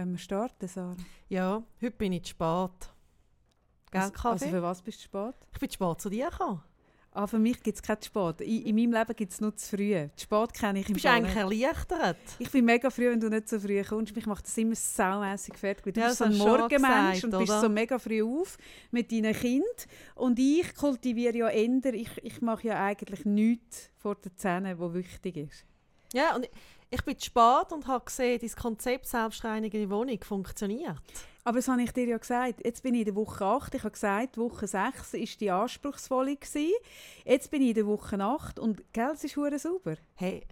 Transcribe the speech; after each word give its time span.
Wenn 0.00 0.12
wir 0.12 0.18
starten, 0.18 0.66
Sarah. 0.66 0.96
Ja, 1.28 1.62
heute 1.82 1.90
bin 1.90 2.14
ich 2.14 2.22
zu 2.22 2.30
spät. 2.30 2.70
Gell, 3.90 4.00
Also, 4.00 4.12
Kaffee? 4.12 4.28
also 4.28 4.48
für 4.48 4.62
was 4.62 4.80
bist 4.80 4.98
du 5.00 5.02
spät? 5.04 5.34
ich 5.52 5.60
bin 5.60 5.68
zu 5.68 5.74
spät 5.74 6.00
zu 6.00 6.08
dir 6.08 6.30
gekommen. 6.30 6.62
Ah, 7.12 7.26
für 7.26 7.38
mich 7.38 7.62
gibt 7.62 7.76
es 7.76 7.82
kein 7.82 8.00
Spät. 8.00 8.40
In, 8.40 8.62
in 8.62 8.76
meinem 8.76 8.92
Leben 8.98 9.14
gibt 9.16 9.32
es 9.32 9.40
nur 9.42 9.54
zu 9.54 9.76
früh. 9.76 10.08
Spät 10.16 10.54
kenne 10.54 10.78
ich 10.78 10.86
Du 10.86 10.92
im 10.92 10.94
bist 10.94 11.04
Fall 11.06 11.16
eigentlich 11.16 11.36
erleichtert. 11.36 12.16
Ich 12.38 12.50
bin 12.50 12.64
mega 12.64 12.88
früh, 12.88 13.10
wenn 13.10 13.20
du 13.20 13.28
nicht 13.28 13.48
so 13.48 13.58
früh 13.60 13.82
kommst. 13.84 14.14
Mich 14.16 14.24
macht 14.26 14.46
das 14.46 14.56
immer 14.56 14.74
saumässig 14.76 15.58
fertig. 15.58 15.92
Du 15.92 16.00
Ja, 16.00 16.06
bist 16.06 16.18
so 16.18 16.24
ein 16.24 16.32
du 16.32 16.38
Morgenmensch 16.38 17.20
gesagt, 17.20 17.24
und 17.34 17.38
bist 17.40 17.50
oder? 17.50 17.60
so 17.60 17.68
mega 17.68 17.98
früh 17.98 18.22
auf 18.22 18.56
mit 18.92 19.12
deinen 19.12 19.34
Kind. 19.34 19.86
Und 20.14 20.38
ich 20.38 20.72
kultiviere 20.76 21.36
ja 21.36 21.48
eher, 21.50 21.92
ich, 21.94 22.10
ich 22.22 22.40
mache 22.40 22.68
ja 22.68 22.82
eigentlich 22.82 23.26
nichts 23.26 23.90
vor 23.98 24.14
den 24.14 24.34
Zähnen, 24.36 24.78
was 24.78 24.94
wichtig 24.94 25.36
ist. 25.36 25.66
Ja, 26.14 26.34
und 26.36 26.48
ich 26.90 27.04
bin 27.04 27.18
zu 27.18 27.26
spät 27.26 27.72
und 27.72 27.86
habe 27.86 28.04
gesehen, 28.04 28.40
dein 28.40 28.50
Konzept 28.50 29.06
selbstreinigende 29.06 29.88
Wohnung 29.90 30.18
funktioniert. 30.22 30.96
Aber 31.44 31.58
das 31.58 31.68
habe 31.68 31.82
ich 31.82 31.92
dir 31.92 32.06
ja 32.06 32.18
gesagt. 32.18 32.64
Jetzt 32.64 32.82
bin 32.82 32.94
ich 32.94 33.00
in 33.00 33.04
der 33.06 33.14
Woche 33.14 33.44
8. 33.44 33.74
Ich 33.74 33.82
habe 33.82 33.92
gesagt, 33.92 34.36
Woche 34.36 34.66
6 34.66 35.14
war 35.14 35.20
die 35.40 35.50
anspruchsvolle. 35.50 36.36
Gewesen. 36.36 36.72
Jetzt 37.24 37.50
bin 37.50 37.62
ich 37.62 37.68
in 37.68 37.74
der 37.74 37.86
Woche 37.86 38.20
8 38.20 38.58
und 38.58 38.82
gell, 38.92 39.12
es 39.14 39.24
ist 39.24 39.34
sauber. 39.34 39.96
Hey, 40.14 40.46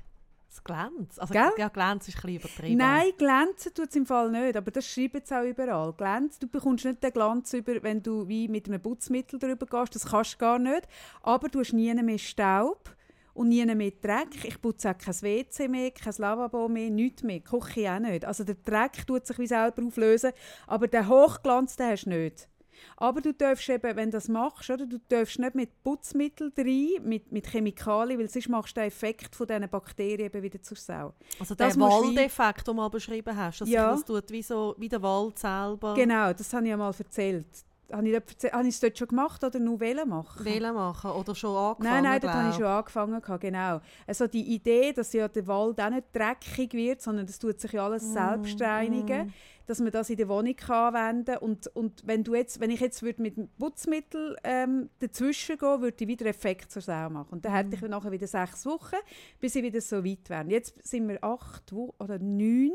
es 0.51 0.65
glänzt. 0.65 1.21
Also, 1.21 1.33
Gell? 1.33 1.51
ja, 1.59 1.69
glänzt 1.69 2.09
ist 2.09 2.17
ein 2.17 2.23
bisschen 2.23 2.37
übertrieben. 2.37 2.79
Nein, 2.79 3.11
glänzen 3.19 3.75
tut 3.75 3.91
es 3.91 3.97
im 3.97 4.07
Fall 4.07 4.31
nicht, 4.31 4.57
aber 4.57 4.71
das 4.71 4.87
schreiben 4.87 5.21
sie 5.23 5.37
auch 5.37 5.45
überall. 5.45 5.93
Glänz, 5.93 6.39
du 6.39 6.47
bekommst 6.47 6.85
nicht 6.85 7.03
den 7.03 7.13
Glanz 7.13 7.53
über, 7.53 7.83
wenn 7.83 8.03
du 8.03 8.27
wie 8.29 8.49
mit 8.49 8.67
einem 8.67 8.81
Putzmittel 8.81 9.39
drüber 9.39 9.67
gehst, 9.67 9.95
das 9.95 10.07
kannst 10.07 10.35
du 10.35 10.39
gar 10.39 10.59
nicht. 10.59 10.89
Aber 11.23 11.49
du 11.49 11.61
hast 11.61 11.75
nie 11.75 11.93
mehr 11.95 12.19
Staub 12.19 12.91
und 13.39 13.49
nie 13.49 13.65
mehr 13.65 13.93
Dreck. 13.93 14.45
Ich 14.45 14.61
putze 14.61 14.91
auch 14.91 14.99
kein 14.99 15.15
WC 15.23 15.69
mehr, 15.69 15.91
kein 15.93 16.15
Lavabo 16.19 16.69
mehr, 16.69 16.91
nichts 16.91 17.23
mehr, 17.23 17.39
die 17.39 17.45
Küche 17.45 17.93
auch 17.93 18.01
nicht. 18.01 18.25
Also 18.25 18.45
der 18.45 18.57
Dreck 18.65 19.07
tut 19.07 19.27
sich 19.27 19.39
wie 19.39 19.47
selber 19.47 19.83
auflösen, 19.87 20.33
aber 20.67 20.89
den 20.89 21.09
Hochglanz 21.09 21.77
den 21.77 21.87
hast 21.91 22.05
du 22.07 22.11
nicht. 22.11 22.49
Aber 22.97 23.21
du 23.21 23.33
darfst 23.35 23.69
eben, 23.69 23.97
wenn 23.97 24.11
du 24.11 24.17
das 24.17 24.29
machst, 24.29 24.71
oder, 24.71 24.87
du 24.87 24.99
darfst 25.09 25.39
nicht 25.41 25.55
mit 25.57 25.83
Putzmittel 25.83 26.53
rein, 26.57 27.03
mit, 27.03 27.33
mit 27.33 27.49
Chemikalien, 27.51 28.21
weil 28.21 28.29
sonst 28.29 28.49
machst 28.49 28.77
du 28.77 28.81
den 28.81 28.87
Effekt 28.89 29.35
von 29.35 29.47
diesen 29.49 29.69
Bakterien 29.69 30.21
eben 30.27 30.43
wieder 30.43 30.63
zur 30.63 30.77
Sau. 30.77 31.13
Also 31.41 31.57
Das 31.57 31.77
wie- 31.77 31.81
Waldeffekt, 31.81 32.59
den 32.59 32.65
du 32.67 32.75
mal 32.75 32.89
beschrieben 32.89 33.37
hast, 33.37 33.61
dass 33.63 33.69
Ja. 33.69 33.91
das 33.91 34.05
tut 34.05 34.31
wie, 34.31 34.43
so, 34.43 34.77
wie 34.79 34.89
der 34.89 35.03
Wald 35.03 35.39
selber 35.41 35.95
Genau, 35.95 36.33
das 36.33 36.53
habe 36.53 36.65
ich 36.65 36.71
ja 36.71 36.77
mal 36.77 36.95
erzählt. 36.97 37.47
Habe 37.91 38.07
ich, 38.07 38.13
dort 38.13 38.53
habe 38.53 38.69
ich 38.69 38.75
es 38.75 38.81
dort 38.81 38.99
schon 38.99 39.09
gemacht 39.09 39.43
oder 39.43 39.59
nur 39.59 39.81
wollen 39.81 40.09
machen? 40.09 40.45
wählen 40.45 40.75
machen 40.75 41.11
oder 41.11 41.35
schon 41.35 41.57
angefangen. 41.57 41.95
Nein, 41.95 42.05
nein, 42.05 42.21
dort 42.21 42.35
habe 42.35 42.49
ich 42.51 42.55
schon 42.57 42.65
angefangen. 42.67 43.41
Genau. 43.41 43.81
Also 44.07 44.27
die 44.27 44.55
Idee, 44.55 44.93
dass 44.93 45.13
ja 45.15 45.27
der 45.29 45.47
Wald 45.47 45.81
auch 45.81 45.89
nicht 45.91 46.05
dreckig 46.13 46.75
wird, 46.75 47.01
sondern 47.01 47.25
das 47.27 47.39
tut 47.39 47.59
sich 47.61 47.73
ja 47.73 47.85
alles 47.87 48.03
Mm, 48.05 48.13
selbst 48.13 48.61
reinigen, 48.61 49.33
dass 49.65 49.81
man 49.81 49.91
das 49.91 50.11
in 50.11 50.17
der 50.19 50.29
Wohnung 50.29 50.55
kann 50.55 50.95
anwenden 50.95 51.39
und 51.39 51.67
und 51.69 52.07
wenn 52.07 52.25
du 52.25 52.35
jetzt, 52.35 52.61
wenn 52.61 52.71
ich 52.71 52.81
jetzt 52.81 53.03
würde 53.03 53.23
mit 53.23 53.37
dem 53.39 53.49
Putzmittel 53.59 54.37
ähm, 54.45 54.91
dazwischen 54.99 55.57
gehen, 55.57 55.81
würde 55.81 55.97
ich 55.99 56.09
wieder 56.09 56.27
Effekt 56.27 56.71
zur 56.71 56.83
Sau 56.83 57.09
machen. 57.09 57.29
Und 57.33 57.45
dann 57.47 57.53
hätte 57.53 57.71
Mm. 57.71 57.73
ich 57.75 57.81
nachher 57.89 58.13
wieder 58.13 58.27
sechs 58.27 58.67
Wochen, 58.67 58.97
bis 59.41 59.55
ich 59.57 59.63
wieder 59.63 59.81
so 59.81 60.05
weit 60.05 60.29
wäre. 60.29 60.45
Jetzt 60.49 60.87
sind 60.87 61.09
wir 61.09 61.25
acht 61.25 61.73
oder 61.73 62.19
neun. 62.19 62.73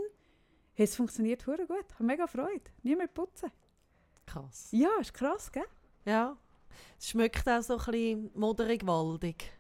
Hey, 0.75 0.85
es 0.85 0.95
funktioniert 0.95 1.45
gut. 1.45 1.57
Ich 1.59 1.93
habe 1.95 2.03
mega 2.03 2.25
Freude. 2.25 2.63
Nie 2.81 2.95
mehr 2.95 3.05
putzen. 3.07 3.51
Krass. 4.25 4.67
Ja, 4.71 4.89
ist 4.99 5.13
krass, 5.13 5.51
gell? 5.51 5.63
Ja. 6.05 6.35
Es 6.99 7.09
schmeckt 7.09 7.47
auch 7.47 7.61
so 7.61 7.77
ein 7.77 7.85
bisschen 7.85 8.31
moderig 8.35 8.85
waldig. 8.85 9.51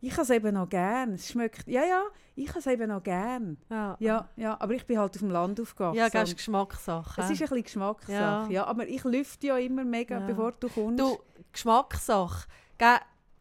Ich 0.00 0.12
habe 0.12 0.22
es 0.22 0.30
eben 0.30 0.54
noch 0.54 0.68
gern. 0.68 1.14
Es 1.14 1.28
schmeckt, 1.28 1.66
ja, 1.66 1.82
ja, 1.84 2.02
ich 2.36 2.48
habe 2.50 2.60
es 2.60 2.66
eben 2.66 2.88
noch 2.88 3.02
gern. 3.02 3.56
Ja, 3.68 3.96
Ja, 3.98 4.28
ja, 4.36 4.56
aber 4.60 4.74
ich 4.74 4.86
bin 4.86 4.98
halt 4.98 5.12
auf 5.14 5.20
dem 5.20 5.30
Land 5.30 5.60
aufgewachsen. 5.60 5.98
ja 5.98 6.08
das 6.08 6.28
ist 6.28 6.36
Geschmackssache. 6.36 7.20
es 7.20 7.30
ist 7.30 7.40
ein 7.42 7.48
bisschen 7.48 7.62
Geschmackssache. 7.64 8.12
Ja. 8.12 8.46
Ja. 8.48 8.66
aber 8.66 8.86
ich 8.86 9.02
lüfte 9.04 9.48
ja 9.48 9.58
immer 9.58 9.84
mega, 9.84 10.20
Ja. 10.20 10.26
bevor 10.26 10.52
du 10.52 10.68
kommst. 10.68 11.00
Du, 11.00 11.18
Geschmackssache. 11.52 12.46
Gell, 12.78 12.98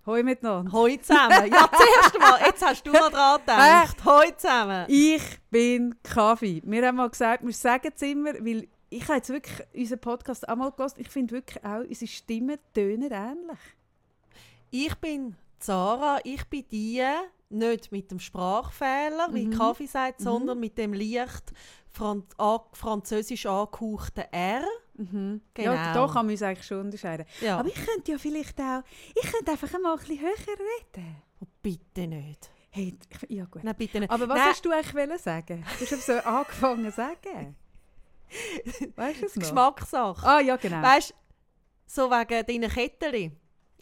Hoi 0.08 0.24
miteinander. 0.24 0.72
Hoi 0.72 0.98
zusammen. 1.02 1.52
Ja, 1.52 1.70
zuerst 1.78 2.18
mal. 2.18 2.40
Jetzt 2.46 2.66
hast 2.66 2.88
du 2.88 2.94
noch 2.94 3.12
dran 3.12 3.42
gedacht. 3.42 4.06
Hoi 4.06 4.32
zusammen. 4.38 4.86
Ich 4.88 5.22
bin 5.52 5.96
Kaffee. 6.02 6.62
Wir 6.66 6.88
haben 6.88 6.96
mal 6.96 7.10
gesagt, 7.10 7.46
wir 7.46 7.52
sagen 7.52 7.92
es 7.94 8.02
immer, 8.04 8.34
weil 8.36 8.70
ich 8.90 9.04
habe 9.04 9.16
jetzt 9.16 9.30
wirklich 9.30 9.68
unseren 9.74 10.00
Podcast 10.00 10.48
auch 10.48 10.56
mal 10.56 10.72
gehört. 10.72 10.98
Ich 10.98 11.10
finde 11.10 11.34
wirklich 11.36 11.64
auch, 11.64 11.80
unsere 11.80 12.08
Stimmen 12.08 12.58
tönen 12.74 13.12
ähnlich. 13.12 13.60
Ich 14.72 14.96
bin 14.96 15.36
Zara. 15.60 16.20
Ich 16.24 16.44
bin 16.46 16.66
die, 16.72 17.04
nicht 17.50 17.92
mit 17.92 18.12
dem 18.12 18.20
Sprachfehler, 18.20 19.30
wie 19.34 19.48
Mhm. 19.48 19.58
Kaffee 19.58 19.86
sagt, 19.88 20.22
sondern 20.22 20.60
mit 20.60 20.78
dem 20.78 20.94
leicht 20.94 21.54
Fran 21.92 22.24
an 22.38 22.60
französisch 22.74 23.46
angehauchten 23.46 24.26
R. 24.32 24.64
Mhm. 24.96 25.42
Genau. 25.54 25.74
Ja, 25.74 25.94
da 25.94 26.06
kann 26.08 26.26
man 26.26 26.30
uns 26.32 26.42
eigentlich 26.44 26.68
schon 26.68 26.82
unterscheiden. 26.82 27.26
Ja. 27.42 27.58
Aber 27.60 27.70
ich 27.70 27.76
könnte 27.76 28.12
ja 28.12 28.18
vielleicht 28.18 28.60
auch, 28.60 28.84
ich 29.16 29.32
könnte 29.32 29.52
einfach 29.52 29.72
mal 29.80 29.94
ein 29.94 30.00
bisschen 30.00 30.20
höher 30.20 30.32
reden. 30.48 31.16
Oh, 31.40 31.48
bitte 31.62 32.08
nicht. 32.08 32.50
Hey, 32.70 32.96
ja 33.30 33.46
gut. 33.46 33.64
Nein, 33.64 33.76
bitte 33.78 34.00
nicht. 34.00 34.12
Aber 34.12 34.28
was 34.30 34.38
Nein, 34.38 34.48
hast 34.50 34.66
du 34.66 34.72
eigentlich 34.72 35.22
sagen? 35.22 35.66
Du 35.80 35.86
hast 35.86 36.06
so 36.06 36.14
angefangen 36.14 36.86
zu 36.86 36.92
sagen. 36.92 37.56
Weißt 38.96 39.22
du 39.22 39.26
es? 39.26 39.34
Geschmackssache. 39.34 40.26
Ah, 40.26 40.40
ja, 40.40 40.56
genau. 40.58 40.82
Weißt 40.82 41.12
du, 41.12 41.16
so 41.86 42.10
wegen 42.12 42.46
deinen 42.46 42.70
Kettchen. 42.72 43.40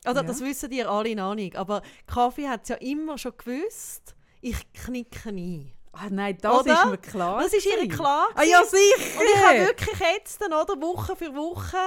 Oder 0.08 0.22
Ja. 0.22 0.24
das 0.24 0.42
wissen 0.42 0.70
die 0.70 0.84
alle 0.84 1.16
noch 1.16 1.34
nicht. 1.36 1.56
Aber 1.56 1.82
Kaffee 2.06 2.48
hat 2.48 2.64
es 2.64 2.70
ja 2.70 2.76
immer 2.76 3.18
schon 3.18 3.34
gewusst. 3.38 4.16
Ich 4.42 4.72
knicke 4.74 5.30
ein. 5.30 5.72
ah, 5.94 6.08
nein, 6.12 6.38
das 6.40 6.60
Oder? 6.60 6.74
ist 6.74 6.86
mir 6.86 6.98
klar. 7.00 7.42
Das 7.42 7.54
ist 7.54 7.66
ihr 7.66 7.88
klar. 7.88 8.28
Ah, 8.36 8.44
ja, 8.44 8.64
sicher. 8.64 9.20
Und 9.20 9.26
ich 9.34 9.44
habe 9.44 9.60
wirklich 9.60 10.00
jetzt, 10.00 10.40
dann, 10.42 10.54
oder, 10.54 10.80
Woche 10.80 11.16
für 11.16 11.34
Woche 11.34 11.78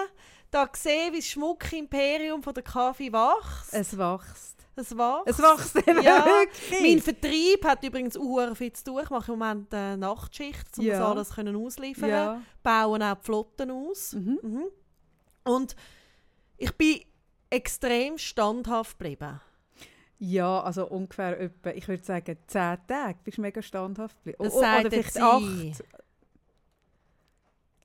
da 0.51 0.65
gesehen, 0.65 1.13
wie 1.13 1.19
das 1.19 1.27
Schmuckimperium 1.27 2.43
von 2.43 2.55
der 2.55 2.65
Kaffee 2.65 3.13
wächst. 3.13 3.73
Es 3.73 3.97
wächst. 3.97 4.57
Es 4.79 4.97
wächst. 4.97 5.27
Es 5.27 5.39
wächst 5.39 5.77
eben 5.89 6.03
Ja, 6.03 6.25
wirklich. 6.25 6.81
Mein 6.81 7.01
Vertrieb 7.03 7.65
hat 7.65 7.83
übrigens 7.85 8.17
auch 8.17 8.55
viel 8.55 8.73
zu 8.73 8.85
tun. 8.85 9.01
Ich 9.03 9.11
mache 9.11 9.33
im 9.33 9.39
Moment 9.39 9.75
eine 9.75 9.97
Nachtschicht, 9.99 10.79
um 10.79 10.85
Ja. 10.85 10.99
das 10.99 11.07
alles 11.09 11.31
können 11.35 11.57
ausliefern 11.57 12.09
Ja. 12.11 12.43
Bauen 12.63 13.03
auch 13.03 13.17
die 13.17 13.25
Flotten 13.25 13.71
aus. 13.71 14.13
Mhm. 14.15 14.39
Mhm. 14.43 14.65
Und 15.45 15.77
ich 16.57 16.73
bin 16.77 17.01
extrem 17.51 18.19
standhaft 18.19 18.99
geblieben. 18.99 19.41
ja, 20.19 20.61
also 20.63 20.87
ungefähr 20.89 21.39
etwa, 21.41 21.71
ich 21.71 21.87
würde 21.89 22.03
sagen, 22.03 22.37
zehn 22.47 22.77
Tage 22.87 23.19
bist 23.25 23.39
du 23.39 23.43
mega 23.43 23.63
standhaft 23.63 24.17
geblieben. 24.19 24.45
Das 24.45 24.55
Oder 24.55 24.91
vielleicht 24.91 25.13
sie. 25.15 25.21
acht. 25.21 25.85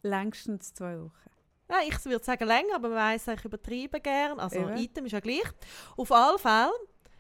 Längstens 0.02 0.74
zwei 0.74 1.00
Wochen. 1.00 1.12
Ja, 1.74 1.80
ich 1.88 2.06
würde 2.06 2.24
sagen 2.24 2.46
länger, 2.46 2.76
aber 2.76 2.90
man 2.90 2.98
weiss, 2.98 3.28
ich 3.28 3.46
übertreibe 3.46 4.00
gern. 4.00 4.40
Also 4.40 4.60
Eben. 4.60 4.78
Item 4.78 5.06
ist 5.08 5.14
ja 5.14 5.20
gleich. 5.20 5.42
Auf 5.98 6.12
alle 6.12 6.38
Fälle 6.38 6.72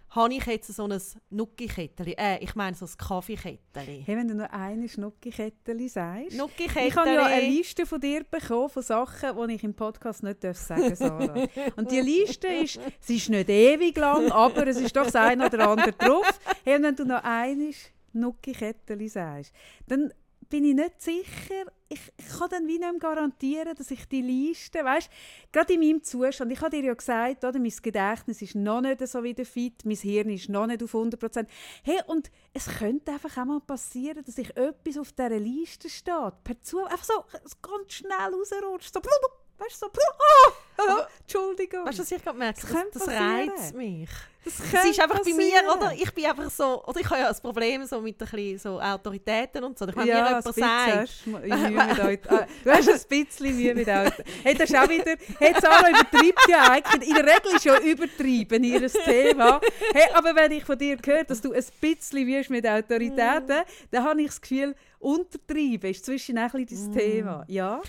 habe 0.09 0.31
ich 0.31 0.45
jetzt 0.45 0.67
so 0.67 0.87
ein 0.87 1.01
Nucki-Kettchen. 1.31 2.05
Äh, 2.05 2.37
ich 2.37 2.53
meine 2.53 2.75
so 2.75 2.85
ein 2.85 2.91
Kaffeekettchen. 2.95 3.59
Hey, 3.73 4.03
wenn 4.05 4.27
du 4.27 4.35
noch 4.35 4.51
eine 4.51 4.87
Schnucki-Kettchen 4.87 5.89
sagst. 5.89 6.37
Nucki-Kettchen. 6.37 6.87
Ich 6.87 6.95
habe 6.95 7.13
ja 7.13 7.25
eine 7.25 7.47
Liste 7.47 7.87
von 7.87 7.99
dir 7.99 8.23
bekommen 8.23 8.69
von 8.69 8.83
Sachen, 8.83 9.47
die 9.47 9.55
ich 9.55 9.63
im 9.63 9.73
Podcast 9.73 10.21
nicht 10.21 10.43
darf 10.43 10.57
sagen 10.57 10.95
Sarah. 10.95 11.47
Und 11.75 11.89
die 11.89 12.01
Liste 12.01 12.47
ist, 12.47 12.79
sie 12.99 13.15
ist 13.15 13.29
nicht 13.29 13.49
ewig 13.49 13.97
lang, 13.97 14.31
aber 14.31 14.67
es 14.67 14.79
ist 14.79 14.95
doch 14.95 15.05
das 15.05 15.15
eine 15.15 15.47
oder 15.47 15.67
andere 15.67 15.93
drauf. 15.93 16.39
Hey, 16.63 16.79
wenn 16.79 16.95
du 16.95 17.05
noch 17.05 17.23
eine 17.23 17.71
Nucki-Kettchen 18.13 19.09
sagst, 19.09 19.51
dann 19.87 20.13
bin 20.53 20.65
ich 20.65 20.75
nicht 20.75 21.01
sicher, 21.01 21.65
ich, 21.89 22.13
ich 22.15 22.37
kann 22.37 22.47
dann 22.47 22.67
wie 22.67 22.77
nicht 22.77 22.99
garantieren, 22.99 23.73
dass 23.75 23.89
ich 23.89 24.07
die 24.07 24.21
Liste, 24.21 24.85
weißt 24.85 25.09
gerade 25.51 25.73
in 25.73 25.79
meinem 25.79 26.03
Zustand, 26.03 26.51
ich 26.51 26.61
habe 26.61 26.69
dir 26.69 26.83
ja 26.83 26.93
gesagt, 26.93 27.43
oder, 27.43 27.57
mein 27.57 27.73
Gedächtnis 27.81 28.39
ist 28.39 28.53
noch 28.53 28.81
nicht 28.81 29.05
so 29.07 29.23
wieder 29.23 29.45
fit, 29.45 29.83
mein 29.83 29.95
Hirn 29.95 30.29
ist 30.29 30.49
noch 30.49 30.67
nicht 30.67 30.83
auf 30.83 30.93
100%. 30.93 31.47
Hey, 31.81 32.01
und 32.05 32.29
es 32.53 32.67
könnte 32.67 33.13
einfach 33.13 33.35
auch 33.35 33.45
mal 33.45 33.61
passieren, 33.61 34.23
dass 34.23 34.37
ich 34.37 34.55
etwas 34.55 34.99
auf 34.99 35.11
dieser 35.13 35.39
Liste 35.39 35.89
steht, 35.89 36.43
per 36.43 36.61
Zufall, 36.61 36.89
einfach 36.89 37.05
so 37.05 37.23
ganz 37.59 37.93
schnell 37.93 38.11
rausrutscht, 38.11 38.93
so, 38.93 39.01
blub, 39.01 39.42
weißt 39.57 39.81
du, 39.81 39.85
so, 39.85 39.91
oh, 39.91 40.51
Entschuldigung. 41.21 41.85
Weißt 41.85 41.99
du, 41.99 42.03
was 42.03 42.11
ich 42.11 42.23
gerade 42.23 42.37
merke? 42.37 42.61
Das 42.61 42.69
Das, 42.69 42.83
das 42.93 43.05
passieren. 43.05 43.49
reizt 43.49 43.75
mich. 43.75 44.09
das 44.43 44.53
Es 44.73 44.85
ist 44.89 44.99
einfach 44.99 45.19
bei 45.23 45.33
mir, 45.33 45.51
passieren. 45.51 45.69
oder? 45.77 45.93
Ich 45.93 46.13
bin 46.13 46.25
einfach 46.25 46.49
so, 46.49 46.83
oder 46.85 46.99
ich 46.99 47.09
habe 47.09 47.21
ja 47.21 47.29
ein 47.29 47.35
Problem 47.41 47.85
so 47.85 48.01
mit 48.01 48.21
ein 48.21 48.27
bisschen 48.27 48.57
so 48.59 48.81
Autoritäten 48.81 49.63
und 49.63 49.77
so. 49.77 49.87
Wenn 49.87 49.95
mir 49.95 50.05
ja, 50.07 50.27
jemand 50.27 50.45
ein 50.45 50.53
sagt, 50.53 50.95
hast 50.95 51.25
du 51.25 51.29
mit 51.31 51.51
ah, 51.51 52.47
Du 52.63 52.71
hast 52.71 52.89
ein 52.89 53.25
bisschen 53.25 53.55
Mühe 53.55 53.75
mit 53.75 53.89
Auto. 53.89 54.23
Hey, 54.43 54.55
das 54.55 54.69
ist 54.69 54.75
auch 54.75 54.89
wieder... 54.89 55.15
Hey, 55.39 55.53
Sarah 55.61 55.89
übertreibt 55.89 56.47
ja 56.49 56.71
eigentlich. 56.71 57.09
In 57.09 57.15
der 57.15 57.25
Regel 57.25 57.55
ist 57.55 57.65
ja 57.65 57.79
übertrieben 57.79 58.63
ihr 58.63 58.91
Thema. 58.91 59.61
Hey, 59.93 60.09
aber 60.13 60.35
wenn 60.35 60.51
ich 60.51 60.65
von 60.65 60.77
dir 60.77 60.97
höre, 61.05 61.23
dass 61.23 61.39
du 61.41 61.53
ein 61.53 61.63
bisschen 61.79 62.25
Mühe 62.25 62.43
mit 62.49 62.67
Autoritäten, 62.67 63.63
dann 63.91 64.03
habe 64.03 64.21
ich 64.21 64.27
das 64.27 64.41
Gefühl, 64.41 64.75
untertreiben 64.99 65.91
ist 65.91 66.05
zwischen 66.05 66.37
ein 66.37 66.49
bisschen 66.49 66.91
dein 66.91 66.99
Thema. 66.99 67.45
Ja? 67.47 67.81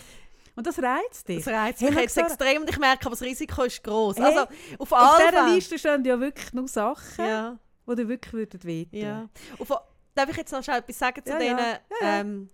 Und 0.57 0.67
das 0.67 0.79
reizt 0.81 1.29
dich. 1.29 1.45
das 1.45 1.53
reizt 1.53 1.83
mich 1.83 1.95
jetzt 1.95 2.17
extrem 2.17 2.63
und 2.63 2.71
ich 2.71 2.79
merke, 2.79 3.07
aber 3.07 3.11
das 3.17 3.23
Risiko 3.23 3.63
ist 3.65 3.83
groß. 3.83 4.17
Hey, 4.19 4.25
also 4.25 4.41
Auf 4.79 4.93
auf 4.93 5.17
dieser. 5.19 5.49
Liste 5.53 5.79
stehen 5.79 6.05
ja 6.05 6.19
wirklich 6.21 6.53
nur 6.53 6.69
Sachen, 6.69 7.25
Ja, 7.25 7.59
die 7.89 7.95
dir 7.97 8.09
wirklich 8.09 8.33
würden 8.33 8.63
wehtun 8.63 8.99
ja. 9.01 9.29
Auf, 9.59 9.69
darf 10.15 10.31
ich 10.31 10.37
jetzt 10.37 10.53
noch 10.53 10.63
schnell 10.63 10.79
etwas 10.79 10.99
sagen 10.99 11.25
zu 11.25 11.33
Ja, 11.33 11.39
denen? 11.39 11.59
ja. 11.59 11.79
Ja. 12.01 12.21
Ähm, 12.21 12.51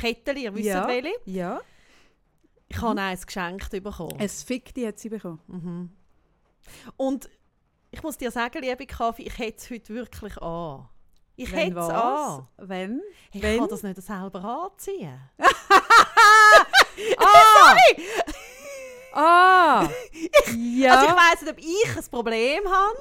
Kettchen, 0.00 0.36
ihr 0.38 0.54
wisst 0.54 0.66
Ja. 0.66 0.88
welche. 0.88 1.12
Ja. 1.26 1.60
Ich 2.68 2.82
habe 2.82 3.00
eins 3.00 3.24
geschenkt 3.24 3.70
bekommen. 3.70 4.18
Ein 4.18 4.28
Fickti 4.28 4.82
hat 4.82 4.98
sie 4.98 5.08
bekommen. 5.08 5.40
Mhm. 5.46 5.90
Und 6.96 7.30
ich 7.92 8.02
muss 8.02 8.18
dir 8.18 8.32
sagen, 8.32 8.60
liebe 8.60 8.86
Kaffee, 8.86 9.22
ich 9.22 9.38
hätte 9.38 9.58
es 9.58 9.70
heute 9.70 9.94
wirklich 9.94 10.36
an. 10.38 10.88
Ich 11.36 11.52
hätte 11.52 11.78
es 11.78 11.88
an. 11.90 12.48
Wenn? 12.56 13.00
Ich 13.30 13.40
Wenn? 13.40 13.60
kann 13.60 13.68
das 13.68 13.84
nicht 13.84 14.02
selber 14.02 14.42
anziehen. 14.44 15.20
Ah! 17.18 17.76
ah! 19.12 19.88
ja. 20.56 20.94
Also 20.94 21.06
ich 21.06 21.16
weiss 21.16 21.42
nicht, 21.42 21.52
ob 21.52 21.58
ich 21.58 21.96
ein 21.96 22.10
Problem 22.10 22.62
habe, 22.68 22.96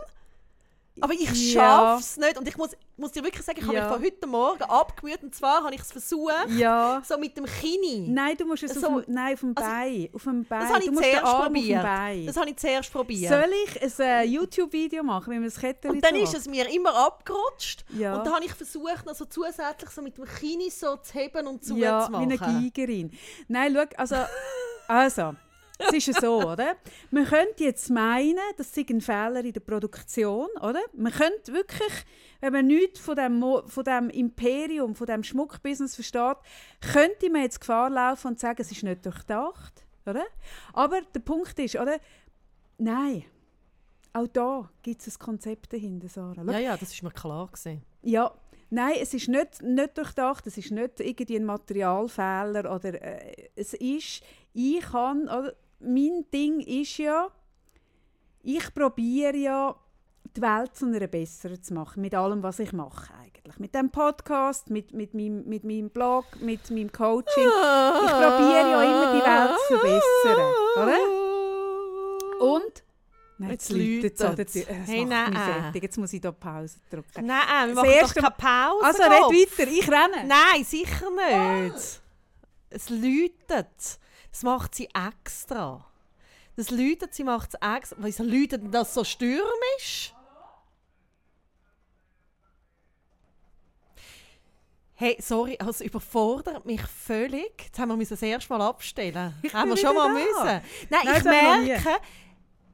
aber 1.01 1.13
ich 1.13 1.53
Ja. 1.53 1.61
schaffe 1.61 2.01
es 2.01 2.17
nicht. 2.17 2.37
Und 2.37 2.47
ich 2.47 2.55
muss, 2.57 2.69
muss 2.97 3.11
dir 3.11 3.23
wirklich 3.23 3.43
sagen, 3.45 3.59
ich 3.59 3.65
habe 3.65 3.75
Ja. 3.75 3.83
mich 3.87 3.93
von 3.93 4.03
heute 4.03 4.27
Morgen 4.27 4.63
abgemüht. 4.63 5.21
Und 5.23 5.35
zwar 5.35 5.63
habe 5.63 5.75
ich 5.75 5.81
es 5.81 5.91
versucht, 5.91 6.49
ja. 6.57 7.01
so 7.05 7.17
mit 7.17 7.35
dem 7.35 7.45
Kinn. 7.45 8.13
Nein, 8.13 8.37
du 8.37 8.45
musst 8.45 8.63
es 8.63 8.73
So- 8.75 8.87
auf 8.87 9.05
dem, 9.05 9.13
nein, 9.13 9.33
auf 9.33 9.39
dem 9.41 9.53
also, 9.55 9.69
Bein. 9.69 10.09
Auf 10.13 10.23
dem 10.23 10.45
Bein. 10.45 10.59
Das 10.61 10.69
habe 10.69 10.79
du 10.79 10.85
ich 10.85 10.91
den 10.91 10.97
zuerst 11.03 11.33
probiert. 11.35 11.83
Das 12.27 12.37
habe 12.37 12.49
ich 12.49 12.57
zuerst 12.57 12.91
probiert. 12.93 13.29
Soll 13.29 13.51
ich 13.65 13.81
ein 13.83 14.05
äh, 14.07 14.23
YouTube-Video 14.23 15.03
machen, 15.03 15.31
wie 15.31 15.35
man 15.35 15.45
das 15.45 15.59
Kettchen 15.59 15.91
Und 15.91 16.03
dann 16.03 16.15
so 16.15 16.21
ist 16.21 16.35
es 16.37 16.47
mir 16.47 16.69
immer 16.73 16.95
abgerutscht. 16.95 17.83
Ja. 17.97 18.17
Und 18.17 18.25
dann 18.25 18.33
habe 18.35 18.45
ich 18.45 18.53
versucht, 18.53 19.05
noch 19.05 19.15
so 19.15 19.25
zusätzlich 19.25 19.89
so 19.89 20.01
mit 20.01 20.17
dem 20.17 20.25
Kinn 20.25 20.61
so 20.69 20.95
zu 20.97 21.13
heben 21.13 21.47
und 21.47 21.63
zu 21.63 21.75
ja, 21.75 22.01
zu 22.05 22.09
wie 22.09 22.11
machen. 22.13 22.23
eine 22.31 22.37
Geigerin. 22.71 23.11
Nein, 23.47 23.75
schau, 23.75 23.85
also, 23.97 24.15
also, 24.87 25.33
es 25.79 25.93
ist 25.93 26.07
ja 26.07 26.21
so, 26.21 26.41
oder? 26.41 26.75
Man 27.11 27.25
könnte 27.25 27.63
jetzt 27.63 27.89
meinen, 27.89 28.39
das 28.57 28.73
sei 28.73 28.85
ein 28.89 29.01
Fehler 29.01 29.43
in 29.43 29.53
der 29.53 29.59
Produktion, 29.59 30.47
oder? 30.61 30.79
Man 30.93 31.11
könnte 31.11 31.53
wirklich, 31.53 31.91
wenn 32.39 32.53
man 32.53 32.67
nichts 32.67 32.99
von 32.99 33.15
dem, 33.15 33.43
von 33.65 33.83
dem 33.83 34.09
Imperium, 34.09 34.95
von 34.95 35.07
dem 35.07 35.23
Schmuckbusiness 35.23 35.95
versteht, 35.95 36.37
könnte 36.93 37.29
man 37.29 37.41
jetzt 37.41 37.59
Gefahr 37.59 37.89
laufen 37.89 38.27
und 38.29 38.39
sagen, 38.39 38.61
es 38.61 38.71
ist 38.71 38.83
nicht 38.83 39.05
durchdacht, 39.05 39.85
oder? 40.05 40.25
Aber 40.73 41.01
der 41.01 41.19
Punkt 41.19 41.57
ist, 41.59 41.75
oder? 41.75 41.97
Nein, 42.77 43.25
auch 44.13 44.27
da 44.27 44.69
gibt 44.81 45.01
es 45.01 45.15
ein 45.15 45.19
Konzept 45.19 45.73
dahinter, 45.73 46.07
Sarah. 46.07 46.35
Schau, 46.35 46.51
Ja, 46.51 46.59
ja, 46.59 46.77
das 46.77 46.93
ist 46.93 47.03
mir 47.03 47.11
klar 47.11 47.47
gewesen. 47.47 47.81
ja, 48.01 48.31
nein, 48.69 48.95
es 49.01 49.13
ist 49.13 49.27
nicht, 49.27 49.61
nicht 49.61 49.97
durchdacht, 49.97 50.47
es 50.47 50.57
ist 50.57 50.71
nicht 50.71 50.99
irgendwie 50.99 51.35
ein 51.35 51.45
Materialfehler 51.45 52.73
oder 52.73 53.01
äh, 53.01 53.49
es 53.55 53.73
ist, 53.73 54.21
ich 54.53 54.79
kann, 54.81 55.23
oder, 55.23 55.53
mein 55.79 56.25
Ding 56.33 56.59
ist 56.61 56.97
ja, 56.97 57.27
ich 58.41 58.73
probiere 58.73 59.35
ja, 59.37 59.75
die 60.35 60.41
Welt 60.41 60.75
zu 60.75 60.85
einer 60.85 61.07
besseren 61.07 61.61
zu 61.61 61.73
machen, 61.73 62.01
mit 62.01 62.13
allem, 62.13 62.43
was 62.43 62.59
ich 62.59 62.73
mache 62.73 63.13
eigentlich. 63.13 63.57
Mit 63.57 63.73
dem 63.73 63.89
Podcast, 63.89 64.69
mit, 64.69 64.93
mit, 64.93 65.13
meinem, 65.13 65.45
mit 65.45 65.63
meinem 65.63 65.89
Blog, 65.89 66.25
mit 66.41 66.69
meinem 66.71 66.91
Coaching. 66.91 67.43
Ich 67.45 68.11
probiere 68.11 68.69
ja 68.71 68.83
immer, 68.83 69.13
die 69.13 69.21
Welt 69.25 69.59
zu 69.67 69.77
verbessern, 69.77 70.53
oder? 70.83 72.45
Und? 72.45 72.83
Nein, 73.37 73.51
Jetzt 73.51 73.71
an. 73.71 74.35
Tür. 74.35 74.45
Es 74.45 74.55
Hey, 74.87 75.05
macht 75.05 75.29
mich 75.29 75.37
nein. 75.39 75.73
Jetzt 75.81 75.97
muss 75.97 76.13
ich 76.13 76.21
hier 76.21 76.31
Pause 76.31 76.77
drücken. 76.89 77.25
Nein, 77.25 77.67
wir 77.67 77.67
Das 77.67 77.75
machen 77.75 77.89
erste- 77.89 78.21
doch 78.21 78.37
keine 78.37 78.69
Pause. 78.69 78.85
Also, 78.85 79.03
red 79.03 79.11
weiter, 79.59 79.71
ich 79.71 79.87
renne. 79.91 80.27
Nein, 80.27 80.63
sicher 80.63 81.09
nicht. 81.11 82.01
Es 82.69 82.89
läutet. 82.89 83.99
Das 84.35 84.43
macht 84.43 84.75
sie 84.75 84.89
extra. 84.93 85.85
Das 86.57 86.69
läutet, 86.69 87.13
sie 87.13 87.23
macht 87.23 87.53
es 87.53 87.75
extra. 87.77 87.95
Wieso 88.01 88.21
läutet 88.21 88.63
das 88.69 88.93
so 88.93 89.05
stürmisch? 89.05 90.13
Hey, 94.95 95.15
sorry, 95.21 95.57
es 95.65 95.79
überfordert 95.79 96.65
mich 96.65 96.81
völlig. 96.81 97.63
Jetzt 97.63 97.79
haben 97.79 97.97
wir 97.97 98.05
das 98.05 98.21
erste 98.21 98.51
Mal 98.51 98.61
abstellen. 98.61 99.33
Ich 99.41 99.53
haben 99.53 99.69
wir 99.69 99.77
schon 99.77 99.95
mal 99.95 100.09
da. 100.09 100.13
müssen. 100.13 100.67
Nein, 100.89 101.01
Nein, 101.05 101.15
ich 101.15 101.23
merke, 101.23 102.01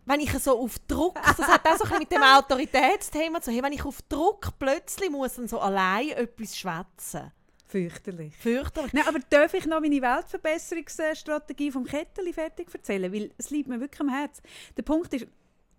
wenn 0.05 0.19
ich 0.19 0.33
so 0.39 0.59
auf 0.59 0.79
Druck, 0.87 1.19
das 1.21 1.47
hat 1.47 1.63
auch 1.67 1.77
so 1.77 1.83
ein 1.83 1.89
bisschen 1.89 1.99
mit 1.99 2.11
dem 2.11 2.23
Autoritätsthema 2.23 3.39
zu 3.39 3.51
tun, 3.51 3.61
wenn 3.61 3.73
ich 3.73 3.85
auf 3.85 4.01
Druck 4.09 4.57
plötzlich 4.57 5.11
muss 5.11 5.35
dann 5.35 5.47
so 5.47 5.59
allein 5.59 6.09
etwas 6.09 6.57
schwätzen. 6.57 7.31
Fürchterlich. 7.71 8.35
Fürchterlich. 8.37 8.91
Nein, 8.93 9.05
aber 9.07 9.19
darf 9.29 9.53
ich 9.53 9.65
noch 9.65 9.79
meine 9.79 10.01
Weltverbesserungsstrategie 10.01 11.71
vom 11.71 11.85
Ketteli 11.85 12.33
fertig 12.33 12.67
erzählen? 12.73 13.11
Weil 13.13 13.31
es 13.37 13.49
liegt 13.49 13.69
mir 13.69 13.79
wirklich 13.79 14.01
am 14.01 14.09
Herzen. 14.09 14.43
Der 14.75 14.83
Punkt 14.83 15.13
ist, 15.13 15.25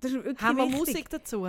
das 0.01 0.11
ist 0.13 0.25
wirklich 0.25 0.41
Haben 0.41 0.57
wir 0.57 0.65
wichtig. 0.67 0.79
Musik 0.79 1.11
dazu? 1.11 1.47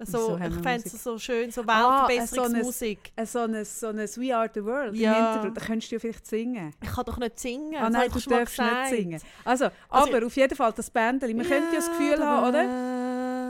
So, 0.00 0.38
haben 0.38 0.52
ich 0.56 0.62
fände 0.62 0.84
es 0.86 1.02
so 1.02 1.18
schön, 1.18 1.50
so 1.50 1.62
Ah, 1.66 2.06
Weltverbesserungsmusik. 2.08 3.10
Äh, 3.16 3.26
So 3.26 3.40
ein, 3.40 3.64
so 3.64 3.88
ein 3.88 3.96
We 3.98 4.36
Are 4.36 4.48
The 4.52 4.64
World 4.64 4.94
Ja. 4.94 5.10
im 5.18 5.24
Hintergrund. 5.24 5.56
Da 5.56 5.60
könntest 5.66 5.90
du 5.90 5.96
ja 5.96 5.98
vielleicht 6.00 6.24
singen. 6.26 6.72
ich 6.80 6.88
kann 6.92 7.04
doch 7.04 7.18
nicht 7.18 7.38
singen. 7.40 7.74
Ah 7.76 7.90
nein, 7.90 8.08
du 8.12 8.18
ich 8.18 8.26
darfst 8.26 8.58
nicht 8.60 8.86
singen. 8.90 9.20
Also, 9.44 9.64
Also- 9.88 10.14
aber 10.14 10.26
auf 10.26 10.36
jeden 10.36 10.54
Fall 10.56 10.72
das 10.72 10.88
Bändeli. 10.90 11.34
Man 11.34 11.46
könnte 11.46 11.70
ja 11.70 11.76
das 11.80 11.88
Gefühl 11.88 12.24
haben, 12.24 12.48
oder? 12.48 12.62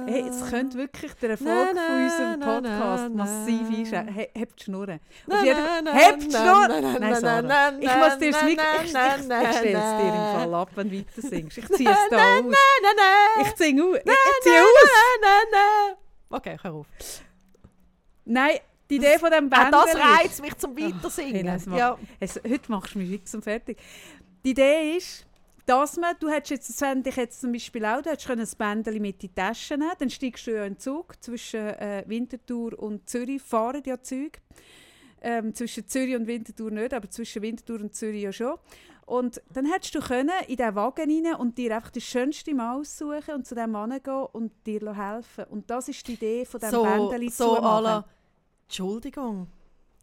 Hey, 0.09 0.29
es 0.29 0.51
könnte 0.51 0.79
wirklich 0.79 1.13
der 1.15 1.31
Erfolg 1.31 1.69
Na, 1.75 1.81
von 1.83 2.03
unserem 2.05 2.41
Podcast 2.41 3.05
na, 3.11 3.25
massiv 3.25 3.69
einschränken. 3.69 4.15
He, 4.15 4.29
hebt 4.35 4.59
die 4.61 4.65
Schnurren. 4.65 5.01
Auf 5.31 5.45
jeden 5.45 5.57
Fall. 5.57 5.95
Hebt 5.95 6.23
die 6.25 6.31
Schnurren! 6.31 7.01
Nein, 7.01 7.15
Sarah. 7.21 7.73
Ich 7.79 7.97
muss 7.97 8.19
dir 8.19 8.33
das 8.33 8.43
na, 8.43 8.49
Ich, 8.49 8.55
ich, 8.55 8.85
ich 8.85 8.91
stelle 8.91 9.79
es 9.79 10.03
dir 10.03 10.09
im. 10.09 10.41
Fall 10.41 10.55
ab, 10.55 10.71
wenn 10.75 10.91
du 10.91 10.99
weiter 10.99 11.23
singst. 11.29 11.59
Ich 11.59 11.69
ziehe 11.69 11.91
es 11.91 11.97
da 12.11 12.17
aus. 12.17 12.43
Nein, 12.43 12.53
nein, 12.97 13.47
Ich 13.47 13.57
singe 13.57 13.85
aus. 13.85 13.97
Ich, 13.97 14.43
ziehe 14.43 14.61
aus. 14.61 14.91
nein, 15.23 15.47
nein. 15.53 15.97
Okay, 16.31 16.57
hör 16.63 16.75
auf. 16.75 16.87
Nein, 18.25 18.59
die 18.91 18.97
Idee 18.97 19.19
von 19.19 19.31
dem 19.31 19.47
Auch 19.53 19.57
Bändeli... 19.59 19.85
das 19.93 19.97
reizt 19.97 20.41
mich 20.43 20.57
zum 20.57 20.77
hey, 20.77 20.93
Weitersingen. 20.95 21.49
es 21.49 21.67
macht- 21.67 21.79
ja. 21.79 21.99
Es, 22.21 22.37
heute 22.37 22.71
machst 22.71 22.95
du 22.95 22.99
mich 22.99 23.11
fix 23.11 23.35
und 23.35 23.43
fertig. 23.45 23.79
Die 24.45 24.51
Idee 24.51 24.97
ist, 24.97 25.27
dass 25.69 25.97
man, 25.97 26.15
du 26.19 26.29
hättest 26.29 26.51
jetzt, 26.51 26.81
das 26.83 27.07
ich 27.07 27.17
jetzt 27.17 27.41
zum 27.41 27.53
Beispiel 27.53 27.85
auch, 27.85 28.01
du 28.01 28.11
hättest 28.11 28.31
ein 28.31 28.47
Bändeli 28.59 29.01
mit 29.01 29.23
in 29.23 29.29
die 29.29 29.35
Tasche 29.35 29.77
nehmen 29.77 29.93
dann 29.99 30.09
steigst 30.11 30.47
du 30.47 30.53
ja 30.55 30.65
in 30.65 30.75
den 30.75 30.79
Zug 30.79 31.23
zwischen 31.23 31.61
äh, 31.61 32.05
Winterthur 32.07 32.79
und 32.79 33.09
Zürich, 33.09 33.43
fahren 33.43 33.83
ja 33.85 34.01
Züge. 34.01 34.39
Ähm, 35.21 35.53
zwischen 35.55 35.87
Zürich 35.87 36.15
und 36.17 36.27
Winterthur 36.27 36.71
nicht, 36.71 36.95
aber 36.95 37.11
zwischen 37.11 37.43
Winterthur 37.43 37.81
und 37.81 37.95
Zürich 37.95 38.23
ja 38.23 38.33
schon. 38.33 38.55
Und 39.05 39.43
dann 39.53 39.67
hättest 39.67 39.95
du 39.95 40.01
können 40.01 40.31
in 40.47 40.57
diesen 40.57 40.75
Wagen 40.75 41.27
rein 41.27 41.35
und 41.37 41.59
dir 41.59 41.75
einfach 41.77 41.91
das 41.91 42.03
schönste 42.05 42.55
Mal 42.55 42.77
aussuchen 42.77 43.35
und 43.35 43.47
zu 43.47 43.55
dem 43.55 43.71
Mann 43.73 43.91
gehen 44.03 44.27
und 44.33 44.53
dir 44.67 44.95
helfen. 44.97 45.45
Und 45.51 45.69
das 45.71 45.89
ist 45.89 46.07
die 46.07 46.13
Idee 46.13 46.45
von 46.45 46.61
diesem 46.61 46.75
So, 46.75 46.83
Bändeli 46.85 47.31
so 47.31 47.57
zumachen. 47.57 47.65
à 47.67 47.81
la- 47.83 48.05
Entschuldigung. 48.67 49.49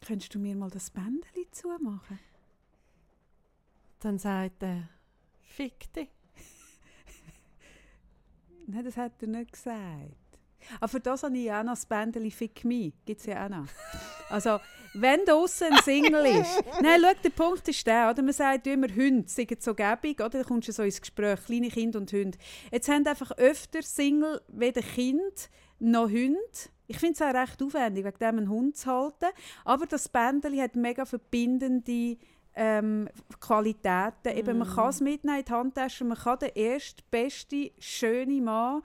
Könntest 0.06 0.34
du 0.36 0.40
mir 0.40 0.56
mal 0.56 0.70
das 0.70 0.90
Bändeli 0.90 1.48
zumachen? 1.52 2.20
Dann 4.02 4.20
sagt 4.20 4.62
er, 4.64 4.90
fick 5.56 5.94
dich. 5.94 6.10
Nein, 8.68 8.84
das 8.84 8.98
hat 8.98 9.14
er 9.22 9.28
nicht 9.28 9.52
gesagt. 9.52 10.16
Aber 10.80 10.88
für 10.88 11.00
das 11.00 11.24
habe 11.24 11.38
ich 11.38 11.52
auch 11.52 11.64
noch 11.64 11.74
das 11.74 11.86
Bändeli 11.86 12.32
«Fick 12.32 12.66
me». 12.66 12.94
Gibt 13.06 13.22
es 13.22 13.28
ja 13.28 13.46
auch 13.46 13.50
noch. 13.50 13.68
Also, 14.30 14.60
wenn 14.96 15.24
draussen 15.26 15.68
ein 15.72 15.84
Single 15.84 16.26
ist... 16.26 16.64
Nein, 16.82 17.00
schau, 17.02 17.14
der 17.24 17.30
Punkt 17.30 17.68
ist 17.68 17.86
der, 17.86 18.10
oder? 18.10 18.24
Man 18.24 18.34
sagt 18.34 18.66
immer, 18.68 18.88
Hunde 18.88 19.28
sind 19.28 19.62
so 19.62 19.76
gäbig, 19.76 20.20
oder? 20.20 20.40
Da 20.40 20.44
kommst 20.44 20.68
du 20.68 20.72
so 20.72 20.84
ins 20.84 21.00
Gespräch, 21.00 21.40
kleine 21.46 21.70
Kinder 21.70 22.00
und 22.00 22.12
Hunde. 22.12 22.38
Jetzt 22.72 22.90
haben 22.90 23.06
einfach 23.06 23.32
öfter 23.38 23.84
Single 23.84 24.42
weder 24.48 24.82
Kind 24.82 25.50
noch 25.80 26.10
Hunde. 26.10 26.40
Ich 26.88 26.98
finde 26.98 27.14
es 27.14 27.22
auch 27.22 27.34
recht 27.34 27.62
aufwendig, 27.62 28.06
wegen 28.06 28.20
dem 28.20 28.38
einen 28.38 28.50
Hund 28.50 28.78
zu 28.78 28.92
halten. 28.92 29.28
Aber 29.64 29.86
das 29.86 30.10
Bändeli 30.10 30.58
hat 30.58 30.76
mega 30.76 31.06
verbindende 31.06 32.18
ähm, 32.56 33.10
Qualitäten. 33.40 34.36
Eben, 34.36 34.58
man 34.58 34.68
kann 34.68 34.90
es 34.90 35.02
mitnehmen 35.02 35.40
in 35.40 35.46
die 35.46 35.52
Handtasche. 35.52 36.06
Man 36.06 36.18
kann 36.18 36.40
den 36.40 36.56
ersten, 36.56 37.04
besten, 37.10 37.70
schönen 37.80 38.44
Mann 38.44 38.82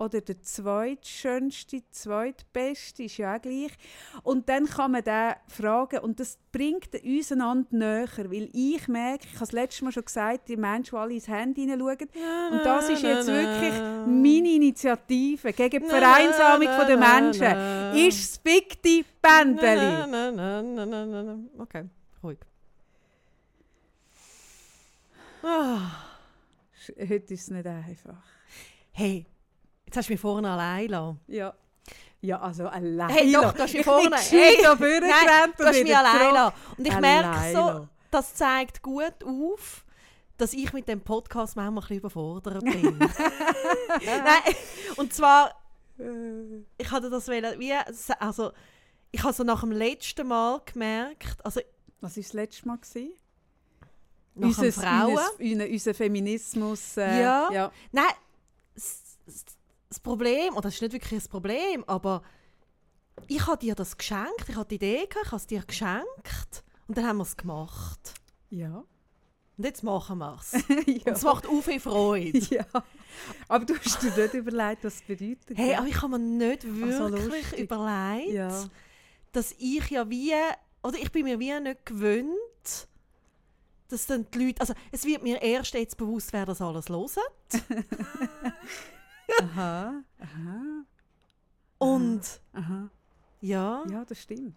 oder 0.00 0.20
der 0.22 0.40
zweitschönste, 0.40 1.82
zweitbeste, 1.90 3.02
ist 3.02 3.18
ja 3.18 3.36
auch 3.36 3.42
gleich. 3.42 3.72
Und 4.22 4.48
dann 4.48 4.64
kann 4.64 4.92
man 4.92 5.04
den 5.04 5.34
fragen 5.46 5.98
und 5.98 6.18
das 6.18 6.38
bringt 6.52 6.94
uns 7.04 7.32
einander 7.32 7.68
näher, 7.70 8.30
weil 8.30 8.48
ich 8.52 8.88
merke, 8.88 9.26
ich 9.26 9.34
habe 9.34 9.44
es 9.44 9.52
letztes 9.52 9.82
Mal 9.82 9.92
schon 9.92 10.04
gesagt, 10.06 10.48
die 10.48 10.56
Menschen, 10.56 10.92
die 10.92 10.96
alle 10.96 11.14
ins 11.14 11.28
Handy 11.28 11.66
hineinschauen, 11.66 12.08
und 12.50 12.64
das 12.64 12.88
ist 12.88 13.02
jetzt 13.02 13.26
wirklich 13.26 13.74
meine 14.06 14.54
Initiative 14.54 15.52
gegen 15.52 15.82
die 15.82 15.88
Vereinsamung 15.88 16.86
der 16.86 16.96
Menschen, 16.96 18.06
ist 18.06 18.32
das 18.32 18.38
Big 18.38 18.82
Die 18.82 19.04
Bändeli. 19.20 20.02
Okay, 21.58 21.84
ruhig. 22.22 22.38
Ah. 25.42 25.90
Heute 26.98 27.34
ist 27.34 27.42
es 27.42 27.50
nicht 27.50 27.66
einfach. 27.66 28.22
Hey, 28.92 29.26
jetzt 29.86 29.96
hast 29.96 30.08
du 30.08 30.12
mich 30.12 30.20
vorne 30.20 30.50
allein 30.50 30.86
gelassen. 30.86 31.20
Ja. 31.28 31.54
Ja, 32.22 32.40
also 32.40 32.68
allein. 32.68 33.08
Hey, 33.08 33.32
doch, 33.32 33.52
du 33.52 33.62
hast 33.62 33.72
mich 33.72 33.80
ich 33.80 33.84
vorne. 33.86 34.10
bin 34.10 34.10
gescheit 34.10 34.58
da 34.62 34.76
vorne 34.76 35.00
Nein, 35.00 35.52
du 35.56 35.64
hast 35.64 35.82
mich 35.82 35.96
allein 35.96 36.28
gelassen. 36.28 36.56
Und 36.76 36.86
ich 36.86 37.00
merke 37.00 37.52
so, 37.52 37.58
lassen. 37.58 37.88
das 38.10 38.34
zeigt 38.34 38.82
gut 38.82 39.24
auf, 39.24 39.84
dass 40.36 40.52
ich 40.52 40.72
mit 40.72 40.88
dem 40.88 41.00
Podcast 41.00 41.56
manchmal 41.56 41.72
ein 41.72 41.80
bisschen 41.80 41.96
überfordert 41.98 42.64
bin. 42.64 42.98
Nein, 44.04 44.54
und 44.96 45.12
zwar, 45.14 45.54
ich 46.78 46.90
hatte 46.90 47.08
das 47.10 47.28
wie, 47.28 47.74
also 48.18 48.52
ich 49.12 49.22
habe 49.22 49.32
so 49.32 49.42
nach 49.44 49.60
dem 49.60 49.72
letzten 49.72 50.26
Mal 50.28 50.60
gemerkt, 50.64 51.44
also 51.44 51.60
Was 52.00 52.16
war 52.16 52.22
das 52.22 52.32
letzte 52.32 52.68
Mal? 52.68 52.78
Gewesen? 52.78 53.12
Dem 54.34 54.52
Frauen. 54.72 55.18
Unser, 55.38 55.68
unser 55.68 55.94
Feminismus. 55.94 56.96
Äh, 56.96 57.22
Ja. 57.22 57.48
ja. 57.52 57.72
Nein, 57.92 58.04
das, 58.74 59.02
das- 59.26 59.44
das 59.88 59.98
Problem, 60.00 60.52
oder 60.52 60.62
das 60.62 60.74
ist 60.74 60.82
nicht 60.82 60.92
wirklich 60.92 61.20
ein 61.24 61.28
Problem, 61.28 61.82
aber 61.88 62.22
ich 63.26 63.44
habe 63.46 63.58
dir 63.58 63.74
das 63.74 63.96
geschenkt, 63.96 64.48
ich 64.48 64.54
habe 64.54 64.68
die 64.68 64.76
Idee 64.76 65.06
gehabt, 65.08 65.24
ich 65.26 65.32
habe 65.32 65.36
es 65.36 65.46
dir 65.48 65.62
geschenkt 65.62 66.64
und 66.86 66.96
dann 66.96 67.06
haben 67.06 67.16
wir 67.18 67.24
es 67.24 67.36
gemacht. 67.36 68.14
Ja. 68.50 68.84
Und 69.58 69.64
jetzt 69.64 69.82
machen 69.82 70.18
wir 70.18 70.38
es. 70.40 70.52
ja. 70.86 71.12
Es 71.12 71.22
macht 71.22 71.46
auch 71.48 71.60
viel 71.62 71.80
Freude. 71.80 72.38
ja. 72.50 72.64
Aber 73.48 73.64
du 73.64 73.74
hast 73.76 74.00
dir 74.02 74.12
nicht 74.16 74.34
überlegt, 74.34 74.84
was 74.84 74.94
es 74.94 75.02
bedeutet. 75.02 75.58
Hey, 75.58 75.74
aber 75.74 75.86
ich 75.88 76.00
habe 76.00 76.16
mir 76.16 76.18
nicht 76.20 76.64
Also 76.64 77.10
wirklich 77.10 77.42
lustig. 77.50 77.58
überlegt, 77.58 78.30
ja. 78.32 78.64
dass 79.32 79.52
ich 79.58 79.90
ja 79.90 80.08
wie, 80.08 80.32
oder 80.84 80.98
ich 80.98 81.10
bin 81.10 81.24
mir 81.24 81.38
wie 81.40 81.58
nicht 81.60 81.84
gewöhnt, 81.84 82.30
dass 83.90 84.06
dann 84.06 84.26
die 84.32 84.46
Leute, 84.46 84.60
also 84.60 84.74
es 84.92 85.04
wird 85.04 85.22
mir 85.22 85.40
erst 85.42 85.74
jetzt 85.74 85.96
bewusst, 85.96 86.32
wer 86.32 86.46
das 86.46 86.60
alles 86.60 86.88
hören. 86.88 87.08
Aha. 89.42 90.02
Aha. 90.18 90.84
Und 91.78 92.40
Aha. 92.52 92.90
ja, 93.40 93.84
Ja, 93.90 94.04
das 94.04 94.22
stimmt. 94.22 94.56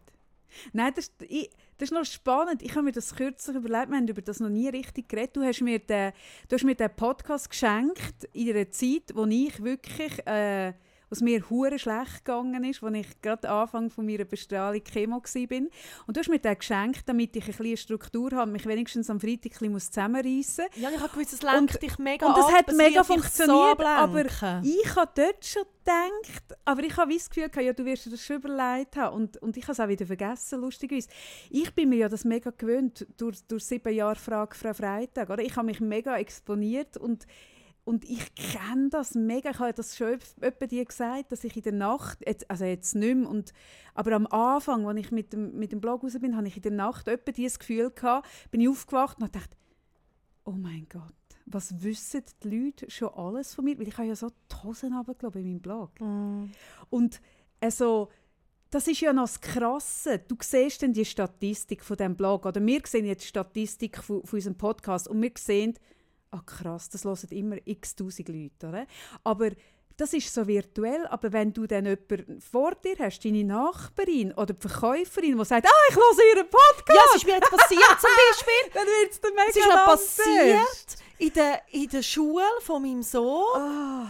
Nein, 0.71 0.93
das, 0.95 1.11
ich, 1.27 1.49
das 1.77 1.89
ist 1.89 1.93
noch 1.93 2.05
spannend. 2.05 2.61
Ich 2.61 2.71
habe 2.71 2.83
mir 2.83 2.91
das 2.91 3.15
kürzlich 3.15 3.55
überlegt, 3.55 3.89
wir 3.89 3.97
haben 3.97 4.07
über 4.07 4.21
das 4.21 4.39
noch 4.39 4.49
nie 4.49 4.69
richtig 4.69 5.09
geredet. 5.09 5.35
Du 5.35 5.41
hast 5.43 5.61
mir 5.61 5.79
den, 5.79 6.13
du 6.47 6.55
hast 6.55 6.63
mir 6.63 6.75
den 6.75 6.95
Podcast 6.95 7.49
geschenkt 7.49 8.25
in 8.33 8.49
einer 8.49 8.69
Zeit, 8.69 9.11
wo 9.15 9.25
ich 9.25 9.63
wirklich, 9.63 10.25
äh, 10.27 10.73
was 11.13 11.21
mir 11.21 11.47
hure 11.47 11.77
schlecht 11.77 12.25
gegangen 12.25 12.63
ist, 12.63 12.81
wo 12.81 12.87
ich 12.87 13.21
gerade 13.21 13.47
am 13.47 13.61
Anfang 13.61 13.89
von 13.91 14.03
meiner 14.03 14.25
Bestrahlung 14.25 14.83
Chemo 14.83 15.17
war. 15.17 15.59
Und 16.07 16.17
du 16.17 16.19
hast 16.19 16.27
mir 16.27 16.39
den 16.39 16.57
geschenkt, 16.57 17.03
damit 17.05 17.35
ich 17.35 17.43
ein 17.43 17.55
bisschen 17.55 17.77
Struktur 17.77 18.31
habe, 18.31 18.49
mich 18.49 18.65
wenigstens 18.65 19.11
am 19.11 19.19
Freitag 19.19 19.45
ein 19.45 19.49
bisschen 19.51 19.71
muss 19.73 19.91
zusammenreissen 19.91 20.65
ja 20.75 20.89
ich 20.89 20.99
habe 20.99 21.09
gewusst, 21.09 21.33
es 21.33 21.43
lenkt 21.43 21.83
dich 21.83 21.99
mega 21.99 22.25
und 22.25 22.35
es 22.35 22.45
ab, 22.45 22.53
hat 22.53 22.73
mega 22.73 23.03
funktioniert, 23.03 23.77
so 23.77 23.85
aber. 23.85 24.25
Ich 24.63 24.95
habe 24.95 25.11
dort 25.13 25.45
schon 25.45 25.63
gedacht, 25.83 26.59
aber 26.65 26.81
ich 26.81 26.97
habe 26.97 27.13
das 27.13 27.29
Gefühl, 27.29 27.49
gehabt, 27.49 27.65
ja, 27.65 27.73
du 27.73 27.85
wirst 27.85 28.07
dir 28.07 28.09
das 28.11 28.25
schon 28.25 28.37
überlegt 28.37 28.95
haben. 28.95 29.15
Und, 29.15 29.37
und 29.37 29.55
ich 29.55 29.63
habe 29.63 29.73
es 29.73 29.79
auch 29.79 29.87
wieder 29.87 30.07
vergessen, 30.07 30.61
lustigerweise. 30.61 31.09
Ich 31.51 31.73
bin 31.75 31.89
mir 31.89 31.97
ja 31.97 32.09
das 32.09 32.25
mega 32.25 32.51
gewöhnt, 32.51 33.05
durch, 33.17 33.45
durch 33.47 33.65
sieben 33.65 33.93
Jahre 33.93 34.15
Frage 34.15 34.55
Frau 34.55 34.73
Freitag. 34.73 35.29
Oder? 35.29 35.43
Ich 35.43 35.55
habe 35.55 35.67
mich 35.67 35.79
mega 35.79 36.17
exponiert 36.17 36.97
und, 36.97 37.27
und 37.85 38.09
ich 38.09 38.33
kenne 38.35 38.89
das 38.89 39.13
mega. 39.13 39.49
Ich 39.49 39.59
habe 39.59 39.73
das 39.73 39.97
schon 39.97 40.17
öppe 40.41 40.67
dir 40.67 40.85
gesagt, 40.85 41.31
dass 41.31 41.43
ich 41.43 41.57
in 41.57 41.63
der 41.63 41.73
Nacht, 41.73 42.19
jetzt, 42.25 42.49
also 42.49 42.63
jetzt 42.63 42.95
nicht 42.95 43.15
mehr, 43.15 43.29
und, 43.29 43.53
aber 43.93 44.13
am 44.13 44.27
Anfang, 44.27 44.87
als 44.87 44.99
ich 44.99 45.11
mit 45.11 45.33
dem, 45.33 45.57
mit 45.57 45.71
dem 45.71 45.81
Blog 45.81 46.03
raus 46.03 46.17
bin, 46.19 46.37
habe 46.37 46.47
ich 46.47 46.55
in 46.55 46.61
der 46.61 46.71
Nacht 46.71 47.09
öppe 47.09 47.33
dieses 47.33 47.59
Gefühl 47.59 47.91
gehabt, 47.91 48.27
bin 48.51 48.61
ich 48.61 48.69
aufgewacht 48.69 49.19
und 49.19 49.31
gedacht, 49.33 49.57
oh 50.45 50.51
mein 50.51 50.87
Gott, 50.89 51.13
was 51.45 51.83
wissen 51.83 52.23
die 52.41 52.49
Leute 52.49 52.89
schon 52.89 53.09
alles 53.09 53.53
von 53.53 53.65
mir? 53.65 53.77
Weil 53.77 53.89
ich 53.89 53.97
habe 53.97 54.07
ja 54.07 54.15
so 54.15 54.29
die 54.29 54.55
Hosen 54.63 54.93
runtergelassen 54.93 55.41
in 55.41 55.47
meinem 55.47 55.61
Blog. 55.61 55.99
Mm. 55.99 56.45
Und 56.89 57.21
also, 57.59 58.09
das 58.69 58.87
ist 58.87 59.01
ja 59.01 59.11
noch 59.11 59.23
das 59.23 59.41
Krasse. 59.41 60.19
Du 60.19 60.35
siehst 60.41 60.81
dann 60.81 60.93
die 60.93 61.05
Statistik 61.05 61.83
von 61.83 61.97
diesem 61.97 62.15
Blog. 62.15 62.45
Oder 62.45 62.65
wir 62.65 62.81
sehen 62.85 63.05
jetzt 63.05 63.23
die 63.23 63.27
Statistik 63.27 63.97
von, 63.97 64.25
von 64.25 64.37
unserem 64.37 64.55
Podcast 64.55 65.07
und 65.07 65.21
wir 65.21 65.31
sehen, 65.37 65.75
ah 66.33 66.41
krass, 66.45 66.89
das 66.89 67.05
hören 67.05 67.29
immer 67.29 67.57
x 67.65 67.95
tausend 67.95 68.27
Leute. 68.29 68.67
Oder? 68.67 68.87
Aber 69.23 69.51
das 69.97 70.13
ist 70.13 70.33
so 70.33 70.47
virtuell, 70.47 71.05
aber 71.07 71.31
wenn 71.31 71.53
du 71.53 71.67
dann 71.67 71.85
jemanden 71.85 72.41
vor 72.41 72.73
dir 72.75 72.95
hast, 72.99 73.23
deine 73.23 73.43
Nachbarin 73.43 74.33
oder 74.33 74.53
die 74.53 74.67
Verkäuferin, 74.67 75.37
die 75.37 75.45
sagt, 75.45 75.67
ah, 75.67 75.89
ich 75.89 75.95
höre 75.95 76.35
ihren 76.35 76.49
Podcast, 76.49 76.89
Ja, 76.89 77.01
es 77.11 77.15
ist 77.17 77.25
mir 77.25 77.35
jetzt 77.35 77.51
passiert 77.51 77.99
zum 77.99 78.09
Beispiel. 78.09 78.53
dann 78.73 78.85
wird 78.87 79.11
es 79.11 79.21
dann 79.21 79.33
mega 79.35 79.49
Es 79.49 79.55
ist 79.55 79.67
mir 79.67 79.85
passiert 79.85 80.97
in 81.19 81.33
der, 81.33 81.61
in 81.71 81.89
der 81.89 82.01
Schule 82.01 82.43
von 82.61 82.81
meinem 82.81 83.03
Sohn. 83.03 83.55
Ah. 83.55 84.07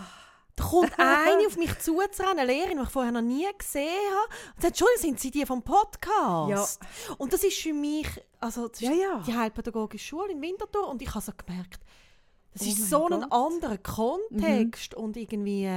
Da 0.56 0.63
kommt 0.65 0.94
eine 1.00 1.48
auf 1.48 1.58
mich 1.58 1.77
zuzurennen, 1.80 2.39
eine 2.39 2.46
Lehrerin, 2.46 2.77
die 2.77 2.84
ich 2.84 2.89
vorher 2.89 3.12
noch 3.12 3.22
nie 3.22 3.48
gesehen 3.58 3.89
habe. 3.89 4.27
Und 4.56 4.62
sagt, 4.62 4.65
Entschuldigung, 4.65 5.01
sind 5.01 5.20
Sie 5.20 5.32
die 5.32 5.46
vom 5.46 5.63
Podcast? 5.63 6.80
Und 7.18 7.34
das 7.34 7.44
ist 7.44 7.58
für 7.60 7.74
mich, 7.74 8.08
also 8.39 8.68
das 8.68 8.82
ist 8.82 8.88
Ja, 8.88 8.94
ja. 8.94 9.24
die 9.25 9.34
Heilpädagogische 9.36 10.06
Schule 10.08 10.32
in 10.32 10.42
Winterthur 10.42 10.88
und 10.88 11.01
ich 11.01 11.10
habe 11.10 11.22
so 11.25 11.32
gemerkt, 11.46 11.80
das 12.53 12.62
Oh 12.63 12.69
ist 12.69 12.89
so 12.89 13.07
ein 13.10 13.22
Gott. 13.22 13.31
anderer 13.31 13.77
Kontext 13.77 14.95
und 14.95 15.17
irgendwie... 15.17 15.69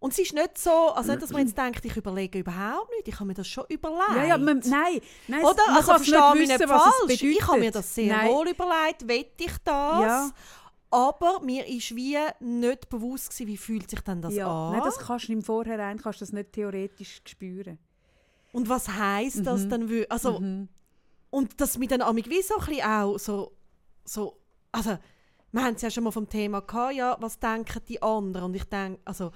Und 0.00 0.12
es 0.12 0.20
ist 0.20 0.32
nicht 0.32 0.56
so, 0.58 0.70
also 0.70 1.10
nicht, 1.10 1.22
dass 1.22 1.30
man 1.32 1.42
jetzt 1.46 1.58
denkt, 1.58 1.84
ich 1.84 1.96
überlege 1.96 2.38
überhaupt 2.38 2.88
nicht, 2.96 3.08
ich 3.08 3.14
habe 3.16 3.24
mir 3.24 3.34
das 3.34 3.48
schon 3.48 3.64
überlegt. 3.68 4.14
Ja, 4.14 4.24
ja, 4.26 4.38
man, 4.38 4.60
nein, 4.60 5.00
nein, 5.26 5.44
Oder? 5.44 5.56
man 5.66 5.76
Also 5.76 5.92
verstehe 5.94 6.34
mich 6.34 6.48
nicht 6.48 6.62
falsch. 6.64 7.22
Ich 7.22 7.42
habe 7.48 7.58
mir 7.58 7.72
das 7.72 7.94
sehr 7.96 8.16
Nein. 8.16 8.28
wohl 8.30 8.48
überlegt, 8.48 9.08
will 9.08 9.26
ich 9.36 9.52
das? 9.64 10.00
Ja. 10.00 10.30
Aber 10.90 11.40
mir 11.40 11.66
ist 11.66 11.94
wie 11.96 12.16
nicht 12.38 12.88
bewusst 12.88 13.30
gewesen, 13.30 13.46
wie 13.48 13.56
fühlt 13.56 13.90
sich 13.90 14.00
denn 14.00 14.22
das 14.22 14.34
ja. 14.34 14.46
an? 14.46 14.72
Nein, 14.74 14.82
das 14.84 14.98
kannst 14.98 15.28
du 15.28 15.32
im 15.32 15.42
Vorhinein 15.42 15.98
kannst 16.00 16.20
du 16.20 16.24
das 16.24 16.32
nicht 16.32 16.52
theoretisch 16.52 17.20
spüren. 17.26 17.78
Und 18.52 18.68
was 18.68 18.88
heisst 18.88 19.44
das 19.46 19.64
Mhm. 19.64 19.68
dann? 19.70 19.88
wö- 19.90 20.06
Also, 20.08 20.38
Mhm. 20.38 20.68
Und 21.30 21.60
dass 21.60 21.76
mir 21.76 21.88
dann 21.88 22.00
wie 22.16 22.42
so 22.42 22.54
ein 22.54 22.64
bisschen 22.66 22.84
auch 22.86 23.18
so, 23.18 23.52
so 24.04 24.38
also 24.72 24.96
wir 25.52 25.62
haben 25.64 25.74
es 25.74 25.82
ja 25.82 25.90
schon 25.90 26.04
mal 26.04 26.10
vom 26.10 26.28
Thema 26.28 26.60
gehabt, 26.60 26.94
ja, 26.94 27.16
was 27.20 27.38
denken 27.38 27.80
die 27.88 28.00
anderen? 28.02 28.46
Und 28.46 28.54
ich 28.54 28.64
denke, 28.64 29.00
also 29.04 29.32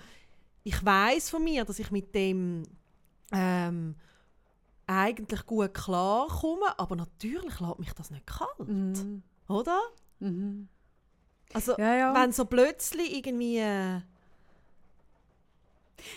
ich 0.64 0.84
weiß 0.84 1.30
von 1.30 1.42
mir, 1.42 1.64
dass 1.64 1.78
ich 1.78 1.90
mit 1.90 2.14
dem 2.14 2.62
ähm, 3.32 3.94
eigentlich 4.86 5.46
gut 5.46 5.72
klarkomme, 5.74 6.78
aber 6.78 6.96
natürlich 6.96 7.60
lässt 7.60 7.78
mich 7.78 7.92
das 7.94 8.10
nicht 8.10 8.26
kalt, 8.26 8.68
Mhm. 8.68 9.22
oder? 9.48 9.80
Mhm. 10.20 10.68
Also 11.54 11.74
Ja, 11.78 11.94
ja. 11.96 12.14
wenn 12.14 12.32
so 12.32 12.44
plötzlich 12.44 13.14
irgendwie, 13.16 13.58
äh, 13.58 14.00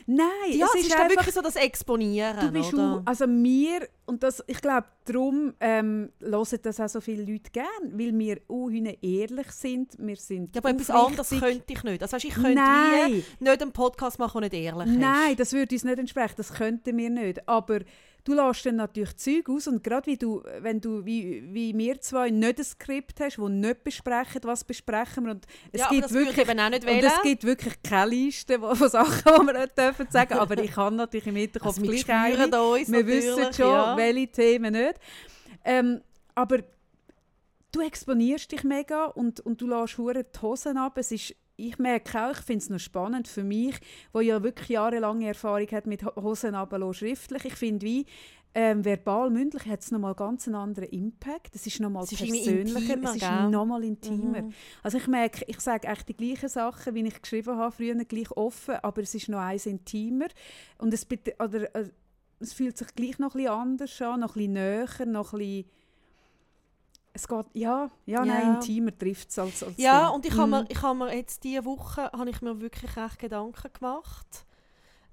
Nein, 0.05 0.27
ja, 0.51 0.67
es 0.73 0.81
ist, 0.81 0.91
dann 0.91 1.01
einfach, 1.01 1.17
wirklich 1.17 1.33
so 1.33 1.41
das 1.41 1.55
Exponieren, 1.55 2.39
du 2.39 2.51
bist 2.51 2.73
oder? 2.73 2.95
auch, 2.95 3.01
also 3.05 3.27
mir 3.27 3.87
und 4.05 4.21
das, 4.21 4.43
ich 4.47 4.61
glaube, 4.61 4.85
darum 5.05 5.53
ähm, 5.59 6.11
hören 6.19 6.59
das 6.61 6.79
auch 6.79 6.89
so 6.89 7.01
viele 7.01 7.23
Leute 7.23 7.49
gern, 7.51 7.65
weil 7.93 8.17
wir 8.17 8.39
auch 8.47 8.69
ehrlich 9.01 9.51
sind. 9.51 9.95
Wir 9.97 10.15
sind 10.15 10.55
ja, 10.55 10.61
aber 10.61 10.69
etwas 10.69 10.89
anderes 10.89 11.29
könnte 11.29 11.73
ich 11.73 11.83
nicht. 11.83 12.01
Also 12.01 12.15
weißt, 12.15 12.25
ich 12.25 12.33
könnte 12.33 12.53
Nein. 12.55 13.23
wie 13.39 13.43
nicht 13.43 13.61
einen 13.61 13.71
Podcast 13.71 14.19
machen, 14.19 14.41
der 14.41 14.49
nicht 14.49 14.63
ehrlich 14.63 14.87
ist. 14.87 14.99
Nein, 14.99 15.35
das 15.35 15.53
würde 15.53 15.73
uns 15.73 15.83
nicht 15.83 15.99
entsprechen, 15.99 16.35
das 16.37 16.53
könnten 16.53 16.97
wir 16.97 17.09
nicht. 17.09 17.47
Aber 17.47 17.79
du 18.25 18.33
lässt 18.33 18.65
dann 18.65 18.75
natürlich 18.75 19.15
Zeug 19.15 19.47
aus 19.49 19.67
und 19.67 19.83
gerade 19.83 20.07
wie 20.07 20.17
du, 20.17 20.43
wenn 20.59 20.81
du 20.81 21.05
wie, 21.05 21.43
wie 21.53 21.77
wir 21.77 22.01
zwei 22.01 22.29
nicht 22.31 22.59
ein 22.59 22.65
Skript 22.65 23.19
hast, 23.21 23.39
wo 23.39 23.47
nicht 23.47 23.83
besprechen, 23.83 24.41
was 24.43 24.63
besprechen 24.63 25.25
wir 25.25 25.31
und 25.31 25.45
es 25.71 25.81
ja, 25.81 25.89
gibt 25.89 26.11
wirklich 26.11 26.37
ich 26.37 26.49
eben 26.49 26.59
auch 26.59 26.69
nicht 26.69 26.83
und 26.83 26.89
wählen. 26.89 27.05
es 27.05 27.21
gibt 27.21 27.43
wirklich 27.43 27.81
keine 27.83 28.09
Liste 28.09 28.59
von 28.59 28.89
Sachen, 28.89 29.23
die 29.23 29.45
wir 29.45 29.53
nicht 29.53 29.77
dürfen 29.77 30.07
sagen 30.09 30.33
aber 30.39 30.57
ich 30.57 30.71
kann 30.71 30.95
natürlich 30.95 31.27
im 31.27 31.35
Hinterkopf 31.35 31.77
also 31.77 31.81
gleich 31.83 32.09
eine. 32.09 32.61
uns 32.61 32.91
Wir 32.91 33.07
wissen 33.07 33.53
schon, 33.53 33.67
ja. 33.67 33.95
welche 33.95 34.27
Themen 34.27 34.73
nicht. 34.73 34.95
Ähm, 35.63 36.01
aber 36.33 36.63
du 37.71 37.81
exponierst 37.81 38.51
dich 38.51 38.63
mega 38.63 39.05
und, 39.05 39.39
und 39.39 39.61
du 39.61 39.67
lässt 39.67 39.97
hure 39.97 40.23
die 40.23 40.41
Hosen 40.41 40.77
ab. 40.77 40.97
Es 40.97 41.11
ist, 41.11 41.35
ich 41.57 41.77
merke 41.79 42.25
auch, 42.25 42.31
ich 42.31 42.45
finde 42.45 42.63
es 42.63 42.69
noch 42.69 42.79
spannend 42.79 43.27
für 43.27 43.43
mich, 43.43 43.75
wo 44.13 44.19
ja 44.19 44.41
wirklich 44.43 44.69
jahrelange 44.69 45.27
Erfahrung 45.27 45.67
hat 45.67 45.87
mit 45.87 46.03
Ho- 46.03 46.15
Hosen 46.21 46.55
schriftlich. 46.93 47.45
Ich 47.45 47.55
finde, 47.55 47.85
wie 47.85 48.05
ähm, 48.57 48.85
verbal, 48.85 49.29
mündlich 49.29 49.65
hat 49.65 49.81
es 49.81 49.91
nochmal 49.91 50.15
ganz 50.15 50.47
einen 50.47 50.55
anderen 50.55 50.89
Impact. 50.89 51.53
Es 51.53 51.67
ist 51.67 51.81
nochmal 51.81 52.05
persönlicher, 52.05 52.61
intimer, 52.61 53.09
es 53.09 53.15
ist 53.17 53.51
nochmal 53.51 53.83
intimer. 53.83 54.43
Mhm. 54.43 54.53
Also 54.81 54.97
ich 54.97 55.07
merke, 55.07 55.43
ich 55.47 55.59
sage 55.59 55.87
echt 55.87 56.07
die 56.07 56.15
gleichen 56.15 56.47
Sachen, 56.47 56.95
wie 56.95 57.05
ich 57.05 57.21
geschrieben 57.21 57.57
habe, 57.57 57.75
früher 57.75 57.95
gleich 58.05 58.31
offen, 58.31 58.75
aber 58.75 59.01
es 59.01 59.13
ist 59.13 59.27
noch 59.27 59.39
eins 59.39 59.65
intimer. 59.65 60.27
Und 60.77 60.93
es, 60.93 61.05
oder, 61.37 61.75
äh, 61.75 61.89
es 62.39 62.53
fühlt 62.53 62.77
sich 62.77 62.87
gleich 62.95 63.19
noch 63.19 63.35
ein 63.35 63.43
bisschen 63.43 63.51
anders 63.53 64.01
an, 64.01 64.19
noch 64.21 64.35
ein 64.35 64.39
bisschen 64.39 64.53
näher, 64.53 65.05
noch 65.05 65.33
ein 65.33 65.39
bisschen... 65.39 65.65
Es 67.17 67.27
geht, 67.29 67.45
ja, 67.53 67.89
ja, 68.05 68.19
Ja. 68.19 68.25
nein, 68.25 68.55
intimer 68.55 68.95
trifft 68.97 69.29
es 69.29 69.39
als, 69.39 69.63
als 69.63 69.77
Ja, 69.77 70.07
Ding. 70.07 70.15
und 70.15 70.25
ich 70.25 70.33
habe 70.33 70.47
Mhm. 70.47 70.51
mir, 70.51 70.65
ich 70.69 70.81
habe 70.81 70.99
mir 70.99 71.15
jetzt 71.15 71.43
diese 71.45 71.63
Woche 71.63 72.03
habe 72.11 72.29
ich 72.29 72.41
mir 72.41 72.59
wirklich 72.59 72.97
recht 72.97 73.19
Gedanken 73.19 73.71
gemacht. 73.73 74.45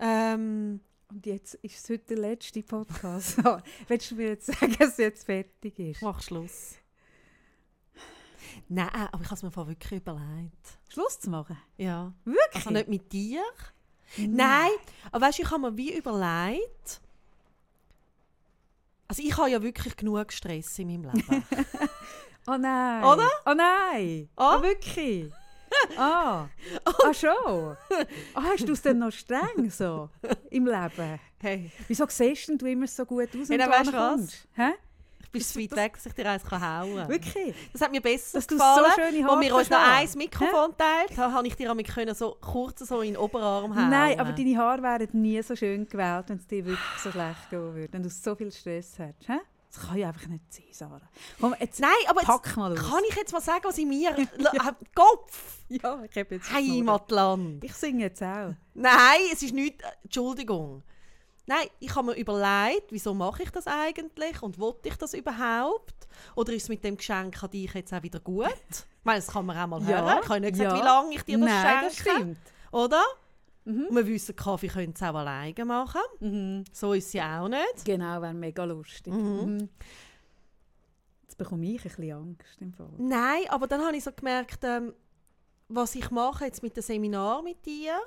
Ähm, 0.00 0.80
Und 1.08 1.26
jetzt 1.26 1.54
ist 1.56 1.76
es 1.78 1.90
heute 1.90 2.04
der 2.14 2.18
letzte 2.18 2.62
Podcast. 2.62 3.36
Willst 3.88 4.10
du 4.10 4.14
mir 4.16 4.28
jetzt 4.30 4.46
sagen, 4.46 4.74
dass 4.78 4.88
es 4.92 4.96
jetzt 4.96 5.24
fertig 5.26 5.78
ist? 5.78 6.02
mach 6.02 6.20
Schluss. 6.22 6.74
Nein, 8.68 8.88
aber 9.12 9.20
ich 9.22 9.26
habe 9.26 9.34
es 9.36 9.42
mir 9.42 9.50
vorher 9.50 9.70
wirklich 9.72 10.00
überlegt. 10.00 10.78
Schluss 10.88 11.20
zu 11.20 11.30
machen? 11.30 11.56
Ja. 11.76 12.12
Wirklich? 12.24 12.54
Also 12.54 12.70
nicht 12.70 12.88
mit 12.88 13.12
dir. 13.12 13.42
Nein. 14.16 14.30
Nein, 14.36 14.70
aber 15.10 15.26
weißt 15.26 15.38
du, 15.38 15.42
ich 15.42 15.50
habe 15.50 15.70
mir 15.70 15.76
wie 15.76 15.96
überlegt. 15.96 17.00
Also 19.12 19.24
ich 19.24 19.36
habe 19.36 19.50
ja 19.50 19.62
wirklich 19.62 19.94
genug 19.94 20.32
Stress 20.32 20.78
in 20.78 20.88
meinem 20.88 21.12
Leben. 21.12 21.44
Oh 22.46 22.56
nein. 22.58 23.04
Oder? 23.04 23.28
Oh 23.44 23.52
nein. 23.54 24.28
Ah? 24.34 24.56
Oh, 24.56 24.62
wirklich? 24.62 25.30
Ah. 25.96 26.48
ah, 26.84 27.14
schon? 27.14 27.76
Ah, 28.34 28.42
hast 28.42 28.66
du 28.66 28.72
es 28.72 28.80
denn 28.82 28.98
noch 28.98 29.12
streng 29.12 29.70
so 29.70 30.08
im 30.50 30.66
Leben? 30.66 31.20
hey. 31.40 31.70
Wieso 31.86 32.06
siehst 32.08 32.48
denn 32.48 32.56
du 32.58 32.66
immer 32.66 32.86
so 32.88 33.04
gut 33.04 33.28
aus, 33.36 33.48
wenn 33.50 33.60
Ja, 33.60 33.66
du 33.66 33.90
du 33.90 33.96
ankommst? 33.96 34.48
Hä? 34.54 34.70
Bist 35.32 35.52
so 35.52 35.60
weit 35.60 35.74
weg, 35.74 35.94
dass 35.94 36.06
ich 36.06 36.12
dir 36.12 36.30
eins 36.30 36.44
kann 36.44 36.60
hauen 36.62 36.96
kann. 36.96 37.08
Wirklich? 37.08 37.54
Das 37.72 37.80
hat 37.80 37.90
mir 37.90 38.00
besser 38.00 38.38
Dass 38.38 38.46
du 38.46 38.56
gefallen. 38.56 38.84
so 38.94 39.02
schöne 39.02 39.24
Haare 39.24 39.36
Als 39.36 39.46
wir 39.46 39.54
uns 39.56 39.70
noch 39.70 39.78
ein 39.78 40.08
Mikrofon 40.16 40.76
teilt 40.76 41.18
haben, 41.18 41.34
habe 41.34 41.46
ich 41.46 41.56
dir 41.56 41.70
einmal 41.70 41.84
können 41.84 42.14
so 42.14 42.36
kurz 42.40 42.80
so 42.80 43.00
in 43.00 43.14
den 43.14 43.16
Oberarm 43.16 43.74
hauen. 43.74 43.90
Nein, 43.90 44.20
aber 44.20 44.32
deine 44.32 44.56
Haare 44.56 44.82
wären 44.82 45.08
nie 45.12 45.42
so 45.42 45.56
schön 45.56 45.88
gewählt, 45.88 46.26
wenn 46.28 46.36
es 46.36 46.46
dir 46.46 46.64
wirklich 46.64 47.00
so 47.02 47.10
schlecht 47.12 47.50
gehen 47.50 47.74
würde. 47.74 47.92
Wenn 47.92 48.02
du 48.02 48.10
so 48.10 48.34
viel 48.34 48.52
Stress 48.52 48.98
hast. 48.98 49.28
Hä? 49.28 49.38
Das 49.74 49.88
kann 49.88 49.96
ja 49.96 50.08
einfach 50.08 50.26
nicht 50.26 50.52
sein, 50.52 50.66
Sarah. 50.70 51.00
Komm, 51.40 51.54
jetzt 51.58 51.80
Nein, 51.80 51.90
aber 52.06 52.20
pack 52.20 52.54
mal 52.58 52.72
aus. 52.72 52.90
kann 52.90 53.02
ich 53.08 53.16
jetzt 53.16 53.32
mal 53.32 53.40
sagen, 53.40 53.64
was 53.64 53.78
in 53.78 53.88
mir... 53.88 54.10
ja. 54.38 54.76
Kopf! 54.94 55.60
Ja, 55.70 56.02
ich 56.04 56.18
habe 56.18 56.34
jetzt... 56.34 56.52
Heimatland! 56.52 57.64
Ich 57.64 57.72
singe 57.72 58.02
jetzt 58.04 58.22
auch. 58.22 58.52
Nein, 58.74 59.20
es 59.32 59.42
ist 59.42 59.54
nicht. 59.54 59.82
Entschuldigung. 60.02 60.82
Nein, 61.54 61.68
ich 61.80 61.94
habe 61.94 62.06
mir 62.06 62.14
überlegt, 62.16 62.90
wieso 62.92 63.12
mache 63.12 63.42
ich 63.42 63.50
das 63.50 63.66
eigentlich 63.66 64.40
und 64.42 64.58
wollte 64.58 64.88
ich 64.88 64.96
das 64.96 65.12
überhaupt? 65.12 66.08
Oder 66.34 66.54
ist 66.54 66.62
es 66.62 66.68
mit 66.70 66.82
dem 66.82 66.96
Geschenk 66.96 67.42
an 67.42 67.50
dich 67.50 67.74
jetzt 67.74 67.92
auch 67.92 68.02
wieder 68.02 68.20
gut? 68.20 68.46
Ich 68.70 69.04
meine, 69.04 69.18
das 69.18 69.26
kann 69.28 69.44
man 69.44 69.58
auch 69.58 69.66
mal 69.66 69.82
Ja, 69.82 70.00
hören. 70.02 70.20
Ich 70.22 70.28
habe 70.30 70.40
nicht 70.40 70.52
gesagt, 70.52 70.72
ja. 70.72 70.78
wie 70.78 70.84
lange 70.86 71.14
ich 71.14 71.22
dir 71.24 71.38
das 71.38 71.46
Nein, 71.48 71.84
das 71.84 71.96
schenke. 71.96 72.10
stimmt. 72.10 72.38
Oder? 72.70 73.02
Mhm. 73.66 73.86
Und 73.90 73.96
wir 73.96 74.06
wissen, 74.06 74.34
Kaffee 74.34 74.68
können 74.68 74.94
es 74.96 75.02
auch 75.02 75.14
alleine 75.14 75.64
machen. 75.66 76.00
Mhm. 76.20 76.64
So 76.72 76.94
ist 76.94 77.10
sie 77.10 77.20
auch 77.20 77.48
nicht. 77.48 77.84
Genau, 77.84 78.22
wäre 78.22 78.32
mega 78.32 78.64
lustig. 78.64 79.12
Mhm. 79.12 79.56
Mhm. 79.56 79.68
Jetzt 81.24 81.36
bekomme 81.36 81.66
ich 81.66 81.80
ein 81.80 81.82
bisschen 81.82 82.12
Angst 82.12 82.60
im 82.62 82.72
Fall. 82.72 82.88
Nein, 82.96 83.42
aber 83.50 83.66
dann 83.66 83.84
habe 83.84 83.94
ich 83.94 84.04
so 84.04 84.10
gemerkt, 84.12 84.64
ähm, 84.64 84.94
was 85.74 85.94
ich 85.94 86.10
mache 86.10 86.44
jetzt 86.44 86.62
mit 86.62 86.76
dem 86.76 86.82
Seminar 86.82 87.42
mit 87.42 87.64
dir 87.64 87.98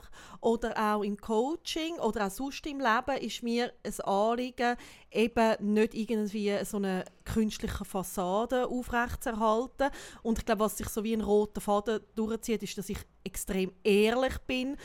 oder 0.41 0.77
auch 0.77 1.03
im 1.03 1.17
Coaching 1.17 1.95
oder 1.95 2.27
auch 2.27 2.31
sonst 2.31 2.65
im 2.65 2.79
Leben, 2.79 3.17
ist 3.22 3.43
mir 3.43 3.74
ein 3.84 4.01
Anliegen, 4.01 4.75
eben 5.12 5.74
nicht 5.74 5.93
irgendwie 5.93 6.57
so 6.63 6.77
eine 6.77 7.05
künstliche 7.24 7.86
Fassade 7.86 8.67
aufrechtzuerhalten. 8.67 9.89
Und 10.24 10.39
ich 10.39 10.45
glaube, 10.45 10.62
was 10.62 10.77
sich 10.77 10.89
so 10.89 11.03
wie 11.03 11.13
ein 11.13 11.22
roter 11.22 11.62
Faden 11.62 12.01
durchzieht, 12.15 12.63
ist, 12.63 12.77
dass 12.77 12.89
ich 12.89 13.00
extrem 13.24 13.72
ehrlich 13.84 14.38
bin. 14.48 14.77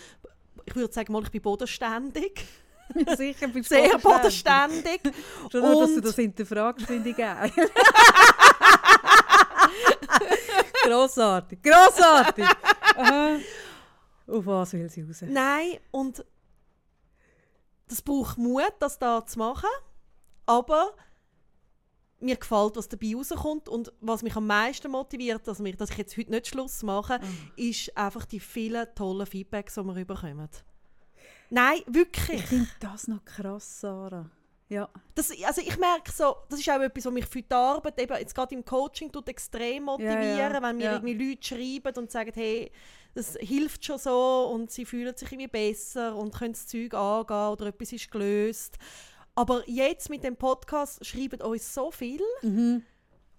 Ich 0.64 0.74
würde 0.74 0.92
sagen, 0.92 1.12
mal, 1.12 1.22
ich 1.22 1.30
bin 1.30 1.42
bodenständig. 1.42 2.44
Sicher, 3.16 3.48
bist 3.48 3.70
du 3.70 3.74
Sehr 3.74 3.98
bodenständig. 3.98 5.00
Schon 5.50 5.60
nur, 5.60 5.82
dass 5.82 5.94
du 5.94 6.00
das 6.00 6.16
hinterfragst, 6.16 6.86
finde 6.86 7.10
ich 7.10 7.16
geil. 7.16 7.52
grossartig, 10.84 11.62
grossartig. 11.62 12.44
Aha. 12.96 13.38
Auf 14.28 14.46
was 14.46 14.72
will 14.72 14.88
sie 14.88 15.02
raus? 15.02 15.22
Nein, 15.22 15.78
und 15.90 16.24
das 17.88 18.02
braucht 18.02 18.38
Mut, 18.38 18.72
das 18.78 18.98
da 18.98 19.24
zu 19.26 19.38
machen. 19.38 19.68
Aber 20.46 20.92
mir 22.20 22.36
gefällt, 22.36 22.76
was 22.76 22.88
dabei 22.88 23.14
rauskommt. 23.16 23.68
Und 23.68 23.92
was 24.00 24.22
mich 24.22 24.36
am 24.36 24.46
meisten 24.46 24.90
motiviert, 24.90 25.46
dass, 25.48 25.62
wir, 25.64 25.74
dass 25.76 25.90
ich 25.90 25.96
jetzt 25.98 26.16
heute 26.16 26.30
nicht 26.30 26.46
Schluss 26.48 26.82
mache, 26.82 27.18
Mhm. 27.18 27.50
ist 27.56 27.96
einfach 27.96 28.24
die 28.26 28.40
vielen 28.40 28.86
tollen 28.94 29.26
Feedbacks, 29.26 29.74
die 29.74 29.84
wir 29.84 30.04
bekommen. 30.04 30.48
Nein, 31.50 31.80
wirklich. 31.86 32.40
Ich 32.40 32.46
finde 32.46 32.68
das 32.78 33.08
noch 33.08 33.24
krass, 33.24 33.80
Sarah. 33.80 34.30
Ja. 34.70 34.88
Das, 35.16 35.30
also 35.44 35.60
ich 35.60 35.76
merke 35.78 36.10
so, 36.12 36.36
das 36.48 36.60
ist 36.60 36.70
auch 36.70 36.80
etwas, 36.80 37.04
was 37.04 37.12
mich 37.12 37.26
für 37.26 37.42
die 37.42 37.52
Arbeit, 37.52 38.00
eben 38.00 38.16
jetzt 38.16 38.34
gerade 38.34 38.54
im 38.54 38.64
Coaching, 38.64 39.10
tut 39.10 39.28
extrem 39.28 39.82
motivieren, 39.84 40.22
Ja, 40.38 40.52
ja, 40.52 40.62
wenn 40.62 40.76
mir 40.76 40.84
ja. 40.84 40.92
irgendwie 40.92 41.14
Leute 41.30 41.42
schreiben 41.44 41.98
und 41.98 42.10
sagen, 42.10 42.30
hey, 42.34 42.70
das 43.14 43.36
hilft 43.40 43.84
schon 43.84 43.98
so 43.98 44.48
und 44.54 44.70
sie 44.70 44.84
fühlen 44.84 45.16
sich 45.16 45.32
irgendwie 45.32 45.48
besser 45.48 46.14
und 46.14 46.32
können 46.32 46.52
das 46.52 46.68
Zeug 46.68 46.94
angehen 46.94 47.48
oder 47.52 47.66
etwas 47.66 47.92
ist 47.92 48.10
gelöst. 48.12 48.78
Aber 49.34 49.68
jetzt 49.68 50.08
mit 50.08 50.22
dem 50.22 50.36
Podcast 50.36 51.04
schreiben 51.04 51.40
uns 51.42 51.74
so 51.74 51.90
viel, 51.90 52.20
Mhm. 52.42 52.84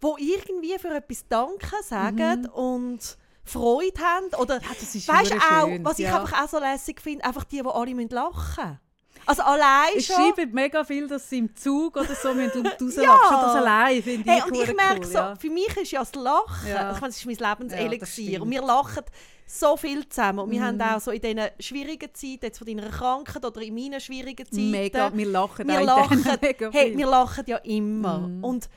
wo 0.01 0.17
irgendwie 0.19 0.77
für 0.79 0.89
etwas 0.93 1.25
Danke 1.29 1.81
sagen 1.83 2.47
und 2.47 3.17
Freude 3.45 4.01
haben 4.01 4.27
oder 4.37 4.59
Ja, 4.61 5.13
weißt 5.13 5.33
auch, 5.33 5.69
was 5.83 5.97
ich 5.99 6.07
einfach 6.07 6.43
auch 6.43 6.49
so 6.49 6.59
lässig 6.59 6.99
finde, 7.01 7.23
einfach 7.23 7.45
die, 7.45 7.61
die 7.61 7.65
alle 7.69 7.95
müssen 7.95 8.09
lachen 8.09 8.63
müssen. 8.65 8.79
Also 9.25 9.43
allein 9.43 9.89
Es 9.97 10.05
schon. 10.07 10.15
schreiben 10.15 10.51
mega 10.53 10.83
viel, 10.83 11.07
dass 11.07 11.29
sie 11.29 11.37
im 11.39 11.55
Zug 11.55 11.95
oder 11.95 12.13
so 12.15 12.33
mit 12.33 12.53
rauslachen. 12.55 13.03
Ja. 13.03 13.19
Schon 13.27 13.41
das 13.41 13.55
allein 13.55 14.03
finde 14.03 14.21
ich 14.21 14.27
Hey, 14.27 14.41
und 14.51 14.55
ich 14.55 14.75
merke 14.75 14.99
cool, 15.01 15.05
so, 15.05 15.13
ja. 15.13 15.35
für 15.35 15.49
mich 15.49 15.77
ist 15.77 15.91
ja 15.91 15.99
das 15.99 16.15
Lachen, 16.15 16.67
Ja. 16.69 16.91
ich 16.93 17.01
meine, 17.01 17.07
das 17.13 17.17
ist 17.17 17.25
mein 17.25 17.35
Ja, 17.35 17.49
Lebenselixier. 17.51 18.27
stimmt. 18.29 18.41
und 18.43 18.51
wir 18.51 18.61
lachen 18.61 19.03
so 19.45 19.75
viel 19.77 20.07
zusammen. 20.07 20.39
Und 20.39 20.51
wir 20.51 20.59
Mhm. 20.61 20.65
haben 20.65 20.81
auch 20.81 21.01
so 21.01 21.11
in 21.11 21.21
diesen 21.21 21.41
schwierigen 21.59 22.13
Zeiten, 22.13 22.39
jetzt 22.45 22.57
von 22.57 22.67
deiner 22.67 22.89
Krankheit 22.89 23.43
oder 23.45 23.61
in 23.61 23.75
meinen 23.75 23.99
schwierigen 23.99 24.45
Zeiten, 24.45 24.71
Mega, 24.71 25.11
wir 25.13 25.25
lachen 25.27 25.67
wir 25.67 25.81
lachen, 25.81 26.23
hey, 26.71 26.97
wir 26.97 27.05
lachen 27.07 27.43
ja 27.47 27.57
immer. 27.57 28.19
Mhm. 28.19 28.43
Und 28.43 28.69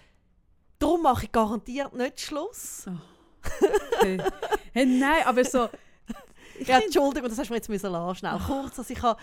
darum 0.80 1.02
mache 1.02 1.24
ich 1.26 1.32
garantiert 1.32 1.94
nicht 1.94 2.20
Schluss. 2.20 2.86
hey. 4.00 4.18
hey, 4.72 4.86
nein, 4.86 5.22
aber 5.26 5.44
so... 5.44 5.68
Ich 6.58 6.68
Ja, 6.68 6.78
Entschuldigung, 6.78 7.28
das 7.28 7.36
hast 7.38 7.48
du 7.48 7.52
mir 7.52 7.56
jetzt 7.56 7.68
müssen 7.68 7.90
lassen, 7.90 8.14
schnell. 8.16 8.38
Kurz, 8.46 8.76
dass 8.76 8.88
ich 8.88 9.02
habe, 9.02 9.20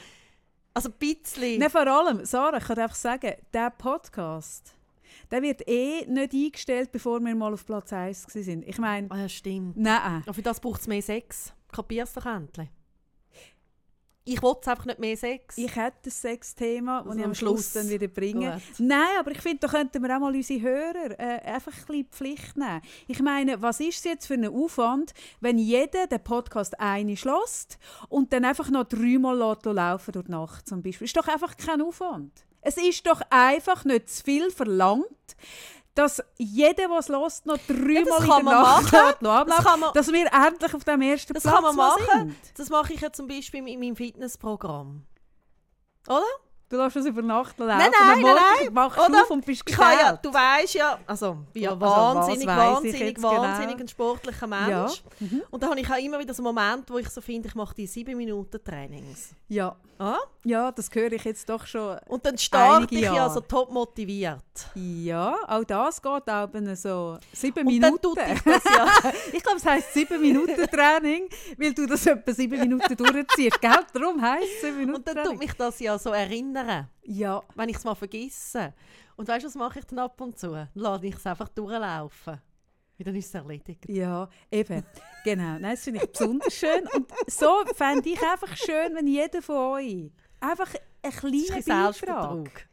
also 0.73 0.89
ein 0.89 0.95
bisschen... 0.99 1.59
Nein, 1.59 1.69
vor 1.69 1.87
allem, 1.87 2.25
Sarah, 2.25 2.57
ich 2.57 2.63
kann 2.65 2.77
einfach 2.79 2.95
sagen, 2.95 3.33
der 3.53 3.69
Podcast, 3.71 4.73
der 5.29 5.41
wird 5.41 5.67
eh 5.67 6.05
nicht 6.07 6.33
eingestellt, 6.33 6.91
bevor 6.91 7.19
wir 7.19 7.35
mal 7.35 7.53
auf 7.53 7.65
Platz 7.65 7.91
1 7.93 8.23
sind. 8.23 8.67
Ich 8.67 8.77
meine, 8.77 9.09
Ah, 9.11 9.17
ja, 9.19 9.29
stimmt. 9.29 9.77
nein. 9.77 10.21
Aber 10.25 10.33
für 10.33 10.41
das 10.41 10.59
braucht 10.59 10.81
es 10.81 10.87
mehr 10.87 11.01
Sex. 11.01 11.53
Kapierst 11.71 12.15
du 12.15 12.19
doch 12.21 12.27
endlich? 12.27 12.69
Ich 14.23 14.41
will 14.41 14.53
einfach 14.65 14.85
nicht 14.85 14.99
mehr 14.99 15.17
Sex. 15.17 15.57
Ich 15.57 15.75
hätte 15.75 16.09
ein 16.09 16.11
Sexthema, 16.11 16.99
das 16.99 17.07
Also 17.07 17.19
ich 17.19 17.25
am 17.25 17.33
Schluss 17.35 17.71
Schluss. 17.71 17.73
dann 17.73 17.89
wieder 17.89 18.07
bringe. 18.07 18.51
Gut. 18.53 18.61
Nein, 18.79 19.07
aber 19.19 19.31
ich 19.31 19.41
finde, 19.41 19.59
da 19.61 19.67
könnten 19.67 20.03
wir 20.03 20.15
auch 20.15 20.19
mal 20.19 20.35
unsere 20.35 20.61
Hörer 20.61 21.19
äh, 21.19 21.39
einfach 21.41 21.71
ein 21.73 21.85
bisschen 21.85 22.05
Pflicht 22.11 22.57
nehmen. 22.57 22.81
Ich 23.07 23.19
meine, 23.21 23.61
was 23.61 23.79
ist 23.79 23.97
es 23.97 24.03
jetzt 24.03 24.27
für 24.27 24.35
ein 24.35 24.45
Aufwand, 24.45 25.13
wenn 25.39 25.57
jeder 25.57 26.05
den 26.05 26.23
Podcast 26.23 26.79
eine 26.79 27.17
schloss 27.17 27.67
und 28.09 28.31
dann 28.31 28.45
einfach 28.45 28.69
noch 28.69 28.83
dreimal 28.83 29.35
laufen 29.37 30.11
durch 30.11 30.25
die 30.25 30.31
Nacht 30.31 30.67
zum 30.67 30.83
Beispiel? 30.83 31.05
Ist 31.05 31.17
doch 31.17 31.27
einfach 31.27 31.57
kein 31.57 31.81
Aufwand. 31.81 32.31
Es 32.61 32.77
ist 32.77 33.07
doch 33.07 33.21
einfach 33.31 33.85
nicht 33.85 34.07
zu 34.07 34.23
viel 34.23 34.51
verlangt, 34.51 35.07
dass 35.95 36.21
jeder, 36.37 36.73
der 36.87 36.97
es 36.99 37.09
hört, 37.09 37.45
noch 37.45 37.57
dreimal 37.67 38.03
das 38.05 38.19
in 38.23 38.27
der 38.27 38.43
Nacht 38.43 39.21
machen. 39.21 39.47
Das 39.47 39.63
kann 39.65 39.79
man- 39.79 39.93
dass 39.93 40.07
wir 40.11 40.25
endlich 40.33 40.73
auf 40.73 40.83
dem 40.83 41.01
ersten 41.01 41.33
Das 41.33 41.43
Platz 41.43 41.55
kann 41.55 41.63
man 41.63 41.75
machen. 41.75 42.03
sind. 42.17 42.35
Das 42.57 42.69
mache 42.69 42.93
ich 42.93 43.01
ja 43.01 43.11
zum 43.11 43.27
Beispiel 43.27 43.67
in 43.67 43.79
meinem 43.79 43.95
Fitnessprogramm. 43.95 45.05
Oder? 46.07 46.23
Du 46.71 46.77
lässt 46.77 46.95
es 46.95 47.05
über 47.05 47.21
Nacht 47.21 47.59
laufen. 47.59 47.77
Nein, 47.77 47.91
nein, 47.91 48.21
Morgen 48.21 48.35
nein, 48.63 48.73
machst 48.73 48.97
du 48.97 49.03
oder? 49.03 49.21
auf 49.23 49.29
und 49.31 49.45
bist 49.45 49.77
habe 49.77 49.93
ja, 50.01 50.13
du 50.13 50.33
weißt 50.33 50.73
ja, 50.75 50.97
also 51.05 51.37
bin 51.51 51.63
ja 51.63 51.71
Also, 51.71 51.81
wahnsinnig, 51.81 52.47
wahnsinnig, 52.47 53.01
jetzt 53.01 53.15
genau? 53.15 53.41
wahnsinnig 53.41 53.79
ein 53.79 53.87
sportlicher 53.89 54.47
Mensch. 54.47 54.69
Ja. 54.69 54.89
Mhm. 55.19 55.43
Und 55.51 55.61
da 55.61 55.69
habe 55.69 55.79
ich 55.81 55.91
auch 55.91 55.97
immer 55.97 56.17
wieder 56.19 56.33
so 56.33 56.41
einen 56.43 56.55
Moment, 56.55 56.89
wo 56.89 56.97
ich 56.97 57.09
so 57.09 57.19
finde, 57.19 57.49
ich 57.49 57.55
mache 57.55 57.75
die 57.75 57.87
7 57.87 58.15
Minuten 58.15 58.63
Trainings. 58.63 59.31
Ja. 59.49 59.75
Ah? 59.99 60.17
ja, 60.45 60.71
das 60.71 60.89
höre 60.91 61.11
ich 61.11 61.23
jetzt 61.25 61.47
doch 61.47 61.63
schon. 61.67 61.95
Und 62.07 62.25
dann 62.25 62.35
starte 62.35 62.87
ich 62.95 63.01
ja 63.01 63.13
Jahre. 63.13 63.33
so 63.35 63.39
top 63.41 63.71
motiviert. 63.71 64.41
Ja, 64.73 65.35
auch 65.47 65.63
das 65.63 66.01
geht 66.01 66.27
auch 66.27 66.43
eben 66.45 66.75
so 66.75 67.19
sieben 67.31 67.67
Und 67.67 67.79
dann 67.79 67.93
Minuten. 67.93 68.01
tut 68.01 68.17
ich 68.17 68.41
das 68.41 68.63
ja. 68.63 68.87
ich 69.33 69.43
glaube, 69.43 69.57
es 69.59 69.65
heisst 69.65 69.93
sieben 69.93 70.19
Minuten 70.19 70.65
Training, 70.71 71.29
weil 71.55 71.73
du 71.75 71.85
das 71.85 72.03
etwa 72.07 72.33
sieben 72.33 72.59
Minuten 72.59 72.95
durchziehst, 72.97 73.61
gell? 73.61 73.71
Darum 73.93 74.19
heisst 74.19 74.47
es 74.55 74.61
sieben 74.61 74.77
Minuten 74.79 74.95
Und 74.97 75.07
dann 75.07 75.15
tut 75.17 75.23
Training. 75.25 75.39
mich 75.39 75.53
das 75.53 75.79
ja 75.79 75.99
so 75.99 76.09
erinnern, 76.09 76.60
Ja, 77.03 77.41
wenn 77.55 77.69
ich 77.69 77.77
es 77.77 77.83
mal 77.83 77.95
vergesse. 77.95 78.73
Und 79.15 79.27
weißt 79.27 79.43
du, 79.43 79.47
was 79.47 79.55
mache 79.55 79.79
ich 79.79 79.85
dann 79.85 79.99
ab 79.99 80.19
und 80.21 80.37
zu? 80.37 80.67
Lade 80.73 81.07
ich 81.07 81.15
es 81.15 81.25
einfach 81.25 81.49
durchlaufen. 81.49 82.41
Und 82.97 83.07
dann 83.07 83.15
ist 83.15 83.27
es 83.27 83.33
erledigt. 83.33 83.89
ja, 83.89 84.29
eben. 84.51 84.83
Genau, 85.23 85.57
Nein, 85.57 85.61
das 85.63 85.83
finde 85.83 86.03
ich 86.03 86.11
besonders 86.11 86.53
schön. 86.53 86.87
Und 86.95 87.11
so 87.27 87.63
fände 87.73 88.09
ich 88.09 88.21
einfach 88.21 88.55
schön, 88.55 88.95
wenn 88.95 89.07
jeder 89.07 89.41
von 89.41 89.55
euch 89.55 90.11
einfach 90.39 90.73
ein 91.01 91.11
bisschen 91.31 91.63
Beitrag... 91.65 92.67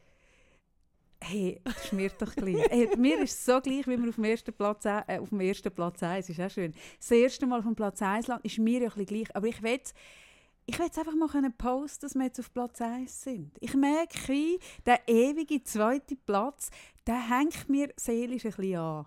Hey, 1.21 1.61
das 1.65 1.85
ist 1.85 1.93
mir 1.93 2.11
doch 2.11 2.33
gleich. 2.35 2.65
Hey, 2.71 2.89
mir 2.97 3.21
ist 3.23 3.33
es 3.33 3.45
so 3.45 3.61
gleich, 3.61 3.87
wie 3.89 3.99
wir 3.99 4.09
auf 4.09 4.15
dem 4.15 4.25
ersten 4.25 4.53
Platz, 4.53 4.85
äh, 4.85 5.19
auf 5.19 5.31
dem 5.31 5.41
ersten 5.41 5.75
Platz 5.75 6.03
1, 6.03 6.29
ist 6.29 6.41
auch 6.41 6.51
schön. 6.51 6.73
Das 6.99 7.11
erste 7.11 7.45
Mal 7.45 7.61
vom 7.61 7.75
Platz 7.75 8.01
1 8.01 8.29
landen, 8.29 8.47
ist 8.47 8.59
mir 8.59 8.81
ja 8.81 8.89
ein 8.89 8.95
bisschen 8.95 9.07
gleich. 9.07 9.37
Aber 9.37 9.47
ich 9.47 9.61
will 9.61 9.81
ich 10.69 10.79
will 10.79 10.85
jetzt 10.85 10.99
einfach 10.99 11.15
mal 11.15 11.51
posten, 11.53 12.03
dass 12.03 12.15
wir 12.15 12.25
jetzt 12.25 12.39
auf 12.41 12.53
Platz 12.53 12.83
1 12.83 13.23
sind. 13.23 13.53
Ich 13.59 13.73
merke, 13.73 14.59
der 14.85 15.01
ewige 15.09 15.63
zweite 15.63 16.15
Platz, 16.15 16.71
der 17.07 17.31
hängt 17.31 17.71
mir 17.71 17.89
seelisch 17.97 18.45
ein 18.45 18.53
bisschen 18.53 18.77
an. 18.77 19.07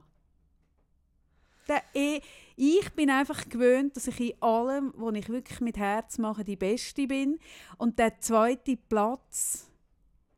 Der 1.67 1.83
e 1.93 2.19
ich 2.55 2.89
bin 2.93 3.11
einfach 3.11 3.47
gewöhnt, 3.47 3.95
dass 3.95 4.07
ich 4.07 4.19
in 4.19 4.41
allem, 4.41 4.91
was 4.97 5.13
ich 5.13 5.29
wirklich 5.29 5.61
mit 5.61 5.77
Herz 5.77 6.17
mache, 6.17 6.43
die 6.43 6.55
Beste 6.55 7.05
bin. 7.05 7.37
Und 7.77 7.99
der 7.99 8.19
zweite 8.19 8.75
Platz, 8.75 9.70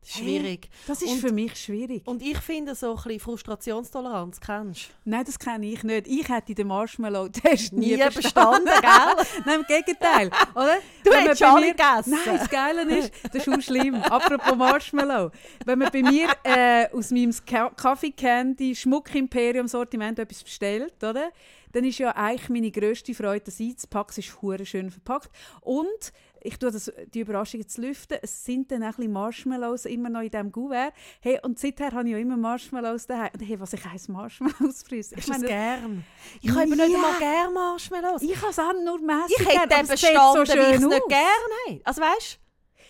Das 0.06 0.10
ist 0.16 0.18
schwierig. 0.18 0.68
Das 0.86 1.00
ist 1.00 1.10
Und- 1.12 1.18
für 1.20 1.32
mich 1.32 1.56
schwierig. 1.56 2.06
Und 2.06 2.20
ich 2.20 2.36
finde 2.36 2.74
so 2.74 2.90
ein 2.90 3.02
bisschen 3.02 3.20
Frustrationstoleranz, 3.20 4.38
kennst 4.38 4.88
du? 5.04 5.10
Nein, 5.10 5.24
das 5.24 5.38
kenne 5.38 5.64
ich 5.66 5.82
nicht. 5.82 6.06
Ich 6.06 6.28
hätte 6.28 6.54
den 6.54 6.66
Marshmallow-Test 6.68 7.72
nie, 7.72 7.96
Nie 7.96 8.04
bestanden, 8.14 8.66
gell? 8.66 9.24
Nein, 9.46 9.60
im 9.60 9.66
Gegenteil. 9.66 10.30
Oder? 10.54 10.76
Du 11.02 11.10
Wenn 11.10 11.20
hättest 11.22 11.42
alle 11.42 11.60
mir- 11.66 11.70
gegessen. 11.74 12.10
Nein, 12.26 12.38
das 12.38 12.50
Geile 12.50 12.82
ist, 12.98 13.12
das 13.32 13.46
ist 13.46 13.48
auch 13.48 13.60
schlimm. 13.62 13.94
Apropos 13.94 14.54
Marshmallow. 14.56 15.30
Wenn 15.64 15.78
man 15.78 15.90
bei 15.90 16.02
mir 16.02 16.28
äh, 16.42 16.88
aus 16.92 17.10
meinem 17.10 17.32
Ka- 17.46 17.70
Kaffee 17.70 18.10
Candy 18.10 18.74
Schmuckimperium 18.76 19.66
Sortiment 19.68 20.18
etwas 20.18 20.44
bestellt, 20.44 21.02
oder? 21.02 21.30
Dann 21.72 21.84
ist 21.84 21.98
ja 21.98 22.14
eigentlich 22.14 22.48
meine 22.50 22.70
grösste 22.70 23.14
Freude, 23.14 23.46
das 23.46 23.58
einzupacken. 23.58 24.10
Es 24.10 24.18
ist 24.18 24.68
schön 24.68 24.90
verpackt. 24.90 25.30
Und 25.62 26.12
ich 26.44 26.58
tue 26.58 26.70
das, 26.70 26.92
die 27.12 27.20
Überraschung 27.20 27.60
jetzt 27.60 27.78
lüften. 27.78 28.18
Es 28.22 28.44
sind 28.44 28.70
dann 28.70 28.82
auch 28.82 28.86
ein 28.88 28.94
bisschen 28.96 29.12
Marshmallows 29.12 29.86
immer 29.86 30.08
noch 30.10 30.20
in 30.20 30.30
diesem 30.30 30.52
Kuvert. 30.52 30.92
Hey, 31.20 31.40
und 31.42 31.58
seither 31.58 31.90
habe 31.90 32.04
ich 32.06 32.12
ja 32.12 32.18
immer 32.18 32.36
Marshmallows 32.36 33.06
daheim. 33.06 33.30
Und 33.34 33.40
hey, 33.40 33.58
was 33.58 33.72
ich 33.72 33.84
heiß 33.84 34.08
Marshmallows 34.08 34.82
frisse. 34.86 35.16
Ich 35.16 35.26
meine, 35.26 35.46
gern. 35.46 36.04
Ich 36.42 36.50
habe 36.50 36.60
Ja. 36.68 36.76
nicht 36.76 36.82
einmal 36.94 37.18
gerne 37.18 37.52
Marshmallows. 37.52 38.22
Ich 38.22 38.36
habe 38.36 38.50
es 38.50 38.58
auch 38.58 38.72
nur 38.84 39.00
mässig 39.00 39.36
Ich 39.40 39.48
gern, 39.48 39.60
hätte 39.68 39.74
sieht 39.86 39.90
bestanden, 39.90 40.32
so 40.32 40.38
weil 40.38 40.42
ich 40.44 40.50
es 40.76 40.80
schön 40.80 40.88
nicht 40.90 41.02
aus. 41.02 41.08
gerne 41.08 41.54
habe. 41.68 41.80
Also 41.84 42.00
weißt 42.02 42.40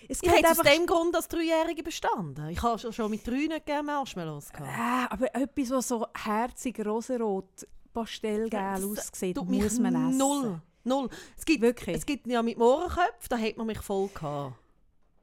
Es 0.08 0.22
ich 0.22 0.30
hätte 0.32 0.50
aus 0.50 0.58
dem 0.58 0.86
Grund 0.86 1.14
als 1.16 1.28
Dreijährige 1.28 1.82
bestanden. 1.82 2.48
Ich 2.48 2.62
habe 2.62 2.92
schon- 2.92 3.10
mit 3.10 3.26
drei 3.26 3.46
nicht 3.46 3.64
gerne 3.66 3.84
Marshmallows 3.84 4.52
gehabt. 4.52 4.68
Ah, 4.76 5.06
aber 5.10 5.34
etwas, 5.34 5.70
was 5.70 5.88
so 5.88 6.06
herzig 6.14 6.84
rosenrot 6.84 7.66
pastellgel 7.92 8.50
Das 8.50 8.84
aussieht, 9.12 9.36
muss 9.36 9.78
man 9.78 9.94
essen. 9.94 10.18
Null. 10.18 10.60
Null. 10.84 11.08
Es 11.36 11.44
gibt, 11.44 11.62
Wirklich? 11.62 11.96
es 11.96 12.06
gibt 12.06 12.26
ja 12.26 12.42
mit 12.42 12.58
Mohrenköpfen, 12.58 13.28
da 13.28 13.38
hat 13.38 13.56
man 13.56 13.66
mich 13.66 13.80
voll 13.80 14.08
gehabt. 14.14 14.54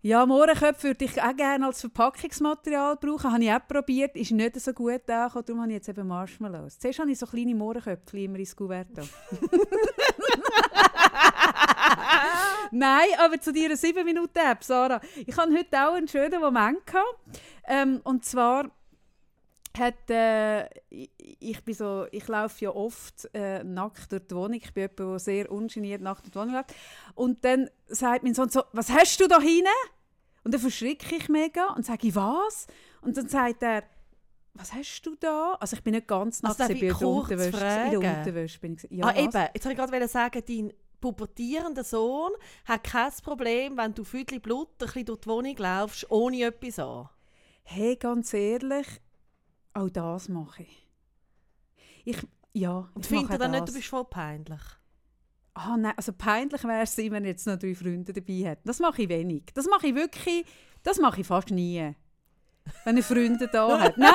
Ja, 0.03 0.25
Mohrenköpfe 0.25 0.87
würde 0.87 1.05
ich 1.05 1.21
auch 1.21 1.35
gerne 1.35 1.67
als 1.67 1.81
Verpackungsmaterial 1.81 2.95
brauchen. 2.95 3.31
Habe 3.31 3.43
ich 3.43 3.51
auch 3.51 3.67
probiert, 3.67 4.15
ist 4.15 4.31
nicht 4.31 4.59
so 4.59 4.73
gut 4.73 5.07
angekommen, 5.07 5.45
darum 5.45 5.61
habe 5.61 5.71
ich 5.71 5.75
jetzt 5.75 5.89
eben 5.89 6.07
Marshmallows. 6.07 6.79
Zuerst 6.79 6.97
habe 6.99 7.11
ich 7.11 7.19
so 7.19 7.27
kleine 7.27 7.53
Mohrenköpfe 7.53 8.19
immer 8.19 8.39
ins 8.39 8.55
Kuvert. 8.55 8.87
da. 8.95 9.03
Nein, 12.71 13.09
aber 13.19 13.39
zu 13.39 13.53
deiner 13.53 13.75
7-Minuten-App, 13.75 14.63
Sarah. 14.63 15.01
Ich 15.25 15.37
hatte 15.37 15.53
heute 15.53 15.87
auch 15.87 15.93
einen 15.93 16.07
schönen 16.07 16.39
Moment. 16.39 16.83
Gehabt. 16.87 17.19
Ähm, 17.67 18.01
und 18.03 18.25
zwar 18.25 18.71
hat, 19.77 20.09
äh, 20.09 20.65
ich, 20.89 21.09
ich, 21.39 21.63
bin 21.63 21.73
so, 21.73 22.05
ich 22.11 22.27
laufe 22.27 22.65
ja 22.65 22.71
oft 22.71 23.29
äh, 23.33 23.63
nackt 23.63 24.11
durch 24.11 24.27
die 24.27 24.35
Wohnung. 24.35 24.59
Ich 24.61 24.73
bin 24.73 24.83
jemand, 24.83 24.99
der 24.99 25.19
sehr 25.19 25.51
ungeniert 25.51 26.01
nackt 26.01 26.23
durch 26.23 26.31
die 26.31 26.39
Wohnung 26.39 26.55
läuft. 26.55 26.73
Und 27.15 27.43
dann 27.45 27.69
sagt 27.87 28.23
mein 28.23 28.33
Sohn 28.33 28.49
so, 28.49 28.63
was 28.73 28.89
hast 28.89 29.19
du 29.19 29.27
da 29.27 29.39
hinten? 29.39 29.67
Und 30.43 30.53
dann 30.53 30.61
verschrecke 30.61 31.15
ich 31.15 31.29
mega 31.29 31.73
und 31.73 31.85
sage, 31.85 32.13
was? 32.15 32.67
Und 33.01 33.15
dann 33.15 33.27
sagt 33.27 33.61
er, 33.63 33.83
was 34.53 34.73
hast 34.73 35.01
du 35.05 35.15
da? 35.15 35.55
Also 35.59 35.77
ich 35.77 35.83
bin 35.83 35.93
nicht 35.93 36.07
ganz 36.07 36.41
nackt, 36.41 36.59
Also 36.59 36.73
ich 36.73 36.79
bin 36.79 36.89
in 36.89 36.97
der 36.97 37.07
Unterwäsche. 37.07 37.93
In 37.93 38.01
der? 38.01 38.17
Unterwäsche 38.17 38.59
bin 38.59 38.75
ich. 38.75 38.91
Ja, 38.91 39.05
ah, 39.05 39.09
was? 39.09 39.17
eben. 39.17 39.47
Jetzt 39.53 39.65
wollte 39.65 39.81
ich 39.81 39.89
gerade 39.89 40.07
sagen, 40.07 40.43
dein 40.47 40.73
pubertierender 40.99 41.83
Sohn 41.83 42.31
hat 42.65 42.83
kein 42.83 43.11
Problem, 43.23 43.77
wenn 43.77 43.93
du 43.93 44.03
Füdli 44.03 44.39
Blut 44.39 44.69
ein 44.73 44.85
bisschen 44.85 45.05
durch 45.05 45.19
die 45.21 45.29
Wohnung 45.29 45.55
laufst, 45.57 46.09
ohne 46.09 46.43
etwas 46.43 46.79
an. 46.79 47.09
Hey, 47.63 47.95
ganz 47.95 48.33
ehrlich, 48.33 48.87
auch 49.73 49.89
das 49.89 50.29
mache 50.29 50.63
ich. 50.63 50.87
Ich, 52.03 52.17
ja, 52.53 52.89
Und 52.93 53.05
ich 53.05 53.07
findet 53.07 53.31
er 53.31 53.37
dann 53.37 53.51
nicht, 53.51 53.67
du 53.67 53.73
bist 53.73 53.87
voll 53.87 54.05
peinlich? 54.05 54.61
Ah, 55.53 55.75
nein, 55.77 55.93
also 55.97 56.13
peinlich 56.13 56.63
wäre 56.63 56.83
es, 56.83 56.97
wenn 56.97 57.25
jetzt 57.25 57.45
noch 57.45 57.57
drei 57.59 57.75
Freunde 57.75 58.13
dabei 58.13 58.33
hätte. 58.33 58.61
Das 58.65 58.79
mache 58.79 59.01
ich 59.03 59.09
wenig. 59.09 59.43
Das 59.53 59.67
mache 59.67 59.87
ich 59.87 59.95
wirklich, 59.95 60.45
das 60.83 60.97
mache 60.99 61.21
ich 61.21 61.27
fast 61.27 61.51
nie. 61.51 61.93
Wenn 62.85 62.97
er 62.97 63.03
Freunde 63.03 63.47
da 63.51 63.79
hat. 63.81 63.97
Nein, 63.97 64.13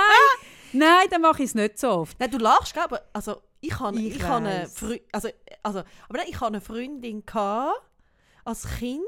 nein, 0.72 1.06
dann 1.10 1.20
mache 1.22 1.42
ich 1.42 1.50
es 1.50 1.54
nicht 1.54 1.78
so 1.78 1.90
oft. 1.90 2.18
Nein, 2.18 2.30
du 2.30 2.38
lachst, 2.38 2.72
gell? 2.74 2.82
aber 2.84 3.02
also, 3.12 3.42
ich 3.60 3.78
habe 3.78 3.98
Ich 3.98 4.16
ich 4.16 4.24
eine, 4.24 4.62
weiss. 4.62 4.78
Freu- 4.78 5.00
also, 5.12 5.28
also, 5.62 5.78
aber 6.08 6.18
nein, 6.18 6.26
ich 6.28 6.36
habe 6.36 6.46
eine 6.48 6.60
Freundin 6.60 7.24
gehabt, 7.26 7.82
als 8.44 8.66
Kind, 8.78 9.02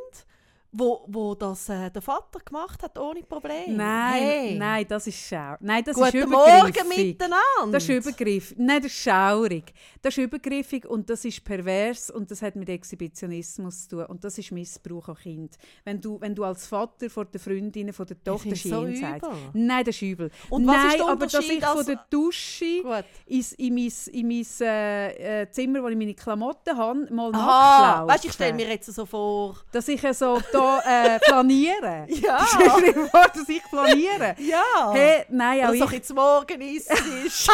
wo, 0.70 1.04
wo 1.08 1.34
das 1.34 1.68
äh, 1.70 1.90
der 1.90 2.02
Vater 2.02 2.40
gemacht 2.44 2.82
hat, 2.82 2.98
ohne 2.98 3.22
Probleme. 3.22 3.74
Nein, 3.74 4.22
hey. 4.22 4.54
nein, 4.58 4.84
das 4.88 5.06
ist 5.06 5.26
schau. 5.26 5.54
Nein, 5.60 5.82
das 5.82 5.96
ist 5.96 6.12
Guten 6.12 6.28
Morgen 6.30 6.68
übergriffig. 6.68 6.96
miteinander. 7.06 7.72
Das 7.72 7.82
ist 7.84 7.88
übergriffig. 7.88 8.58
Nein, 8.58 8.82
das 8.82 8.92
ist 8.92 8.98
schaurig. 9.02 9.72
Das 10.02 10.16
ist 10.16 10.24
übergriffig 10.24 10.84
und 10.86 11.08
das 11.08 11.24
ist 11.24 11.42
pervers 11.42 12.10
und 12.10 12.30
das 12.30 12.42
hat 12.42 12.54
mit 12.56 12.68
Exhibitionismus 12.68 13.88
zu 13.88 13.96
tun. 13.96 14.06
Und 14.06 14.22
das 14.24 14.36
ist 14.38 14.52
Missbrauch 14.52 15.08
an 15.08 15.16
Kind. 15.16 15.56
Wenn 15.84 16.00
du, 16.00 16.20
wenn 16.20 16.34
du 16.34 16.44
als 16.44 16.66
Vater 16.66 17.08
vor 17.08 17.24
der 17.24 17.40
Freundin, 17.40 17.92
von 17.92 18.06
der 18.06 18.22
Tochter 18.22 18.42
find's 18.54 18.62
so 18.64 18.86
sagst. 18.94 19.26
Nein, 19.54 19.84
das 19.84 19.94
ist 19.96 20.02
übel. 20.02 20.30
Und 20.50 20.66
was 20.66 20.76
Nein, 20.76 20.86
ist 20.88 20.98
der 20.98 21.08
aber 21.08 21.26
dass 21.26 21.44
ich 21.48 21.64
von 21.64 21.76
als- 21.78 21.86
der 21.86 22.04
Dusche 22.10 22.82
Gut. 22.82 23.04
ins, 23.26 23.52
in 23.52 23.74
mein, 23.74 23.92
in 24.12 24.28
mein 24.28 24.46
äh, 24.60 25.42
äh, 25.42 25.50
Zimmer, 25.50 25.82
wo 25.82 25.88
ich 25.88 25.96
meine 25.96 26.14
Klamotten 26.14 26.76
habe, 26.76 27.12
mal 27.14 27.30
nachlaufe. 27.30 28.12
weißt 28.12 28.24
du, 28.24 28.28
ich 28.28 28.34
stelle 28.34 28.52
mir 28.54 28.68
jetzt 28.68 28.92
so 28.92 29.06
vor. 29.06 29.56
Dass 29.72 29.88
ich 29.88 30.00
so 30.12 30.38
da 30.58 31.14
äh, 31.14 31.18
planiere. 31.20 32.06
Ja. 32.08 32.46
Stell 32.46 32.92
dir 32.92 33.06
vor, 33.06 33.26
dass 33.34 33.48
ich 33.48 33.62
planiere. 33.64 34.34
Ja. 34.38 34.92
Hey, 34.92 35.24
nein, 35.28 35.64
auch 35.64 35.68
Oder 35.70 35.78
so 35.78 35.84
ich 35.86 35.90
jetzt 35.92 36.14
morgen 36.14 36.60
ist 36.60 36.90
es. 36.90 37.48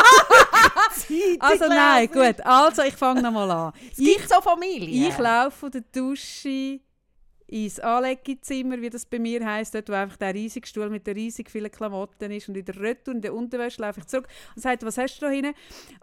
Also 1.40 1.66
nein, 1.68 2.08
gut. 2.10 2.40
Also 2.44 2.82
ich 2.82 2.94
fange 2.94 3.22
nochmal 3.22 3.50
an. 3.50 3.72
Es 3.92 3.98
Ich, 3.98 4.16
gibt 4.16 4.28
so 4.28 4.40
Familien. 4.40 5.08
ich 5.08 5.18
laufe 5.18 5.50
von 5.58 5.70
der 5.70 5.82
Dusche 5.92 6.80
ins 7.46 7.78
Anlegezimmer, 7.78 8.80
wie 8.80 8.90
das 8.90 9.04
bei 9.04 9.18
mir 9.18 9.44
heisst, 9.44 9.74
dort 9.74 9.88
wo 9.88 9.92
einfach 9.92 10.16
der 10.16 10.34
riesige 10.34 10.66
Stuhl 10.66 10.88
mit 10.88 11.06
den 11.06 11.14
riesig 11.14 11.50
vielen 11.50 11.70
Klamotten 11.70 12.30
ist 12.32 12.48
und 12.48 12.56
in 12.56 12.64
der 12.64 12.80
Retour, 12.80 13.14
in 13.14 13.20
der 13.20 13.34
Unterwäsche 13.34 13.82
laufe 13.82 14.00
ich 14.00 14.06
zurück 14.06 14.26
und 14.56 14.62
sage, 14.62 14.84
was 14.86 14.96
hast 14.98 15.18
du 15.18 15.26
da 15.26 15.30
hinten? 15.30 15.54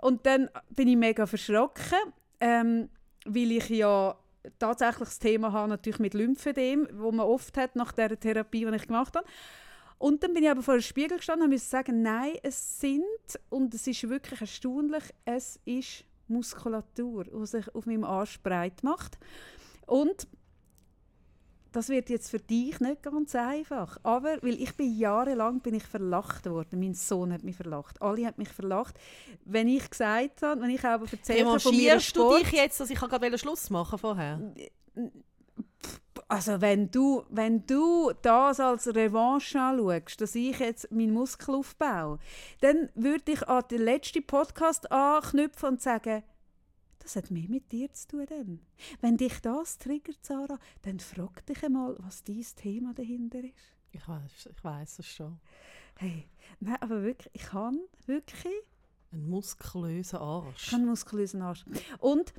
Und 0.02 0.26
dann 0.26 0.50
bin 0.70 0.88
ich 0.88 0.98
mega 0.98 1.26
verschrocken, 1.26 1.98
ähm, 2.40 2.90
weil 3.26 3.52
ich 3.54 3.70
ja 3.70 4.16
tatsächlich 4.60 5.10
das 5.10 5.20
Thema 5.20 5.52
habe 5.52 5.70
natürlich 5.70 6.00
mit 6.00 6.14
Lymphedem, 6.14 6.88
wo 6.94 7.12
man 7.12 7.26
oft 7.26 7.58
hat 7.58 7.76
nach 7.76 7.92
der 7.92 8.20
Therapie, 8.20 8.66
die 8.66 8.76
ich 8.76 8.88
gemacht 8.88 9.16
habe. 9.16 9.28
Und 9.98 10.24
dann 10.24 10.34
bin 10.34 10.44
ich 10.44 10.50
aber 10.50 10.64
vor 10.64 10.76
dem 10.76 10.82
Spiegel 10.82 11.18
gestanden 11.18 11.46
und 11.46 11.52
musste 11.52 11.70
sagen, 11.70 12.02
nein, 12.02 12.34
es 12.42 12.80
sind, 12.80 13.04
und 13.50 13.74
es 13.74 13.86
ist 13.86 14.10
wirklich 14.10 14.42
erstaunlich, 14.42 15.04
es 15.26 15.60
ist 15.64 16.06
Muskulatur, 16.28 17.26
die 17.26 17.46
sich 17.46 17.76
auf 17.76 17.86
meinem 17.86 18.04
Arsch 18.04 18.42
breit 18.42 18.84
macht. 18.84 19.20
Und 19.86 20.28
das 21.72 21.90
wird 21.90 22.10
jetzt 22.10 22.30
für 22.30 22.40
dich 22.40 22.80
nicht 22.80 23.04
ganz 23.04 23.36
einfach. 23.36 23.98
Aber, 24.04 24.38
weil 24.42 24.62
ich 24.62 24.76
bin 24.76 24.98
jahrelang 24.98 25.62
bin 25.62 25.76
ich 25.76 25.84
verlacht 25.84 26.46
worden. 26.46 26.80
Mein 26.80 26.94
Sohn 26.94 27.32
hat 27.32 27.44
mich 27.44 27.56
verlacht. 27.56 28.02
Alle 28.02 28.26
haben 28.26 28.36
mich 28.38 28.50
verlacht. 28.50 29.00
Wenn 29.46 29.68
ich 29.68 29.90
gesagt 29.90 30.42
habe, 30.42 30.62
wenn 30.62 30.70
ich 30.70 30.84
aber 30.84 31.06
erzählt 31.12 31.46
habe 31.46 31.60
von 31.60 31.72
meiner 31.72 31.84
Revanchierst 31.84 32.16
du 32.16 32.22
Sport... 32.22 32.42
dich 32.42 32.52
jetzt, 32.52 32.80
dass 32.80 32.90
ich 32.90 33.00
gerade 33.00 33.38
Schluss 33.38 33.70
machen 33.70 33.98
vorher? 33.98 34.54
Also 36.28 36.62
wenn 36.62 36.92
du, 36.92 37.24
wenn 37.30 37.66
du 37.66 38.12
das 38.22 38.60
als 38.60 38.88
Revanche 38.88 39.60
anschaust, 39.60 40.22
dass 40.22 40.36
ich 40.36 40.60
jetzt 40.60 40.92
meinen 40.92 41.14
Muskel 41.14 41.56
aufbaue, 41.56 42.20
dann 42.62 42.90
würde 42.96 43.34
ich 43.34 43.48
an 43.48 43.64
den 43.70 43.82
letzten 43.82 44.26
Podcast 44.26 44.92
anknüpfen 44.92 45.70
und 45.70 45.82
sagen, 45.82 46.24
das 47.02 47.16
hat 47.16 47.32
mehr 47.32 47.50
mit 47.50 47.72
dir 47.72 47.92
zu 47.94 48.08
tun. 48.08 48.26
Dann. 48.30 48.60
Wenn 49.00 49.18
dich 49.18 49.40
das 49.42 49.78
triggert, 49.78 50.24
Sarah, 50.24 50.60
dann 50.84 51.00
frag 51.00 51.46
dich 51.46 51.64
einmal, 51.64 51.96
was 52.00 52.24
dein 52.24 52.46
Thema 52.56 52.94
dahinter 52.94 53.40
ist. 53.40 53.76
Ich 53.92 54.08
weiß, 54.08 54.50
ich 54.56 54.64
weiß 54.64 55.00
es 55.00 55.08
schon. 55.08 55.40
Hey, 55.98 56.30
nein, 56.60 56.78
aber 56.80 57.04
wirklich, 57.04 57.32
ich 57.34 57.50
kann 57.50 57.80
wirklich 58.06 58.54
Ein 59.12 59.30
muskulöser 59.30 60.22
Arsch. 60.22 60.68
Ich 60.68 60.72
habe 60.72 60.82
einen 60.82 60.90
muskulösen 60.90 61.42
Arsch. 61.42 61.66
Und 62.00 62.34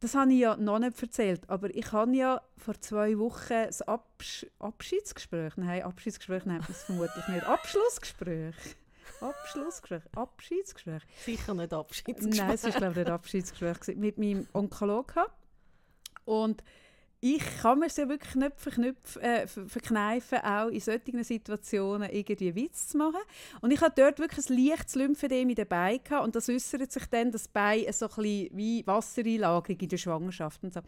das 0.00 0.14
habe 0.14 0.32
ich 0.32 0.40
ja 0.40 0.56
noch 0.56 0.78
nicht 0.78 1.00
erzählt, 1.02 1.48
aber 1.48 1.74
ich 1.74 1.90
habe 1.92 2.14
ja 2.14 2.40
vor 2.56 2.80
zwei 2.80 3.18
Wochen 3.18 3.48
das 3.48 3.82
Absch 3.82 4.46
Abschiedsgespräch, 4.58 5.56
nein, 5.56 5.82
Abschiedsgespräch 5.82 6.44
nennt 6.44 6.60
man 6.60 6.70
es 6.70 6.84
vermutlich 6.84 7.26
nicht, 7.28 7.44
Abschlussgespräch. 7.44 8.54
Abschlussgespräch, 9.20 10.02
Abschiedsgespräch. 10.14 11.02
Sicher 11.24 11.54
nicht 11.54 11.72
Abschiedsgespräch. 11.72 12.38
Nein, 12.38 12.54
es 12.54 12.64
war 12.64 12.70
glaube 12.72 12.92
ich 12.92 12.96
nicht 12.98 13.10
Abschiedsgespräch 13.10 13.80
gewesen, 13.80 14.00
mit 14.00 14.18
meinem 14.18 14.46
Onkologen. 14.52 15.24
Und 16.24 16.62
ich 17.20 17.42
kann 17.62 17.80
mir 17.80 17.86
es 17.86 17.96
ja 17.96 18.08
wirklich 18.08 18.34
nicht 18.36 18.52
verknüpfen, 18.60 19.22
äh, 19.22 19.46
ver- 19.46 19.66
verkneifen, 19.68 20.38
auch 20.38 20.68
in 20.68 20.80
solchen 20.80 21.24
Situationen 21.24 22.08
irgendwie 22.10 22.54
Witz 22.54 22.88
zu 22.88 22.98
machen. 22.98 23.20
Und 23.60 23.72
ich 23.72 23.80
hatte 23.80 24.02
dort 24.02 24.20
wirklich 24.20 24.48
ein 24.48 24.56
leichtes 24.68 24.94
Lymphedem 24.94 25.48
in 25.50 25.56
den 25.56 25.66
Beinen 25.66 25.98
und 26.22 26.36
das 26.36 26.48
äußert 26.48 26.92
sich 26.92 27.06
dann, 27.06 27.32
das 27.32 27.48
Bein 27.48 27.84
so 27.92 28.06
ein 28.06 28.48
wie 28.52 28.86
Wassereinlagerung 28.86 29.80
in 29.80 29.88
der 29.88 29.96
Schwangerschaft 29.96 30.62
und 30.62 30.72
so. 30.72 30.80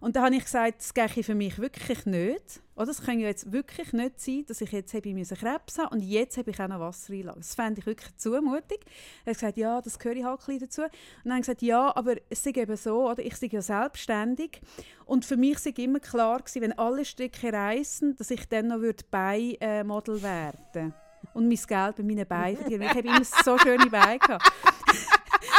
Und 0.00 0.16
da 0.16 0.24
habe 0.24 0.36
ich 0.36 0.44
gesagt, 0.44 0.80
das 0.80 0.94
gehe 0.94 1.06
ich 1.14 1.26
für 1.26 1.34
mich 1.34 1.58
wirklich 1.58 2.06
nicht. 2.06 2.62
Oder 2.76 2.90
es 2.90 3.00
kann 3.02 3.18
ja 3.18 3.28
jetzt 3.28 3.50
wirklich 3.52 3.94
nicht 3.94 4.20
sein, 4.20 4.44
dass 4.46 4.60
ich 4.60 4.70
jetzt 4.70 4.92
habe 4.92 5.08
ich 5.08 5.28
Krebs 5.30 5.78
haben 5.78 5.94
und 5.94 6.02
jetzt 6.02 6.36
habe 6.36 6.50
ich 6.50 6.60
auch 6.60 6.68
noch 6.68 6.80
Wassereinlagerung. 6.80 7.40
Das 7.40 7.54
fände 7.54 7.80
ich 7.80 7.86
wirklich 7.86 8.14
zumutig. 8.16 8.80
Er 9.24 9.30
hat 9.30 9.40
gesagt, 9.40 9.56
ja, 9.56 9.80
das 9.80 9.98
gehöre 9.98 10.16
ich 10.16 10.24
halt 10.24 10.62
dazu. 10.62 10.82
Und 10.82 10.90
dann 11.24 11.32
habe 11.32 11.40
ich 11.40 11.46
gesagt, 11.46 11.62
ja, 11.62 11.96
aber 11.96 12.16
es 12.28 12.44
ist 12.44 12.56
eben 12.56 12.76
so, 12.76 13.10
oder? 13.10 13.24
ich 13.24 13.40
bin 13.40 13.50
ja 13.50 13.62
selbstständig 13.62 14.60
und 15.06 15.24
für 15.24 15.36
mich 15.38 15.58
sei 15.66 15.82
immer 15.82 16.00
klar 16.00 16.38
gewesen, 16.38 16.62
wenn 16.62 16.78
alle 16.78 17.04
Stricke 17.04 17.52
reißen, 17.52 18.16
dass 18.16 18.30
ich 18.30 18.48
dann 18.48 18.68
noch 18.68 18.80
Bein-Model 19.10 20.22
werden 20.22 20.94
und 21.34 21.48
mein 21.48 21.56
Geld 21.56 21.96
bei 21.96 22.02
meinen 22.02 22.26
Beinen 22.26 22.56
verdienen. 22.56 22.82
Ich 22.82 22.90
habe 22.90 23.00
immer 23.00 23.24
so 23.24 23.58
schöne 23.58 23.86
Beine 23.86 24.18
gehabt. 24.18 24.44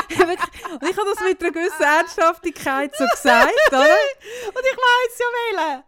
und 0.10 0.90
ich 0.90 0.98
habe 0.98 1.10
das 1.14 1.20
mit 1.24 1.42
einer 1.42 1.52
gewissen 1.52 1.84
Ernsthaftigkeit 1.84 2.96
so 2.96 3.06
gesagt, 3.06 3.54
oder? 3.70 3.82
Und 3.82 4.64
ich 4.64 4.78
weiss 4.78 5.20
ja 5.20 5.26
wählen. 5.38 5.84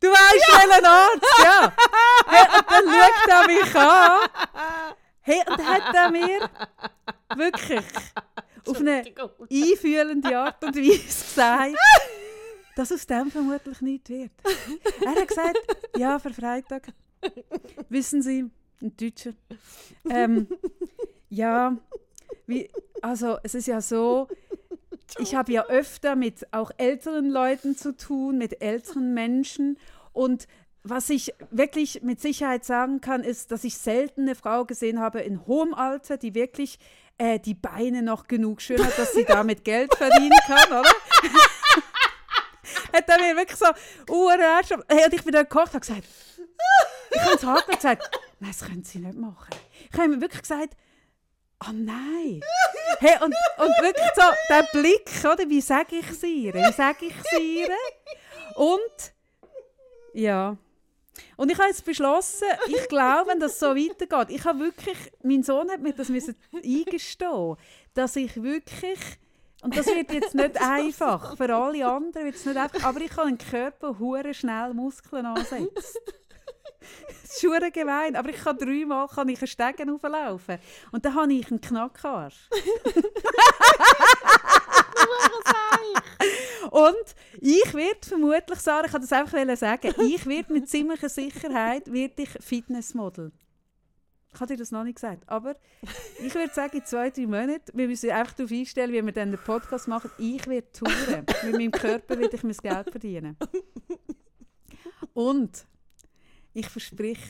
Du 0.00 0.08
weißt, 0.08 0.48
ja. 0.48 0.54
welchen 0.58 0.86
Arzt, 0.86 1.38
ja. 1.42 1.72
Hey, 2.26 2.46
und 2.58 2.70
dann 2.70 2.84
schaut 2.94 3.28
er 3.28 3.46
mich 3.46 3.76
an. 3.76 4.20
Hey, 5.20 5.42
und 5.46 5.66
hat 5.66 5.94
er 5.94 6.10
mir 6.10 6.50
wirklich 7.36 7.84
auf 8.66 8.78
eine 8.78 9.04
einfühlende 9.50 10.38
Art 10.38 10.62
und 10.62 10.76
Weise 10.76 10.98
gesagt, 10.98 11.76
dass 12.76 12.92
aus 12.92 13.06
dem 13.06 13.30
vermutlich 13.30 13.80
nichts 13.80 14.10
wird. 14.10 14.32
Er 15.04 15.10
hat 15.10 15.28
gesagt, 15.28 15.58
ja, 15.96 16.18
für 16.18 16.32
Freitag. 16.32 16.88
Wissen 17.88 18.22
Sie, 18.22 18.50
ein 18.82 18.96
Deutscher. 18.96 19.32
Ähm, 20.08 20.48
ja, 21.28 21.76
wie, 22.46 22.70
also 23.02 23.38
es 23.42 23.54
ist 23.54 23.66
ja 23.66 23.80
so, 23.80 24.28
ich 25.18 25.34
habe 25.34 25.52
ja 25.52 25.66
öfter 25.66 26.16
mit 26.16 26.52
auch 26.52 26.70
älteren 26.76 27.30
Leuten 27.30 27.76
zu 27.76 27.96
tun, 27.96 28.38
mit 28.38 28.60
älteren 28.60 29.14
Menschen 29.14 29.78
und 30.12 30.46
was 30.86 31.08
ich 31.08 31.32
wirklich 31.50 32.02
mit 32.02 32.20
Sicherheit 32.20 32.64
sagen 32.66 33.00
kann, 33.00 33.24
ist, 33.24 33.50
dass 33.50 33.64
ich 33.64 33.78
selten 33.78 34.22
eine 34.22 34.34
Frau 34.34 34.66
gesehen 34.66 35.00
habe 35.00 35.20
in 35.20 35.46
hohem 35.46 35.72
Alter, 35.72 36.18
die 36.18 36.34
wirklich 36.34 36.78
äh, 37.16 37.38
die 37.38 37.54
Beine 37.54 38.02
noch 38.02 38.26
genug 38.26 38.60
schön 38.60 38.84
hat, 38.84 38.98
dass 38.98 39.14
sie 39.14 39.24
damit 39.24 39.64
Geld 39.64 39.94
verdienen 39.94 40.36
kann, 40.46 40.68
oder? 40.68 40.90
Hat 42.94 43.08
er 43.08 43.18
mir 43.20 43.36
wirklich 43.36 43.58
so, 43.58 43.66
uh, 44.10 44.30
hey, 44.88 45.04
und 45.04 45.14
ich 45.14 45.24
bin 45.24 45.32
da 45.32 45.42
gekocht 45.42 45.74
und 45.74 45.80
gesagt, 45.80 46.04
ich 47.10 47.20
habe 47.20 47.34
es 47.34 47.44
hart 47.44 47.66
gesagt, 47.66 48.20
nein, 48.40 48.50
das 48.50 48.68
können 48.68 48.84
Sie 48.84 48.98
nicht 48.98 49.18
machen. 49.18 49.54
Ich 49.92 49.98
habe 49.98 50.08
mir 50.08 50.20
wirklich 50.20 50.42
gesagt, 50.42 50.76
oh 51.66 51.72
nein. 51.72 52.40
Hey, 52.98 53.16
und, 53.22 53.34
und 53.58 53.82
wirklich 53.82 54.10
so, 54.14 54.22
der 54.48 54.62
Blick, 54.72 55.10
oder, 55.24 55.48
wie 55.48 55.60
sage 55.60 55.96
ich 55.96 56.10
es 56.10 56.22
ihr? 56.22 56.54
Wie 56.54 56.72
sage 56.72 57.06
ich 57.06 57.14
es? 57.14 58.56
Und, 58.56 59.12
ja. 60.12 60.56
Und 61.36 61.50
ich 61.50 61.58
habe 61.58 61.68
jetzt 61.68 61.84
beschlossen, 61.84 62.46
ich 62.66 62.88
glaube, 62.88 63.30
wenn 63.30 63.40
das 63.40 63.58
so 63.58 63.66
weitergeht, 63.68 64.36
ich 64.36 64.44
habe 64.44 64.60
wirklich, 64.60 64.98
mein 65.22 65.42
Sohn 65.42 65.70
hat 65.70 65.80
mir 65.80 65.92
das 65.92 66.08
eingestehen, 66.10 67.56
dass 67.94 68.16
ich 68.16 68.42
wirklich, 68.42 68.98
und 69.64 69.76
das 69.76 69.86
wird 69.86 70.12
jetzt 70.12 70.34
nicht 70.34 70.60
einfach, 70.60 71.36
für 71.36 71.54
alle 71.54 71.86
anderen 71.86 72.26
wird 72.26 72.36
es 72.36 72.44
nicht 72.44 72.56
einfach, 72.56 72.84
aber 72.84 73.00
ich 73.00 73.10
kann 73.10 73.28
einen 73.28 73.38
Körper 73.38 73.98
hure 73.98 74.34
schnell 74.34 74.74
Muskeln 74.74 75.24
ansetzen. 75.26 75.68
Das 75.74 77.24
ist 77.24 77.40
schon 77.40 77.72
gemein, 77.72 78.14
aber 78.14 78.28
ich 78.28 78.36
kann 78.36 78.58
dreimal 78.58 79.08
kann 79.08 79.30
ich 79.30 79.38
einen 79.38 79.46
Stegen 79.46 79.90
hochlaufen 79.90 80.58
und 80.92 81.02
dann 81.04 81.14
habe 81.14 81.32
ich 81.32 81.50
einen 81.50 81.62
Knackarsch. 81.62 82.50
Und 86.70 87.14
ich 87.40 87.72
werde 87.74 88.00
vermutlich, 88.06 88.58
Sarah, 88.58 88.86
ich 88.86 88.92
kann 88.92 89.00
das 89.00 89.12
einfach 89.12 89.56
sagen, 89.56 89.94
ich 90.00 90.26
werde 90.26 90.52
mit 90.52 90.68
ziemlicher 90.68 91.08
Sicherheit 91.08 91.92
werde 91.92 92.22
ich 92.22 92.30
Fitnessmodel. 92.40 93.32
Ich 94.34 94.40
habe 94.40 94.52
dir 94.52 94.58
das 94.58 94.70
noch 94.72 94.84
nicht 94.84 94.96
gesagt, 94.96 95.28
aber 95.28 95.54
ich 96.24 96.34
würde 96.34 96.52
sagen, 96.52 96.76
in 96.76 96.84
zwei, 96.84 97.10
drei 97.10 97.26
Monaten, 97.26 97.70
wir 97.72 97.86
müssen 97.86 98.10
einfach 98.10 98.34
darauf 98.34 98.50
einstellen, 98.50 98.92
wie 98.92 99.04
wir 99.04 99.12
dann 99.12 99.30
den 99.30 99.40
Podcast 99.40 99.88
machen, 99.88 100.10
ich 100.18 100.46
werde 100.46 100.70
touren. 100.72 101.24
mit 101.44 101.52
meinem 101.52 101.70
Körper 101.70 102.18
werde 102.18 102.36
ich 102.36 102.42
mein 102.42 102.56
Geld 102.56 102.90
verdienen. 102.90 103.36
Und 105.14 105.64
ich 106.52 106.68
verspreche, 106.68 107.22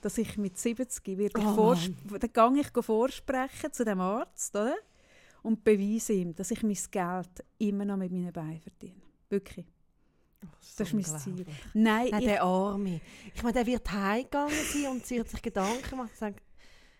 dass 0.00 0.18
ich 0.18 0.36
mit 0.36 0.58
70 0.58 1.16
werde 1.16 1.40
oh, 1.40 1.76
dann 2.18 2.54
gehe 2.54 2.62
ich 2.62 2.84
vorsprechen 2.84 3.72
zu 3.72 3.84
dem 3.84 4.00
Arzt, 4.00 4.54
oder? 4.56 4.76
und 5.42 5.64
beweise 5.64 6.12
ihm, 6.12 6.34
dass 6.34 6.50
ich 6.50 6.62
mein 6.62 6.78
Geld 6.90 7.44
immer 7.58 7.84
noch 7.84 7.96
mit 7.96 8.12
meinen 8.12 8.32
Beinen 8.32 8.60
verdiene. 8.60 9.00
Wirklich. 9.28 9.66
Oh, 10.44 10.48
das, 10.76 10.88
ist 10.88 10.94
mein 10.94 11.04
Ziel. 11.04 11.46
Nein, 11.74 12.08
Nein 12.10 12.20
ich, 12.20 12.26
der 12.26 12.42
Arme. 12.42 13.00
Ich 13.34 13.42
meine, 13.42 13.54
der 13.54 13.66
wird 13.66 13.90
heimgegangen 13.90 14.54
sein 14.72 14.86
und 14.90 15.06
sie 15.06 15.20
hat 15.20 15.28
sich 15.28 15.42
Gedanken 15.42 15.90
gemacht 15.90 16.08
und 16.08 16.12
gesagt, 16.12 16.42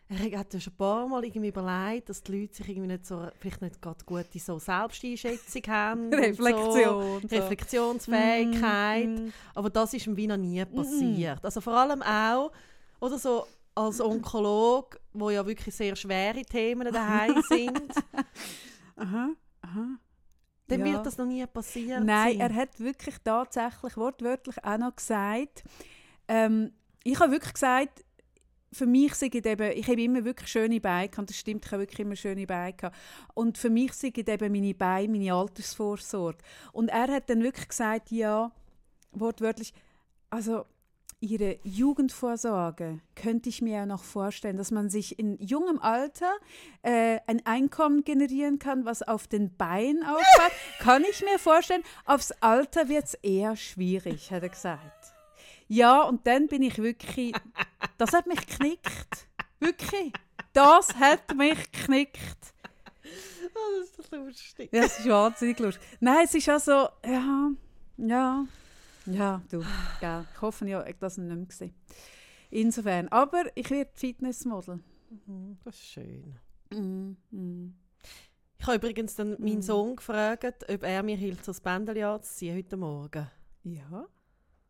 er 0.09 0.39
hat 0.39 0.53
schon 0.53 0.73
ein 0.73 0.77
paar 0.77 1.07
Mal 1.07 1.25
irgendwie 1.25 1.49
überlegt, 1.49 2.09
dass 2.09 2.23
die 2.23 2.41
Leute 2.41 2.55
sich 2.55 2.69
irgendwie 2.69 2.89
nicht 2.89 3.07
so, 3.07 3.29
vielleicht 3.39 3.61
nicht 3.61 3.83
gerade 3.83 4.05
gute 4.07 4.39
so 4.39 4.59
Selbsteinschätzung 4.59 5.63
haben. 5.69 6.13
Reflexion. 6.15 7.21
So. 7.23 7.37
Reflexionsfähigkeit. 7.37 9.09
Mm, 9.09 9.29
Aber 9.55 9.69
das 9.69 9.93
ist 9.93 10.07
ihm 10.07 10.17
wie 10.17 10.27
noch 10.27 10.39
nie 10.39 10.65
passiert. 10.65 11.43
Mm. 11.43 11.47
Also 11.47 11.61
vor 11.61 11.75
allem 11.75 12.03
auch, 12.03 12.51
oder 13.01 13.19
so 13.19 13.47
als 13.75 14.01
Onkolog, 14.01 14.99
wo 15.13 15.29
ja 15.31 15.47
wirklich 15.47 15.75
sehr 15.75 15.95
schwere 15.95 16.43
Themen 16.43 16.91
daheim 16.91 17.43
sind. 17.49 17.93
aha, 18.97 19.31
aha. 19.61 19.99
Dann 20.69 20.81
ja. 20.81 20.87
wird 20.87 21.07
das 21.07 21.19
noch 21.19 21.27
nie 21.27 21.47
passieren. 21.47 22.07
Nein, 22.07 22.41
er 22.41 22.55
hat 22.55 22.81
wirklich 22.81 23.17
tatsächlich 23.23 23.97
wortwörtlich 23.97 24.57
auch 24.65 24.79
noch 24.79 24.97
gesagt, 24.97 25.65
ähm, 26.29 26.73
ich 27.05 27.19
habe 27.21 27.33
wirklich 27.33 27.55
gesagt, 27.55 28.05
für 28.73 28.87
mich 28.87 29.15
sind 29.15 29.35
eben, 29.35 29.73
ich 29.73 29.89
habe 29.89 30.03
immer 30.03 30.25
wirklich 30.25 30.51
schöne 30.51 30.81
Beine 30.81 31.11
und 31.17 31.31
das 31.31 31.37
stimmt, 31.37 31.65
ich 31.65 31.73
habe 31.73 31.83
wirklich 31.83 32.01
immer 32.01 32.17
schöne 32.17 32.47
Beine 32.47 32.75
gehabt. 32.75 32.97
Und 33.35 33.59
für 33.59 33.71
mich 33.71 33.93
sind 33.95 34.17
eben 34.19 34.53
meine 34.53 34.75
Beine 34.75 35.13
meine 35.13 35.33
Altersvorsorge. 35.33 36.39
Und 36.73 36.89
er 36.89 37.09
hat 37.09 37.31
dann 37.31 37.43
wirklich 37.43 37.69
gesagt, 37.69 38.11
ja, 38.11 38.53
wortwörtlich, 39.13 39.73
also 40.31 40.65
ihre 41.21 41.59
Jugendvorsorge 41.65 43.01
könnte 43.17 43.49
ich 43.49 43.61
mir 43.61 43.75
ja 43.79 43.87
noch 43.87 44.05
vorstellen, 44.05 44.57
dass 44.57 44.71
man 44.71 44.89
sich 44.89 45.19
in 45.19 45.37
jungem 45.39 45.81
Alter 45.81 46.33
äh, 46.83 47.19
ein 47.27 47.45
Einkommen 47.45 48.05
generieren 48.05 48.59
kann, 48.59 48.85
was 48.85 49.03
auf 49.03 49.27
den 49.27 49.57
Beinen 49.57 50.05
aufbaut. 50.05 50.53
kann 50.79 51.05
ich 51.11 51.23
mir 51.23 51.39
vorstellen. 51.39 51.83
Aufs 52.05 52.33
Alter 52.41 52.89
wird 52.89 53.05
es 53.07 53.15
eher 53.15 53.57
schwierig, 53.57 54.31
hat 54.31 54.43
er 54.43 54.49
gesagt. 54.49 54.98
Ja, 55.69 56.03
und 56.03 56.27
dann 56.27 56.49
bin 56.49 56.63
ich 56.63 56.79
wirklich, 56.79 57.35
das 57.99 58.13
hat 58.13 58.27
mich 58.27 58.45
geknickt. 58.47 59.29
Wirklich. 59.61 60.13
Das 60.53 60.95
hat 60.97 61.35
mich 61.37 61.71
geknickt. 61.71 62.55
Oh, 63.55 63.81
das 63.81 63.91
ist 63.91 64.13
doch 64.13 64.19
lustig. 64.19 64.71
Ja, 64.73 64.83
das 64.83 64.99
ist 64.99 65.09
wahnsinnig 65.09 65.59
lustig. 65.59 65.83
Nein, 66.01 66.25
es 66.25 66.35
ist 66.35 66.49
also, 66.49 66.89
ja, 67.05 67.51
ja. 67.97 68.47
Ja, 69.07 69.43
du, 69.51 69.65
gell. 70.01 70.27
Ich 70.35 70.43
hoffe, 70.43 70.69
ja, 70.69 70.87
ich 70.87 70.97
das 70.99 71.17
nicht 71.17 71.35
mehr 71.35 71.47
gesehen. 71.47 71.75
Insofern. 72.51 73.09
Aber 73.09 73.45
ich 73.55 73.71
werde 73.71 73.91
Fitnessmodel. 73.95 74.81
Mhm, 75.27 75.59
das 75.65 75.75
ist 75.75 75.87
schön. 75.87 76.39
Mhm. 76.71 77.75
Ich 78.59 78.67
habe 78.67 78.77
übrigens 78.77 79.15
dann 79.15 79.31
meinen 79.39 79.57
mhm. 79.57 79.63
Sohn 79.63 79.97
gefragt, 79.97 80.67
ob 80.69 80.83
er 80.83 81.03
mir 81.03 81.17
hilft, 81.17 81.45
so 81.45 81.53
das 81.53 81.61
Bändchen 81.61 82.05
anzuziehen 82.05 82.57
heute 82.57 82.77
Morgen. 82.77 83.31
Ja. 83.65 84.07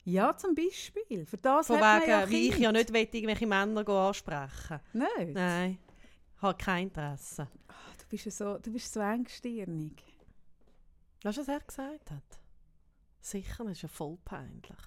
Ja, 0.08 0.34
zum 0.34 0.54
Beispiel. 0.54 1.26
Für 1.26 1.36
das 1.36 1.66
Von 1.66 1.76
wegen, 1.76 2.10
ja 2.10 2.28
wie 2.30 2.48
ich 2.48 2.58
ja 2.58 2.72
nicht 2.72 2.92
will, 2.92 3.08
irgendwelche 3.12 3.46
Männer 3.46 3.86
ansprechen 3.86 4.80
Nein. 4.94 5.32
Nein. 5.32 5.78
Ich 6.34 6.42
habe 6.42 6.56
kein 6.56 6.84
Interesse. 6.84 7.46
Oh, 7.68 7.92
du, 7.98 8.04
bist 8.08 8.38
so, 8.38 8.56
du 8.58 8.72
bist 8.72 8.92
so 8.92 9.00
engstirnig. 9.00 10.02
Weißt 11.22 11.36
du, 11.36 11.40
was 11.42 11.48
er 11.48 11.60
gesagt 11.60 12.10
hat? 12.10 12.40
Sicher, 13.20 13.64
das 13.64 13.72
ist 13.72 13.82
ja 13.82 13.88
voll 13.88 14.16
peinlich. 14.24 14.78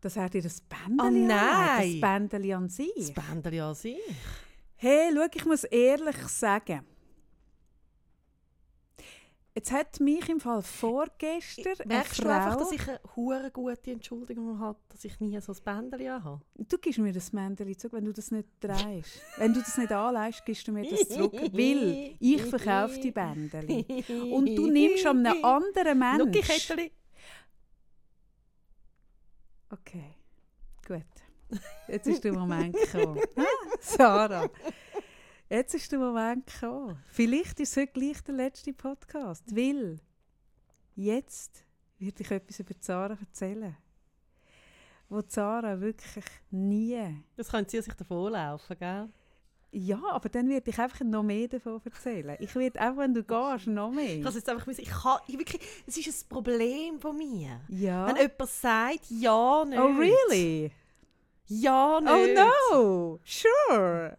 Dass 0.00 0.16
er 0.16 0.28
dir 0.28 0.42
das 0.42 0.60
Bändchen 0.60 1.00
oh, 1.00 1.10
nein. 1.10 2.00
Das 2.00 2.00
Bändchen 2.00 2.52
an 2.52 2.68
sich? 2.68 2.92
Das 2.96 3.12
Bändchen 3.12 3.60
an 3.60 3.74
sich? 3.74 3.98
Hey, 4.74 5.12
schau, 5.14 5.26
ich 5.32 5.44
muss 5.44 5.64
ehrlich 5.64 6.16
sagen, 6.28 6.84
Jetzt 9.56 9.72
hat 9.72 10.00
mich 10.00 10.28
im 10.28 10.38
Fall 10.38 10.60
vorgestern 10.60 11.72
eine 11.88 12.04
Frau... 12.04 12.28
einfach, 12.28 12.56
dass 12.56 12.72
ich 12.72 12.86
eine 12.86 13.00
hure 13.16 13.50
gute 13.50 13.90
Entschuldigung 13.90 14.58
habe, 14.58 14.78
dass 14.90 15.02
ich 15.02 15.18
nie 15.18 15.40
so 15.40 15.50
ein 15.50 15.58
Bändchen 15.90 16.22
habe? 16.22 16.42
Du 16.56 16.76
gibst 16.76 16.98
mir 16.98 17.10
das 17.10 17.30
Bändchen 17.30 17.78
zurück, 17.78 17.94
wenn 17.94 18.04
du 18.04 18.12
das 18.12 18.30
nicht 18.30 18.46
drehst. 18.60 19.18
wenn 19.38 19.54
du 19.54 19.60
das 19.60 19.78
nicht 19.78 19.90
anleihst, 19.90 20.44
gibst 20.44 20.68
du 20.68 20.72
mir 20.72 20.86
das 20.86 21.08
zurück. 21.08 21.32
Weil 21.32 22.16
ich 22.20 22.42
verkaufe 22.42 23.00
die 23.00 23.10
Bändchen. 23.10 23.66
Und 24.30 24.54
du 24.54 24.70
nimmst 24.70 25.06
an 25.06 25.24
einem 25.24 25.42
anderen 25.42 25.98
Menschen... 25.98 26.90
Okay, 29.70 30.16
gut. 30.86 31.02
Jetzt 31.88 32.06
ist 32.08 32.24
der 32.24 32.34
Moment 32.34 32.74
gekommen. 32.74 33.20
Sarah, 33.80 34.50
jetzt 35.48 35.74
ist 35.74 35.92
der 35.92 35.98
Moment 35.98 36.46
gekommen. 36.46 36.98
Vielleicht 37.10 37.60
ist 37.60 37.70
es 37.70 37.76
heute 37.76 37.92
gleich 37.92 38.20
der 38.22 38.34
letzte 38.34 38.72
Podcast, 38.72 39.44
weil 39.54 39.98
jetzt 40.94 41.64
werde 41.98 42.22
ich 42.22 42.30
etwas 42.30 42.60
über 42.60 42.74
Sarah 42.80 43.18
erzählen. 43.20 43.76
Wo 45.08 45.22
Sarah 45.26 45.80
wirklich 45.80 46.24
nie... 46.50 47.22
Das 47.36 47.50
können 47.50 47.68
Sie 47.68 47.80
sich 47.80 47.94
davonlaufen, 47.94 48.76
gell? 48.78 49.08
Ja, 49.70 50.00
aber 50.10 50.28
dann 50.28 50.48
würde 50.48 50.70
ich 50.70 50.78
einfach 50.78 51.00
noch 51.04 51.22
mehr 51.22 51.48
davon 51.48 51.80
erzählen. 51.84 52.36
Ich 52.40 52.54
würde 52.54 52.80
einfach, 52.80 53.02
wenn 53.02 53.14
du 53.14 53.22
gehst, 53.22 53.66
noch 53.66 53.90
mehr. 53.90 54.16
Ich 54.16 54.24
kann 54.24 54.34
jetzt 54.34 54.48
einfach 54.48 54.66
müssen, 54.66 54.80
ich 54.80 54.90
kann, 54.90 55.18
ich 55.28 55.38
wirklich, 55.38 55.60
es 55.86 55.96
ist 55.98 56.24
ein 56.24 56.28
Problem 56.28 56.98
von 56.98 57.16
mir. 57.16 57.60
ja. 57.68 58.06
Wenn 58.06 58.16
jemand 58.16 58.50
sagt, 58.50 59.10
ja, 59.10 59.64
nicht. 59.64 59.78
oh, 59.78 59.92
really? 59.98 60.72
Ja, 61.46 62.00
nicht. 62.00 62.38
Oh, 62.72 62.74
no. 62.74 63.20
Sure. 63.24 64.16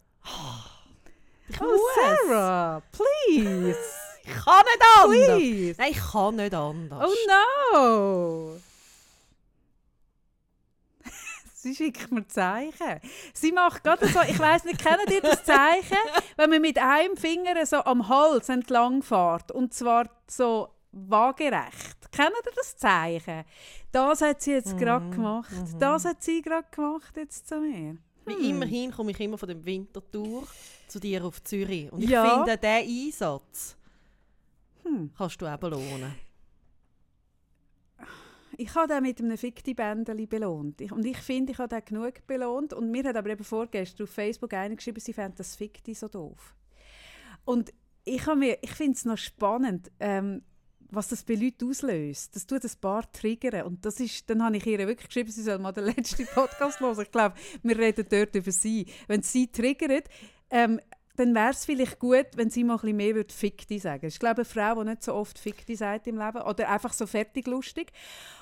Ich 1.49 1.61
Oh, 1.61 1.65
muss. 1.65 1.81
Sarah, 2.27 2.81
please. 2.91 3.77
Ich 4.29 4.33
kann 4.43 4.65
nicht 4.65 4.81
anders. 4.97 5.37
please. 5.37 5.75
Nein, 5.79 5.91
ich 5.91 6.11
kann 6.11 6.35
nicht 6.35 6.53
anders. 6.53 7.09
Oh, 7.09 7.13
no. 7.71 8.59
Sie 11.53 11.73
schickt 11.73 12.11
mir 12.11 12.27
Zeichen. 12.27 12.99
Sie 13.33 13.53
macht 13.53 13.85
gerade 13.85 14.05
so, 14.07 14.19
ich 14.27 14.37
weiß 14.37 14.65
nicht, 14.65 14.83
kennt 14.83 15.09
ihr 15.09 15.21
das 15.21 15.45
Zeichen, 15.45 15.97
wenn 16.35 16.49
man 16.49 16.61
mit 16.61 16.77
einem 16.77 17.15
Finger 17.15 17.65
so 17.65 17.77
am 17.77 18.09
Hals 18.09 18.49
entlang 18.49 19.01
fährt 19.01 19.49
und 19.53 19.73
zwar 19.73 20.09
so 20.29 20.67
waagerecht. 20.91 22.11
Kennt 22.11 22.31
ihr 22.45 22.51
das 22.53 22.75
Zeichen? 22.75 23.45
Das 23.93 24.21
hat 24.21 24.41
sie 24.41 24.51
jetzt 24.51 24.77
gerade 24.77 25.09
gemacht. 25.09 25.49
Das 25.79 26.03
hat 26.03 26.21
sie 26.21 26.41
gerade 26.41 26.67
gemacht 26.69 27.15
jetzt 27.15 27.47
zu 27.47 27.59
mir. 27.61 27.97
Wie 28.27 28.49
immerhin 28.49 28.91
komme 28.91 29.11
ich 29.11 29.19
immer 29.19 29.37
von 29.37 29.47
dem 29.49 29.63
Wintertour 29.65 30.47
zu 30.87 30.99
dir 30.99 31.23
auf 31.25 31.41
Zürich. 31.43 31.91
Und 31.91 32.03
ich 32.03 32.09
Ja. 32.09 32.43
finde, 32.45 32.57
diesen 32.57 33.07
Einsatz 33.07 33.75
Hm. 34.83 35.11
kannst 35.17 35.41
du 35.41 35.45
auch 35.45 35.57
belohnen. 35.57 36.13
Ich 38.59 38.73
habe 38.73 38.87
den 38.91 39.03
mit 39.03 39.19
einem 39.21 39.37
Fikti-Bändeli 39.37 40.25
belohnt. 40.25 40.81
Ich, 40.81 40.91
und 40.91 41.05
ich 41.05 41.17
finde, 41.17 41.51
ich 41.51 41.59
habe 41.59 41.69
den 41.69 41.85
genug 41.85 42.25
belohnt. 42.25 42.73
Und 42.73 42.89
mir 42.89 43.03
hat 43.03 43.15
aber 43.15 43.29
eben 43.29 43.43
vorgestern 43.43 44.05
auf 44.05 44.09
Facebook 44.09 44.53
einer 44.53 44.75
geschrieben, 44.75 44.99
sie 44.99 45.13
fände 45.13 45.37
das 45.37 45.55
Fikti 45.55 45.93
so 45.93 46.07
doof. 46.07 46.55
Und 47.45 47.71
ich, 48.03 48.25
habe 48.25 48.37
mir- 48.39 48.57
ich 48.61 48.71
finde 48.71 48.93
es 48.93 49.05
noch 49.05 49.17
spannend, 49.17 49.91
ähm, 49.99 50.41
was 50.91 51.09
das 51.09 51.23
bei 51.23 51.35
Leuten 51.35 51.69
auslöst. 51.69 52.35
Das 52.35 52.45
tut 52.45 52.63
ein 52.63 52.71
paar 52.79 53.11
triggern. 53.11 53.65
Und 53.65 53.85
das 53.85 53.99
ist, 53.99 54.29
dann 54.29 54.43
habe 54.43 54.57
ich 54.57 54.65
ihr 54.65 54.79
wirklich 54.79 55.07
geschrieben, 55.07 55.31
sie 55.31 55.43
soll 55.43 55.59
mal 55.59 55.71
den 55.71 55.85
letzten 55.95 56.25
Podcast 56.27 56.79
hören. 56.79 57.01
Ich 57.01 57.11
glaube, 57.11 57.35
wir 57.63 57.77
reden 57.77 58.05
dort 58.09 58.35
über 58.35 58.51
sie. 58.51 58.85
Wenn 59.07 59.21
sie 59.21 59.47
triggert, 59.47 60.07
ähm, 60.49 60.79
dann 61.17 61.33
wäre 61.33 61.49
es 61.49 61.65
vielleicht 61.65 61.99
gut, 61.99 62.27
wenn 62.35 62.49
sie 62.49 62.63
mal 62.63 62.75
ein 62.75 62.81
bisschen 62.81 62.97
mehr 62.97 63.15
würde 63.15 63.33
Fikti 63.33 63.79
sagen. 63.79 64.05
Ich 64.05 64.19
glaube, 64.19 64.37
eine 64.37 64.45
Frau, 64.45 64.75
die 64.75 64.89
nicht 64.89 65.03
so 65.03 65.15
oft 65.15 65.39
Fikti 65.39 65.75
sagt 65.75 66.07
im 66.07 66.17
Leben 66.17 66.41
oder 66.41 66.69
einfach 66.69 66.93
so 66.93 67.07
fertig 67.07 67.47
lustig. 67.47 67.91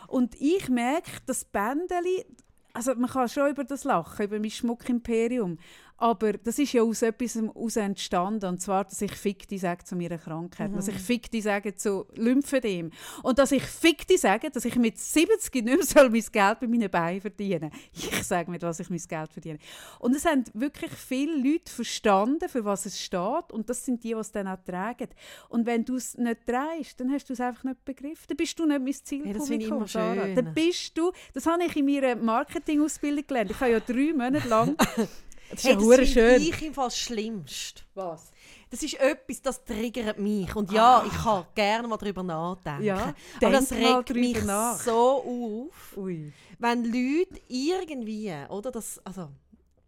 Und 0.08 0.39
ich 0.39 0.67
merke, 0.67 1.12
das 1.25 1.45
Bändeli, 1.45 2.25
also 2.73 2.93
man 2.95 3.10
kann 3.10 3.29
schon 3.29 3.49
über 3.49 3.63
das 3.63 3.86
lachen, 3.86 4.25
über 4.25 4.39
mein 4.39 4.51
Schmuckimperium, 4.51 5.58
aber 5.97 6.34
das 6.34 6.60
ist 6.60 6.73
ja 6.73 6.81
aus 6.81 7.01
etwas 7.01 7.36
heraus 7.36 7.75
entstanden, 7.77 8.45
und 8.45 8.62
zwar, 8.62 8.84
dass 8.84 9.01
ich 9.01 9.13
Fikti 9.13 9.58
sage 9.58 9.86
zu 9.86 9.95
meiner 9.95 10.17
Krankheit, 10.17 10.75
dass 10.75 10.88
ich 10.88 10.95
Fikti 10.95 11.41
sage 11.41 11.75
zu 11.75 12.05
Lymphedem 12.15 12.91
und 13.23 13.39
dass 13.39 13.51
ich 13.51 13.63
Fikti 13.63 14.17
sage, 14.17 14.49
dass 14.49 14.65
ich 14.65 14.75
mit 14.75 14.97
70 14.97 15.53
nicht 15.53 15.65
mehr 15.65 15.84
soll 15.84 16.10
mein 16.10 16.23
Geld 16.31 16.60
bei 16.60 16.67
meinen 16.67 16.89
Beinen 16.89 17.21
verdienen 17.21 17.71
Ich 17.93 18.23
sage 18.23 18.51
mit 18.51 18.62
was 18.63 18.79
ich 18.79 18.89
mein 18.89 19.01
Geld 19.08 19.31
verdiene. 19.31 19.60
Und 19.99 20.15
es 20.15 20.25
haben 20.25 20.43
wirklich 20.53 20.91
viele 20.91 21.38
Leute 21.38 21.71
verstanden, 21.71 22.49
für 22.49 22.65
was 22.65 22.86
es 22.86 23.01
steht 23.01 23.51
und 23.51 23.69
das 23.69 23.86
sind 23.86 24.03
die, 24.03 24.10
die 24.10 24.19
es 24.19 24.31
dann 24.31 24.47
auch 24.47 24.62
tragen. 24.65 25.08
Und 25.49 25.65
wenn 25.65 25.86
du 25.86 25.95
es 25.95 26.17
nicht 26.17 26.45
trägst, 26.45 26.99
dann 26.99 27.12
hast 27.12 27.29
du 27.29 27.34
es 27.34 27.39
einfach 27.39 27.63
nicht 27.63 27.86
begriffen. 27.86 28.25
Dann 28.27 28.38
bist 28.38 28.60
du 28.60 28.65
nicht 28.65 28.81
mein 28.81 28.93
Zielpublikum, 28.93 29.39
das 29.39 29.47
finde 29.47 29.65
ich 29.65 29.71
immer 29.71 29.88
schön. 29.88 30.36
Dann 30.36 30.53
bist 30.53 30.97
du, 30.97 31.12
das 31.34 31.45
habe 31.45 31.63
ich 31.63 31.75
in 31.75 31.86
meiner 31.86 32.15
Marketingausbildung 32.15 33.25
gelernt. 33.27 33.51
Ich 33.51 33.60
habe 33.60 33.71
ja 33.71 33.79
drei 33.79 34.13
Monate 34.13 34.47
lang 34.47 34.75
das 35.49 35.60
ist 35.60 35.65
Hey, 35.65 35.73
ja 35.73 35.97
das 35.97 36.10
schön. 36.10 36.41
ich 36.41 36.62
im 36.62 36.73
Fall 36.73 36.88
das 36.88 36.97
Schlimmste. 36.97 37.81
Was? 37.93 38.31
Das 38.69 38.81
ist 38.84 38.95
etwas, 38.99 39.41
das 39.41 39.63
triggert 39.63 40.19
mich. 40.19 40.53
Und 40.55 40.71
ja, 40.71 41.03
ich 41.05 41.13
kann 41.13 41.45
gerne 41.55 41.88
mal 41.88 41.97
darüber 41.97 42.23
nachdenken. 42.23 42.84
Ja, 42.84 43.13
Aber 43.41 43.51
das 43.51 43.71
regt 43.71 44.10
mich 44.15 44.43
nach. 44.43 44.79
so 44.79 45.69
auf, 45.71 45.97
Ui. 45.97 46.34
wenn 46.60 46.84
Leute 46.84 47.39
irgendwie, 47.47 48.34
oder 48.49 48.71
das, 48.71 48.99
also, 49.05 49.29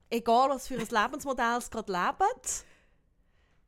egal 0.09 0.49
was 0.49 0.67
für 0.67 0.75
ein 0.75 0.87
Lebensmodell 0.89 1.59
sie 1.61 1.69
gerade 1.69 1.91
leben, 1.91 2.41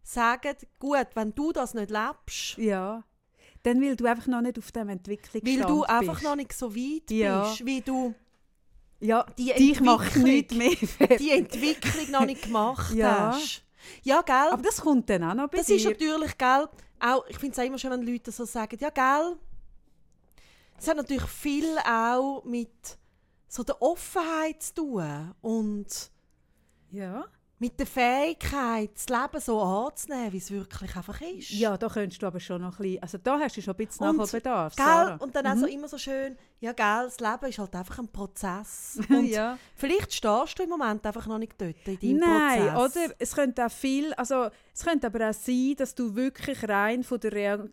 sagen, 0.03 0.55
gut, 0.79 1.07
wenn 1.15 1.33
du 1.35 1.51
das 1.51 1.73
nicht 1.73 1.89
lebst, 1.91 2.57
Ja. 2.57 3.03
Dann, 3.63 3.81
weil 3.81 3.97
du 3.97 4.05
einfach 4.05 4.27
noch 4.27 4.39
nicht 4.41 4.57
auf 4.57 4.71
dem 4.71 4.87
Entwicklungsstand 4.87 5.59
weil 5.59 5.67
du 5.67 5.83
einfach 5.83 6.13
bist. 6.13 6.23
noch 6.23 6.35
nicht 6.37 6.53
so 6.53 6.73
weit 6.73 7.11
Ja. 7.11 7.41
bist, 7.41 7.65
wie 7.65 7.81
du 7.81 8.15
Ja, 9.01 9.25
die 9.37 9.53
dich 9.53 9.79
macht 9.81 10.15
Entwicklung- 10.15 10.57
nichts 10.59 10.99
mehr 10.99 11.17
die 11.17 11.31
Entwicklung 11.31 12.11
noch 12.11 12.25
nicht 12.25 12.41
gemacht 12.43 12.93
Ja. 12.93 13.33
hast. 13.33 13.63
Ja, 14.03 14.21
gell? 14.21 14.35
Aber 14.51 14.61
das 14.61 14.81
kommt 14.81 15.09
dann 15.09 15.23
auch 15.23 15.33
noch 15.33 15.47
bei 15.49 15.57
Das 15.59 15.67
dir. 15.67 15.77
ist 15.77 15.85
natürlich, 15.85 16.37
gell, 16.37 16.67
auch, 16.99 17.25
ich 17.27 17.37
finde 17.37 17.59
es 17.61 17.65
immer 17.65 17.77
schön, 17.77 17.91
wenn 17.91 18.01
Leute 18.01 18.31
so 18.31 18.43
sagen, 18.43 18.77
ja, 18.79 18.89
gell, 18.89 19.37
es 20.77 20.87
hat 20.87 20.97
natürlich 20.97 21.23
viel 21.23 21.77
auch 21.89 22.43
mit 22.43 22.97
so 23.47 23.63
der 23.63 23.81
Offenheit 23.81 24.61
zu 24.61 24.73
tun 24.75 25.33
und 25.41 25.87
ja. 26.91 27.23
Mit 27.61 27.77
der 27.77 27.87
Fähigkeit, 27.87 28.91
das 28.95 29.09
Leben 29.09 29.41
so 29.41 29.61
anzunehmen, 29.61 30.31
wie 30.31 30.37
es 30.37 30.49
wirklich 30.49 30.95
einfach 30.95 31.19
ist. 31.21 31.49
ja, 31.51 31.77
da 31.77 31.89
könntest 31.89 32.21
du 32.21 32.27
aber 32.27 32.39
schon 32.39 32.61
noch 32.61 32.79
ein 32.79 32.83
bisschen... 32.83 33.03
Also 33.03 33.17
da 33.17 33.37
hast 33.39 33.57
du 33.57 33.61
schon 33.61 33.73
ein 33.73 33.85
bisschen 33.85 34.07
Und, 34.07 34.15
Nachholbedarf, 34.17 34.75
Gell? 34.75 34.85
Sarah. 34.85 35.15
Und 35.17 35.35
dann 35.35 35.45
auch 35.47 35.55
Mhm. 35.55 35.59
so 35.59 35.65
immer 35.67 35.87
so 35.89 35.97
schön, 35.97 36.37
ja, 36.61 36.71
gell, 36.73 37.03
das 37.05 37.19
Leben 37.19 37.45
ist 37.49 37.59
halt 37.59 37.75
einfach 37.75 37.99
ein 37.99 38.07
Prozess. 38.09 38.99
Und 39.09 39.25
ja. 39.25 39.57
vielleicht 39.75 40.13
stehst 40.13 40.57
du 40.59 40.63
im 40.63 40.69
Moment 40.69 41.05
einfach 41.05 41.27
noch 41.27 41.37
nicht 41.37 41.53
dort 41.57 41.75
in 41.85 41.99
deinem 41.99 42.17
Nein, 42.29 42.73
Prozess. 42.73 42.95
oder? 43.07 43.15
Es 43.19 43.35
könnte 43.35 43.65
auch 43.65 43.71
viel, 43.71 44.13
also 44.13 44.49
es 44.73 44.83
könnte 44.85 45.07
aber 45.07 45.29
auch 45.29 45.33
sein, 45.33 45.73
dass 45.77 45.93
du 45.95 46.15
wirklich 46.15 46.67
rein 46.67 47.03
von 47.03 47.19
der 47.19 47.31
Re 47.33 47.69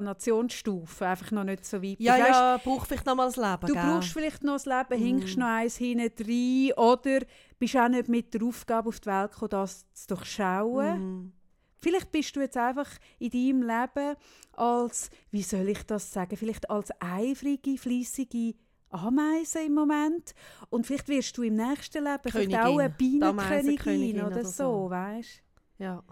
Reinkarnationsstufe 0.00 1.06
einfach 1.06 1.30
noch 1.30 1.44
nicht 1.44 1.64
so 1.64 1.82
weit 1.82 1.96
Ja, 2.00 2.14
bist. 2.14 2.28
Weisst, 2.28 2.38
ja, 2.40 2.56
braucht 2.62 2.88
vielleicht 2.88 3.06
noch 3.06 3.14
mal 3.14 3.26
das 3.26 3.36
Leben, 3.36 3.66
Du 3.66 3.74
gell? 3.74 3.82
brauchst 3.82 4.12
vielleicht 4.12 4.42
noch 4.44 4.54
das 4.54 4.66
Leben, 4.66 5.00
Mhm. 5.00 5.04
hinkst 5.06 5.36
noch 5.36 5.46
eins 5.46 5.76
hinten 5.76 6.24
rein 6.24 6.72
oder 6.76 7.20
bist 7.60 7.76
auch 7.76 7.88
nicht 7.88 8.08
mit 8.08 8.34
der 8.34 8.42
Aufgabe 8.42 8.88
auf 8.88 8.98
die 8.98 9.06
Welt 9.06 9.30
gekommen, 9.30 9.50
das 9.50 9.86
zu 9.92 10.08
durchschauen. 10.08 10.98
Mhm. 10.98 11.32
Vielleicht 11.76 12.10
bist 12.10 12.34
du 12.34 12.40
jetzt 12.40 12.56
einfach 12.56 12.88
in 13.18 13.30
deinem 13.30 13.62
Leben 13.62 14.16
als, 14.52 15.10
wie 15.30 15.42
soll 15.42 15.68
ich 15.68 15.82
das 15.84 16.12
sagen, 16.12 16.36
vielleicht 16.36 16.68
als 16.68 16.90
eifrige, 17.00 17.78
fleissige 17.78 18.54
Ameise 18.90 19.60
im 19.60 19.74
Moment. 19.74 20.34
Und 20.68 20.86
vielleicht 20.86 21.08
wirst 21.08 21.36
du 21.38 21.42
im 21.42 21.54
nächsten 21.54 22.04
Leben 22.04 22.18
vielleicht 22.24 22.54
auch 22.54 22.78
eine 22.78 22.90
Königin. 22.90 22.96
Bienenkönigin 22.98 24.20
oder 24.20 24.26
oder 24.26 24.44
so, 24.44 24.50
so. 24.84 24.90
weißt 24.90 25.42
Ja. 25.78 26.02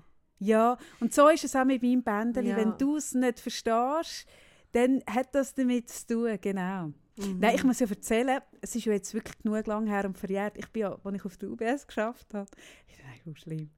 Ja, 0.40 0.78
und 1.00 1.12
so 1.12 1.28
ist 1.28 1.44
es 1.44 1.56
auch 1.56 1.64
mit 1.64 1.82
meinem 1.82 2.02
Bändeli. 2.02 2.50
Ja. 2.50 2.56
Wenn 2.56 2.78
du 2.78 2.96
es 2.96 3.12
nicht 3.12 3.40
verstehst, 3.40 4.26
dann 4.72 5.02
hat 5.10 5.34
das 5.34 5.52
damit 5.54 5.90
zu 5.90 6.06
tun, 6.06 6.38
genau. 6.40 6.92
Mhm. 7.18 7.38
Nein, 7.40 7.54
ich 7.56 7.64
muss 7.64 7.80
ja 7.80 7.88
erzählen, 7.88 8.40
es 8.60 8.74
ist 8.76 8.84
ja 8.84 8.92
jetzt 8.92 9.12
wirklich 9.12 9.36
genug 9.38 9.66
lang 9.66 9.86
her 9.86 10.04
und 10.04 10.16
verjährt. 10.16 10.56
Ich 10.56 10.68
bin 10.68 10.82
ja, 10.82 10.96
als 11.02 11.16
ich 11.16 11.24
auf 11.24 11.36
der 11.36 11.50
UBS 11.50 11.86
geschafft 11.86 12.32
habe, 12.32 12.48
ist 12.86 13.00
eigentlich 13.04 13.38
schlimm, 13.40 13.70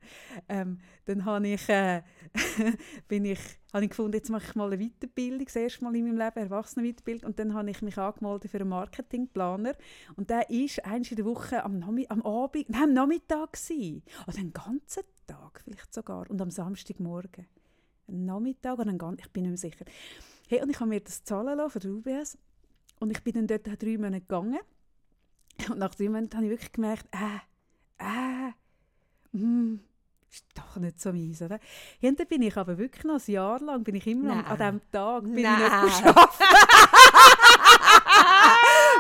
ähm, 0.49 0.79
dann 1.07 1.25
habe 1.25 1.49
ich, 1.49 1.69
äh, 1.69 2.03
bin 3.09 3.25
ich, 3.25 3.41
habe 3.73 3.85
ich 3.85 3.91
gefunden, 3.91 4.13
jetzt 4.13 4.29
mache 4.29 4.45
ich 4.47 4.55
mal 4.55 4.71
eine 4.71 4.85
Weiterbildung, 4.85 5.45
das 5.45 5.57
erste 5.57 5.85
Mal 5.85 5.97
in 5.97 6.05
meinem 6.05 6.19
Leben, 6.19 6.39
Erwachsenenweiterbildung. 6.39 7.31
Und 7.31 7.39
dann 7.39 7.55
habe 7.55 7.71
ich 7.71 7.81
mich 7.81 7.97
angemeldet 7.97 8.51
für 8.51 8.61
einen 8.61 8.69
Marketingplaner. 8.69 9.75
Und 10.17 10.29
der 10.29 10.41
war 10.41 10.85
einmal 10.85 11.09
in 11.09 11.17
der 11.17 11.25
Woche 11.25 11.65
am, 11.65 11.83
am 11.83 12.23
Abend, 12.23 12.69
nein, 12.69 12.83
am 12.83 12.93
Nachmittag 12.93 13.55
gewesen. 13.55 14.03
Oder 14.27 14.37
den 14.37 14.53
ganzen 14.53 15.05
Tag 15.27 15.63
vielleicht 15.65 15.95
sogar. 15.95 16.29
Und 16.31 16.41
am 16.43 16.51
Samstagmorgen. 16.51 17.47
Ein 18.09 18.25
Nachmittag 18.27 18.75
oder 18.75 18.89
einen 18.89 18.99
ganzen, 18.99 19.21
ich 19.21 19.31
bin 19.31 19.45
nicht 19.45 19.63
mehr 19.63 19.71
sicher. 19.71 19.85
Hey, 20.49 20.61
und 20.63 20.69
ich 20.69 20.81
habe 20.81 20.91
mir 20.91 21.01
das 21.01 21.23
zahlen 21.23 21.57
lassen 21.57 21.81
von 21.81 22.05
der 22.05 22.17
UBS. 22.19 22.39
Und 23.01 23.11
ich 23.11 23.23
bin 23.25 23.33
dann 23.33 23.47
dort 23.47 23.83
drei 23.83 23.97
Monate 23.99 24.21
gegangen. 24.21 24.61
Und 25.69 25.79
nach 25.79 25.95
drei 25.95 26.09
Monaten 26.09 26.37
habe 26.37 26.45
ich 26.45 26.51
wirklich 26.51 26.73
gemerkt, 26.73 27.07
äh, 27.13 27.41
äh, 27.99 28.53
hm, 29.33 29.81
ist 30.31 30.45
doch 30.55 30.77
nicht 30.77 31.01
so 31.01 31.13
meins, 31.13 31.43
oder? 31.43 31.59
Ja, 32.01 32.11
dann 32.13 32.27
bin 32.27 32.43
ich 32.43 32.57
aber 32.57 32.79
wirklich 32.79 33.05
noch 33.05 33.21
ein 33.27 33.33
Jahr 33.33 33.59
lang, 33.61 33.83
bin 33.83 33.95
ich 33.95 34.07
immer 34.07 34.33
an, 34.33 34.45
an 34.45 34.59
Nein. 34.59 34.81
diesem 34.81 34.93
Tag, 34.93 35.23
bin 35.25 35.39
ich 35.39 35.43
Nein. 35.43 35.85
nicht 35.85 35.99
geschafft. 36.05 36.39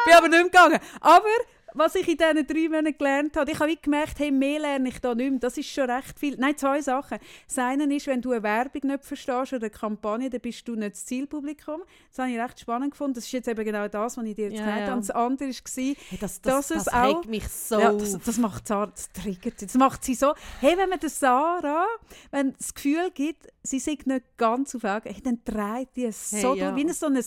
bin 0.04 0.14
aber 0.14 0.28
nicht 0.28 0.38
mehr 0.38 0.44
gegangen. 0.44 0.80
Aber 1.00 1.28
was 1.74 1.94
ich 1.94 2.08
in 2.08 2.16
diesen 2.16 2.46
drei 2.46 2.68
Monaten 2.68 2.96
gelernt 2.98 3.36
habe, 3.36 3.50
ich 3.50 3.58
habe 3.58 3.76
gemerkt, 3.76 4.18
hey, 4.18 4.30
mehr 4.30 4.60
lerne 4.60 4.88
ich 4.88 4.98
da 5.00 5.14
nicht 5.14 5.30
mehr. 5.30 5.40
Das 5.40 5.56
ist 5.56 5.68
schon 5.68 5.88
recht 5.90 6.18
viel. 6.18 6.36
Nein, 6.36 6.56
zwei 6.56 6.80
Sachen. 6.80 7.18
Das 7.46 7.58
eine 7.58 7.94
ist, 7.94 8.06
wenn 8.06 8.20
du 8.20 8.32
eine 8.32 8.42
Werbung 8.42 8.82
nicht 8.90 9.04
verstehst 9.04 9.52
oder 9.52 9.62
eine 9.66 9.70
Kampagne, 9.70 10.30
dann 10.30 10.40
bist 10.40 10.66
du 10.66 10.74
nicht 10.74 10.92
das 10.94 11.04
Zielpublikum. 11.06 11.82
Das 12.10 12.18
habe 12.18 12.30
ich 12.30 12.38
recht 12.38 12.60
spannend 12.60 12.90
gefunden. 12.92 13.14
Das 13.14 13.24
ist 13.24 13.32
jetzt 13.32 13.48
eben 13.48 13.64
genau 13.64 13.88
das, 13.88 14.16
was 14.16 14.24
ich 14.24 14.34
dir 14.34 14.46
jetzt 14.50 14.58
Ja, 14.58 14.64
gesagt 14.64 14.82
habe. 14.82 14.92
Und 14.94 15.00
das 15.08 15.10
andere 15.10 15.48
war, 15.48 15.54
Hey, 15.76 15.96
das, 16.20 16.40
das, 16.40 16.40
dass 16.42 16.68
das, 16.68 16.76
es 16.86 16.88
auch- 16.92 17.16
regt 17.20 17.28
mich 17.28 17.48
so 17.48 17.78
ja, 17.80 17.92
das, 17.92 18.18
das 18.18 18.38
macht 18.38 18.66
Sarah, 18.66 18.86
das 18.86 19.08
triggert 19.12 19.58
sie. 19.60 19.66
Das 19.66 19.74
macht 19.76 20.04
sie 20.04 20.14
so, 20.14 20.34
hey, 20.60 20.76
wenn 20.76 20.88
man 20.88 20.98
der 21.00 21.10
Sarah, 21.10 21.86
wenn 22.30 22.52
das 22.54 22.74
Gefühl 22.74 23.10
gibt, 23.14 23.46
sie 23.62 23.78
sei 23.78 23.98
nicht 24.04 24.36
ganz 24.36 24.74
auf 24.74 24.84
Augen, 24.84 25.08
hey, 25.12 25.22
dann 25.22 25.40
dreht 25.44 25.88
die 25.96 26.04
es 26.06 26.30
so 26.30 26.52
Hey, 26.54 26.58
ja. 26.60 26.70
durch, 26.72 26.86
wie 26.86 26.92
so 26.92 27.06
ein 27.06 27.18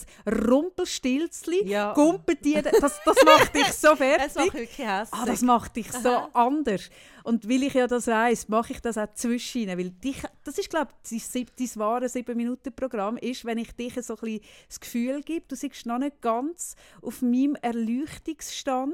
Rumpelstilzli, 0.73 1.65
Ja. 1.67 1.93
gumpelt 1.93 2.43
die, 2.43 2.53
das, 2.61 2.99
das 3.03 3.15
macht 3.25 3.55
dich 3.55 3.71
so 3.73 3.95
fertig. 3.95 4.32
Das 4.33 4.45
macht 4.45 4.53
wirklich 4.53 4.77
hässlich. 4.77 5.21
Ah, 5.21 5.25
das 5.25 5.41
macht 5.41 5.75
dich 5.75 5.91
so 5.91 6.09
Aha. 6.09 6.29
anders. 6.33 6.89
Und 7.23 7.47
weil 7.47 7.63
ich 7.63 7.73
ja 7.73 7.87
das 7.87 8.07
weiss, 8.07 8.47
mache 8.49 8.73
ich 8.73 8.81
das 8.81 8.97
auch 8.97 9.13
zwischen. 9.13 9.67
Weil 9.67 9.91
dich, 9.91 10.21
das 10.43 10.57
ist, 10.57 10.69
glaube 10.69 10.91
ich, 11.09 11.31
dein, 11.31 11.45
dein 11.57 11.75
wahre 11.75 12.05
7-Minuten-Programm 12.05 13.17
ist, 13.17 13.45
wenn 13.45 13.57
ich 13.57 13.71
dich 13.73 13.93
so 14.03 14.15
ein 14.15 14.19
bisschen 14.19 14.41
das 14.67 14.79
Gefühl 14.79 15.21
gebe, 15.21 15.45
du 15.47 15.55
siehst 15.55 15.85
noch 15.85 15.99
nicht 15.99 16.21
ganz 16.21 16.75
auf 17.01 17.21
meinem 17.21 17.55
Erleuchtungsstand. 17.61 18.93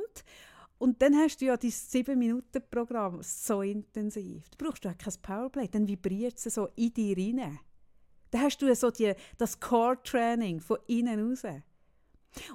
Und 0.78 1.02
dann 1.02 1.16
hast 1.16 1.42
du 1.42 1.46
ja 1.46 1.58
dein 1.58 1.72
7-Minuten-Programm 1.72 3.22
so 3.22 3.62
intensiv. 3.62 4.46
Da 4.50 4.66
brauchst 4.66 4.86
du 4.86 4.90
auch 4.90 4.98
kein 4.98 5.14
Powerplay, 5.22 5.68
dann 5.68 5.88
vibriert 5.88 6.38
es 6.38 6.54
so 6.54 6.70
in 6.76 6.94
dir 6.94 7.18
rein. 7.18 7.60
Dann 8.32 8.42
hast 8.42 8.62
du 8.62 8.74
so 8.76 8.90
die, 8.90 9.14
das 9.38 9.60
Core-Training 9.60 10.62
von 10.62 10.78
innen 10.88 11.32
raus. 11.32 11.44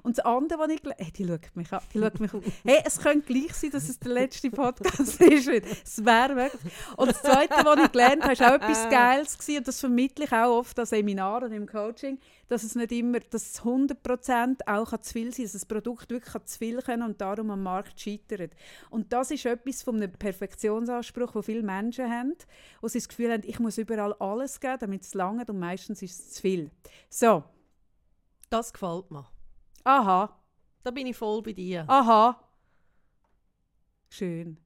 Und 0.02 0.18
das 0.18 0.24
andere, 0.24 0.58
was 0.60 0.70
ich 0.70 0.80
hey, 0.96 1.12
die 1.12 1.26
schaut 1.26 1.56
mich 1.56 1.72
an, 1.72 1.80
die 1.92 1.98
schaut 1.98 2.20
mich 2.20 2.32
an. 2.32 2.42
Hey, 2.64 2.82
es 2.84 2.98
könnte 2.98 3.26
gleich 3.32 3.54
sein, 3.54 3.70
dass 3.70 3.88
es 3.88 3.98
der 3.98 4.12
letzte 4.12 4.50
Podcast 4.50 5.00
ist. 5.20 5.48
Es 5.48 6.04
wäre 6.04 6.36
wirklich. 6.36 6.72
Und 6.96 7.10
das 7.10 7.22
Zweite, 7.22 7.54
was 7.64 7.84
ich 7.84 7.92
gelernt 7.92 8.22
habe, 8.22 8.38
war 8.38 8.50
auch 8.50 8.54
etwas 8.54 8.88
Geiles. 8.88 9.38
Gewesen. 9.38 9.58
Und 9.58 9.68
das 9.68 9.80
vermittle 9.80 10.24
ich 10.24 10.32
auch 10.32 10.58
oft 10.58 10.78
an 10.78 10.86
Seminaren 10.86 11.44
und 11.44 11.52
im 11.52 11.66
Coaching, 11.66 12.18
dass 12.48 12.62
es 12.62 12.74
nicht 12.74 12.92
immer, 12.92 13.20
dass 13.20 13.42
es 13.42 13.62
100% 13.62 14.60
auch 14.66 14.90
kann 14.90 15.02
zu 15.02 15.12
viel 15.12 15.32
sein 15.32 15.44
dass 15.44 15.52
das 15.52 15.66
Produkt 15.66 16.10
wirklich 16.10 16.32
kann 16.32 16.46
zu 16.46 16.58
viel 16.58 16.80
können 16.80 17.02
und 17.02 17.20
darum 17.20 17.50
am 17.50 17.62
Markt 17.62 18.00
scheitert. 18.00 18.52
Und 18.90 19.12
das 19.12 19.30
ist 19.30 19.44
etwas 19.44 19.82
von 19.82 19.96
einem 19.96 20.12
Perfektionsanspruch, 20.12 21.32
den 21.32 21.42
viele 21.42 21.62
Menschen 21.62 22.10
haben, 22.10 22.34
wo 22.80 22.88
sie 22.88 22.98
das 22.98 23.08
Gefühl 23.08 23.32
haben, 23.32 23.42
ich 23.44 23.58
muss 23.58 23.78
überall 23.78 24.14
alles 24.14 24.60
geben, 24.60 24.78
damit 24.80 25.02
es 25.02 25.14
lange 25.14 25.44
und 25.46 25.58
meistens 25.58 26.00
ist 26.02 26.18
es 26.18 26.30
zu 26.32 26.42
viel. 26.42 26.70
So, 27.10 27.44
Das 28.50 28.72
gefällt 28.72 29.10
mir. 29.10 29.33
Aha. 29.84 30.40
Da 30.82 30.90
bin 30.90 31.06
ich 31.06 31.16
voll 31.16 31.42
bei 31.42 31.52
dir. 31.52 31.84
Aha. 31.88 32.40
Schön. 34.08 34.58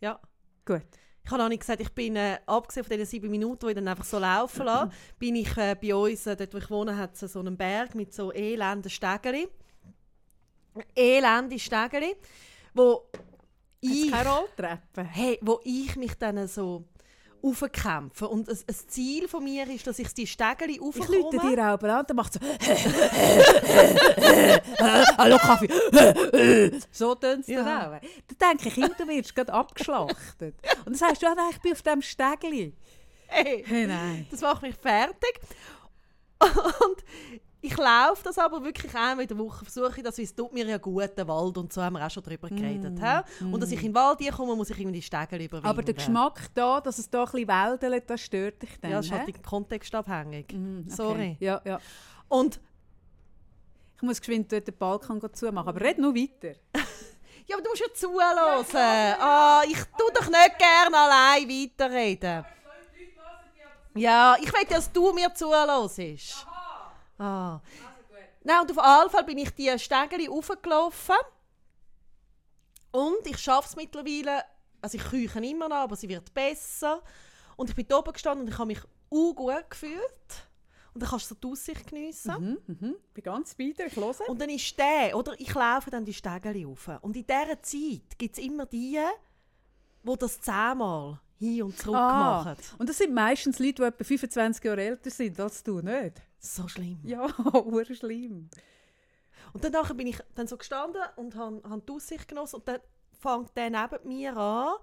Ja. 0.00 0.20
Gut. 0.64 0.82
Ich 1.24 1.30
habe 1.30 1.42
noch 1.42 1.48
nicht 1.48 1.60
gesagt, 1.60 1.80
ich 1.82 1.90
bin, 1.92 2.16
äh, 2.16 2.38
abgesehen 2.46 2.84
von 2.84 2.96
diesen 2.96 3.06
sieben 3.08 3.30
Minuten, 3.30 3.66
die 3.66 3.72
ich 3.72 3.74
dann 3.74 3.88
einfach 3.88 4.04
so 4.04 4.18
laufen 4.18 4.64
lasse, 4.64 4.90
bin 5.18 5.36
ich 5.36 5.56
äh, 5.56 5.76
bei 5.80 5.94
uns, 5.94 6.26
äh, 6.26 6.36
dort 6.36 6.54
wo 6.54 6.58
ich 6.58 6.70
wohne, 6.70 6.96
hat 6.96 7.20
es 7.20 7.32
so 7.32 7.40
einen 7.40 7.56
Berg 7.56 7.94
mit 7.94 8.14
so 8.14 8.32
elenden 8.32 8.90
Stegeli. 8.90 9.46
Elende 10.96 11.58
Stegeli, 11.58 12.16
wo 12.74 13.10
ich, 13.80 14.10
Keine 14.10 14.28
Rolltreppe. 14.28 15.04
hey, 15.04 15.38
wo 15.42 15.60
ich 15.64 15.96
mich 15.96 16.14
dann 16.14 16.48
so 16.48 16.84
aufkämpfe. 17.42 18.28
Und 18.28 18.48
ein, 18.48 18.56
ein 18.56 18.74
Ziel 18.88 19.28
von 19.28 19.44
mir 19.44 19.68
ist, 19.68 19.86
dass 19.86 19.98
ich 19.98 20.12
die 20.14 20.26
Stegeli 20.26 20.74
Ich 20.74 20.80
aufkomme. 20.80 21.16
lüte 21.18 21.38
dir 21.38 21.58
auch 21.74 21.82
an, 21.82 22.04
dann 22.06 22.16
macht 22.16 22.32
so 22.34 22.40
«Hallo 25.18 25.36
Kaffee!» 25.38 25.68
So 26.90 27.14
tönt 27.14 27.42
es 27.42 27.48
Ja. 27.48 27.62
dann 27.62 27.92
auch. 27.94 28.00
Dann 28.38 28.58
denke 28.58 28.68
ich, 28.68 28.74
du 28.96 29.08
wirst 29.08 29.34
gerade 29.34 29.52
abgeschlachtet. 29.52 30.54
Und 30.78 30.86
dann 30.86 30.94
sagst 30.94 31.22
du, 31.22 31.26
«Ja, 31.26 31.34
nein, 31.34 31.50
ich 31.50 31.60
bin 31.60 31.72
auf 31.72 31.82
dem 31.82 32.02
Stegli.» 32.02 32.72
Hey. 33.30 33.62
Hey, 33.66 33.86
nein. 33.86 34.26
Das 34.30 34.40
macht 34.40 34.62
mich 34.62 34.74
fertig. 34.76 35.38
Und 36.40 37.04
ich 37.60 37.76
laufe 37.76 38.22
das 38.22 38.38
aber 38.38 38.62
wirklich 38.62 38.94
einmal 38.94 39.20
in 39.22 39.28
der 39.28 39.38
Woche, 39.38 39.64
versuche 39.64 39.94
ich 39.96 40.02
das, 40.04 40.16
weil 40.16 40.24
es 40.24 40.34
tut 40.34 40.52
mir 40.52 40.64
ja 40.64 40.78
gut, 40.78 41.10
der 41.16 41.26
Wald 41.26 41.58
und 41.58 41.72
so 41.72 41.82
haben 41.82 41.94
wir 41.94 42.06
auch 42.06 42.10
schon 42.10 42.22
darüber 42.22 42.48
geredet. 42.48 43.00
hä? 43.00 43.20
Und 43.44 43.60
dass 43.60 43.72
ich 43.72 43.82
in 43.82 43.92
den 43.92 43.94
Wald 43.94 44.20
komme, 44.32 44.54
muss 44.54 44.70
ich 44.70 44.78
irgendwie 44.78 44.98
die 44.98 45.02
Stege 45.02 45.36
überwinden. 45.36 45.66
Aber 45.66 45.82
der 45.82 45.94
Geschmack 45.94 46.50
da, 46.54 46.80
dass 46.80 46.98
es 46.98 47.10
da 47.10 47.24
ein 47.24 47.30
bisschen 47.32 47.48
wäldelt, 47.48 48.08
das 48.08 48.20
stört 48.20 48.62
dich 48.62 48.78
dann, 48.80 48.90
Ja, 48.92 48.96
das 48.98 49.06
ist 49.06 49.12
halt 49.12 49.42
kontextabhängig. 49.42 50.52
Mhm, 50.52 50.84
okay. 50.86 50.94
Sorry. 50.94 51.36
Ja, 51.40 51.60
ja. 51.64 51.80
Und 52.28 52.60
Ich 53.96 54.02
muss 54.02 54.20
geschwind 54.20 54.52
dort 54.52 54.68
den 54.68 54.76
Balkon 54.76 55.20
zumachen, 55.32 55.68
aber 55.68 55.80
red 55.80 55.98
nur 55.98 56.14
weiter. 56.14 56.54
ja, 57.48 57.56
aber 57.56 57.62
du 57.64 57.70
musst 57.70 57.80
ja 57.80 57.92
zuhören. 57.92 59.18
Ah, 59.20 59.62
ich 59.66 59.78
tue 59.98 60.12
doch 60.14 60.28
nicht 60.28 60.58
gerne 60.58 60.96
allein 60.96 61.48
weiterreden. 61.48 62.44
Ja, 63.94 64.36
ich 64.40 64.52
will, 64.52 64.64
dass 64.68 64.92
du 64.92 65.12
mir 65.12 65.34
zuhörst. 65.34 66.46
Ah. 67.18 67.60
Nein, 68.44 68.60
und 68.62 68.78
auf 68.78 68.98
jeden 69.00 69.10
Fall 69.10 69.24
bin 69.24 69.38
ich 69.38 69.50
die 69.50 69.78
Stegeli 69.78 70.26
hochgelaufen. 70.26 71.16
Und 72.90 73.26
ich 73.26 73.38
schaffe 73.38 73.68
es 73.68 73.76
mittlerweile, 73.76 74.44
also 74.80 74.96
ich 74.96 75.04
küche 75.04 75.44
immer 75.44 75.68
noch, 75.68 75.76
aber 75.76 75.96
sie 75.96 76.08
wird 76.08 76.32
besser. 76.32 77.02
Und 77.56 77.70
ich 77.70 77.76
bin 77.76 77.92
oben 77.92 78.12
gestanden 78.12 78.46
und 78.46 78.52
ich 78.52 78.58
habe 78.58 78.68
mich 78.68 78.80
gut 79.10 79.70
gefühlt. 79.70 80.48
Und 80.94 81.02
dann 81.02 81.10
kannst 81.10 81.30
du 81.30 81.34
die 81.34 81.46
Aussicht 81.46 81.86
geniessen. 81.86 82.58
Mhm, 82.66 82.76
mhm. 82.80 82.96
Bin 83.12 83.24
ganz 83.24 83.54
dir, 83.56 83.86
ich 83.86 83.96
höre. 83.96 84.28
Und 84.28 84.40
dann 84.40 84.48
ist 84.48 84.78
der, 84.78 85.16
oder 85.16 85.38
ich 85.38 85.52
laufe 85.54 85.90
dann 85.90 86.04
die 86.04 86.14
Stegeli 86.14 86.64
rauf. 86.64 86.88
Und 87.02 87.16
in 87.16 87.26
dieser 87.26 87.62
Zeit 87.62 88.18
gibt 88.18 88.38
es 88.38 88.44
immer 88.44 88.66
die, 88.66 88.98
die 90.02 90.16
das 90.18 90.40
zehnmal 90.40 91.20
hin 91.38 91.62
und 91.62 91.78
zurück 91.78 91.96
Ah, 91.96 92.44
machen. 92.44 92.56
und 92.78 92.88
das 92.88 92.98
sind 92.98 93.14
meistens 93.14 93.58
Leute, 93.58 93.74
die 93.74 93.82
etwa 93.82 94.04
25 94.04 94.64
Jahre 94.64 94.82
älter 94.82 95.10
sind 95.10 95.38
als 95.40 95.62
du, 95.62 95.80
nicht? 95.80 96.20
So 96.38 96.66
schlimm. 96.68 96.98
Ja, 97.04 97.26
urschlimm. 97.64 98.48
Und 99.52 99.64
dann 99.64 99.72
nachher 99.72 99.94
bin 99.94 100.06
ich 100.08 100.18
dann 100.34 100.46
so 100.46 100.56
gestanden 100.56 101.00
und 101.16 101.34
habe, 101.36 101.62
habe 101.68 101.82
die 101.86 101.92
Aussicht 101.92 102.28
genossen. 102.28 102.56
Und 102.56 102.68
dann 102.68 102.80
fängt 103.18 103.56
der 103.56 103.70
neben 103.70 104.06
mir 104.08 104.36
an, 104.36 104.74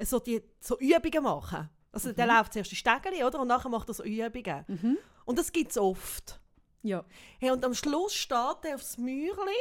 so, 0.00 0.18
die, 0.18 0.42
so 0.60 0.78
Übungen 0.78 1.22
machen. 1.24 1.68
Also 1.92 2.12
der 2.12 2.26
läuft 2.26 2.52
zuerst 2.54 2.70
die 2.72 2.76
Stegeli, 2.76 3.22
oder? 3.22 3.40
Und 3.40 3.48
nachher 3.48 3.68
macht 3.68 3.88
er 3.88 3.94
so 3.94 4.02
Übungen. 4.02 4.64
Mhm. 4.66 4.98
Und 5.24 5.38
das 5.38 5.52
gibt 5.52 5.70
es 5.72 5.78
oft. 5.78 6.40
Ja. 6.82 7.04
Hey, 7.38 7.50
und 7.50 7.64
am 7.64 7.74
Schluss 7.74 8.14
steht 8.14 8.64
er 8.64 8.74
aufs 8.74 8.98
Mäuerli 8.98 9.56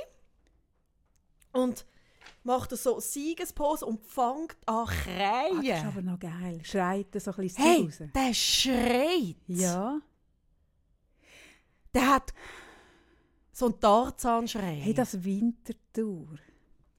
und 1.52 1.86
macht 2.44 2.72
er 2.72 2.78
so 2.78 3.00
Siegespose 3.00 3.86
und 3.86 4.06
fängt 4.06 4.56
an 4.66 4.76
Ah, 4.76 4.86
das 4.86 4.96
ist 4.96 5.04
kreien. 5.04 5.88
aber 5.88 6.02
noch 6.02 6.20
geil. 6.20 6.60
Schreit 6.64 7.08
er 7.14 7.22
so 7.22 7.32
ein 7.32 7.38
bisschen 7.38 7.64
hey, 7.64 7.82
raus. 7.84 8.00
der 8.14 8.34
schreit. 8.34 9.36
Ja. 9.48 10.00
Der 11.94 12.08
hat 12.16 12.34
so 13.52 13.66
einen 13.66 13.80
Tarzan-Schrei. 13.80 14.80
Hey, 14.82 14.94
das 14.94 15.24
Wintertour. 15.24 16.28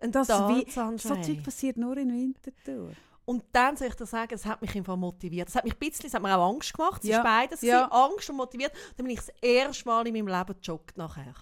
ein 0.00 0.12
Das 0.12 0.28
Tarzan-Schrei. 0.28 1.22
So 1.22 1.32
Zeug 1.34 1.42
passiert 1.44 1.76
nur 1.76 1.96
in 1.96 2.12
Wintertour. 2.12 2.92
Und 3.26 3.42
dann 3.52 3.76
soll 3.76 3.88
ich 3.88 3.94
dir 3.94 4.06
sagen, 4.06 4.34
es 4.34 4.44
hat 4.44 4.60
mich 4.60 4.74
einfach 4.76 4.96
motiviert. 4.96 5.48
Es 5.48 5.54
hat 5.56 5.64
mich 5.64 5.74
ein 5.74 5.78
bisschen, 5.78 6.06
es 6.06 6.14
hat 6.14 6.22
mir 6.22 6.36
auch 6.36 6.50
Angst 6.52 6.74
gemacht. 6.74 7.02
Es 7.02 7.08
Ja, 7.08 7.18
ist 7.18 7.24
beides. 7.24 7.62
ja. 7.62 7.86
Angst 7.90 8.28
und 8.30 8.36
motiviert. 8.36 8.72
Dann 8.96 9.06
bin 9.06 9.14
ich 9.14 9.20
das 9.20 9.30
erste 9.40 9.86
Mal 9.88 10.06
in 10.06 10.12
meinem 10.12 10.28
Leben 10.28 10.60
gejoggt 10.60 10.96
nachher. 10.98 11.34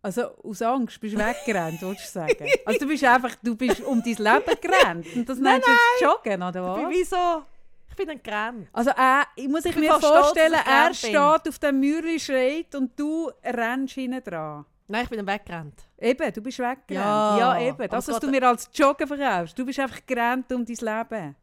Also 0.00 0.36
aus 0.44 0.62
Angst 0.62 1.00
bist 1.00 1.16
du 1.16 1.18
weggerannt, 1.18 1.82
willst 1.82 2.06
du 2.06 2.20
sagen? 2.20 2.46
Also 2.64 2.78
du 2.80 2.86
bist 2.86 3.04
einfach, 3.04 3.34
du 3.42 3.56
bist 3.56 3.80
um 3.80 4.00
dein 4.02 4.14
Leben 4.14 4.60
gerannt. 4.60 5.06
Und 5.14 5.28
das 5.28 5.38
nennst 5.38 5.66
du 5.66 5.72
jetzt 5.72 6.00
Joggen, 6.00 6.42
oder 6.42 6.70
Ich 6.70 6.76
bin 6.76 6.86
was? 6.86 6.94
wie 6.94 7.04
so... 7.04 7.42
Ich 7.90 7.96
bin 7.96 8.06
dann 8.06 8.22
gerannt. 8.22 8.68
Also 8.72 8.92
ich 9.34 9.48
muss 9.48 9.64
ich 9.64 9.74
bin 9.74 9.82
mir 9.82 9.98
stolz, 9.98 10.06
vorstellen, 10.06 10.54
ich 10.54 10.70
er 10.70 10.94
steht 10.94 11.48
auf 11.48 11.58
dem 11.58 11.80
Mürli, 11.80 12.20
schreit 12.20 12.72
und 12.76 12.96
du 12.98 13.28
rennst 13.42 13.94
hinten 13.94 14.22
dran. 14.22 14.64
Nein, 14.86 15.02
ich 15.02 15.10
bin 15.10 15.18
dann 15.18 15.26
weggerannt. 15.26 15.74
Eben, 15.98 16.32
du 16.32 16.40
bist 16.40 16.58
weggerannt. 16.60 16.88
Ja, 16.90 17.38
Ja, 17.38 17.60
eben. 17.60 17.88
Das, 17.88 18.06
es 18.06 18.14
was 18.14 18.20
du 18.20 18.30
mir 18.30 18.42
als 18.44 18.70
Joggen 18.72 19.06
verkaufst. 19.06 19.58
Du 19.58 19.66
bist 19.66 19.80
einfach 19.80 19.98
gerannt 20.06 20.52
um 20.52 20.64
dein 20.64 20.76
Leben. 20.76 21.36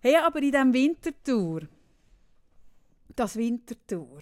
Hey, 0.00 0.16
aber 0.16 0.38
in 0.40 0.52
diesem 0.52 0.72
Wintertour, 0.74 1.62
das 3.16 3.36
Wintertour, 3.36 4.20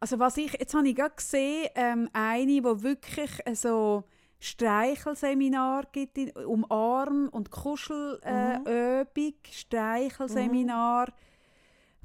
also 0.00 0.18
was 0.18 0.36
ich, 0.36 0.52
jetzt 0.52 0.74
habe 0.74 0.88
ich 0.88 0.94
gerade 0.94 1.14
gesehen, 1.14 1.68
ähm, 1.74 2.08
eine, 2.12 2.46
die 2.46 2.64
wirklich 2.64 3.30
äh, 3.44 3.54
so 3.54 4.04
Streichelseminar 4.38 5.86
gibt, 5.92 6.18
in, 6.18 6.30
Umarm- 6.32 7.28
und 7.30 7.50
Kuschelübung, 7.50 8.20
äh, 8.22 9.02
Übung, 9.02 9.34
Streichelseminar, 9.50 11.12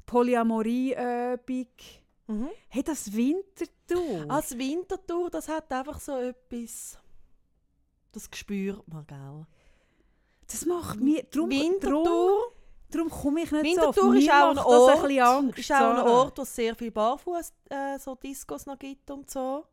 Polyamorie-Übung. 0.06 1.66
Mhm. 2.26 2.48
Hey, 2.68 2.82
das 2.82 3.12
Wintertour. 3.14 4.24
Als 4.28 4.56
Wintertour, 4.56 5.30
das 5.30 5.48
hat 5.48 5.70
einfach 5.72 6.00
so 6.00 6.16
etwas... 6.16 6.98
Das 8.12 8.28
spürt 8.34 8.88
man, 8.88 9.06
gell? 9.06 9.46
das 10.46 10.64
macht 10.66 11.00
mir... 11.00 11.22
Drum, 11.24 11.50
drum, 11.50 11.60
Wintertour... 11.60 12.52
Darum 12.90 13.08
komme 13.08 13.42
ich 13.42 13.52
nicht 13.52 13.64
Winterthur 13.64 13.94
so 13.94 14.08
oft. 14.08 14.18
ist 14.18 14.30
auch 14.30 14.50
ein 14.50 14.58
Ort, 14.58 15.04
ein 15.04 15.20
Angst. 15.20 15.58
ist 15.58 15.72
auch 15.72 15.94
ein. 15.94 16.06
Ort, 16.06 16.38
wo 16.38 16.42
es 16.42 16.54
sehr 16.54 16.74
viel 16.74 16.90
Barfuß 16.90 17.52
äh, 17.68 17.98
so 17.98 18.14
Discos 18.14 18.66
noch 18.66 18.78
gibt 18.78 19.10
und 19.10 19.30
so. 19.30 19.64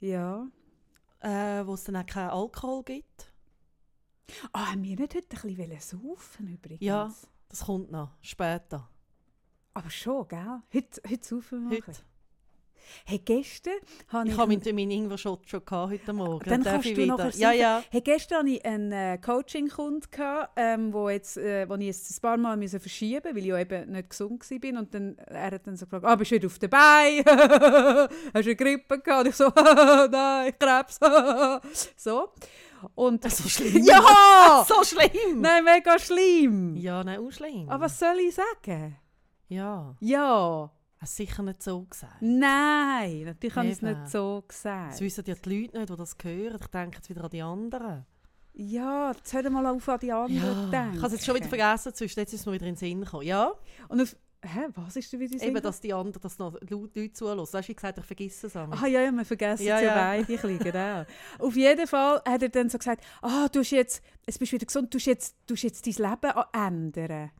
Ja. 0.00 0.46
Äh, 1.20 1.66
wo 1.66 1.74
es 1.74 1.84
dann 1.84 1.96
auch 1.96 2.06
keinen 2.06 2.30
Alkohol 2.30 2.82
gibt. 2.84 3.32
Ah, 4.52 4.72
haben 4.72 4.82
wir 4.84 4.96
nicht 4.96 5.14
heute 5.14 5.36
ein 5.46 5.56
bisschen 5.56 6.00
saufen 6.00 6.48
übrigens? 6.48 6.80
Ja. 6.84 7.12
Das 7.48 7.64
kommt 7.64 7.90
noch, 7.90 8.10
später. 8.20 8.88
Aber 9.74 9.90
schon, 9.90 10.28
gell? 10.28 10.60
Heute, 10.72 11.00
heute 11.08 11.26
saufen 11.26 11.70
wir 11.70 11.78
Heute. 11.78 11.92
Hey, 13.04 13.18
gestern 13.18 13.74
habe 14.08 14.28
ich... 14.28 14.34
Ich 14.34 14.38
habe 14.38 14.56
meinen 14.56 14.74
meinen 14.76 14.90
Ingwer-Shot 14.90 15.48
schon 15.48 15.64
gehabt 15.64 15.92
heute 15.92 16.12
Morgen. 16.12 16.48
Dann 16.48 16.62
kannst 16.62 16.88
du 16.88 16.96
wieder? 16.96 17.16
nachher 17.16 17.34
Ja, 17.36 17.52
ja. 17.52 17.82
Hey, 17.90 18.00
gestern 18.00 18.38
hatte 18.38 18.48
ich 18.50 18.64
einen 18.64 18.92
äh, 18.92 19.18
Coaching-Kunden, 19.18 20.08
ähm, 20.56 20.92
wo, 20.92 21.08
jetzt, 21.08 21.36
äh, 21.36 21.68
wo 21.68 21.74
ich 21.74 21.86
jetzt 21.86 22.10
ein 22.10 22.20
paar 22.20 22.36
Mal 22.36 22.56
musste 22.56 22.80
verschieben 22.80 23.16
musste, 23.16 23.30
weil 23.34 23.38
ich 23.38 23.46
ja 23.46 23.58
eben 23.58 23.92
nicht 23.92 24.10
gesund 24.10 24.50
war. 24.50 24.80
Und 24.80 24.94
dann, 24.94 25.16
er 25.26 25.50
hat 25.52 25.66
dann 25.66 25.76
so 25.76 25.86
gefragt, 25.86 26.04
ah, 26.04 26.16
bist 26.16 26.30
du 26.30 26.34
wieder 26.36 26.46
auf 26.46 26.58
dabei? 26.58 27.22
Hast 28.34 28.44
du 28.46 28.50
eine 28.50 28.56
Grippe 28.56 28.98
gehabt? 29.00 29.24
Und 29.24 29.28
ich 29.30 29.36
so, 29.36 29.48
nein, 30.10 30.52
Krebs. 30.58 30.98
so. 31.96 32.28
Und, 32.94 33.28
So 33.30 33.48
schlimm. 33.48 33.82
Ja! 33.84 34.64
So 34.66 34.82
schlimm. 34.84 35.40
Nein, 35.40 35.64
mega 35.64 35.98
schlimm. 35.98 36.76
Ja, 36.76 37.02
nein, 37.02 37.18
auch 37.18 37.30
schlimm. 37.30 37.68
Aber 37.68 37.84
was 37.84 37.98
soll 37.98 38.18
ich 38.20 38.34
sagen? 38.34 38.96
Ja, 39.48 39.96
Ja. 40.00 40.70
Hast 41.00 41.18
du 41.18 41.24
sicher 41.24 41.42
nicht 41.42 41.62
so 41.62 41.82
gesagt. 41.82 42.16
Nein, 42.20 43.22
natürlich 43.24 43.56
habe 43.56 43.66
ich 43.66 43.72
es 43.72 43.82
Eben. 43.82 44.00
nicht 44.00 44.10
so 44.10 44.42
Das 44.46 44.56
gesagt. 44.56 45.00
wissen 45.00 45.24
ja 45.26 45.34
die 45.34 45.48
Leute 45.62 45.78
nicht, 45.78 45.90
die 45.90 45.96
das 45.96 46.16
hören. 46.22 46.58
Ich 46.60 46.66
denke 46.68 46.96
jetzt 46.96 47.08
wieder 47.10 47.24
an 47.24 47.30
die 47.30 47.42
anderen. 47.42 48.06
Ja, 48.54 49.12
jetzt 49.12 49.32
hör 49.32 49.50
mal 49.50 49.66
auf 49.66 49.88
an 49.88 50.00
die 50.00 50.10
anderen 50.12 50.70
denken. 50.70 50.94
ich 50.96 51.02
habe 51.02 51.06
es 51.06 51.12
jetzt 51.12 51.24
schon 51.26 51.36
wieder 51.36 51.48
vergessen, 51.48 51.94
zwischen 51.94 52.18
jetzt 52.20 52.32
ist 52.34 52.40
es 52.40 52.46
mir 52.46 52.52
wieder 52.54 52.66
in 52.66 52.74
den 52.74 52.78
Sinn 52.78 53.00
gekommen. 53.02 53.22
Ja, 53.24 53.52
Und 53.88 54.00
auf, 54.02 54.16
hä, 54.42 54.66
was 54.74 54.96
ist 54.96 55.12
denn 55.12 55.20
wieder 55.20 55.34
eben, 55.34 55.54
Sinn? 55.54 55.62
dass 55.62 55.80
die 55.80 55.94
anderen, 55.94 56.20
dass 56.20 56.38
noch 56.38 56.56
Leute, 56.68 57.12
zuhören. 57.12 57.38
Weißt 57.38 57.54
du, 57.54 57.68
wie 57.68 57.74
gesagt, 57.74 57.98
ich 57.98 58.04
vergesse 58.04 58.48
es 58.48 58.56
einmal. 58.56 58.76
Ah 58.82 58.86
ja, 58.88 59.00
ja, 59.02 59.12
wir 59.12 59.24
vergessen 59.24 59.64
Ja, 59.64 59.76
es 59.76 59.82
ja, 59.84 59.88
ja. 59.90 59.94
beide, 59.94 60.32
ich 60.32 60.42
liege 60.42 60.74
auch. 61.38 61.44
Auf 61.46 61.54
jeden 61.54 61.86
Fall 61.86 62.20
hat 62.26 62.42
er 62.42 62.48
dann 62.48 62.68
so 62.68 62.78
gesagt, 62.78 63.04
ah, 63.22 63.46
du 63.48 63.60
hast 63.60 63.70
jetzt, 63.70 64.02
jetzt 64.26 64.40
bist 64.40 64.50
wieder 64.50 64.66
gesund, 64.66 64.92
du 64.92 64.98
hast 64.98 65.06
jetzt, 65.06 65.36
du 65.46 65.54
hast 65.54 65.62
jetzt 65.62 65.86
dein 65.86 66.10
Leben 66.10 66.32
ändern. 66.52 67.30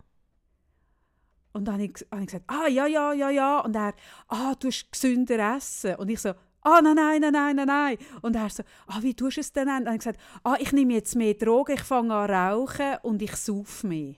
Und 1.59 1.65
dann 1.67 1.75
habe 1.75 1.85
ich, 1.85 2.07
habe 2.11 2.21
ich 2.23 2.27
gesagt, 2.29 2.45
ah, 2.49 2.67
ja, 2.69 2.87
ja, 2.87 3.13
ja, 3.13 3.31
ja. 3.31 3.61
Und 3.61 3.75
er, 3.77 3.93
ah, 4.29 4.55
du 4.59 4.69
hast 4.69 4.91
gesünder 4.93 5.57
essen. 5.57 5.97
Und 5.97 6.09
ich 6.09 6.21
so, 6.21 6.31
ah, 6.63 6.81
nein, 6.83 6.95
nein, 6.95 7.21
nein, 7.21 7.33
nein, 7.33 7.57
nein, 7.57 7.67
nein. 7.67 7.99
Und 8.23 8.37
er 8.37 8.49
so, 8.49 8.63
ah, 8.87 8.99
wie 9.01 9.15
tust 9.15 9.37
du 9.37 9.41
es 9.41 9.53
denn? 9.53 9.69
Und 9.69 9.75
dann 9.75 9.87
habe 9.87 9.97
ich 9.97 10.01
gesagt, 10.01 10.21
ah, 10.45 10.57
ich 10.59 10.73
nehme 10.73 10.95
jetzt 10.95 11.17
mehr 11.17 11.35
Drogen, 11.35 11.75
ich 11.75 11.83
fange 11.83 12.15
an 12.15 12.31
rauchen 12.31 12.97
und 13.03 13.21
ich 13.23 13.35
sauf 13.37 13.83
mehr. 13.85 14.15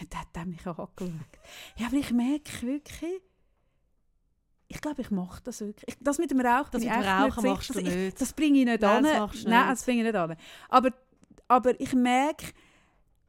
Und 0.00 0.12
dann 0.12 0.20
hat 0.20 0.28
er 0.34 0.46
mich 0.46 0.66
angeschaut. 0.66 1.10
Ja, 1.76 1.86
aber 1.88 1.96
ich 1.96 2.10
merke 2.10 2.62
wirklich, 2.66 3.20
ich 4.68 4.80
glaube, 4.80 5.02
ich 5.02 5.10
mache 5.10 5.42
das 5.42 5.60
wirklich. 5.60 5.88
Ich, 5.88 5.96
das 6.00 6.18
mit 6.18 6.30
dem 6.30 6.40
Rauchen, 6.40 6.70
Das 6.72 6.82
mit 6.82 6.90
ich 6.90 6.96
dem 6.96 7.02
Rauchen 7.06 7.44
machst 7.44 7.74
du 7.74 7.80
ich- 7.80 7.84
nicht. 7.94 8.20
Das 8.20 8.32
bringe 8.32 8.58
ich 8.60 8.64
nicht 8.64 8.80
Nein, 8.80 9.04
an. 9.04 9.28
das 9.30 9.44
Nein, 9.44 9.60
nicht. 9.66 9.72
das 9.72 9.84
bringe 9.84 9.98
ich 10.00 10.06
nicht 10.06 10.16
an. 10.16 10.36
Aber, 10.68 10.90
aber 11.48 11.78
ich 11.80 11.92
merke, 11.92 12.46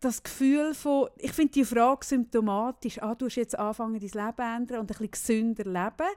das 0.02 0.24
Gefühl 0.24 0.74
von, 0.74 1.10
ich 1.18 1.32
finde 1.32 1.54
die 1.54 1.64
Frage 1.64 2.06
symptomatisch, 2.06 3.02
ah, 3.02 3.16
du 3.16 3.28
hast 3.28 3.36
jetzt 3.36 3.58
anfangen, 3.58 4.00
dein 4.00 4.02
Leben 4.02 4.36
zu 4.36 4.44
ändern 4.44 4.80
und 4.80 4.82
ein 4.82 4.88
bisschen 4.88 5.12
gesünder 5.12 5.64
leben, 5.64 6.10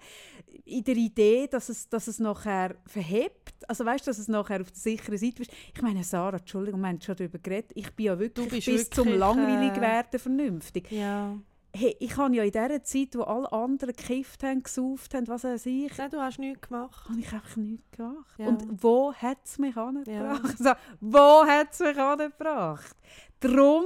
in 0.64 0.85
der 0.85 0.97
Idee, 0.97 1.47
dass 1.47 1.68
es, 1.68 1.89
dass 1.89 2.07
es 2.07 2.18
nachher 2.18 2.74
verhebt, 2.87 3.53
also 3.68 3.85
weißt 3.85 4.07
du, 4.07 4.11
dass 4.11 4.18
es 4.18 4.28
nachher 4.28 4.62
auf 4.62 4.70
der 4.70 4.80
sicheren 4.80 5.18
Seite 5.18 5.37
bist. 5.37 5.53
Ich 5.74 5.82
meine, 5.82 6.03
Sarah, 6.03 6.39
Entschuldigung, 6.39 6.80
wir 6.80 6.89
haben 6.89 7.01
schon 7.01 7.16
darüber 7.16 7.39
geredet, 7.39 7.72
ich 7.74 7.91
bin 7.95 8.07
ja 8.07 8.18
wirklich 8.18 8.64
bis 8.64 8.89
zum 8.89 9.05
wirklich, 9.05 9.20
langweilig 9.20 9.76
äh, 9.76 9.80
werden 9.80 10.18
vernünftig. 10.18 10.91
Ja. 10.91 11.37
Hey, 11.76 11.96
ich 11.98 12.16
habe 12.16 12.34
ja 12.36 12.44
in 12.44 12.52
dieser 12.52 12.82
Zeit, 12.84 13.16
wo 13.16 13.22
alle 13.22 13.50
anderen 13.50 13.94
gekifft 13.96 14.44
haben, 14.44 14.62
gesauft 14.62 15.12
haben, 15.12 15.26
was 15.26 15.42
weiß 15.42 15.66
ich, 15.66 15.96
Nein, 15.98 16.10
du 16.10 16.20
hast 16.20 16.38
nichts 16.38 16.68
gemacht. 16.68 17.08
habe 17.08 17.18
ich 17.20 17.32
einfach 17.32 17.56
nichts 17.56 17.90
gemacht. 17.90 18.38
Ja. 18.38 18.46
Und 18.46 18.82
wo 18.82 19.12
hat 19.12 19.38
es 19.44 19.58
mich 19.58 19.74
Ja. 19.74 19.86
angebracht? 19.88 20.42
Also, 20.60 20.70
wo 21.00 21.44
hat 21.46 21.72
es 21.72 21.80
mich 21.80 21.98
angebracht? 21.98 22.96
Darum 23.40 23.84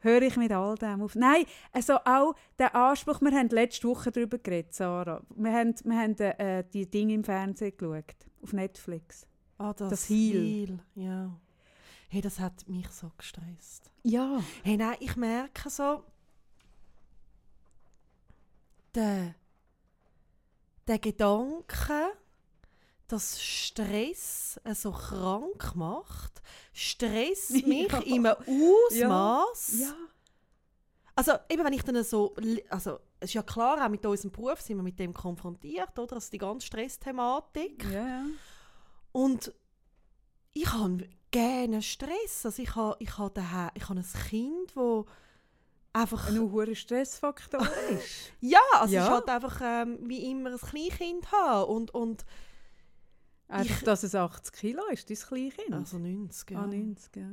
höre 0.00 0.22
ich 0.22 0.36
mit 0.36 0.52
all 0.52 0.76
dem 0.76 1.02
auf. 1.02 1.14
Nein, 1.14 1.44
also 1.72 1.96
auch 2.04 2.34
der 2.58 2.74
Anspruch, 2.74 3.20
wir 3.20 3.32
haben 3.32 3.48
letzte 3.50 3.88
Woche 3.88 4.10
darüber 4.10 4.38
geredet, 4.38 4.74
Sarah. 4.74 5.20
Wir 5.36 5.52
haben, 5.52 5.74
wir 5.84 5.98
haben 5.98 6.16
äh, 6.18 6.64
die 6.72 6.88
Dinge 6.90 7.14
im 7.14 7.24
Fernsehen 7.24 7.76
geschaut, 7.76 8.14
auf 8.42 8.52
Netflix. 8.52 9.26
Ah, 9.58 9.72
das, 9.74 9.90
Das 9.90 10.08
Heal. 10.08 10.40
Heal, 10.42 10.78
Ja. 10.94 11.30
Hey, 12.08 12.20
das 12.22 12.38
hat 12.40 12.66
mich 12.68 12.88
so 12.90 13.10
gestresst. 13.18 13.90
Ja. 14.02 14.42
Hey, 14.62 14.76
nein, 14.76 14.96
ich 15.00 15.14
merke 15.16 15.68
so, 15.68 16.02
der, 18.94 19.34
der 20.86 20.98
Gedanke, 20.98 22.12
dass 23.08 23.42
Stress 23.42 24.58
so 24.74 24.92
krank 24.92 25.74
macht, 25.74 26.42
stresst 26.72 27.50
mich 27.66 27.90
Ja. 27.92 27.98
in 28.00 28.26
einem 28.26 28.36
Ausmaß. 28.36 29.80
Ja. 29.80 29.94
Also 31.14 31.32
eben, 31.48 31.64
wenn 31.64 31.72
ich 31.72 31.82
dann 31.82 32.02
so, 32.04 32.34
also 32.70 33.00
es 33.20 33.30
ist 33.30 33.34
ja 33.34 33.42
klar, 33.42 33.84
auch 33.84 33.88
mit 33.90 34.04
unserem 34.06 34.30
Beruf 34.30 34.60
sind 34.60 34.76
wir 34.76 34.82
mit 34.82 34.98
dem 34.98 35.12
konfrontiert, 35.12 35.98
oder? 35.98 36.14
Also 36.16 36.30
die 36.30 36.38
ganze 36.38 36.66
Stressthematik. 36.68 37.84
Ja, 37.84 38.06
ja. 38.06 38.24
Und 39.12 39.52
ich 40.52 40.72
habe 40.72 41.08
gerne 41.30 41.82
Stress. 41.82 42.44
Also 42.46 42.62
ich 42.62 42.74
habe, 42.74 42.96
ich 43.00 43.16
habe, 43.18 43.32
daheim, 43.34 43.70
ich 43.74 43.88
habe 43.88 44.00
ein 44.00 44.06
Kind, 44.28 44.72
das 44.76 45.04
einfach... 45.92 46.28
Ein 46.28 46.40
hoher 46.52 46.74
Stressfaktor 46.74 47.60
ist. 47.90 48.32
ja, 48.40 48.60
also 48.72 48.94
Ja. 48.94 49.04
ist 49.04 49.10
halt 49.10 49.28
einfach 49.28 49.60
ähm, 49.62 49.98
wie 50.02 50.30
immer 50.30 50.50
ein 50.52 50.58
Kleinkind 50.58 51.30
haben. 51.32 51.70
Und, 51.70 51.90
und 51.94 52.24
Einfach, 53.50 53.78
Ich- 53.78 53.84
dass 53.84 54.02
es 54.02 54.14
80 54.14 54.52
Kilo 54.54 54.82
ist, 54.90 55.08
dein 55.08 55.16
Kleinkind. 55.16 55.72
also 55.74 55.98
90, 55.98 56.50
ja. 56.50 56.60
Ah, 56.60 56.66
90, 56.66 57.16
ja. 57.16 57.30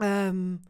ähm, 0.00 0.60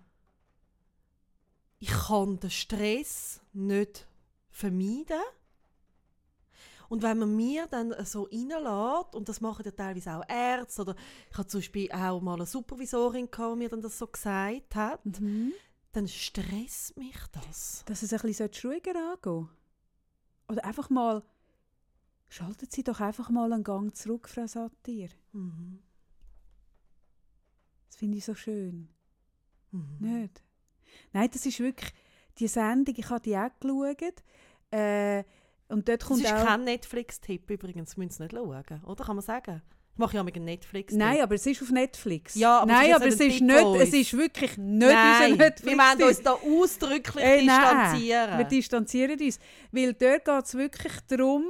ich 1.81 1.89
kann 1.91 2.39
den 2.39 2.51
Stress 2.51 3.41
nicht 3.53 4.07
vermeiden. 4.51 5.21
Und 6.91 7.03
wenn 7.03 7.19
man 7.19 7.37
mir 7.37 7.69
dann 7.69 7.95
so 8.05 8.25
reinlässt, 8.25 9.15
und 9.15 9.29
das 9.29 9.41
machen 9.41 9.65
ja 9.65 9.71
teilweise 9.71 10.13
auch 10.13 10.29
Ärzte, 10.29 10.83
oder 10.83 10.97
ich 11.31 11.39
hatte 11.39 11.49
zum 11.49 11.61
Beispiel 11.61 11.91
auch 11.93 12.21
mal 12.21 12.35
eine 12.35 12.47
Supervisorin, 12.47 13.31
gehabt, 13.31 13.55
die 13.55 13.59
mir 13.59 13.69
dann 13.69 13.81
das 13.81 13.97
so 13.97 14.09
gesagt 14.09 14.75
hat, 14.75 15.05
Mhm. 15.21 15.53
dann 15.93 16.09
stresst 16.09 16.97
mich 16.97 17.17
das. 17.31 17.85
dass 17.87 18.03
es 18.03 18.13
ein 18.13 18.21
bisschen 18.21 18.51
ruhiger 18.65 18.97
angehen 19.13 19.49
Oder 20.49 20.65
einfach 20.65 20.91
mal, 20.91 21.23
schalten 22.29 22.67
Sie 22.69 22.83
doch 22.83 22.99
einfach 22.99 23.31
mal 23.31 23.53
einen 23.53 23.63
Gang 23.63 23.95
zurück, 23.95 24.29
Frau 24.29 24.49
Satir. 24.49 25.11
Mhm. 25.33 25.79
Das 27.87 27.97
finde 27.97 28.19
ich 28.19 28.25
so 28.25 28.35
schön. 28.35 28.89
Mhm. 29.71 29.97
Nicht? 30.01 30.43
Nein, 31.13 31.31
das 31.33 31.47
ist 31.47 31.61
wirklich, 31.61 31.93
die 32.39 32.49
Sendung, 32.49 32.97
ich 32.99 33.09
habe 33.11 33.21
die 33.21 33.37
auch 33.37 33.51
geschaut. 33.61 34.25
Äh, 34.73 35.25
und 35.71 35.89
dort 35.89 36.03
Das 36.03 36.09
kommt 36.09 36.23
ist 36.25 36.33
auch... 36.33 36.45
kein 36.45 36.65
Netflix-Tipp 36.65 37.51
übrigens, 37.51 37.97
müssen 37.97 38.11
Sie 38.11 38.23
nicht 38.25 38.33
schauen, 38.35 38.83
oder? 38.85 39.05
Kann 39.05 39.17
man 39.17 39.25
sagen? 39.25 39.63
Ich 39.93 39.99
mache 39.99 40.17
ja 40.17 40.23
mit 40.23 40.35
einem 40.37 40.47
Netflix-Tipp. 40.47 40.99
Nein, 40.99 41.21
aber 41.21 41.35
es 41.35 41.45
ist 41.47 41.61
auf 41.63 41.71
Netflix. 41.71 42.35
Ja, 42.35 42.61
aber 42.61 42.73
es 42.73 42.79
Nein, 42.79 42.91
ist 42.91 42.97
aber 42.97 43.07
es 43.07 43.21
ist 43.21 43.41
nicht, 43.41 43.59
Tipp 43.59 43.81
es 43.81 43.93
ist 43.93 44.17
wirklich 44.17 44.57
nicht 44.57 44.79
Nein, 44.93 45.33
unser 45.33 45.45
Netflix. 45.45 45.77
wir 45.77 45.77
müssen 45.77 46.03
uns 46.09 46.23
da 46.23 46.33
ausdrücklich 46.33 47.25
Äh, 47.25 47.45
nein, 47.45 47.61
distanzieren. 47.89 48.39
Wir 48.39 48.45
distanzieren 48.47 49.21
uns. 49.21 49.39
Weil 49.73 49.93
dort 49.95 50.25
geht 50.25 50.45
es 50.45 50.55
wirklich 50.55 50.93
darum, 51.09 51.45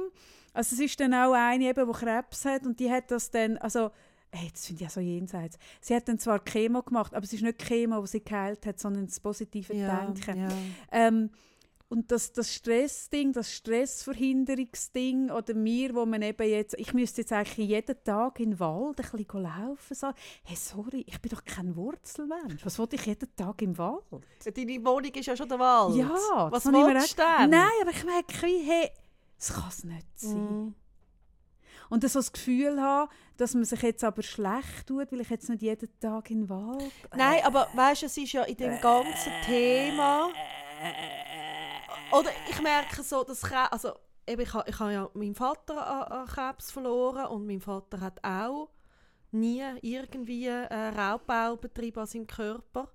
also 0.53 0.75
es 0.75 0.81
ist 0.81 0.99
dann 0.99 1.13
auch 1.13 1.31
eine, 1.33 1.63
eben, 1.69 1.87
die 1.87 1.97
Krebs 1.97 2.43
hat 2.43 2.65
und 2.65 2.77
die 2.79 2.91
hat 2.91 3.09
das 3.09 3.31
dann, 3.31 3.57
also, 3.59 3.91
hey, 4.33 4.49
das 4.51 4.65
finde 4.65 4.83
ich 4.83 4.87
ja 4.87 4.89
so 4.89 4.99
jenseits. 4.99 5.57
Sie 5.79 5.95
hat 5.95 6.07
dann 6.09 6.19
zwar 6.19 6.43
Chemo 6.43 6.81
gemacht, 6.83 7.13
aber 7.13 7.23
es 7.23 7.31
ist 7.31 7.43
nicht 7.43 7.59
Chemo, 7.59 8.01
was 8.03 8.11
sie 8.11 8.23
geheilt 8.23 8.65
hat, 8.65 8.79
sondern 8.79 9.05
das 9.05 9.19
positive 9.21 9.73
ja, 9.73 10.05
Denken. 10.05 10.37
ja. 10.41 10.49
Ähm, 10.91 11.29
und 11.91 12.09
das, 12.09 12.31
das 12.31 12.53
Stressding, 12.53 13.33
das 13.33 13.51
Stressverhinderungsding 13.51 15.29
oder 15.29 15.53
mir, 15.53 15.93
wo 15.93 16.05
man 16.05 16.21
eben 16.21 16.49
jetzt, 16.49 16.73
ich 16.79 16.93
müsste 16.93 17.19
jetzt 17.19 17.33
eigentlich 17.33 17.67
jeden 17.67 18.01
Tag 18.05 18.39
in 18.39 18.51
den 18.51 18.59
Wald 18.61 18.97
ein 18.97 19.17
bisschen 19.17 19.41
laufen, 19.43 19.93
sagen, 19.93 20.17
hey, 20.43 20.55
sorry, 20.55 21.03
ich 21.05 21.19
bin 21.19 21.31
doch 21.31 21.43
kein 21.43 21.75
Wurzelmensch. 21.75 22.65
Was 22.65 22.79
wollte 22.79 22.95
ich 22.95 23.05
jeden 23.05 23.35
Tag 23.35 23.61
im 23.61 23.77
Wald? 23.77 24.05
Deine 24.45 24.85
Wohnung 24.85 25.11
ist 25.13 25.25
ja 25.25 25.35
schon 25.35 25.49
der 25.49 25.59
Wald. 25.59 25.97
Ja, 25.97 26.49
Was 26.49 26.65
willst 26.65 27.19
du 27.19 27.23
denn? 27.23 27.49
Nein, 27.49 27.67
aber 27.81 27.91
ich 27.91 28.05
merke, 28.05 28.41
wie, 28.43 28.63
hey, 28.63 28.89
das 29.37 29.53
kann 29.53 29.69
es 29.69 29.83
nicht 29.83 30.07
sein. 30.15 30.65
Mhm. 30.65 30.75
Und 31.89 32.09
so 32.09 32.19
das 32.19 32.31
Gefühl 32.31 32.81
haben, 32.81 33.11
dass 33.35 33.53
man 33.53 33.65
sich 33.65 33.81
jetzt 33.81 34.05
aber 34.05 34.23
schlecht 34.23 34.87
tut, 34.87 35.11
weil 35.11 35.19
ich 35.19 35.29
jetzt 35.29 35.49
nicht 35.49 35.61
jeden 35.61 35.89
Tag 35.99 36.31
in 36.31 36.43
den 36.43 36.49
Wald... 36.49 36.89
Nein, 37.17 37.41
aber 37.43 37.67
weißt 37.73 38.03
du, 38.03 38.05
es 38.05 38.15
ist 38.15 38.31
ja 38.31 38.43
in 38.43 38.55
dem 38.55 38.79
ganzen 38.79 39.33
Thema. 39.45 40.29
Oder 42.11 42.29
ich 42.49 42.61
merke 42.61 43.03
so, 43.03 43.23
dass 43.23 43.43
Kre- 43.43 43.69
also 43.71 43.93
eben, 44.27 44.41
ich, 44.41 44.53
ich 44.65 44.79
habe 44.79 44.93
ja 44.93 45.09
meinen 45.13 45.35
Vater 45.35 46.11
an, 46.11 46.27
Krebs 46.27 46.71
verloren 46.71 47.27
und 47.27 47.45
mein 47.45 47.61
Vater 47.61 47.99
hat 47.99 48.23
auch 48.23 48.69
nie 49.31 49.63
irgendwie 49.81 50.47
äh, 50.47 50.87
Raubbau 50.89 51.55
betrieben 51.55 51.99
an 52.01 52.07
seinem 52.07 52.27
Körper. 52.27 52.91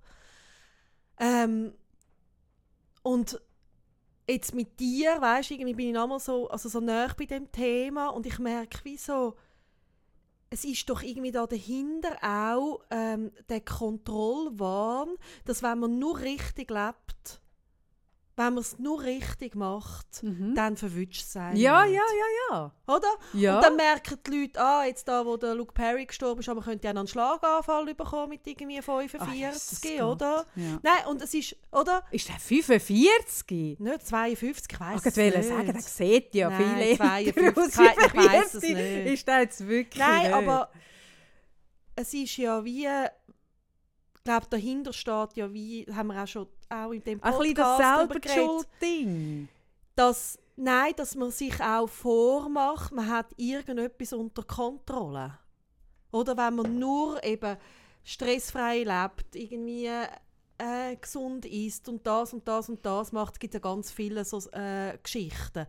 Ähm, 1.19 1.73
und 3.01 3.41
jetzt 4.29 4.53
mit 4.53 4.79
dir, 4.79 5.19
weißt 5.19 5.49
du, 5.49 5.53
irgendwie 5.55 5.73
bin 5.73 5.87
ich 5.87 5.93
nochmal 5.93 6.19
so, 6.19 6.47
also 6.49 6.69
so 6.69 6.79
nah 6.79 7.07
bei 7.17 7.25
dem 7.25 7.51
Thema 7.51 8.09
und 8.09 8.25
ich 8.25 8.37
merke, 8.39 8.79
wie 8.83 8.97
so, 8.97 9.35
es 10.49 10.63
ist 10.63 10.89
doch 10.89 11.01
irgendwie 11.01 11.31
da 11.31 11.47
dahinter 11.47 12.17
auch 12.21 12.81
ähm, 12.91 13.31
der 13.49 13.61
Kontrollwahn, 13.61 15.09
dass 15.45 15.63
wenn 15.63 15.79
man 15.79 15.97
nur 15.99 16.19
richtig 16.19 16.69
lebt, 16.69 17.41
wenn 18.39 18.53
man 18.53 18.59
es 18.59 18.77
nur 18.77 19.01
richtig 19.01 19.55
macht, 19.55 20.21
Mhm. 20.21 20.53
dann 20.53 20.77
verwünscht 20.77 21.23
es 21.25 21.35
einen 21.35 21.57
Ja, 21.57 21.83
ja, 21.85 21.91
ja, 21.93 22.51
ja. 22.51 22.71
Oder? 22.87 23.07
ja. 23.33 23.55
Und 23.55 23.63
dann 23.63 23.75
merken 23.75 24.19
die 24.27 24.31
Leute, 24.41 24.59
ah, 24.61 24.85
jetzt 24.85 25.07
da, 25.07 25.25
wo 25.25 25.37
der 25.37 25.55
Luke 25.55 25.73
Perry 25.73 26.05
gestorben 26.05 26.39
ist, 26.41 26.47
aber 26.47 26.59
man 26.61 26.65
könnte 26.69 26.85
ja 26.85 26.91
einen 26.91 27.07
Schlaganfall 27.07 27.93
bekommen 27.95 28.29
mit 28.29 28.45
irgendwie 28.45 28.79
45, 28.81 29.99
Ach, 29.99 30.05
oder? 30.05 30.45
Ja. 30.55 30.79
Nein, 30.83 31.05
und 31.09 31.21
es 31.23 31.33
ist, 31.33 31.55
oder? 31.71 32.03
Ist 32.11 32.29
der 32.29 32.39
45? 32.39 33.79
Nicht 33.79 34.05
52, 34.07 34.67
ich 34.71 34.79
weiss 34.79 34.99
Ich 35.01 35.05
es 35.07 35.17
wollte 35.17 35.37
nicht. 35.39 35.49
sagen, 35.49 35.73
der 35.73 35.81
sieht 35.81 36.35
ja 36.35 36.49
Nein, 36.49 36.63
viel 36.63 36.81
älter 36.89 37.03
52, 37.05 37.57
aus. 37.57 37.67
ich 38.05 38.15
weiss 38.15 38.53
es 38.53 38.61
45. 38.63 38.75
nicht. 38.75 39.13
Ist 39.13 39.27
der 39.27 39.39
jetzt 39.39 39.67
wirklich 39.67 39.99
Nein, 40.03 40.21
nicht? 40.21 40.33
aber 40.33 40.69
es 41.95 42.13
ist 42.13 42.37
ja 42.37 42.63
wie, 42.63 42.85
ich 42.85 44.23
glaube, 44.23 44.45
dahinter 44.49 44.93
steht 44.93 45.35
ja 45.35 45.51
wie, 45.51 45.87
haben 45.91 46.07
wir 46.07 46.21
auch 46.21 46.27
schon 46.27 46.47
auch 46.69 46.91
in 46.91 47.03
dem 47.03 47.23
Ein 47.23 47.33
Podcast 47.33 48.09
bisschen 48.09 48.21
das 48.21 48.33
Selbstschuld-Ding. 48.33 49.47
dass, 49.95 50.39
nein, 50.55 50.93
dass 50.95 51.15
man 51.15 51.31
sich 51.31 51.61
auch 51.61 51.87
vormacht, 51.87 52.91
man 52.91 53.09
hat 53.09 53.27
irgendetwas 53.37 54.13
unter 54.13 54.43
Kontrolle. 54.43 55.37
Oder 56.11 56.37
wenn 56.37 56.55
man 56.55 56.79
nur 56.79 57.23
eben 57.23 57.57
stressfrei 58.03 58.83
lebt, 58.83 59.35
irgendwie 59.35 59.89
äh, 60.57 60.95
gesund 60.99 61.45
isst 61.45 61.87
und 61.89 62.05
das 62.07 62.33
und 62.33 62.47
das 62.47 62.69
und 62.69 62.85
das 62.85 63.11
macht, 63.11 63.33
es 63.33 63.39
gibt 63.39 63.53
ja 63.53 63.59
ganz 63.59 63.91
viele 63.91 64.23
so 64.25 64.39
äh, 64.51 64.97
Geschichten. 65.01 65.67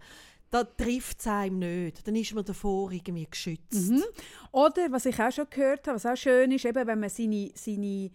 Da 0.50 0.64
trifft 0.64 1.20
es 1.20 1.26
einem 1.26 1.58
nicht. 1.58 2.06
Dann 2.06 2.16
ist 2.16 2.32
man 2.34 2.44
davor 2.44 2.90
irgendwie 2.90 3.26
geschützt. 3.30 3.90
Mhm. 3.90 4.02
Oder, 4.52 4.90
was 4.90 5.04
ich 5.04 5.20
auch 5.20 5.30
schon 5.30 5.50
gehört 5.50 5.86
habe, 5.86 5.96
was 5.96 6.06
auch 6.06 6.16
schön 6.16 6.52
ist, 6.52 6.64
eben, 6.64 6.86
wenn 6.86 7.00
man 7.00 7.10
seine, 7.10 7.50
seine, 7.54 8.10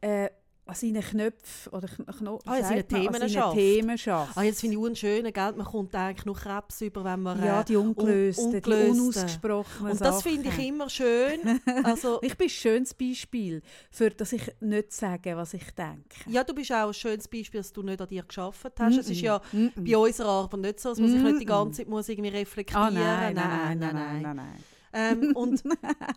äh, 0.00 0.30
an 0.70 0.74
seinen 0.76 1.02
Knöpfen 1.02 1.72
oder 1.72 1.86
Kn 1.88 2.06
Kno 2.06 2.38
Ah, 2.46 2.56
Themen 2.82 3.14
an 3.22 3.28
seinen. 3.28 3.54
Themen 3.54 3.98
schafft. 3.98 4.36
Ah, 4.36 4.42
jetzt 4.42 4.60
finde 4.60 4.76
ich 4.76 4.82
unschön, 4.82 5.24
gell? 5.32 5.52
Man 5.52 5.66
kommt 5.66 5.94
eigentlich 5.94 6.24
nur 6.24 6.34
Krebs 6.36 6.80
über, 6.80 7.04
wenn 7.04 7.20
man... 7.22 7.44
ja, 7.44 7.60
äh, 7.60 7.64
die 7.64 7.76
ungelösten, 7.76 8.44
un- 8.46 8.50
die 8.52 8.56
ungelösten. 8.58 9.00
unausgesprochenen 9.00 9.92
Und 9.92 10.00
das 10.00 10.22
finde 10.22 10.48
ich 10.48 10.58
immer 10.66 10.88
schön. 10.88 11.60
Also, 11.84 12.18
Ich 12.22 12.36
bin 12.36 12.46
ein 12.46 12.50
schönes 12.50 12.94
Beispiel, 12.94 13.62
für 13.90 14.10
dass 14.10 14.32
ich 14.32 14.42
nicht 14.60 14.92
sage, 14.92 15.36
was 15.36 15.54
ich 15.54 15.70
denke. 15.72 16.02
ja, 16.26 16.42
du 16.44 16.54
bist 16.54 16.72
auch 16.72 16.88
ein 16.88 16.94
schönes 16.94 17.28
Beispiel, 17.28 17.60
dass 17.60 17.72
du 17.72 17.82
nicht 17.82 18.00
an 18.00 18.08
dir 18.08 18.22
geschafft 18.22 18.66
hast. 18.78 18.96
Es 18.96 19.10
ist 19.10 19.20
ja 19.20 19.40
Mm-mm. 19.52 19.72
bei 19.76 19.96
unserer 19.96 20.28
Arbeit 20.28 20.60
nicht 20.60 20.80
so, 20.80 20.90
dass 20.90 20.98
man 20.98 21.10
sich 21.10 21.22
nicht 21.22 21.40
die 21.40 21.44
ganze 21.46 21.78
Zeit 21.78 21.88
muss 21.88 22.08
irgendwie 22.08 22.30
reflektieren 22.30 22.82
Ah, 22.82 22.90
nein, 22.90 23.34
muss. 23.34 23.42
nein, 23.44 23.78
nein, 23.78 23.94
nein, 23.94 24.22
nein, 24.22 24.36
nein. 24.36 24.64
Ähm, 24.92 25.32
und 25.36 25.62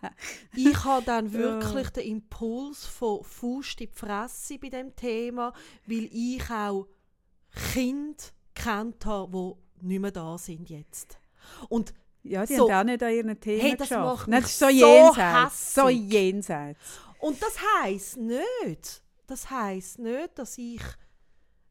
ich 0.56 0.84
habe 0.84 1.04
dann 1.04 1.32
wirklich 1.32 1.90
den 1.90 2.06
Impuls 2.08 2.84
von 2.86 3.22
Faust 3.22 3.80
in 3.80 3.86
die 3.88 3.92
Fresse 3.92 4.58
bei 4.58 4.68
dem 4.68 4.94
Thema, 4.96 5.52
weil 5.86 6.08
ich 6.12 6.50
auch 6.50 6.86
Kinder 7.72 8.14
kennt 8.54 9.06
habe, 9.06 9.56
die 9.80 9.86
nicht 9.86 10.00
mehr 10.00 10.10
da 10.10 10.36
sind 10.38 10.68
jetzt. 10.70 11.18
Und 11.68 11.92
Ja, 12.22 12.46
die 12.46 12.56
So. 12.56 12.70
haben 12.70 12.80
auch 12.88 12.90
nicht 12.92 13.02
an 13.02 13.12
ihren 13.12 13.38
Themen 13.40 13.60
Hey, 13.60 13.76
das 13.76 13.88
geschafft. 13.88 14.28
macht 14.28 14.32
das 14.42 14.50
ist 14.50 14.58
so 14.58 14.66
so 14.66 14.70
jenseits. 14.70 15.74
So 15.74 15.88
jenseits. 15.88 16.80
Und 17.20 17.42
das 17.42 17.56
heisst 17.82 18.16
nicht, 18.16 19.02
das 19.26 19.50
heisst 19.50 19.98
nicht, 19.98 20.38
dass 20.38 20.58
ich 20.58 20.80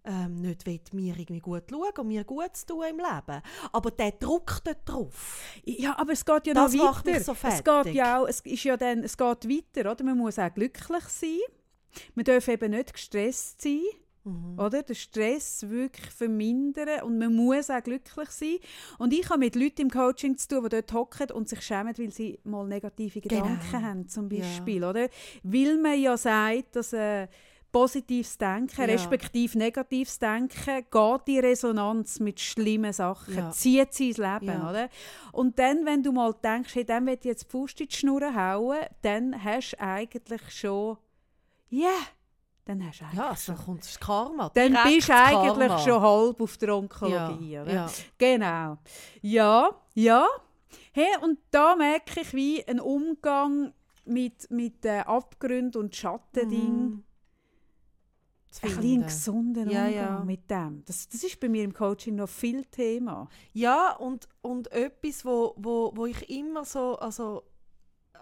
ähm, 0.05 0.35
nicht 0.35 0.65
will, 0.65 0.79
mir 0.91 1.13
irgendwie 1.17 1.39
gut 1.39 1.63
schauen 1.69 1.91
und 1.97 2.07
mir 2.07 2.23
gut 2.23 2.55
zu 2.55 2.65
tun 2.65 2.83
im 2.89 2.97
Leben. 2.97 3.41
Aber 3.71 3.91
der 3.91 4.11
Druck 4.11 4.59
dort 4.63 4.79
drauf. 4.85 5.41
Ja, 5.63 5.97
aber 5.97 6.11
es 6.13 6.25
geht 6.25 6.47
ja 6.47 6.53
Das 6.53 6.73
noch 6.73 7.05
weiter. 7.05 7.19
so 7.21 7.31
es 7.31 7.37
fertig. 7.39 7.65
geht 7.85 7.95
ja 7.95 8.19
auch, 8.21 8.27
es 8.27 8.41
ist 8.41 8.63
ja 8.63 8.75
dann, 8.77 8.99
es 9.03 9.15
geht 9.17 9.49
weiter, 9.49 9.91
oder? 9.91 10.03
Man 10.03 10.17
muss 10.17 10.37
auch 10.39 10.53
glücklich 10.53 11.03
sein. 11.05 11.39
Man 12.15 12.25
darf 12.25 12.47
eben 12.47 12.71
nicht 12.71 12.93
gestresst 12.93 13.61
sein, 13.61 13.79
Mhm. 14.25 14.57
oder? 14.57 14.83
Den 14.83 14.95
Stress 14.95 15.69
wirklich 15.69 16.09
vermindern 16.09 17.03
und 17.03 17.17
man 17.17 17.35
muss 17.35 17.69
auch 17.69 17.83
glücklich 17.83 18.29
sein. 18.29 18.55
Und 18.97 19.13
ich 19.13 19.29
habe 19.29 19.39
mit 19.39 19.55
Leuten 19.55 19.81
im 19.81 19.89
Coaching 19.89 20.37
zu 20.37 20.47
tun, 20.47 20.63
die 20.63 20.69
dort 20.69 20.93
hocken 20.93 21.31
und 21.31 21.49
sich 21.49 21.61
schämen, 21.61 21.93
weil 21.97 22.09
sie 22.11 22.39
mal 22.45 22.65
negative 22.65 23.19
Gedanken 23.21 23.59
Genau. 23.71 23.83
haben, 23.83 24.07
zum 24.07 24.31
Ja. 24.31 24.39
Beispiel, 24.39 24.83
oder? 24.83 25.09
Weil 25.43 25.77
man 25.77 25.99
ja 25.99 26.15
sagt, 26.17 26.75
dass 26.77 26.93
äh, 26.93 27.27
positives 27.73 28.37
Denken, 28.37 28.79
Ja. 28.79 28.85
respektive 28.85 29.57
negatives 29.57 30.17
Denken, 30.19 30.85
geht 30.89 31.21
in 31.27 31.39
Resonanz 31.41 32.21
mit 32.21 32.39
schlimmen 32.39 32.93
Sachen, 32.93 33.35
Ja. 33.35 33.51
zieht 33.51 33.93
sie 33.93 34.09
ins 34.09 34.17
Leben, 34.17 34.45
Ja. 34.47 34.69
oder? 34.69 34.89
Und 35.33 35.59
dann, 35.59 35.85
wenn 35.85 36.01
du 36.01 36.13
mal 36.13 36.33
denkst, 36.33 36.73
hey, 36.75 36.85
dann 36.85 37.05
will 37.05 37.15
ich 37.19 37.25
jetzt 37.25 37.43
die 37.45 37.49
Faust 37.49 37.81
in 37.81 37.87
die 37.89 37.95
Schnur 37.95 38.21
hauen, 38.33 38.77
dann 39.01 39.43
hast 39.43 39.73
du 39.73 39.81
eigentlich 39.81 40.41
schon, 40.51 40.97
ja, 41.69 41.89
dann 42.65 42.87
hast 42.87 43.01
du 43.01 43.05
eigentlich 43.05 43.17
Ja, 43.19 43.35
schon. 43.35 43.57
kommt 43.57 43.81
das 43.83 43.99
Karma. 43.99 44.49
Dann 44.53 44.77
bist 44.85 45.09
du 45.09 45.13
eigentlich 45.13 45.67
Karma. 45.67 45.79
schon 45.79 46.01
halb 46.01 46.39
auf 46.41 46.57
der 46.57 46.69
ja, 46.69 46.75
Onkologie, 46.75 47.59
oder? 47.59 47.91
Genau. 48.17 48.77
Ja, 49.21 49.69
ja. 49.95 50.25
Hey, 50.93 51.07
und 51.21 51.39
da 51.51 51.75
merke 51.75 52.21
ich 52.21 52.33
wie 52.33 52.63
ein 52.67 52.79
Umgang 52.79 53.73
mit, 54.05 54.49
mit 54.51 54.83
den 54.83 55.01
Abgründen 55.01 55.81
und 55.81 55.95
Schattendingen. 55.95 56.83
Mhm. 56.89 57.03
Zu 58.53 58.61
Ein 58.61 58.69
bisschen 58.69 58.81
finden. 58.83 59.03
gesunden 59.05 59.69
Ja, 59.71 59.85
Umgang 59.87 59.93
ja. 59.95 60.23
mit 60.23 60.51
dem. 60.51 60.83
Das, 60.85 61.09
das 61.09 61.23
ist 61.23 61.39
bei 61.39 61.49
mir 61.49 61.63
im 61.63 61.73
Coaching 61.73 62.15
noch 62.17 62.29
viel 62.29 62.63
Thema. 62.65 63.27
Ja, 63.51 63.95
und, 63.95 64.27
und 64.43 64.71
etwas, 64.71 65.25
wo, 65.25 65.55
wo, 65.57 65.91
wo 65.95 66.05
ich 66.05 66.29
immer 66.29 66.63
so, 66.63 66.95
also, 66.99 67.41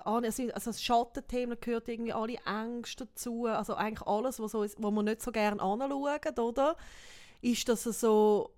also 0.05 0.43
also 0.53 0.69
das 0.71 0.81
Schattenthema 0.81 1.55
gehört 1.59 1.89
irgendwie 1.89 2.13
alle 2.13 2.37
Ängste 2.45 3.07
dazu, 3.07 3.45
also 3.45 3.75
eigentlich 3.75 4.07
alles, 4.07 4.39
was 4.39 4.53
so 4.53 4.65
wo 4.77 4.89
man 4.89 5.03
nicht 5.03 5.21
so 5.21 5.33
gerne 5.33 5.61
anschauen, 5.61 6.39
oder? 6.39 6.77
Ist, 7.41 7.67
dass 7.67 7.83
so 7.83 8.51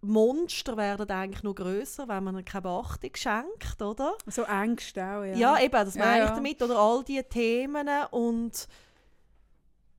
Monster 0.00 0.76
werden 0.76 1.10
eigentlich 1.10 1.42
nur 1.42 1.56
größer, 1.56 2.06
wenn 2.06 2.22
man 2.22 2.36
ihnen 2.36 2.44
keine 2.44 2.62
Beachtung 2.62 3.10
schenkt, 3.14 3.82
oder? 3.82 4.14
So 4.26 4.42
Ängste 4.44 5.02
auch, 5.02 5.24
ja. 5.24 5.34
Ja, 5.34 5.60
eben, 5.60 5.72
das 5.72 5.96
Ja, 5.96 6.04
meine 6.04 6.24
ich 6.24 6.30
ja. 6.30 6.36
damit, 6.36 6.62
oder 6.62 6.78
all 6.78 7.02
diese 7.02 7.24
Themen 7.24 7.88
und 8.12 8.68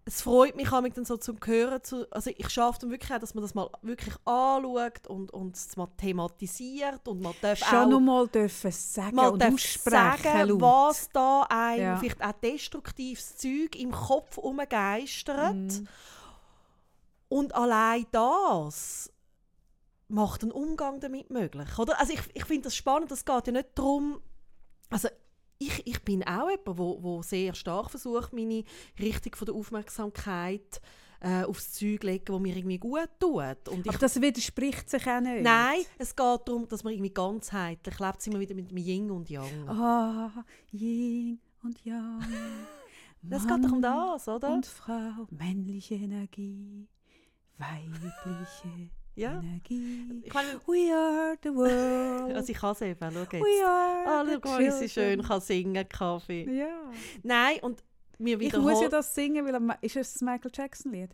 es 0.09 0.23
freut 0.23 0.55
mich 0.55 0.71
auch 0.71 0.81
dann 0.81 1.05
so 1.05 1.17
zum 1.17 1.37
Hören, 1.45 1.83
zu, 1.83 2.11
also 2.11 2.31
ich 2.35 2.49
schaffe 2.49 2.79
dann 2.81 2.89
wirklich 2.89 3.11
auch, 3.11 3.19
dass 3.19 3.35
man 3.35 3.43
das 3.43 3.53
mal 3.53 3.69
wirklich 3.83 4.15
anschaut 4.25 5.05
und, 5.07 5.31
und 5.31 5.55
es 5.55 5.77
mal 5.77 5.87
thematisiert 5.97 7.07
und 7.07 7.21
man 7.21 7.35
darf 7.41 7.59
Schon 7.59 7.77
auch 7.77 7.89
noch 7.89 7.99
mal 7.99 8.27
dürfen 8.27 8.71
sagen 8.71 9.15
mal 9.15 9.29
und 9.29 9.43
aussprechen 9.43 10.23
sagen, 10.23 10.61
was 10.61 11.09
da 11.09 11.43
einem 11.43 11.83
Ja. 11.83 11.97
vielleicht 11.97 12.23
auch 12.23 12.31
destruktives 12.31 13.37
Zeug 13.37 13.75
im 13.75 13.91
Kopf 13.91 14.39
umgeistert. 14.39 15.53
Mhm. 15.53 15.87
Und 17.27 17.53
allein 17.53 18.07
das 18.11 19.13
macht 20.07 20.41
einen 20.41 20.51
Umgang 20.51 20.99
damit 20.99 21.29
möglich. 21.29 21.77
Oder? 21.77 21.99
Also 21.99 22.13
ich, 22.13 22.21
ich 22.33 22.45
finde 22.45 22.63
das 22.63 22.75
spannend, 22.75 23.11
es 23.11 23.23
geht 23.23 23.45
ja 23.45 23.53
nicht 23.53 23.69
darum, 23.75 24.21
also 24.89 25.07
ich, 25.59 25.85
ich 25.85 26.01
bin 26.03 26.23
auch 26.23 26.49
jemand, 26.49 26.77
wo, 26.79 27.03
wo 27.03 27.21
sehr 27.21 27.53
stark 27.53 27.91
versucht, 27.91 28.33
meine 28.33 28.63
Richtung 28.97 29.35
von 29.35 29.45
der 29.45 29.55
Aufmerksamkeit 29.55 30.81
äh, 31.21 31.43
aufs 31.43 31.73
Zeug 31.73 31.99
zu 31.99 32.07
legen, 32.07 32.25
wo 32.29 32.39
mir 32.39 32.55
irgendwie 32.55 32.77
gut 32.77 33.09
tut. 33.19 33.67
Und 33.67 33.81
ich, 33.81 33.89
Aber 33.89 33.97
das 33.97 34.21
widerspricht 34.21 34.89
sich 34.89 35.05
auch 35.05 35.19
nicht. 35.19 35.43
nein, 35.43 35.81
es 35.97 36.15
geht 36.15 36.39
darum, 36.45 36.65
dass 36.67 36.83
man 36.83 36.93
irgendwie 36.93 37.13
ganzheitlich 37.13 37.99
lebt, 37.99 38.25
wir 38.25 38.39
wieder 38.39 38.55
mit 38.55 38.71
dem 38.71 38.77
Yin 38.77 39.11
und 39.11 39.29
Yang. 39.29 39.67
Ah, 39.67 40.45
Yin 40.71 41.39
und 41.63 41.85
Yang. 41.85 42.23
Das 43.21 43.45
geht 43.45 43.65
doch 43.65 43.73
um 43.73 43.81
das, 43.81 44.29
oder? 44.29 44.49
Und 44.53 44.65
Frau, 44.65 45.27
männliche 45.29 45.95
Energie, 45.95 46.87
weibliche 47.57 48.89
Ja. 49.19 49.39
Energie. 49.39 50.21
Ich 50.23 50.33
meine, 50.33 50.59
We 50.65 50.93
are 50.93 51.37
the 51.43 51.49
world. 51.49 52.35
also 52.35 52.51
ich 52.51 52.57
kann 52.57 52.71
es 52.71 52.81
eben, 52.81 53.11
schau 53.11 53.19
jetzt. 53.19 53.33
We 53.33 53.67
are 53.67 54.25
the 54.25 54.39
schau 54.41 54.57
sie 54.57 54.87
children. 54.87 54.89
schön 54.89 55.21
kann 55.23 55.41
singen, 55.41 55.89
Kaffee. 55.89 56.49
Ja. 56.49 56.91
Nein, 57.23 57.59
und 57.61 57.83
wir 58.17 58.35
Ich 58.39 58.47
wiederholen... 58.47 58.73
muss 58.73 58.81
ja 58.81 58.89
das 58.89 59.13
singen, 59.13 59.45
weil 59.45 59.77
ist 59.81 59.95
es 59.95 60.13
das 60.13 60.21
Michael 60.21 60.51
Jackson 60.53 60.91
Lied? 60.91 61.11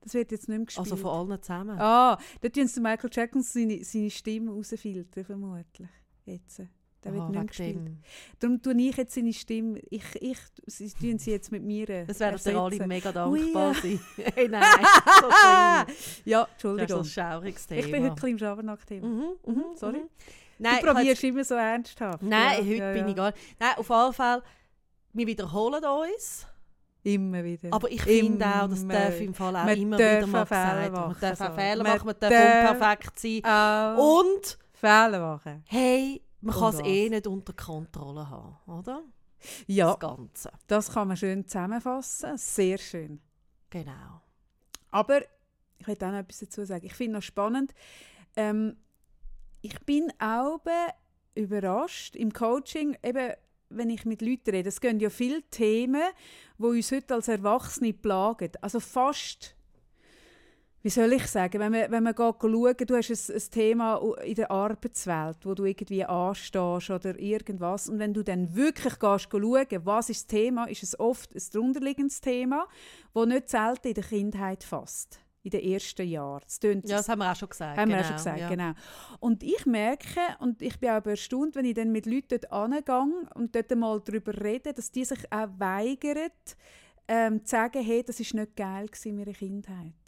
Das 0.00 0.14
wird 0.14 0.30
jetzt 0.30 0.48
nicht 0.48 0.56
mehr 0.56 0.66
gespielt. 0.66 0.92
also 0.92 0.96
von 0.96 1.30
allen 1.30 1.42
zusammen. 1.42 1.80
Ah, 1.80 2.18
da 2.40 2.48
tun 2.48 2.68
sie 2.68 2.80
Michael 2.80 3.10
Jackson 3.12 3.42
seine, 3.42 3.82
seine 3.82 4.10
Stimme 4.10 4.52
rausfiltern, 4.52 5.24
vermutlich. 5.24 5.88
Jetzt. 6.24 6.62
Der 7.04 7.12
wird 7.12 7.22
Ah, 7.22 7.28
nicht 7.28 7.48
gespielt. 7.48 7.76
dem. 7.76 7.98
Darum 8.40 8.62
tue 8.62 8.74
ich 8.82 8.96
jetzt 8.96 9.14
seine 9.14 9.32
Stimme, 9.32 9.78
ich, 9.90 10.02
ich, 10.20 10.38
sie 10.66 10.90
tun 10.90 11.18
sie 11.18 11.30
jetzt 11.30 11.52
mit 11.52 11.62
mir 11.62 11.86
Das 12.06 12.18
werden 12.20 12.40
dir 12.44 12.58
alle 12.58 12.86
mega 12.86 13.12
dankbar 13.12 13.74
sein. 13.82 14.00
hey, 14.34 14.48
nein, 14.48 14.62
schlimm. 15.18 15.96
Ja, 16.24 16.40
Das 16.40 16.48
ist 16.48 16.52
Entschuldigung. 16.64 16.98
ein 17.00 17.04
schauriges 17.04 17.66
Thema. 17.66 17.80
Ich 17.80 17.92
bin 17.92 18.02
heute 18.02 18.10
ein 18.10 18.14
bisschen 18.14 18.28
im 18.30 18.38
Schabernack-Thema. 18.38 19.06
Mhm, 19.06 19.24
mhm, 19.46 19.64
sorry. 19.76 19.98
mhm. 19.98 20.08
Nein, 20.58 20.78
Du 20.82 20.86
probierst 20.92 21.22
immer 21.24 21.44
so 21.44 21.54
ernsthaft. 21.54 22.22
Nein, 22.22 22.52
Ja, 22.52 22.58
heute 22.58 22.74
ja, 22.76 22.92
bin 22.92 23.02
ja. 23.04 23.08
ich 23.08 23.16
gar 23.16 23.26
nicht. 23.32 23.38
Nein, 23.60 23.70
auf 23.76 23.88
jeden 23.90 24.12
Fall, 24.14 24.42
wir 25.12 25.26
wiederholen 25.26 25.84
uns. 25.84 26.46
Immer 27.02 27.44
wieder. 27.44 27.68
Aber 27.72 27.88
ich 27.88 28.02
finde 28.02 28.44
auch, 28.46 28.66
das 28.68 28.84
darf 28.88 29.20
im 29.20 29.32
Fall 29.34 29.54
auch 29.54 29.68
immer 29.68 29.96
wieder 29.98 30.26
mal 30.26 30.42
gesagt 30.42 30.76
werden. 30.92 30.92
Man 30.92 31.16
darf 31.20 31.40
auch. 31.40 31.54
Fehler 31.54 31.82
machen, 31.84 32.06
man 32.06 32.16
darf 32.18 32.32
unperfekt 32.74 33.18
sein. 33.20 33.96
Und, 33.98 34.58
Fehler 34.72 35.20
machen. 35.20 35.62
hey, 35.68 36.20
man 36.46 36.54
Und 36.54 36.60
kann 36.60 36.74
es 36.74 36.80
eh 36.80 37.08
nicht 37.10 37.26
unter 37.26 37.52
Kontrolle 37.52 38.28
haben, 38.30 38.56
oder? 38.66 39.02
Ja, 39.66 39.90
Das 39.90 39.98
Ganze. 40.00 40.52
das 40.66 40.92
kann 40.92 41.08
man 41.08 41.16
schön 41.16 41.46
zusammenfassen. 41.46 42.36
Sehr 42.38 42.78
schön. 42.78 43.20
Genau. 43.70 44.22
Aber 44.90 45.20
ich 45.78 45.86
will 45.86 45.96
auch 45.96 46.10
noch 46.12 46.18
etwas 46.18 46.38
dazu 46.38 46.64
sagen. 46.64 46.86
Ich 46.86 46.94
finde 46.94 47.14
noch 47.14 47.22
spannend, 47.22 47.74
ähm, 48.36 48.76
ich 49.60 49.78
bin 49.80 50.12
auch 50.18 50.60
überrascht 51.34 52.16
im 52.16 52.32
Coaching, 52.32 52.96
eben 53.02 53.32
wenn 53.68 53.90
ich 53.90 54.04
mit 54.04 54.22
Leuten 54.22 54.50
rede, 54.50 54.68
es 54.68 54.80
gehen 54.80 55.00
ja 55.00 55.10
viele 55.10 55.42
Themen, 55.50 56.02
die 56.58 56.64
uns 56.64 56.92
heute 56.92 57.14
als 57.14 57.26
Erwachsene 57.28 57.92
plagen. 57.92 58.52
Also 58.60 58.78
fast, 58.78 59.55
wie 60.86 60.90
soll 60.90 61.12
ich 61.14 61.26
sagen, 61.26 61.58
wenn 61.58 61.72
man, 61.72 61.90
wenn 61.90 62.04
man 62.04 62.14
geht 62.14 62.34
schauen, 62.40 62.76
du 62.86 62.96
hast 62.96 63.10
ein, 63.10 63.34
ein 63.34 63.50
Thema 63.50 63.96
in 64.22 64.36
der 64.36 64.52
Arbeitswelt, 64.52 65.38
wo 65.44 65.52
du 65.52 65.64
irgendwie 65.64 66.04
anstehst 66.04 66.90
oder 66.90 67.18
irgendwas, 67.18 67.88
und 67.88 67.98
wenn 67.98 68.14
du 68.14 68.22
dann 68.22 68.54
wirklich 68.54 68.96
gehst 69.00 69.28
schauen, 69.32 69.66
was 69.82 70.10
ist 70.10 70.20
das 70.20 70.26
Thema, 70.28 70.66
ist 70.66 70.84
es 70.84 71.00
oft 71.00 71.34
ein 71.34 71.42
darunterliegendes 71.52 72.20
Thema, 72.20 72.68
das 73.12 73.26
nicht 73.26 73.50
selten 73.50 73.88
in 73.88 73.94
der 73.94 74.04
Kindheit 74.04 74.62
fasst 74.62 75.18
in 75.42 75.50
den 75.50 75.72
ersten 75.72 76.06
Jahren. 76.06 76.44
Das 76.44 76.60
ja, 76.62 76.96
das 76.96 77.08
haben 77.08 77.18
wir 77.18 77.32
auch 77.32 77.36
schon 77.36 77.48
gesagt. 77.48 77.78
Haben 77.78 77.90
genau, 77.90 77.98
wir 77.98 78.04
auch 78.04 78.06
schon 78.06 78.16
genau, 78.16 78.36
gesagt, 78.36 78.40
ja. 78.40 78.48
genau. 78.48 78.72
Und 79.18 79.42
ich 79.42 79.66
merke, 79.66 80.20
und 80.38 80.62
ich 80.62 80.78
bin 80.78 80.90
auch 80.90 81.04
erstaunt, 81.04 81.56
wenn 81.56 81.64
ich 81.64 81.74
dann 81.74 81.90
mit 81.90 82.06
Leuten 82.06 82.38
dort 82.40 82.52
angehe 82.52 83.28
und 83.34 83.56
dort 83.56 83.74
mal 83.74 84.00
darüber 84.04 84.40
rede, 84.40 84.72
dass 84.72 84.92
die 84.92 85.04
sich 85.04 85.18
auch 85.32 85.48
weigern, 85.58 86.30
ähm, 87.08 87.44
zu 87.44 87.50
sagen, 87.50 87.82
hey, 87.82 88.04
das 88.04 88.20
war 88.20 88.40
nicht 88.40 88.56
geil 88.56 88.88
in 89.02 89.16
meiner 89.16 89.32
Kindheit. 89.32 90.05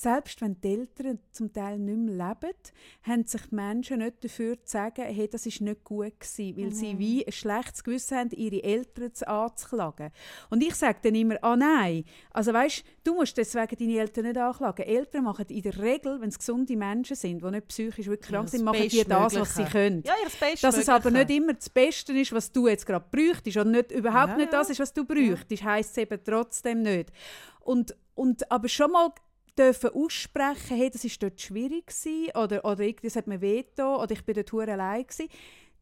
Selbst 0.00 0.40
wenn 0.42 0.60
die 0.60 0.74
Eltern 0.74 1.18
zum 1.32 1.52
Teil 1.52 1.76
nicht 1.76 1.98
mehr 1.98 2.28
leben, 2.40 2.56
haben 3.02 3.26
sich 3.26 3.40
die 3.50 3.54
Menschen 3.56 3.98
nicht 3.98 4.22
dafür 4.22 4.54
zu 4.64 4.70
sagen, 4.70 5.02
hey, 5.02 5.26
das 5.28 5.44
war 5.44 5.68
nicht 5.68 5.82
gut 5.82 6.20
gewesen, 6.20 6.56
weil 6.56 6.66
mhm. 6.66 6.72
sie 6.72 6.98
wie 7.00 7.26
ein 7.26 7.32
schlechtes 7.32 7.82
Gewissen 7.82 8.16
haben, 8.16 8.30
ihre 8.30 8.62
Eltern 8.62 9.10
anzuklagen. 9.26 10.12
Und 10.50 10.62
ich 10.62 10.76
sage 10.76 10.98
dann 11.02 11.16
immer, 11.16 11.42
ah 11.42 11.56
nein, 11.56 12.04
also 12.30 12.52
weißt, 12.52 12.84
du 13.02 13.14
musst 13.14 13.36
deswegen 13.38 13.76
deine 13.76 13.98
Eltern 13.98 14.26
nicht 14.26 14.38
anklagen. 14.38 14.86
Eltern 14.86 15.24
machen 15.24 15.46
in 15.48 15.62
der 15.62 15.76
Regel, 15.76 16.20
wenn 16.20 16.28
es 16.28 16.38
gesunde 16.38 16.76
Menschen 16.76 17.16
sind, 17.16 17.42
die 17.42 17.50
nicht 17.50 17.66
psychisch 17.66 18.06
wirklich 18.06 18.30
krank 18.30 18.46
ja, 18.46 18.50
sind, 18.50 18.64
machen 18.64 18.88
die 18.88 19.02
das, 19.02 19.34
was 19.34 19.56
sie 19.56 19.64
können. 19.64 20.04
Ja, 20.06 20.14
das 20.22 20.36
Beste 20.36 20.64
Dass 20.64 20.78
es 20.78 20.88
aber 20.88 21.10
nicht 21.10 21.30
immer 21.30 21.54
das 21.54 21.68
Beste 21.68 22.12
ist, 22.12 22.32
was 22.32 22.52
du 22.52 22.68
jetzt 22.68 22.86
gerade 22.86 23.04
bräuchtest 23.10 23.56
und 23.56 23.72
nicht, 23.72 23.90
überhaupt 23.90 24.28
ja, 24.28 24.36
nicht 24.36 24.52
das 24.52 24.70
ist, 24.70 24.78
was 24.78 24.92
du 24.92 25.04
bräuchtest, 25.04 25.60
ja. 25.60 25.72
heisst 25.72 25.90
es 25.90 25.96
eben 25.96 26.20
trotzdem 26.24 26.82
nicht. 26.82 27.10
Und, 27.58 27.96
und 28.14 28.48
aber 28.48 28.68
schon 28.68 28.92
mal 28.92 29.10
dürfen 29.58 29.90
aussprechen, 29.90 30.76
hey, 30.76 30.90
das 30.90 31.04
war 31.04 31.10
dort 31.20 31.40
schwierig 31.40 31.86
gewesen, 31.86 32.36
oder, 32.36 32.64
oder 32.64 32.92
das 32.92 33.16
hat 33.16 33.26
mir 33.26 33.40
wehgetan 33.40 33.96
oder 33.96 34.12
ich 34.12 34.24
bin 34.24 34.34
dort 34.34 34.68
allein 34.68 35.06
gewesen. 35.06 35.28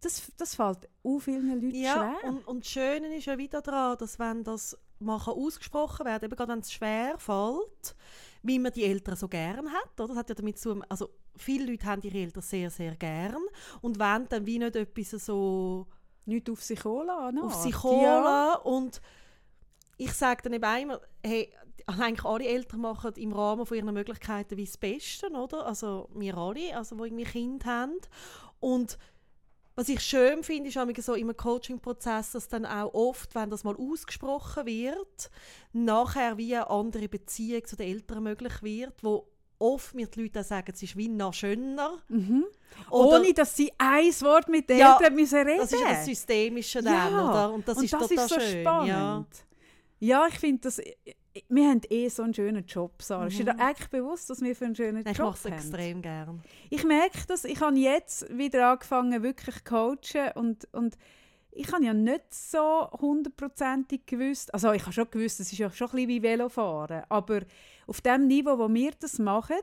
Das, 0.00 0.30
das 0.36 0.54
fällt 0.54 0.88
auch 1.02 1.18
vielen 1.18 1.60
Leuten 1.60 1.74
ja, 1.74 1.92
schwer. 2.20 2.30
Und, 2.30 2.46
und 2.46 2.64
das 2.64 2.70
Schöne 2.70 3.16
ist 3.16 3.26
ja 3.26 3.38
wieder 3.38 3.62
daran, 3.62 3.96
dass 3.98 4.18
wenn 4.18 4.44
das 4.44 4.78
mal 4.98 5.16
ausgesprochen 5.16 6.06
werden 6.06 6.24
eben 6.24 6.36
gerade 6.36 6.52
wenn 6.52 6.60
es 6.60 6.72
schwer 6.72 7.18
fällt, 7.18 7.96
wie 8.42 8.58
man 8.58 8.72
die 8.72 8.84
Eltern 8.84 9.16
so 9.16 9.28
gern 9.28 9.72
hat, 9.72 9.98
oder? 9.98 10.08
Das 10.08 10.16
hat 10.16 10.28
ja 10.28 10.34
damit 10.34 10.58
zu 10.58 10.80
also 10.88 11.10
viele 11.36 11.70
Leute 11.70 11.86
haben 11.86 12.02
ihre 12.02 12.18
Eltern 12.18 12.42
sehr, 12.42 12.70
sehr 12.70 12.94
gern 12.96 13.42
und 13.80 13.98
wollen 13.98 14.26
dann 14.28 14.46
wie 14.46 14.58
nicht 14.58 14.76
etwas 14.76 15.10
so... 15.24 15.86
Nicht 16.28 16.50
auf 16.50 16.60
sich 16.60 16.84
holen 16.84 17.38
Auf 17.38 17.54
sich 17.54 17.82
holen 17.84 18.02
ja. 18.02 18.54
und 18.54 19.00
ich 19.96 20.12
sage 20.12 20.42
dann 20.42 20.54
eben 20.54 20.64
einmal, 20.64 21.00
hey, 21.24 21.52
eigentlich 21.86 22.24
alle 22.24 22.46
Eltern 22.46 22.80
machen 22.80 23.12
im 23.14 23.32
Rahmen 23.32 23.64
von 23.64 23.76
ihren 23.76 23.94
Möglichkeiten 23.94 24.56
wie 24.56 24.64
das 24.64 24.76
Beste, 24.76 25.30
oder? 25.30 25.66
Also 25.66 26.08
wir 26.14 26.36
alle, 26.36 26.76
also 26.76 26.98
wo 26.98 27.04
irgendwie 27.04 27.24
Kinder 27.24 27.66
haben. 27.66 27.98
Und 28.58 28.98
was 29.76 29.88
ich 29.90 30.00
schön 30.00 30.42
finde, 30.42 30.70
ist 30.70 31.04
so 31.04 31.14
im 31.14 31.36
Coaching-Prozess, 31.36 32.32
dass 32.32 32.48
dann 32.48 32.64
auch 32.64 32.92
oft, 32.94 33.34
wenn 33.34 33.50
das 33.50 33.62
mal 33.62 33.76
ausgesprochen 33.76 34.64
wird, 34.64 35.30
nachher 35.72 36.38
wie 36.38 36.56
eine 36.56 36.70
andere 36.70 37.08
Beziehung 37.08 37.64
zu 37.66 37.76
den 37.76 37.88
Eltern 37.88 38.22
möglich 38.22 38.62
wird, 38.62 39.04
wo 39.04 39.28
oft 39.58 39.94
mir 39.94 40.06
die 40.06 40.22
Leute 40.22 40.42
sagen, 40.42 40.72
es 40.74 40.82
ist 40.82 40.96
wie 40.96 41.08
noch 41.08 41.34
schöner. 41.34 41.98
Mhm. 42.08 42.46
Ohne, 42.90 43.32
dass 43.34 43.54
sie 43.54 43.70
ein 43.78 44.12
Wort 44.22 44.48
mit 44.48 44.68
den 44.68 44.78
ja, 44.78 44.96
Eltern 44.96 45.14
müssen 45.14 45.38
reden 45.46 45.60
Das 45.60 45.72
ist 45.72 45.84
das 45.84 46.04
Systemische 46.04 46.82
dann, 46.82 47.12
ja. 47.12 47.30
oder? 47.30 47.52
Und 47.52 47.68
das, 47.68 47.76
und 47.78 47.84
ist, 47.84 47.92
das 47.92 48.10
ist 48.10 48.28
so 48.28 48.40
schön. 48.40 48.60
spannend. 48.62 48.88
Ja, 48.88 49.24
ja 50.00 50.26
ich 50.26 50.38
finde 50.38 50.62
das 50.62 50.80
wir 51.48 51.68
haben 51.68 51.80
eh 51.90 52.08
so 52.08 52.22
einen 52.22 52.34
schönen 52.34 52.64
Job, 52.66 53.02
Sarah. 53.02 53.22
Mhm. 53.22 53.28
Ist 53.28 53.38
dir 53.38 53.44
da 53.44 53.52
eigentlich 53.52 53.88
bewusst, 53.88 54.30
dass 54.30 54.40
wir 54.40 54.54
für 54.54 54.66
einen 54.66 54.76
schönen 54.76 55.06
ich 55.06 55.16
Job 55.16 55.26
haben? 55.26 55.34
Ich 55.34 55.44
mache 55.44 55.54
es 55.54 55.64
extrem 55.64 56.02
gern. 56.02 56.42
Ich 56.70 56.84
merke 56.84 57.18
das. 57.28 57.44
Ich 57.44 57.60
habe 57.60 57.76
jetzt 57.76 58.36
wieder 58.36 58.70
angefangen, 58.70 59.22
wirklich 59.22 59.56
zu 59.56 59.64
coachen 59.64 60.32
und, 60.34 60.68
und 60.72 60.96
ich 61.56 61.72
habe 61.72 61.84
ja 61.84 61.94
nicht 61.94 62.32
so 62.32 62.90
hundertprozentig 63.00 64.04
gewusst, 64.06 64.52
also 64.52 64.72
ich 64.72 64.82
habe 64.82 64.92
schon 64.92 65.10
gewusst, 65.10 65.40
es 65.40 65.50
ist 65.50 65.58
ja 65.58 65.70
schon 65.70 65.88
ein 65.88 65.92
bisschen 65.92 66.08
wie 66.08 66.22
Velofahren, 66.22 67.04
aber 67.08 67.40
auf 67.86 68.00
dem 68.00 68.26
Niveau, 68.26 68.58
wo 68.58 68.72
wir 68.72 68.92
das 69.00 69.18
machen, 69.18 69.56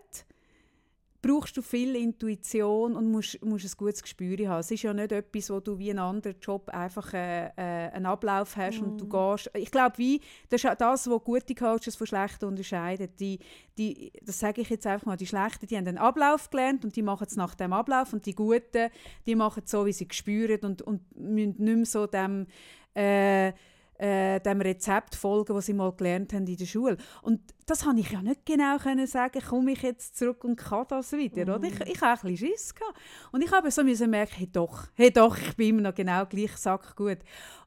brauchst 1.23 1.55
du 1.55 1.61
viel 1.61 1.95
Intuition 1.95 2.97
und 2.97 3.09
musst, 3.09 3.43
musst 3.43 3.65
ein 3.65 3.77
gutes 3.77 4.03
Gespür 4.03 4.37
haben. 4.49 4.59
Es 4.59 4.69
ist 4.69 4.83
ja 4.83 4.93
nicht 4.93 5.11
etwas, 5.13 5.49
wo 5.49 5.61
du 5.61 5.79
wie 5.79 5.89
einen 5.89 5.99
anderen 5.99 6.35
Job 6.41 6.69
einfach 6.69 7.13
äh, 7.13 7.47
äh, 7.47 7.91
einen 7.91 8.05
Ablauf 8.05 8.57
hast 8.57 8.81
mm. 8.81 8.83
und 8.83 9.01
du 9.01 9.05
mm. 9.05 9.09
gehst. 9.09 9.51
Ich 9.55 9.71
glaube, 9.71 9.97
wie 9.97 10.19
das 10.49 10.63
ist 10.63 10.75
das, 10.77 11.09
was 11.09 11.23
gute 11.23 11.55
Coaches 11.55 11.95
von 11.95 12.05
schlechten 12.05 12.45
unterscheiden. 12.45 13.07
Die, 13.19 13.39
die, 13.77 14.11
das 14.21 14.37
sage 14.37 14.61
ich 14.61 14.69
jetzt 14.69 14.85
einfach 14.85 15.05
mal, 15.05 15.17
die 15.17 15.25
Schlechten, 15.25 15.65
die 15.65 15.77
haben 15.77 15.87
einen 15.87 15.97
Ablauf 15.97 16.49
gelernt 16.49 16.83
und 16.83 16.95
die 16.95 17.01
machen 17.01 17.25
es 17.25 17.37
nach 17.37 17.55
dem 17.55 17.71
Ablauf 17.71 18.11
und 18.11 18.25
die 18.25 18.35
Guten, 18.35 18.89
die 19.25 19.35
machen 19.35 19.63
es 19.63 19.71
so, 19.71 19.85
wie 19.85 19.93
sie 19.93 20.07
spüren 20.11 20.59
und, 20.61 20.81
und 20.81 21.01
müssen 21.17 21.55
nicht 21.57 21.75
mehr 21.77 21.85
so 21.85 22.05
dem 22.05 22.47
äh, 22.95 23.53
äh, 23.97 24.39
dem 24.39 24.61
Rezept 24.61 25.15
folgen, 25.15 25.53
das 25.53 25.65
sie 25.67 25.73
mal 25.73 25.91
gelernt 25.93 26.33
haben 26.33 26.47
in 26.47 26.57
der 26.57 26.65
Schule. 26.65 26.97
Und 27.21 27.41
das 27.65 27.85
habe 27.85 27.99
ich 27.99 28.11
ja 28.11 28.21
nicht 28.21 28.45
genau 28.45 28.77
können 28.77 29.07
sagen, 29.07 29.41
komme 29.41 29.71
ich 29.71 29.81
jetzt 29.81 30.17
zurück 30.17 30.43
und 30.43 30.55
kann 30.55 30.85
das 30.89 31.11
wieder, 31.13 31.45
mm. 31.45 31.55
oder? 31.55 31.67
Ich, 31.67 31.79
ich 31.81 32.01
habe 32.01 32.19
ein 32.21 32.31
bisschen 32.31 32.49
Schiss 32.49 32.75
gehabt. 32.75 32.97
Und 33.31 33.43
ich 33.43 33.51
habe 33.51 33.71
so 33.71 33.83
müssen 33.83 34.09
merken, 34.09 34.35
hey 34.35 34.49
doch, 34.51 34.87
hey 34.95 35.11
doch, 35.11 35.37
ich 35.37 35.55
bin 35.55 35.69
immer 35.69 35.89
noch 35.89 35.95
genau 35.95 36.25
gleich 36.25 36.55
sackgut. 36.57 37.19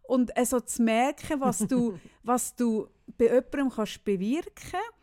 Und 0.02 0.36
also 0.36 0.60
zu 0.60 0.82
merken, 0.82 1.40
was 1.40 1.58
du, 1.58 1.98
was 2.22 2.54
du 2.54 2.88
bei 3.18 3.26
jemandem 3.26 3.70
kannst 3.70 4.04
bewirken 4.04 4.70
kannst, 4.70 4.95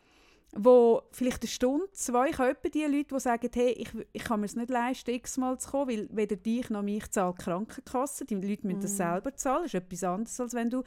wo 0.56 1.02
vielleicht 1.10 1.42
eine 1.42 1.48
Stunde, 1.48 1.90
zwei, 1.92 2.30
ich 2.30 2.38
habe 2.38 2.70
die 2.70 2.84
Leute, 2.84 3.14
die 3.14 3.20
sagen, 3.20 3.50
hey, 3.52 3.70
ich, 3.72 3.90
ich 4.12 4.24
kann 4.24 4.40
mir 4.40 4.46
es 4.46 4.54
nicht 4.54 4.70
leisten, 4.70 5.10
x-mal 5.10 5.58
zu 5.58 5.70
kommen, 5.70 5.88
weil 5.88 6.08
weder 6.12 6.36
dich 6.36 6.70
noch 6.70 6.82
mich 6.82 7.10
zahlt 7.10 7.38
die 7.38 7.44
Krankenkasse, 7.44 8.24
die 8.24 8.36
Leute 8.36 8.66
müssen 8.66 8.78
mm. 8.78 8.82
das 8.82 8.92
mhm. 8.92 8.96
selber 8.96 9.36
zahlen, 9.36 9.62
das 9.64 9.74
ist 9.74 9.82
etwas 9.82 10.04
anderes, 10.04 10.40
als 10.40 10.54
wenn 10.54 10.70
du 10.70 10.82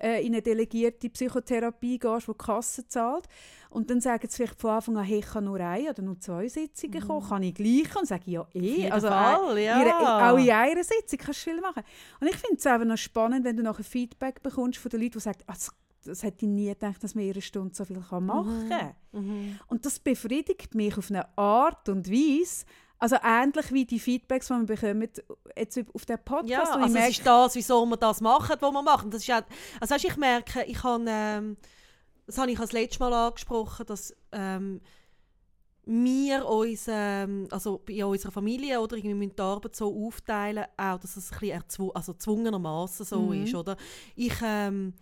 äh, 0.00 0.24
in 0.24 0.32
eine 0.32 0.42
delegierte 0.42 1.10
Psychotherapie 1.10 1.98
gehst, 1.98 2.28
wo 2.28 2.32
die 2.32 2.38
Kasse 2.38 2.86
zahlt. 2.86 3.26
Und 3.70 3.90
dann 3.90 4.00
sagen 4.00 4.26
sie 4.28 4.36
vielleicht 4.36 4.60
von 4.60 4.70
Anfang 4.70 4.96
an, 4.96 5.04
hey, 5.04 5.18
ich 5.18 5.26
kann 5.26 5.44
nur 5.44 5.58
eine 5.58 5.90
oder 5.90 6.02
nur 6.02 6.20
zwei 6.20 6.46
Sitzungen 6.46 7.02
mm. 7.02 7.06
kommen, 7.06 7.24
mhm. 7.24 7.28
kann 7.28 7.42
ich 7.42 7.54
gleich? 7.54 7.96
Und 7.96 8.06
sage 8.06 8.22
ich, 8.26 8.32
ja 8.32 8.46
eh, 8.54 8.90
also 8.90 9.08
Fall, 9.08 9.58
ja. 9.58 9.80
Ihre, 9.80 10.30
auch 10.30 10.38
in 10.38 10.50
einer 10.50 10.84
Sitzung 10.84 11.18
kannst 11.18 11.44
du 11.44 11.50
viel 11.50 11.60
machen. 11.60 11.82
Und 12.20 12.28
ich 12.28 12.36
finde 12.36 12.56
es 12.56 12.66
einfach 12.66 12.86
noch 12.86 12.96
spannend, 12.96 13.44
wenn 13.44 13.56
du 13.56 13.64
nachher 13.64 13.84
Feedback 13.84 14.42
bekommst 14.42 14.78
von 14.78 14.90
den 14.90 15.00
Leuten, 15.00 15.14
die 15.14 15.20
sagen, 15.20 15.40
ah, 15.46 15.54
das 15.54 15.72
hätte 16.06 16.44
ich 16.46 16.50
nie 16.50 16.68
gedacht, 16.68 17.02
dass 17.02 17.14
man 17.14 17.24
in 17.24 17.32
einer 17.32 17.40
Stunde 17.40 17.74
so 17.74 17.84
viel 17.84 17.98
machen 17.98 18.68
kann. 18.68 18.94
Mhm. 19.12 19.20
Mhm. 19.20 19.60
Und 19.68 19.84
das 19.84 19.98
befriedigt 19.98 20.74
mich 20.74 20.96
auf 20.96 21.10
eine 21.10 21.36
Art 21.36 21.88
und 21.88 22.10
Weise, 22.10 22.64
also 22.98 23.16
ähnlich 23.22 23.72
wie 23.72 23.84
die 23.84 24.00
Feedbacks, 24.00 24.48
die 24.48 24.54
wir 24.54 24.64
bekommen 24.64 25.08
jetzt 25.56 25.84
auf 25.94 26.04
dem 26.04 26.18
Podcast. 26.24 26.48
Ja, 26.48 26.62
also 26.62 26.92
merke, 26.92 27.10
es 27.10 27.18
ist 27.18 27.26
das, 27.26 27.54
wieso 27.54 27.86
wir 27.86 27.96
das 27.96 28.20
machen, 28.20 28.56
was 28.58 28.72
wir 28.72 28.82
machen. 28.82 29.10
Das 29.10 29.22
ist 29.22 29.30
auch, 29.30 29.42
also 29.80 29.94
weißt, 29.94 30.04
ich 30.04 30.16
merke, 30.16 30.64
ich 30.64 30.82
habe, 30.82 31.04
ähm, 31.06 31.56
das 32.26 32.38
habe 32.38 32.50
ich 32.50 32.58
das 32.58 32.72
letzte 32.72 32.98
Mal 33.00 33.12
angesprochen, 33.12 33.86
dass 33.86 34.14
ähm, 34.32 34.80
wir 35.84 36.44
uns, 36.46 36.86
ähm, 36.88 37.46
also 37.50 37.82
in 37.88 38.04
unserer 38.04 38.32
Familie 38.32 38.80
oder 38.80 38.96
irgendwie 38.96 39.28
die 39.28 39.40
Arbeit 39.40 39.76
so 39.76 40.06
aufteilen, 40.06 40.64
auch 40.76 40.98
dass 40.98 41.16
es 41.16 41.32
ein 41.32 41.38
bisschen 41.38 41.56
erzw 41.56 41.90
also 41.94 42.12
zwungenermaßen 42.14 43.06
so 43.06 43.20
mhm. 43.20 43.44
ist, 43.44 43.54
oder? 43.54 43.76
Ich 44.16 44.34
ähm, 44.42 44.92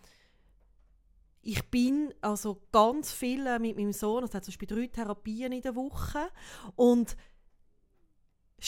ich 1.46 1.70
bin 1.70 2.12
also 2.20 2.60
ganz 2.72 3.12
viel 3.12 3.58
mit 3.60 3.76
meinem 3.76 3.92
Sohn, 3.92 4.24
es 4.24 4.34
hat 4.34 4.44
zum 4.44 4.50
Beispiel 4.50 4.68
drei 4.68 4.86
Therapien 4.88 5.52
in 5.52 5.62
der 5.62 5.76
Woche 5.76 6.28
und 6.74 7.16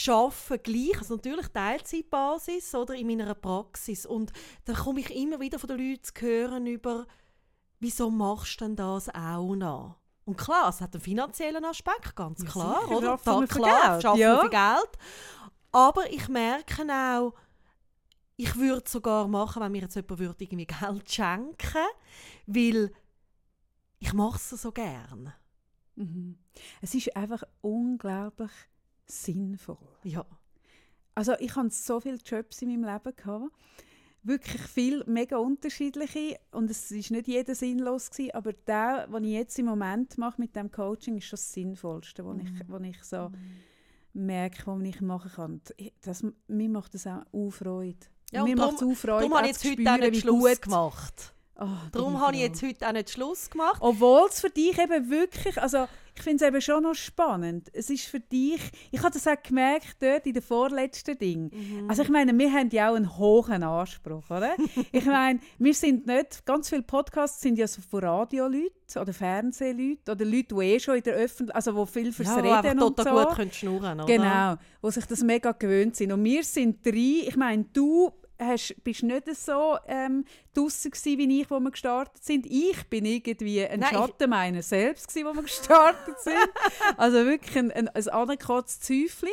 arbeite 0.07 0.59
gleich, 0.61 0.99
also 0.99 1.16
natürlich 1.16 1.49
Teilzeitbasis 1.49 2.74
oder 2.76 2.95
in 2.95 3.09
meiner 3.09 3.35
Praxis 3.35 4.07
und 4.07 4.33
da 4.64 4.74
komme 4.74 5.01
ich 5.01 5.14
immer 5.14 5.41
wieder 5.41 5.59
von 5.59 5.68
den 5.68 5.79
Leuten 5.79 6.05
zu 6.05 6.12
hören 6.20 6.66
über, 6.66 7.07
wieso 7.81 8.11
machst 8.11 8.61
du 8.61 8.66
denn 8.66 8.76
das 8.76 9.09
auch 9.09 9.57
noch? 9.57 9.97
Und 10.24 10.37
klar, 10.37 10.68
es 10.68 10.81
hat 10.81 10.95
einen 10.95 11.03
finanziellen 11.03 11.64
Aspekt, 11.64 12.14
ganz 12.14 12.45
klar, 12.45 12.83
ja, 12.89 12.97
oder? 12.97 13.18
Da, 13.24 13.47
klar, 13.47 14.01
schaffen 14.01 14.20
ja. 14.20 14.41
für 14.41 14.51
Geld. 14.51 14.91
Aber 15.72 16.11
ich 16.12 16.29
merke 16.29 16.85
auch, 16.85 17.33
ich 18.39 18.57
würde 18.57 18.84
es 18.86 18.93
sogar 18.93 19.26
machen, 19.26 19.61
wenn 19.61 19.72
mir 19.72 19.82
jetzt 19.82 19.97
jemand 19.97 20.18
würde 20.18 20.45
irgendwie 20.45 20.66
Geld 20.66 21.11
schenken 21.11 21.86
weil 22.47 22.93
ich 23.99 24.12
mache 24.12 24.36
es 24.36 24.51
so 24.62 24.70
gern. 24.70 25.34
Mhm. 25.97 26.39
Es 26.80 26.95
ist 26.95 27.14
einfach 27.16 27.43
unglaublich 27.61 28.53
sinnvoll. 29.07 29.76
Ja. 30.05 30.24
Also 31.16 31.34
ich 31.41 31.55
hatte 31.57 31.70
so 31.70 31.99
viele 31.99 32.18
Jobs 32.18 32.62
in 32.62 32.68
meinem 32.68 32.84
Leben, 32.84 33.16
gehabt, 33.16 33.53
wirklich 34.22 34.62
viel 34.62 35.03
mega 35.07 35.36
unterschiedliche 35.39 36.39
und 36.53 36.70
es 36.70 36.93
ist 36.93 37.11
nicht 37.11 37.26
jeder 37.26 37.57
sinnlos 37.57 38.11
gewesen, 38.11 38.34
aber 38.34 38.53
der, 38.53 39.07
was 39.11 39.22
ich 39.22 39.30
jetzt 39.30 39.59
im 39.59 39.66
Moment 39.66 40.16
mache 40.16 40.41
mit 40.41 40.55
dem 40.55 40.70
Coaching, 40.70 41.16
ist 41.16 41.24
schon 41.24 41.39
das 41.39 41.53
Sinnvollste, 41.53 42.24
was 42.24 42.39
ich, 42.39 42.68
was 42.68 42.82
ich 42.82 43.03
so 43.03 43.32
merke, 44.12 44.64
was 44.66 44.82
ich 44.82 45.01
machen 45.01 45.32
kann. 45.32 45.61
Das, 46.03 46.24
mir 46.47 46.68
macht 46.68 46.95
das 46.95 47.09
auch 47.09 47.51
Freude. 47.51 48.07
Ja, 48.33 48.45
mir 48.45 48.57
macht 48.57 48.74
es 48.74 48.83
auch 48.83 48.95
Freude, 48.95 49.20
Darum 49.20 49.35
habe 49.35 49.47
ich 49.47 49.53
jetzt 49.53 49.64
heute 49.64 49.91
auch 49.91 49.99
nicht 49.99 50.20
Schluss 50.20 50.61
gemacht. 50.61 51.35
Bin 51.59 51.68
Darum 51.91 52.20
habe 52.20 52.37
ich 52.37 52.43
jetzt 52.43 52.62
heute 52.62 52.87
auch 52.87 52.93
nicht 52.93 53.11
Schluss 53.11 53.51
gemacht. 53.51 53.79
Obwohl 53.81 54.29
es 54.29 54.41
für 54.41 54.51
dich 54.51 54.79
eben 54.79 55.11
wirklich, 55.11 55.61
also 55.61 55.89
ich 56.14 56.22
finde 56.22 56.45
es 56.45 56.49
eben 56.49 56.61
schon 56.61 56.83
noch 56.85 56.95
spannend. 56.95 57.68
Es 57.72 57.91
ist 57.91 58.05
für 58.05 58.20
dich, 58.20 58.61
ich 58.93 59.03
habe 59.03 59.12
das 59.12 59.26
auch 59.26 59.43
gemerkt 59.43 59.97
dort 60.01 60.26
in 60.26 60.35
den 60.35 60.43
vorletzten 60.43 61.18
Ding. 61.18 61.51
Mhm. 61.53 61.89
Also 61.89 62.03
ich 62.03 62.09
meine, 62.09 62.37
wir 62.37 62.53
haben 62.53 62.70
ja 62.70 62.91
auch 62.91 62.95
einen 62.95 63.18
hohen 63.18 63.62
Anspruch, 63.64 64.31
oder? 64.31 64.55
ich 64.93 65.05
meine, 65.05 65.41
wir 65.59 65.74
sind 65.74 66.07
nicht, 66.07 66.45
ganz 66.47 66.68
viele 66.68 66.83
Podcasts 66.83 67.41
sind 67.41 67.59
ja 67.59 67.66
so 67.66 67.81
von 67.83 68.05
Radioleuten 68.05 69.01
oder 69.01 69.12
Fernsehleuten 69.12 70.12
oder 70.12 70.24
Leute, 70.24 70.55
die 70.55 70.62
eh 70.62 70.81
schon 70.81 70.97
in 70.97 71.03
der 71.03 71.14
Öffentlichkeit, 71.14 71.57
also 71.57 71.85
die 71.85 71.91
viel 71.91 72.12
fürs 72.12 72.29
Ja, 72.29 72.61
Reden 72.61 72.81
und 72.81 72.97
total 72.97 73.16
so. 73.16 73.24
gut 73.26 73.37
können 73.37 73.53
schnurren, 73.53 74.01
oder? 74.01 74.07
Genau, 74.07 74.55
wo 74.81 74.91
sich 74.91 75.07
das 75.07 75.22
mega 75.22 75.53
gewöhnt 75.53 75.97
sind. 75.97 76.12
Und 76.12 76.22
wir 76.22 76.45
sind 76.45 76.85
drei, 76.87 77.26
ich 77.26 77.37
meine, 77.37 77.64
du 77.72 78.12
hast, 78.39 78.74
bist 78.84 79.03
nicht 79.03 79.34
so 79.36 79.76
ähm, 79.86 80.24
draussen 80.55 80.91
gewesen, 80.91 81.18
wie 81.18 81.41
ich, 81.41 81.51
wo 81.51 81.61
wir 81.61 81.70
gestartet 81.70 82.24
sind. 82.24 82.47
Ich 82.47 82.89
bin 82.89 83.05
irgendwie 83.05 83.64
ein 83.64 83.80
Nein, 83.80 83.91
Schatten 83.91 84.30
meiner 84.30 84.62
selbst 84.62 85.09
gewesen, 85.09 85.26
wo 85.26 85.34
wir 85.34 85.43
gestartet 85.43 86.18
sind. 86.20 86.36
also 86.97 87.24
wirklich 87.24 87.57
ein, 87.57 87.70
ein, 87.70 87.89
ein 87.89 88.09
anerkanntes 88.09 88.80
Zäufchen. 88.80 89.28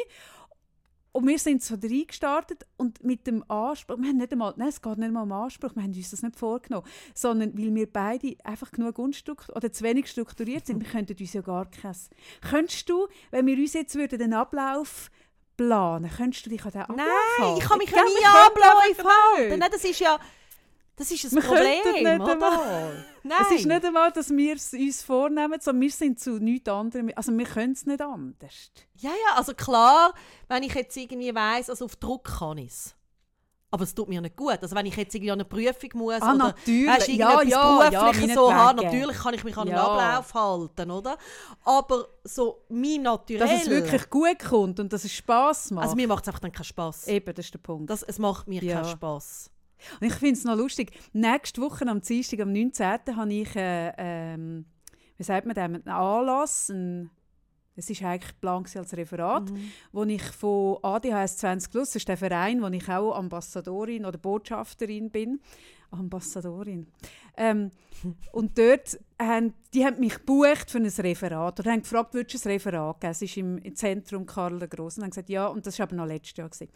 Und 1.15 1.25
wir 1.29 1.39
sind 1.39 1.63
so 1.63 1.77
drei 1.77 2.03
gestartet 2.05 2.65
und 2.75 3.01
mit 3.01 3.25
dem 3.25 3.49
Anspruch, 3.49 3.97
wir 3.97 4.09
haben 4.09 4.17
nicht 4.17 4.33
einmal, 4.33 4.53
nein, 4.57 4.67
es 4.67 4.81
geht 4.81 4.97
nicht 4.97 5.07
einmal 5.07 5.23
um 5.23 5.31
Anspruch, 5.31 5.73
wir 5.73 5.81
haben 5.81 5.93
uns 5.93 6.11
das 6.11 6.21
nicht 6.21 6.35
vorgenommen, 6.35 6.85
sondern 7.13 7.57
weil 7.57 7.73
wir 7.73 7.89
beide 7.89 8.35
einfach 8.43 8.69
genug 8.69 8.99
unstrukturiert 8.99 9.55
oder 9.55 9.71
zu 9.71 9.85
wenig 9.85 10.07
strukturiert 10.07 10.67
sind, 10.67 10.83
wir 10.83 10.89
könnten 10.89 11.15
uns 11.17 11.31
ja 11.31 11.39
gar 11.39 11.71
kein... 11.71 11.95
Könntest 12.41 12.89
du, 12.89 13.07
wenn 13.31 13.45
wir 13.45 13.57
uns 13.57 13.71
jetzt 13.71 13.95
würden 13.95 14.19
den 14.19 14.33
Ablauf 14.33 15.09
planen, 15.57 16.09
könntest 16.15 16.45
du 16.45 16.49
dich 16.49 16.63
an 16.65 16.71
den 16.71 16.81
Ablauf 16.81 16.97
Nein, 16.97 17.55
ich 17.57 17.63
kann 17.63 17.77
mich 17.77 17.89
ja 17.89 18.03
nie 18.03 18.13
nicht. 18.13 19.57
Nein, 19.57 19.69
das 19.71 19.83
ist 19.83 19.99
ja 19.99 20.19
das 20.97 21.11
ist 21.11 21.25
ein 21.25 21.31
Wir 21.31 21.41
Problem, 21.41 22.03
nicht 22.03 22.21
oder? 22.21 22.31
einmal. 22.31 23.05
Nein. 23.23 23.37
Es 23.41 23.51
ist 23.51 23.65
nicht 23.65 23.85
einmal, 23.85 24.11
dass 24.13 24.29
wir 24.29 24.55
es 24.55 24.71
uns 24.71 25.03
vornehmen, 25.03 25.59
sondern 25.59 25.81
wir 25.81 25.91
sind 25.91 26.19
zu 26.19 26.39
nichts 26.39 26.69
anderem. 26.69 27.11
Also 27.15 27.37
wir 27.37 27.45
können 27.45 27.73
es 27.73 27.85
nicht 27.85 28.01
anders. 28.01 28.71
Ja, 28.95 29.09
ja, 29.09 29.35
also 29.35 29.53
klar, 29.53 30.13
wenn 30.47 30.63
ich 30.63 30.73
jetzt 30.73 30.95
irgendwie 30.95 31.35
weiss, 31.35 31.69
also 31.69 31.85
auf 31.85 31.97
Druck 31.97 32.37
kann 32.39 32.57
ich 32.59 32.71
es. 32.71 32.94
Aber 33.75 33.83
es 33.83 33.93
tut 33.93 34.07
mir 34.07 34.21
nicht 34.21 34.37
gut. 34.37 34.57
Also 34.61 34.73
wenn 34.73 34.85
ich 34.85 34.95
jetzt 34.95 35.13
irgendwie 35.13 35.31
an 35.31 35.39
eine 35.41 35.43
Prüfung 35.43 35.89
muss 35.95 36.21
Ah, 36.21 36.29
oder 36.33 36.37
natürlich. 36.45 37.07
Ja, 37.17 37.41
ja, 37.41 37.89
ja, 37.89 38.13
so 38.33 38.49
meinetwegen. 38.49 38.83
natürlich 38.85 39.17
kann 39.17 39.33
ich 39.33 39.43
mich 39.43 39.57
an 39.57 39.67
einen 39.67 39.75
Ja. 39.77 39.83
Ablauf 39.85 40.33
halten, 40.33 40.91
oder? 40.91 41.17
Aber 41.65 42.07
so 42.23 42.63
mein 42.69 43.01
Naturell... 43.01 43.39
Dass 43.39 43.63
es 43.63 43.69
wirklich 43.69 44.09
gut 44.09 44.39
kommt 44.39 44.79
und 44.79 44.93
dass 44.93 45.03
es 45.03 45.11
Spass 45.11 45.71
macht. 45.71 45.83
Also 45.83 45.95
mir 45.97 46.07
macht 46.07 46.23
es 46.23 46.29
einfach 46.29 46.39
dann 46.39 46.53
keinen 46.53 46.63
Spass. 46.63 47.05
Eben, 47.09 47.35
das 47.35 47.43
ist 47.47 47.53
der 47.53 47.59
Punkt. 47.59 47.89
Das, 47.89 48.01
es 48.01 48.17
macht 48.17 48.47
mir 48.47 48.63
Ja. 48.63 48.75
keinen 48.81 48.91
Spass. 48.91 49.51
Und 49.99 50.07
ich 50.07 50.13
finde 50.13 50.35
es 50.35 50.45
noch 50.45 50.55
lustig. 50.55 50.97
Nächste 51.11 51.61
Woche 51.61 51.85
am 51.85 51.99
Dienstag, 51.99 52.39
am 52.39 52.53
19. 52.53 53.17
habe 53.17 53.33
ich, 53.33 53.53
äh, 53.57 53.91
ähm, 53.97 54.65
wie 55.17 55.23
sagt 55.23 55.45
man 55.45 55.53
dem, 55.53 55.75
einen 55.75 55.89
Anlass, 55.89 56.69
ein, 56.69 57.09
es 57.75 57.89
war 58.01 58.09
eigentlich 58.11 58.31
geplant 58.33 58.75
als 58.75 58.95
Referat, 58.95 59.51
Mhm. 59.51 59.71
wo 59.91 60.03
ich 60.03 60.23
von 60.23 60.77
ADHS 60.81 61.37
20 61.37 61.71
Plus, 61.71 61.89
das 61.89 61.95
ist 61.97 62.07
der 62.07 62.17
Verein, 62.17 62.61
wo 62.61 62.67
ich 62.67 62.87
auch 62.89 63.15
Ambassadorin 63.15 64.05
oder 64.05 64.17
Botschafterin 64.17 65.09
bin, 65.09 65.39
Ambassadorin. 65.91 66.87
Ähm, 67.37 67.71
und 68.31 68.57
dort 68.57 68.97
haben 69.19 69.53
die 69.73 69.85
haben 69.85 69.99
mich 69.99 70.15
gebucht 70.15 70.71
für 70.71 70.77
ein 70.77 70.85
Referat 70.85 71.59
oder 71.59 71.71
haben 71.71 71.81
gefragt, 71.81 72.13
würdest 72.13 72.45
du 72.45 72.49
ein 72.49 72.53
Referat 72.53 73.01
geben? 73.01 73.11
Es 73.11 73.21
ist 73.21 73.37
im, 73.37 73.57
im 73.57 73.75
Zentrum 73.75 74.25
Karl 74.25 74.59
der 74.59 74.67
Grossen. 74.67 75.01
Und 75.01 75.05
haben 75.05 75.09
gesagt, 75.11 75.29
ja, 75.29 75.47
und 75.47 75.65
das 75.65 75.77
war 75.79 75.87
aber 75.87 75.95
noch 75.95 76.05
letztes 76.05 76.37
Jahr. 76.37 76.49
Gewesen. 76.49 76.69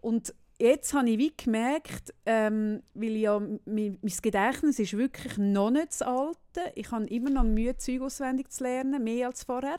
Und 0.00 0.34
jetzt 0.58 0.92
habe 0.94 1.08
ich 1.10 1.18
wie 1.18 1.32
gemerkt, 1.36 2.12
ähm, 2.26 2.82
weil 2.94 3.16
ja 3.16 3.38
mein, 3.38 3.98
mein 4.00 4.12
Gedächtnis 4.22 4.78
ist 4.78 4.96
wirklich 4.96 5.38
noch 5.38 5.70
nicht 5.70 5.88
das 5.88 6.02
alte. 6.02 6.72
Ich 6.74 6.90
habe 6.90 7.06
immer 7.06 7.30
noch 7.30 7.44
Mühe, 7.44 7.76
Zeug 7.76 8.02
auswendig 8.02 8.50
zu 8.50 8.64
lernen, 8.64 9.02
mehr 9.02 9.28
als 9.28 9.44
vorher. 9.44 9.78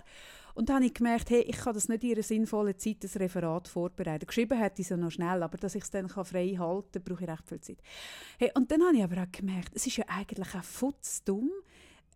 Und 0.56 0.70
dann 0.70 0.78
habe 0.78 0.86
ich 0.86 0.94
gemerkt, 0.94 1.30
hey, 1.30 1.42
ich 1.42 1.58
kann 1.58 1.74
das 1.74 1.90
nicht 1.90 2.04
in 2.04 2.14
einer 2.14 2.24
sinnvollen 2.24 2.80
Zeit, 2.80 3.04
das 3.04 3.20
Referat 3.20 3.68
vorbereiten. 3.68 4.26
Geschrieben 4.26 4.58
hätte 4.58 4.82
ich 4.82 4.86
es 4.86 4.90
ja 4.90 4.98
noch 4.98 5.12
schnell, 5.12 5.44
aber 5.44 5.58
dass 5.58 5.76
ich 5.76 5.84
es 5.84 5.92
dann 5.92 6.08
frei 6.10 6.56
halten 6.58 6.92
kann, 6.94 7.04
brauche 7.04 7.24
ich 7.26 7.30
recht 7.30 7.48
viel 7.48 7.60
Zeit. 7.62 7.78
Hey, 8.40 8.52
und 8.56 8.72
dann 8.72 8.82
habe 8.84 8.96
ich 8.96 9.04
aber 9.04 9.22
auch 9.22 9.32
gemerkt, 9.32 9.72
es 9.76 9.86
ist 9.86 9.98
ja 9.98 10.06
eigentlich 10.08 10.56
auch 10.56 10.64
futzdumm, 10.64 11.52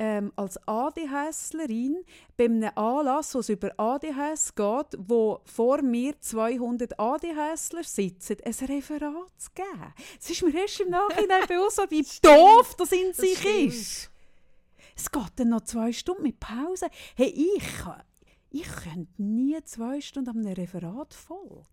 ähm, 0.02 0.32
als 0.38 0.58
ADHSlerin 0.66 1.98
bei 2.38 2.46
einem 2.46 2.72
Anlass, 2.76 3.36
wo 3.36 3.40
es 3.40 3.50
über 3.50 3.78
ADHS 3.78 4.56
geht, 4.56 4.98
wo 4.98 5.42
vor 5.44 5.82
mir 5.82 6.18
200 6.20 6.98
ADHSler 6.98 7.84
sitzen, 7.84 8.38
ein 8.46 8.54
Referat 8.70 9.32
zu 9.38 9.50
geben. 9.54 9.94
Es 10.18 10.30
ist 10.30 10.42
mir 10.44 10.56
erst 10.56 10.80
im 10.80 10.92
Nachhinein 10.92 11.46
bewusst, 11.48 11.82
wie 11.90 12.06
doof 12.22 12.76
das 12.78 12.92
in 12.94 13.14
sich 13.14 13.38
stimmt. 13.40 13.74
ist. 13.74 14.10
Es 14.96 15.12
geht 15.12 15.32
dann 15.36 15.50
noch 15.50 15.62
zwei 15.62 15.92
Stunden 15.92 16.24
mit 16.24 16.40
Pause. 16.40 16.88
Hey, 17.16 17.28
ich, 17.58 17.64
kann- 17.80 18.02
ich 18.50 18.68
könnte 18.68 19.22
nie 19.22 19.58
zwei 19.64 20.02
Stunden 20.02 20.30
einem 20.46 20.54
Referat 20.54 21.14
folgen. 21.14 21.64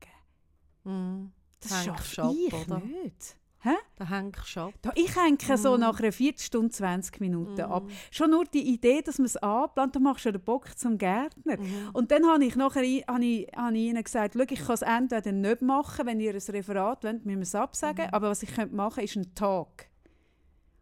Mhm. 0.84 1.32
Das 1.60 1.84
schaffe 1.84 2.22
ab, 2.22 2.32
ich 2.36 2.52
oder? 2.52 2.80
nicht. 2.80 3.36
Hä? 3.60 3.74
Da 3.96 4.08
hängst 4.08 4.54
du 4.54 4.60
ab. 4.60 4.74
Da, 4.82 4.92
ich 4.94 5.16
hänge 5.16 5.56
so 5.56 5.74
Mhm. 5.74 5.80
nach 5.80 5.98
einer 5.98 6.12
Viertelstunde, 6.12 6.70
20 6.70 7.20
Minuten 7.20 7.54
Mhm. 7.54 7.60
ab. 7.72 7.84
Schon 8.12 8.30
nur 8.30 8.44
die 8.44 8.62
Idee, 8.74 9.00
dass 9.02 9.18
man 9.18 9.24
es 9.26 9.36
anplant, 9.38 9.96
dann 9.96 10.02
machst 10.04 10.24
du 10.26 10.30
den 10.32 10.42
Bock 10.44 10.78
zum 10.78 10.98
Gärtner. 10.98 11.58
Mhm. 11.58 11.90
Und 11.92 12.10
dann 12.12 12.24
habe 12.26 12.44
ich 12.44 12.54
nachher 12.54 12.82
habe 13.08 13.24
ich, 13.24 13.46
habe 13.56 13.74
ich 13.76 13.80
ihnen 13.88 14.04
gesagt, 14.04 14.34
«Schau, 14.34 14.44
ich 14.48 14.60
kann 14.60 14.74
es 14.74 14.82
entweder 14.82 15.32
nicht 15.32 15.62
machen, 15.62 16.06
wenn 16.06 16.20
ihr 16.20 16.34
ein 16.34 16.40
Referat 16.50 17.02
wollt, 17.02 17.24
müssen 17.24 17.38
wir 17.38 17.42
es 17.42 17.54
absagen, 17.54 18.06
Mhm. 18.06 18.14
aber 18.14 18.28
was 18.30 18.42
ich 18.42 18.54
könnte 18.54 18.76
machen 18.76 19.02
ist 19.02 19.16
ein 19.16 19.34
Talk. 19.34 19.86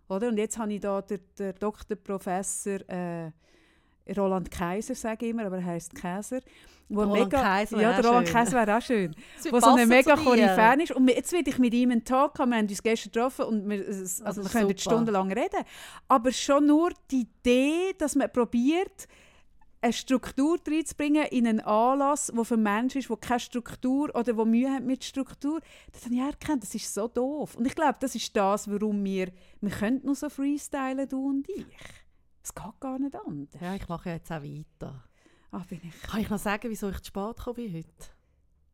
Oder? 0.08 0.28
Und 0.28 0.36
jetzt 0.36 0.58
habe 0.58 0.74
ich 0.74 0.80
da 0.80 1.00
den, 1.00 1.20
den 1.38 1.54
Dr. 1.58 1.96
Professor 1.96 2.80
äh, 2.90 3.30
Roland 4.16 4.50
Kaiser, 4.50 4.94
sage 4.94 5.26
ich 5.26 5.30
immer, 5.32 5.46
aber 5.46 5.56
er 5.56 5.64
heißt 5.66 5.94
Kaiser. 5.94 6.40
Wo 6.88 7.02
Roland 7.02 7.32
mega, 7.32 7.42
Kaiser 7.42 7.80
ja, 7.80 7.88
wäre 7.88 8.02
der 8.02 8.10
auch 8.10 8.12
Roland 8.12 8.28
schön. 8.28 8.36
Kaiser 8.36 8.52
wäre 8.52 8.76
auch 8.76 8.82
schön 8.82 9.16
wo 9.50 9.60
so 9.60 9.74
ein 9.74 9.88
mega 9.88 10.16
dir. 10.16 10.22
Koryphäen 10.22 10.80
ist. 10.80 10.92
Und 10.92 11.08
jetzt 11.08 11.32
werde 11.32 11.50
ich 11.50 11.58
mit 11.58 11.72
ihm 11.72 11.90
einen 11.90 12.04
Talk 12.04 12.38
haben. 12.38 12.50
Wir 12.50 12.58
haben 12.58 12.68
uns 12.68 12.82
gestern 12.82 13.12
getroffen 13.12 13.44
und 13.46 13.68
wir, 13.68 13.86
also 13.86 14.24
Also 14.24 14.42
wir 14.42 14.50
können 14.50 14.68
jetzt 14.68 14.82
stundenlang 14.82 15.32
reden. 15.32 15.64
Aber 16.08 16.30
schon 16.32 16.66
nur 16.66 16.92
die 17.10 17.26
Idee, 17.42 17.94
dass 17.98 18.14
man 18.14 18.30
probiert, 18.30 19.08
eine 19.84 19.92
Struktur 19.92 20.58
reinzubringen 20.66 21.26
in 21.26 21.46
einen 21.46 21.60
Anlass, 21.60 22.32
der 22.34 22.44
für 22.44 22.56
Menschen 22.56 23.00
ist, 23.00 23.10
der 23.10 23.16
keine 23.18 23.40
Struktur 23.40 24.08
oder 24.14 24.32
der 24.32 24.44
Mühe 24.46 24.72
hat 24.72 24.82
mit 24.82 25.04
Struktur, 25.04 25.60
das 25.92 26.06
habe 26.06 26.14
ich 26.14 26.20
erkannt, 26.20 26.62
das 26.62 26.74
ist 26.74 26.92
so 26.92 27.06
doof. 27.06 27.54
Und 27.54 27.66
ich 27.66 27.74
glaube, 27.74 27.96
das 28.00 28.14
ist 28.14 28.34
das, 28.34 28.70
warum 28.70 29.04
wir, 29.04 29.28
wir 29.60 29.70
können 29.70 30.00
nur 30.02 30.14
so 30.14 30.30
freestylen, 30.30 31.06
du 31.06 31.28
und 31.28 31.46
ich. 31.50 31.66
Es 32.44 32.54
geht 32.54 32.78
gar 32.80 32.98
nicht 32.98 33.16
anders. 33.16 33.60
Ja, 33.60 33.74
ich 33.74 33.88
mache 33.88 34.10
jetzt 34.10 34.30
auch 34.30 34.42
weiter. 34.42 35.02
Ah, 35.50 35.62
bin 35.68 35.80
ich... 35.82 36.02
Kann 36.02 36.20
ich 36.20 36.28
noch 36.28 36.38
sagen, 36.38 36.68
wieso 36.70 36.90
ich 36.90 36.98
zu 37.00 37.06
spät 37.06 37.36
gekommen 37.36 37.56
bin 37.56 37.74
heute? 37.74 38.06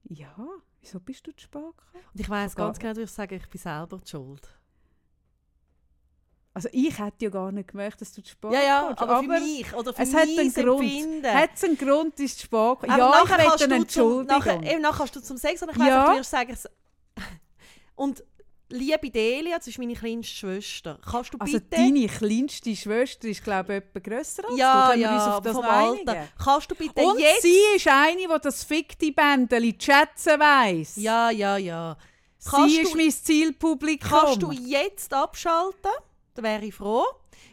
Ja, 0.05 0.35
wieso 0.81 0.99
bist 0.99 1.27
du 1.27 1.31
zu 1.33 1.45
spät 1.45 1.63
gekommen? 1.63 2.05
Und 2.13 2.21
ich 2.21 2.27
Sogar- 2.27 2.49
ganz 2.57 2.79
genau, 2.81 2.93
dass 2.95 3.05
ich 3.05 3.11
sage, 3.11 3.37
ich 3.37 3.49
bin 3.49 3.61
selber 3.61 3.99
die 3.99 4.09
schuld. 4.11 4.49
Also 6.53 6.69
ich 6.73 6.99
hätte 6.99 7.25
ja 7.27 7.31
gar 7.31 7.53
nicht 7.53 7.69
gemerkt, 7.69 8.01
dass 8.01 8.13
du 8.13 8.23
zu 8.23 8.31
spät 8.33 8.53
Ja, 8.53 8.61
ja, 8.63 8.83
kommst, 8.89 9.03
aber, 9.03 9.21
für 9.23 9.29
mich 9.41 9.73
oder 9.73 9.95
für 9.95 10.03
es 10.03 10.13
hat 10.15 10.23
einen 10.23 10.53
Grund. 10.53 10.83
Empfinden. 10.83 11.33
Hat 11.33 11.51
es 11.55 11.63
einen 11.65 11.79
Grund, 11.79 12.19
ist 12.19 12.39
zu 12.39 12.47
spät 12.47 12.51
gekommen? 12.81 12.91
Aber 12.91 12.99
Ja, 12.99 13.11
nachher 13.23 13.39
ich 13.39 13.49
kannst 13.49 13.63
eine 13.65 13.79
du 13.79 13.87
zum, 13.87 14.21
Entschuldigung. 14.23 14.27
nachher, 14.27 14.73
eben 14.73 14.83
nachher 14.83 14.99
kannst 14.99 15.17
du 15.17 15.21
zum 15.23 15.37
Sex 15.37 15.63
und 15.63 15.71
ich 15.71 15.79
weiss, 15.79 15.87
Ja. 15.89 16.11
du 16.13 16.19
wirst 16.19 16.31
sagen, 16.31 16.57
und 17.95 18.25
liebe 18.71 19.11
Delia, 19.11 19.59
das 19.59 19.67
ist 19.67 19.79
meine 19.79 19.95
kleinste 19.95 20.35
Schwester, 20.35 20.99
kannst 21.09 21.35
du 21.35 21.39
also 21.39 21.53
bitte... 21.53 21.67
deine 21.71 22.07
kleinste 22.07 22.75
Schwester 22.75 23.29
ist, 23.29 23.45
glaube 23.45 23.75
ich, 23.75 23.83
etwa 23.83 23.99
grösser 23.99 24.49
als 24.49 24.59
ja, 24.59 24.87
du. 24.87 24.93
Uns 24.93 25.03
ja, 25.03 25.37
auf 25.37 25.43
das 25.43 25.57
vom? 25.57 25.65
Alter. 25.65 26.29
Kannst 26.43 26.71
du 26.71 26.75
bitte 26.75 27.03
Und 27.03 27.19
jetzt... 27.19 27.43
sie 27.43 27.61
ist 27.77 27.89
eine, 27.89 28.17
die 28.17 28.41
das 28.43 28.65
fickte 28.65 29.13
Bändeli 29.13 29.77
zu 29.77 29.91
schätzen 29.91 30.41
weiss. 30.41 30.97
Ja, 30.97 31.31
ja, 31.31 31.57
ja. 31.57 31.97
sie 32.39 32.51
Kannst 32.51 32.79
ist 32.79 32.95
du- 32.95 32.99
mein 32.99 33.11
Zielpublikum. 33.11 34.11
Kannst 34.11 34.43
du 34.43 34.53
jetzt 34.53 35.13
abschalten? 35.13 35.91
Da 36.35 36.43
wäre 36.43 36.65
ich 36.65 36.75
froh. 36.75 37.05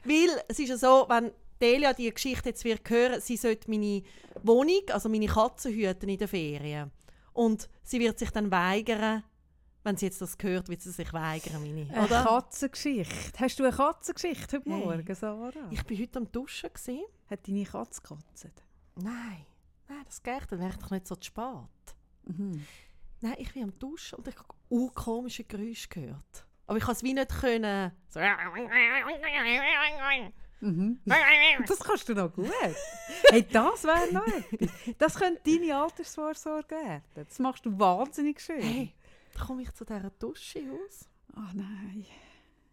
Weil 0.03 0.29
es 0.47 0.59
ist 0.59 0.69
ja 0.69 0.77
so, 0.77 1.05
wenn 1.09 1.31
Delia 1.61 1.93
die 1.93 2.13
Geschichte 2.13 2.49
jetzt 2.49 2.63
wird 2.63 2.87
hören, 2.89 3.19
sie 3.19 3.37
sollte 3.37 3.69
meine 3.69 4.03
Wohnung, 4.43 4.81
also 4.91 5.09
meine 5.09 5.25
Katze 5.25 5.69
hüten 5.69 6.09
in 6.09 6.17
den 6.17 6.27
Ferien. 6.27 6.91
Und 7.33 7.67
sie 7.83 7.99
wird 7.99 8.19
sich 8.19 8.29
dann 8.29 8.51
weigern, 8.51 9.23
wenn 9.87 9.95
sie 9.95 10.07
jetzt 10.07 10.21
das 10.21 10.37
hört, 10.41 10.67
wird 10.67 10.81
sie 10.81 10.91
sich 10.91 11.13
weigern, 11.13 11.61
meine. 11.63 11.89
eine 11.89 12.05
Oder? 12.05 12.23
Katzengeschichte. 12.23 13.39
Hast 13.39 13.57
du 13.57 13.63
eine 13.63 13.71
Katzengeschichte 13.73 14.57
heute 14.57 14.69
Hey. 14.69 14.79
Morgen, 14.79 15.15
Sarah? 15.15 15.51
Ich 15.71 15.81
bin 15.85 15.97
heute 16.01 16.19
am 16.19 16.29
Duschen. 16.29 16.69
Gewesen. 16.73 17.05
Hat 17.29 17.47
deine 17.47 17.63
Katze 17.63 18.01
gekotzt? 18.01 18.47
Nein, 18.95 19.45
nein, 19.87 20.01
das 20.05 20.21
geht, 20.21 20.43
dann 20.49 20.59
wäre 20.59 20.71
ich 20.71 20.75
doch 20.75 20.91
nicht 20.91 21.07
so 21.07 21.15
zu 21.15 21.27
spät. 21.27 21.95
Mhm. 22.25 22.65
Nein, 23.21 23.35
ich 23.37 23.53
bin 23.53 23.63
am 23.63 23.79
Duschen 23.79 24.17
und 24.17 24.27
ich 24.27 24.35
habe 24.35 24.47
urkomische 24.67 25.45
Geräusche 25.45 25.87
gehört. 25.87 26.45
Aber 26.65 26.77
ich 26.77 26.83
kann 26.83 26.93
es 26.93 27.03
wie 27.03 27.13
nicht 27.13 27.29
können. 27.39 27.91
So. 28.09 28.19
Mhm. 30.59 30.99
Das 31.67 31.79
kannst 31.79 32.09
du 32.09 32.13
noch 32.15 32.33
gut. 32.33 32.51
hey, 33.29 33.45
das 33.51 33.83
wäre 33.83 34.11
noch 34.11 34.27
etwas. 34.27 34.69
Das 34.97 35.15
könnte 35.15 35.41
deine 35.45 35.77
Altersvorsorge 35.77 36.75
werden. 36.75 37.03
Das 37.13 37.39
machst 37.39 37.65
du 37.65 37.79
wahnsinnig 37.79 38.41
schön. 38.41 38.61
Hey, 38.61 38.93
da 39.37 39.45
komme 39.45 39.61
ich 39.61 39.73
zu 39.73 39.85
dieser 39.85 40.09
Dusche 40.09 40.59
aus. 40.71 41.07
Ach 41.35 41.53
nein, 41.53 42.05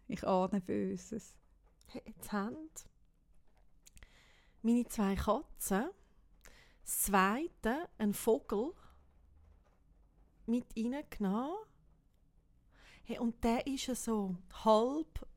ich 0.07 0.25
ahne 0.25 0.61
Böses. 0.61 1.35
Hey, 1.87 2.01
jetzt 2.05 2.31
haben 2.31 2.69
meine 4.61 4.87
zwei 4.87 5.15
Katzen 5.15 5.89
das 6.83 6.99
zweite 7.01 7.89
ein 7.97 8.13
Vogel 8.13 8.73
mit 10.45 10.65
reingenommen. 10.75 11.55
Hey, 13.03 13.19
und 13.19 13.43
der 13.43 13.65
ist 13.67 13.87
ja 13.87 13.95
so 13.95 14.35
halb. 14.63 15.27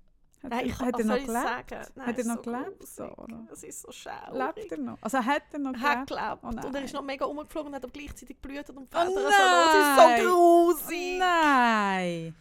Hat, 0.43 0.51
Nein, 0.51 0.67
ich 0.67 0.79
hat 0.79 0.93
was 0.95 1.01
er 1.01 1.07
noch 1.07 1.15
gelebt? 1.17 1.33
sagen? 1.71 1.87
Nein, 1.97 2.07
Hat 2.07 2.19
er 2.19 2.25
noch 2.25 2.37
so 2.37 2.43
gelebt. 2.43 2.87
Sarah? 2.87 3.47
Es 3.53 3.63
ist 3.65 3.83
so 3.83 3.91
schaurig. 3.93 4.57
Lebt 4.57 4.73
er 4.73 4.79
noch? 4.79 4.99
Also 5.01 5.19
hat 5.25 5.43
er 5.53 5.59
noch 5.59 5.73
Er 5.75 5.81
hat 5.81 6.07
gelebt? 6.07 6.09
gelebt. 6.09 6.39
Oh 6.43 6.67
und 6.67 6.75
er 6.77 6.85
ist 6.85 6.95
noch 6.95 7.03
mega 7.03 7.25
umgeflogen 7.25 7.69
und 7.69 7.75
hat 7.75 7.83
aber 7.85 7.93
gleichzeitig 7.93 8.41
geblutet 8.41 8.71
und 8.77 8.89
Oh 8.95 8.99
Federn 8.99 9.15
so 9.15 9.21
los. 9.21 9.33
nein. 9.33 10.21
Es 10.21 10.21
ist 10.21 10.23
so 10.23 10.31
grusig. 10.31 11.19
Nein! 11.19 12.35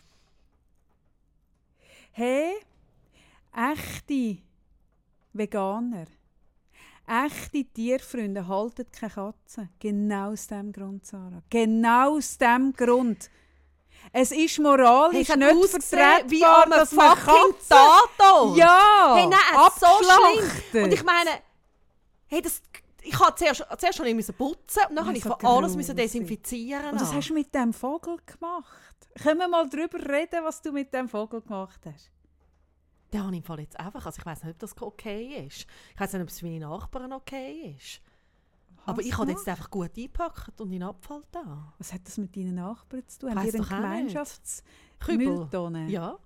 Hey, 2.12 2.54
echte 3.56 4.38
Veganer, 5.34 6.06
echte 7.08 7.64
Tierfreunde 7.66 8.48
halten 8.48 8.86
keine 8.92 9.12
Katzen. 9.14 9.70
Genau 9.80 10.32
aus 10.32 10.48
dem 10.48 10.72
Grund, 10.72 11.06
Sarah. 11.06 11.42
Genau 11.50 12.18
aus 12.18 12.38
dem 12.38 12.74
Grund. 12.74 13.30
Es 14.14 14.32
ist 14.32 14.60
moralisch 14.60 15.30
hat 15.30 15.40
nicht 15.40 15.70
vertretbar, 15.70 16.30
wie 16.30 16.46
an 16.46 16.70
dass 16.70 16.92
man. 16.92 17.18
Tatort. 17.18 18.58
Ja! 18.58 19.16
Hey, 19.16 19.28
nein, 19.28 19.72
so 19.80 19.88
schlimm. 20.04 20.84
Und 20.84 20.94
ich 20.94 21.04
meine, 21.04 21.30
hey, 22.28 22.42
das, 22.42 22.62
ich 23.02 23.20
habe 23.20 23.36
zuerst, 23.36 23.66
zuerst 23.78 24.00
habe 24.00 24.10
ich 24.10 24.16
müssen 24.16 24.34
putzen 24.36 24.84
und 24.90 24.96
dann 24.96 25.08
habe 25.08 25.18
ich 25.18 25.24
von 25.24 25.34
alles 25.44 25.76
müssen 25.76 25.96
desinfizieren. 25.96 26.92
Und 26.92 27.02
was 27.02 27.14
hast 27.14 27.30
du 27.30 27.34
mit 27.34 27.54
dem 27.54 27.74
Vogel 27.74 28.18
gemacht? 28.26 29.08
Können 29.22 29.40
wir 29.40 29.48
mal 29.48 29.68
darüber 29.68 29.98
reden, 30.00 30.44
was 30.44 30.62
du 30.62 30.72
mit 30.72 30.94
dem 30.94 31.10
Vogel 31.10 31.42
gemacht 31.42 31.82
hast? 31.86 32.12
Den 33.14 33.24
habe 33.24 33.32
ich 33.32 33.38
im 33.38 33.44
Fall 33.44 33.62
jetzt 33.62 33.80
einfach. 33.80 34.06
Also 34.06 34.20
ich 34.20 34.26
weiß 34.26 34.44
nicht, 34.44 34.54
ob 34.54 34.60
das 34.60 34.82
okay 34.82 35.48
ist. 35.48 35.66
Ich 35.94 36.00
weiß 36.00 36.14
nicht, 36.14 36.22
ob 36.22 36.30
es 36.30 36.40
für 36.40 36.46
meine 36.46 36.68
Nachbarn 36.68 37.14
okay 37.14 37.76
ist. 37.78 38.02
Aber 38.88 39.02
ich 39.02 39.18
habe 39.18 39.32
jetzt 39.32 39.48
einfach 39.48 39.70
gut 39.70 39.92
eingepackt 39.98 40.60
und 40.62 40.68
in 40.68 40.80
den 40.80 40.84
Abfall 40.84 41.24
da. 41.32 41.74
Was 41.78 41.94
hat 41.94 42.08
das 42.08 42.18
mit 42.18 42.36
deinen 42.36 42.56
Nachbarn 42.56 43.08
zu 43.08 43.20
tun? 43.20 43.36
Haben 43.36 43.44
die 43.44 43.60
eine. 43.60 43.66
Gemeinschaftsmülltonne? 43.66 45.90
Ja. 45.90 46.18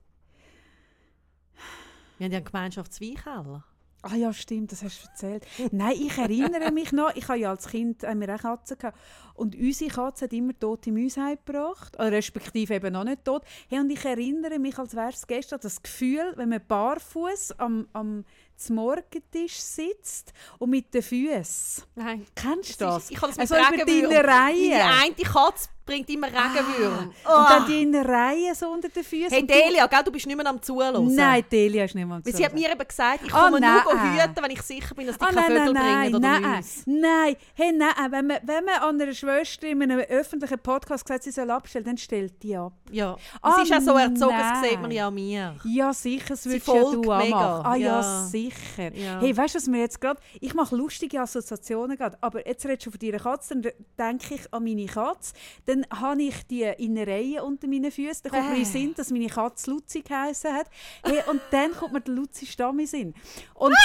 Wir 2.18 2.26
haben 2.26 2.32
ja 2.32 2.38
einen 2.38 2.45
Gemeinschaftsweinkeller. 2.45 3.66
Ah 4.04 4.16
ja, 4.16 4.34
stimmt, 4.34 4.72
das 4.72 4.84
hast 4.84 5.04
du 5.04 5.08
erzählt. 5.10 5.45
Nein, 5.72 5.93
ich 5.93 6.18
erinnere 6.18 6.72
mich 6.72 6.91
noch, 6.91 7.16
ich 7.16 7.28
habe 7.28 7.39
ja 7.39 7.52
als 7.52 7.68
Kind 7.68 8.02
wir 8.02 8.36
auch 8.36 8.41
Katzen 8.41 8.78
gehabt. 8.78 8.97
Und 9.36 9.56
unsere 9.56 9.91
Katze 9.91 10.26
hat 10.26 10.34
immer 10.34 10.58
tote 10.58 10.91
Mäuse 10.91 11.24
heimgebracht, 11.24 11.95
oder 11.95 12.12
respektive 12.12 12.76
eben 12.76 12.93
noch 12.93 13.04
nicht 13.04 13.26
tot. 13.26 13.43
Hey, 13.70 13.80
und 13.80 13.89
ich 13.89 14.04
erinnere 14.04 14.60
mich, 14.60 14.78
als 14.78 14.95
wäre 14.95 15.10
es 15.10 15.26
gestern, 15.26 15.60
das 15.62 15.82
Gefühl, 15.82 16.34
wenn 16.36 16.49
man 16.49 16.62
barfuß 16.68 17.60
am, 17.60 17.88
am 17.93 18.26
Morgentisch 18.70 19.56
sitzt 19.56 20.34
und 20.60 20.70
mit 20.70 20.93
den 20.93 21.02
Füßen. 21.02 21.84
Nein. 21.95 22.26
Kennst 22.36 22.80
du 22.80 22.86
das? 22.86 23.10
Ich 23.10 23.18
habe 23.22 23.34
das 23.34 23.38
mit 23.38 23.52
also 23.52 23.76
über 23.76 23.86
die 23.86 23.91
Regenwürm. 23.91 24.26
Reihe. 24.26 24.70
Meine 24.70 25.02
eine 25.02 25.16
Katze 25.16 25.70
bringt 25.92 26.10
immer 26.10 26.28
Regenwürm. 26.28 27.08
Und 27.10 27.14
dann 27.50 27.66
die 27.68 27.82
in 27.82 27.92
der 27.92 28.08
Reihe 28.08 28.56
so 28.56 28.68
unter 28.70 28.88
den 28.89 29.04
Füßen. 29.04 29.30
Hey 29.30 29.46
Delia, 29.46 29.88
gell, 29.88 30.04
du 30.06 30.12
bist 30.12 30.26
nicht 30.26 30.36
mehr 30.38 30.46
am 30.48 30.62
Zuhören. 30.62 31.14
Nein, 31.14 31.44
Delia 31.52 31.84
ist 31.84 31.96
nicht 31.96 32.08
mal 32.08 32.22
Weil 32.24 32.34
sie 32.34 32.46
hat 32.46 32.54
mir 32.54 32.72
eben 32.72 32.88
gesagt, 32.88 33.20
ich 33.26 33.34
Ah, 33.34 33.46
komme 33.46 33.60
nein. 33.60 33.82
nur 33.84 33.94
hüten, 34.02 34.42
wenn 34.44 34.52
ich 34.52 34.62
sicher 34.62 34.96
bin, 34.96 35.08
dass 35.08 35.18
die 35.18 35.24
Ah, 35.26 35.28
keine 35.28 35.42
nein, 35.42 35.58
Vögel 35.68 35.74
nein, 35.74 36.02
bringen 36.12 36.16
oder 36.16 36.39
nein, 36.39 36.64
nein, 36.86 37.36
hey, 37.56 37.72
nein, 37.74 38.12
wenn 38.12 38.28
man, 38.28 38.38
wenn 38.44 38.66
man 38.66 38.76
an 38.76 39.02
einer 39.02 39.14
Schwester 39.14 39.68
in 39.68 39.82
einem 39.84 40.00
öffentlichen 40.00 40.60
Podcast 40.60 41.06
gesagt 41.06 41.24
sie 41.24 41.32
soll 41.32 41.50
abstellen, 41.52 41.86
dann 41.86 41.98
stellt 41.98 42.42
die 42.42 42.56
ab. 42.56 42.74
Ja. 42.89 43.12
Und 43.12 43.20
Ah, 43.42 43.56
sie 43.58 43.64
ist 43.64 43.74
auch 43.74 43.82
so 43.94 43.98
erzogen, 43.98 44.38
das 44.38 44.62
nein. 44.62 44.70
sieht 44.70 44.82
man 44.82 44.92
ja 44.92 45.08
an 45.08 45.14
mir. 45.14 45.56
Ja, 45.66 45.94
sicher, 45.94 46.26
das 46.30 46.46
würdest 46.46 46.68
ja 46.68 46.74
du 46.74 47.02
mega, 47.02 47.30
machen. 47.30 47.66
Ah 47.66 47.76
ja, 47.76 48.02
ja. 48.02 48.24
sicher. 48.28 48.94
Ja. 48.96 49.20
Hey, 49.20 49.36
weißt 49.36 49.56
du, 49.56 49.58
was 49.60 49.68
mir 49.68 49.80
jetzt 49.80 50.00
gerade... 50.00 50.20
Ich 50.39 50.54
mache 50.54 50.76
lustige 50.76 51.20
Assoziationen 51.20 51.98
gerade, 51.98 52.18
aber 52.22 52.48
jetzt 52.48 52.66
redest 52.66 52.86
du 52.88 52.92
von 52.92 53.00
deiner 53.00 53.20
Katze, 53.20 53.56
dann 53.58 53.72
denke 53.98 54.36
ich 54.36 54.54
an 54.54 54.64
meine 54.64 54.86
Katze. 54.86 55.34
Dann 55.66 55.80
habe 55.89 56.23
ich 56.23 56.45
die 56.47 56.63
Innereien 56.63 57.41
unter 57.41 57.67
meinen 57.67 57.91
Füßen. 57.91 58.23
Dann 58.23 58.32
kommt 58.32 58.49
mir 58.49 58.57
in 58.57 58.61
Äh. 58.63 58.65
Sinn, 58.65 58.93
dass 58.95 59.11
meine 59.11 59.27
Katze 59.27 59.71
Luzi 59.71 60.01
geheissen 60.01 60.53
hat. 60.53 60.67
Hey, 61.03 61.21
und 61.29 61.41
dann 61.51 61.71
kommt 61.73 61.93
mir 61.93 62.01
der 62.01 62.13
Luzi-Stamm 62.13 62.79
in 62.79 62.88
Sinn. 62.88 63.13
Und 63.53 63.75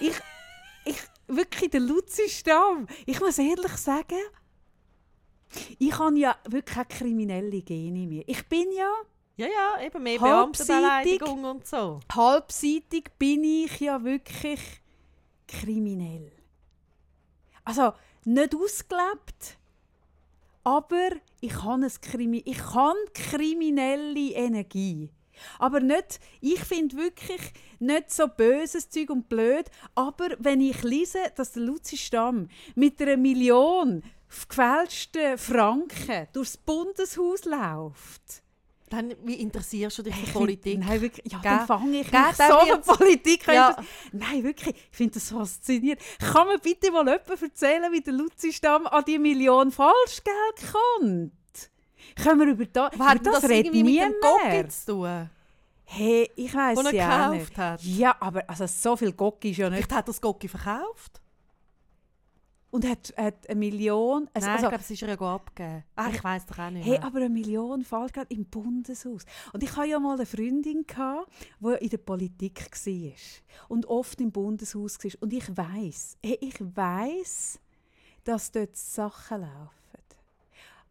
ich, 0.00 0.14
ich... 0.84 0.96
Wirklich, 1.28 1.70
der 1.70 1.80
Luzi-Stamm. 1.80 2.86
Ich 3.06 3.20
muss 3.20 3.38
ehrlich 3.38 3.76
sagen... 3.76 4.18
Ich 5.78 5.98
habe 5.98 6.18
ja 6.18 6.36
wirklich 6.48 6.74
keine 6.74 6.86
kriminelle 6.86 7.62
Gene 7.62 8.06
mehr. 8.06 8.24
Ich 8.26 8.48
bin 8.48 8.72
ja... 8.72 8.90
Ja, 9.36 9.46
ja, 9.46 9.84
eben 9.86 10.02
mehr 10.02 10.20
Halbseitig. 10.20 10.66
Beamtenbeleidigung 10.66 11.44
und 11.44 11.66
so. 11.66 12.00
halbseitig 12.14 13.10
bin 13.18 13.42
ich 13.44 13.80
ja 13.80 14.02
wirklich 14.04 14.60
kriminell. 15.48 16.30
Also 17.64 17.92
nicht 18.24 18.54
ausgelebt, 18.54 19.58
aber 20.64 21.10
ich 21.40 21.56
ein 21.64 21.86
Krimi 22.00 22.42
ich 22.44 22.64
habe 22.74 22.96
kriminelle 23.14 24.32
Energie. 24.32 25.10
Aber 25.58 25.80
nicht, 25.80 26.20
ich 26.40 26.60
finde 26.60 26.96
wirklich 26.96 27.40
nicht 27.78 28.10
so 28.10 28.28
böses 28.28 28.90
Zeug 28.90 29.10
und 29.10 29.28
blöd, 29.28 29.66
aber 29.94 30.28
wenn 30.38 30.60
ich 30.60 30.82
lese, 30.82 31.18
dass 31.34 31.52
der 31.52 31.62
Luzi 31.62 31.96
Stamm 31.96 32.48
mit 32.74 33.00
einer 33.00 33.16
Million 33.16 34.02
gefälschten 34.28 35.38
Franken 35.38 36.28
durchs 36.32 36.56
Bundeshaus 36.56 37.44
läuft, 37.44 38.42
Dann, 38.92 39.14
wie 39.24 39.36
interessierst 39.36 39.96
du 39.96 40.02
dich 40.02 40.14
für 40.14 40.32
Politik? 40.32 40.78
Nein, 40.78 41.00
wirklich, 41.00 41.32
ja, 41.32 41.38
Gell? 41.38 41.50
dann 41.50 41.66
fange 41.66 42.00
ich 42.00 42.10
Gell, 42.10 42.20
mich 42.20 42.36
so 42.36 42.92
für 42.92 42.98
Politik. 42.98 43.46
Ja. 43.46 43.74
Nein, 44.12 44.44
wirklich, 44.44 44.76
ich 44.76 44.94
finde 44.94 45.14
das 45.14 45.30
faszinierend. 45.30 45.98
Kann 46.18 46.46
mir 46.46 46.58
bitte 46.58 46.90
mal 46.90 47.06
jemand 47.06 47.42
erzählen, 47.42 47.90
wie 47.90 48.02
der 48.02 48.12
Luzi-Stamm 48.12 48.86
an 48.86 49.02
die 49.06 49.18
Million 49.18 49.70
Falschgeld 49.72 50.36
kommt? 50.70 51.32
Können 52.22 52.40
wir 52.40 52.46
über, 52.48 52.66
da, 52.66 52.90
über 52.92 53.14
das, 53.14 53.40
das 53.40 53.50
reden 53.50 53.74
irgendwie 53.74 54.02
mit 54.02 54.02
dem. 54.02 54.20
Gocki 54.20 54.68
zu 54.68 54.92
tun? 54.92 55.30
Hey, 55.84 56.30
ich 56.36 56.54
weiss 56.54 56.92
ja 56.92 57.30
gekauft 57.30 57.48
nicht. 57.48 57.56
hat? 57.56 57.82
Ja, 57.84 58.16
aber 58.20 58.44
also, 58.46 58.66
so 58.66 58.94
viel 58.94 59.12
Gocki 59.12 59.52
ist 59.52 59.56
ja 59.56 59.70
nicht. 59.70 59.84
Vielleicht 59.84 59.92
hat 59.92 60.08
das 60.08 60.20
Gocki 60.20 60.48
verkauft? 60.48 61.21
Und 62.72 62.88
hat, 62.88 63.12
hat 63.18 63.48
eine 63.50 63.58
Million... 63.58 64.28
Also, 64.32 64.46
Nein, 64.46 64.56
also, 64.56 64.64
ich 64.66 64.70
glaube, 64.70 64.82
es 64.82 64.90
ist 64.90 65.02
ihr 65.02 65.08
ja 65.08 65.20
abgegeben. 65.20 65.84
Ah, 65.94 66.08
ich 66.10 66.24
weiß 66.24 66.46
doch 66.46 66.58
auch 66.58 66.70
nicht 66.70 66.84
Hey, 66.86 66.92
mehr. 66.92 67.04
aber 67.04 67.18
eine 67.18 67.28
Million 67.28 67.84
Falschgeld 67.84 68.30
im 68.30 68.46
Bundeshaus. 68.46 69.24
Und 69.52 69.62
ich 69.62 69.76
hatte 69.76 69.88
ja 69.88 70.00
mal 70.00 70.14
eine 70.16 70.24
Freundin, 70.24 70.86
die 70.86 71.84
in 71.84 71.88
der 71.90 71.98
Politik 71.98 72.70
war 72.70 73.12
und 73.68 73.86
oft 73.86 74.20
im 74.22 74.32
Bundeshaus 74.32 74.98
war. 75.04 75.10
Und 75.20 75.32
ich 75.34 75.54
weiß, 75.54 76.16
hey, 76.24 76.38
ich 76.40 76.56
weiß, 76.60 77.60
dass 78.24 78.50
dort 78.50 78.74
Sachen 78.74 79.42
laufen. 79.42 79.68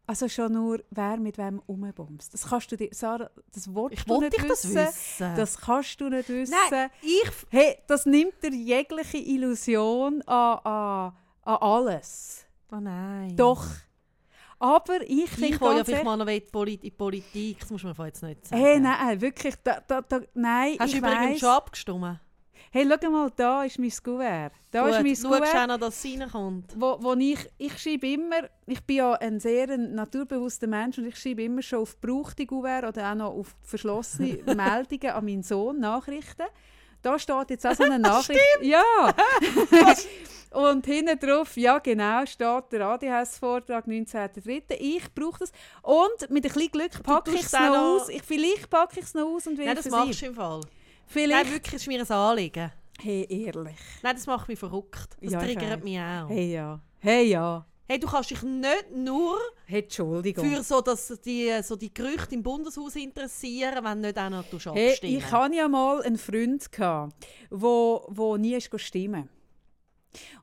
Also 0.04 0.28
schon 0.28 0.52
nur, 0.52 0.82
wer 0.90 1.16
mit 1.16 1.38
wem 1.38 1.60
umbumst. 1.66 2.34
Das 2.34 2.48
kannst 2.48 2.70
du 2.72 2.76
dir, 2.76 2.88
Sarah, 2.92 3.30
das 3.52 3.72
Wort 3.72 3.92
ich 3.92 4.04
du 4.04 4.20
nicht 4.20 4.32
dich 4.36 4.42
das 4.46 4.64
wissen. 4.64 4.74
wissen. 4.76 5.36
Das 5.36 5.60
kannst 5.60 6.00
du 6.00 6.08
nicht 6.08 6.28
wissen. 6.28 6.54
Nein, 6.70 6.90
ich... 7.00 7.30
Hey, 7.50 7.78
das 7.86 8.04
nimmt 8.04 8.34
dir 8.42 8.52
jegliche 8.52 9.18
Illusion 9.18 10.20
an, 10.22 10.58
an, 10.58 11.12
an 11.42 11.56
alles. 11.60 12.44
Oh 12.70 12.76
nein. 12.80 13.36
Doch. 13.36 13.64
Aber 14.58 15.00
ich 15.02 15.28
finde 15.28 15.48
Ich 15.48 15.60
will 15.60 15.68
ja 15.76 15.84
vielleicht 15.84 15.88
ehrlich- 15.90 16.04
mal 16.04 16.16
noch 16.16 16.26
in 16.28 16.80
die 16.80 16.90
Politik. 16.92 17.58
Das 17.60 17.70
muss 17.70 17.82
man 17.82 17.94
jetzt 18.06 18.22
nicht 18.22 18.46
sagen. 18.46 18.62
Hey, 18.62 18.78
nein, 18.78 19.20
wirklich, 19.20 19.54
da, 19.64 19.80
da, 19.86 20.00
da, 20.02 20.20
nein, 20.34 20.76
Hast 20.78 20.92
du 20.94 20.98
übrigens 20.98 21.40
schon 21.40 21.48
abgestimmt? 21.48 22.20
Hey, 22.70 22.88
schau 22.88 23.10
mal, 23.10 23.30
da 23.36 23.64
ist 23.64 23.78
mein 23.78 23.90
Kuvert. 24.02 24.52
Da 24.70 24.82
Gut, 24.86 24.90
ist 25.06 25.20
schau 25.20 25.28
mein 25.30 25.40
Kuvert, 25.40 25.48
schon 25.58 25.66
noch, 25.68 25.78
dass 25.78 26.04
es 26.04 26.20
reinkommt. 26.20 26.74
wo, 26.78 26.96
wo 27.00 27.12
ich, 27.14 27.38
ich 27.58 27.76
schreibe 27.76 28.06
immer, 28.12 28.48
ich 28.66 28.80
bin 28.84 28.96
ja 28.96 29.12
ein 29.14 29.40
sehr 29.40 29.76
naturbewusster 29.76 30.68
Mensch 30.68 30.96
und 30.96 31.06
ich 31.06 31.16
schreibe 31.18 31.42
immer 31.42 31.60
schon 31.60 31.80
auf 31.80 32.00
gebrauchte 32.00 32.46
Kuvert 32.46 32.84
oder 32.84 33.10
auch 33.10 33.14
noch 33.16 33.32
auf 33.34 33.56
verschlossene 33.62 34.38
Meldungen 34.54 35.10
an 35.12 35.24
meinen 35.24 35.42
Sohn, 35.42 35.80
Nachrichten. 35.80 36.44
Da 37.02 37.18
steht 37.18 37.50
jetzt 37.50 37.66
auch 37.66 37.74
so 37.74 37.82
eine 37.82 37.98
Nachricht. 37.98 38.40
Ja! 38.62 38.82
und 40.54 40.86
hinten 40.86 41.18
drauf, 41.18 41.56
ja 41.56 41.78
genau, 41.78 42.24
steht 42.26 42.72
der 42.72 42.86
ADHS-Vortrag 42.86 43.86
19.03. 43.86 44.74
Ich 44.78 45.12
brauche 45.14 45.40
das. 45.40 45.52
Und 45.82 46.30
mit 46.30 46.44
ein 46.44 46.52
bisschen 46.52 46.70
Glück 46.70 47.02
packe 47.02 47.32
ich 47.32 47.42
es 47.42 47.52
noch 47.52 47.60
noch- 47.60 48.02
aus. 48.02 48.08
Ich, 48.08 48.22
vielleicht 48.22 48.68
packe 48.70 49.00
ich 49.00 49.04
es 49.06 49.14
noch 49.14 49.26
aus 49.26 49.46
und 49.46 49.58
will 49.58 49.66
Nein, 49.66 49.76
das 49.76 49.88
machst 49.90 50.22
du 50.22 50.26
im 50.26 50.34
Fall. 50.34 50.60
Vielleicht. 51.06 51.44
Nein, 51.44 51.52
wirklich, 51.54 51.74
ist 51.74 51.86
mir 51.86 52.00
ein 52.00 52.10
Anliegen. 52.10 52.72
Hey, 53.00 53.26
ehrlich. 53.28 53.76
Nein, 54.02 54.14
das 54.14 54.26
macht 54.26 54.48
mich 54.48 54.58
verrückt. 54.58 55.08
Das 55.20 55.32
Ja, 55.32 55.42
ich 55.42 55.56
triggert 55.56 55.82
mich 55.82 55.98
auch. 55.98 56.28
Hey 56.28 56.52
ja. 56.52 56.80
Hey 57.00 57.24
ja. 57.28 57.66
Hey, 57.88 57.98
du 57.98 58.06
kannst 58.06 58.30
dich 58.30 58.42
nicht 58.42 58.90
nur 58.94 59.38
Hey, 59.66 59.86
für 59.90 60.62
so, 60.62 60.80
dass 60.80 61.08
die, 61.24 61.52
so 61.62 61.76
die 61.76 61.92
Gerüchte 61.92 62.34
im 62.34 62.42
Bundeshaus 62.42 62.94
interessieren, 62.96 63.84
wenn 63.84 64.00
du 64.02 64.06
nicht 64.08 64.18
auch 64.18 64.30
noch 64.30 64.48
tust 64.48 64.66
Hey, 64.66 64.90
abstimmen. 64.90 65.16
ich 65.18 65.30
hatte 65.30 65.54
ja 65.56 65.68
mal 65.68 66.00
einen 66.02 66.16
Freund, 66.16 66.70
der 66.78 67.08
wo, 67.50 68.06
wo 68.08 68.36
nie 68.36 68.54
ist 68.54 68.70
stimmen 68.80 69.28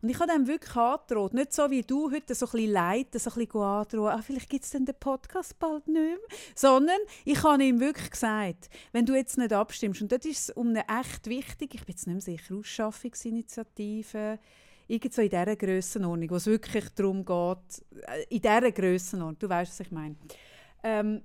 Und 0.02 0.10
ich 0.10 0.20
habe 0.20 0.32
dem 0.32 0.48
wirklich 0.48 0.76
angedroht. 0.76 1.34
Nicht 1.34 1.54
so 1.54 1.70
wie 1.70 1.82
du 1.82 2.12
heute 2.12 2.36
so 2.36 2.46
ein 2.46 2.52
bisschen 2.52 2.72
leiten, 2.72 3.20
so 3.20 3.30
ein 3.30 3.46
bisschen 3.46 3.62
androhen, 3.62 4.12
ah, 4.12 4.22
vielleicht 4.22 4.50
gibt 4.50 4.66
es 4.66 4.72
den 4.72 4.86
Podcast 5.00 5.58
bald 5.60 5.88
nicht 5.88 6.02
mehr. 6.02 6.18
Sondern 6.56 7.00
ich 7.26 7.44
habe 7.44 7.64
ihm 7.64 7.80
wirklich 7.80 8.12
gesagt, 8.12 8.70
wenn 8.92 9.06
du 9.06 9.16
jetzt 9.16 9.38
nicht 9.38 9.54
abstimmst, 9.54 10.02
und 10.02 10.12
dort 10.12 10.26
ist 10.26 10.56
um 10.56 10.70
eine 10.70 10.86
echt 10.88 11.28
wichtig, 11.28 11.76
ich 11.76 11.86
bin 11.86 11.96
jetzt 11.96 12.08
nicht 12.08 12.14
mehr 12.16 12.22
sicher, 12.22 12.56
Ausschaffungsinitiative, 12.56 14.40
irgend 14.88 15.14
so 15.14 15.22
in 15.22 15.30
dieser 15.30 15.56
Grössenordnung, 15.56 16.30
wo 16.32 16.36
es 16.36 16.48
wirklich 16.48 16.90
darum 16.96 17.24
geht, 17.24 17.86
äh, 18.08 18.24
in 18.30 18.42
dieser 18.42 18.72
Grössenordnung, 18.72 19.40
du 19.40 19.50
weißt, 19.50 19.72
was 19.72 19.80
ich 19.80 19.92
meine. 19.92 20.16
Ähm, 20.84 21.22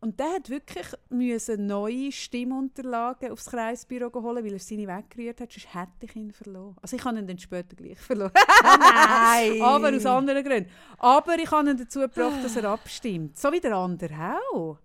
und 0.00 0.18
der 0.18 0.32
hat 0.34 0.48
wirklich 0.50 0.86
müssen 1.10 1.66
neue 1.66 2.10
Stimmunterlagen 2.10 3.32
aufs 3.32 3.46
Kreisbüro 3.50 4.10
holen, 4.22 4.44
weil 4.44 4.54
er 4.54 4.58
seine 4.58 4.86
weggerührt 4.88 5.40
hat, 5.40 5.52
sonst 5.52 5.74
hätte 5.74 5.90
ich 6.06 6.16
ihn 6.16 6.32
verloren. 6.32 6.76
Also 6.82 6.96
ich 6.96 7.04
habe 7.04 7.18
ihn 7.18 7.26
dann 7.26 7.38
später 7.38 7.76
gleich 7.76 7.98
verloren. 7.98 8.32
Nein! 8.62 9.60
Aber 9.62 9.94
aus 9.94 10.06
anderen 10.06 10.42
Gründen. 10.44 10.70
Aber 10.98 11.36
ich 11.38 11.50
habe 11.50 11.70
ihn 11.70 11.76
dazu 11.76 12.00
gebracht, 12.00 12.42
dass 12.42 12.56
er 12.56 12.64
abstimmt. 12.64 13.38
So 13.38 13.52
wie 13.52 13.60
der 13.60 13.74
andere 13.76 14.38
auch. 14.54 14.78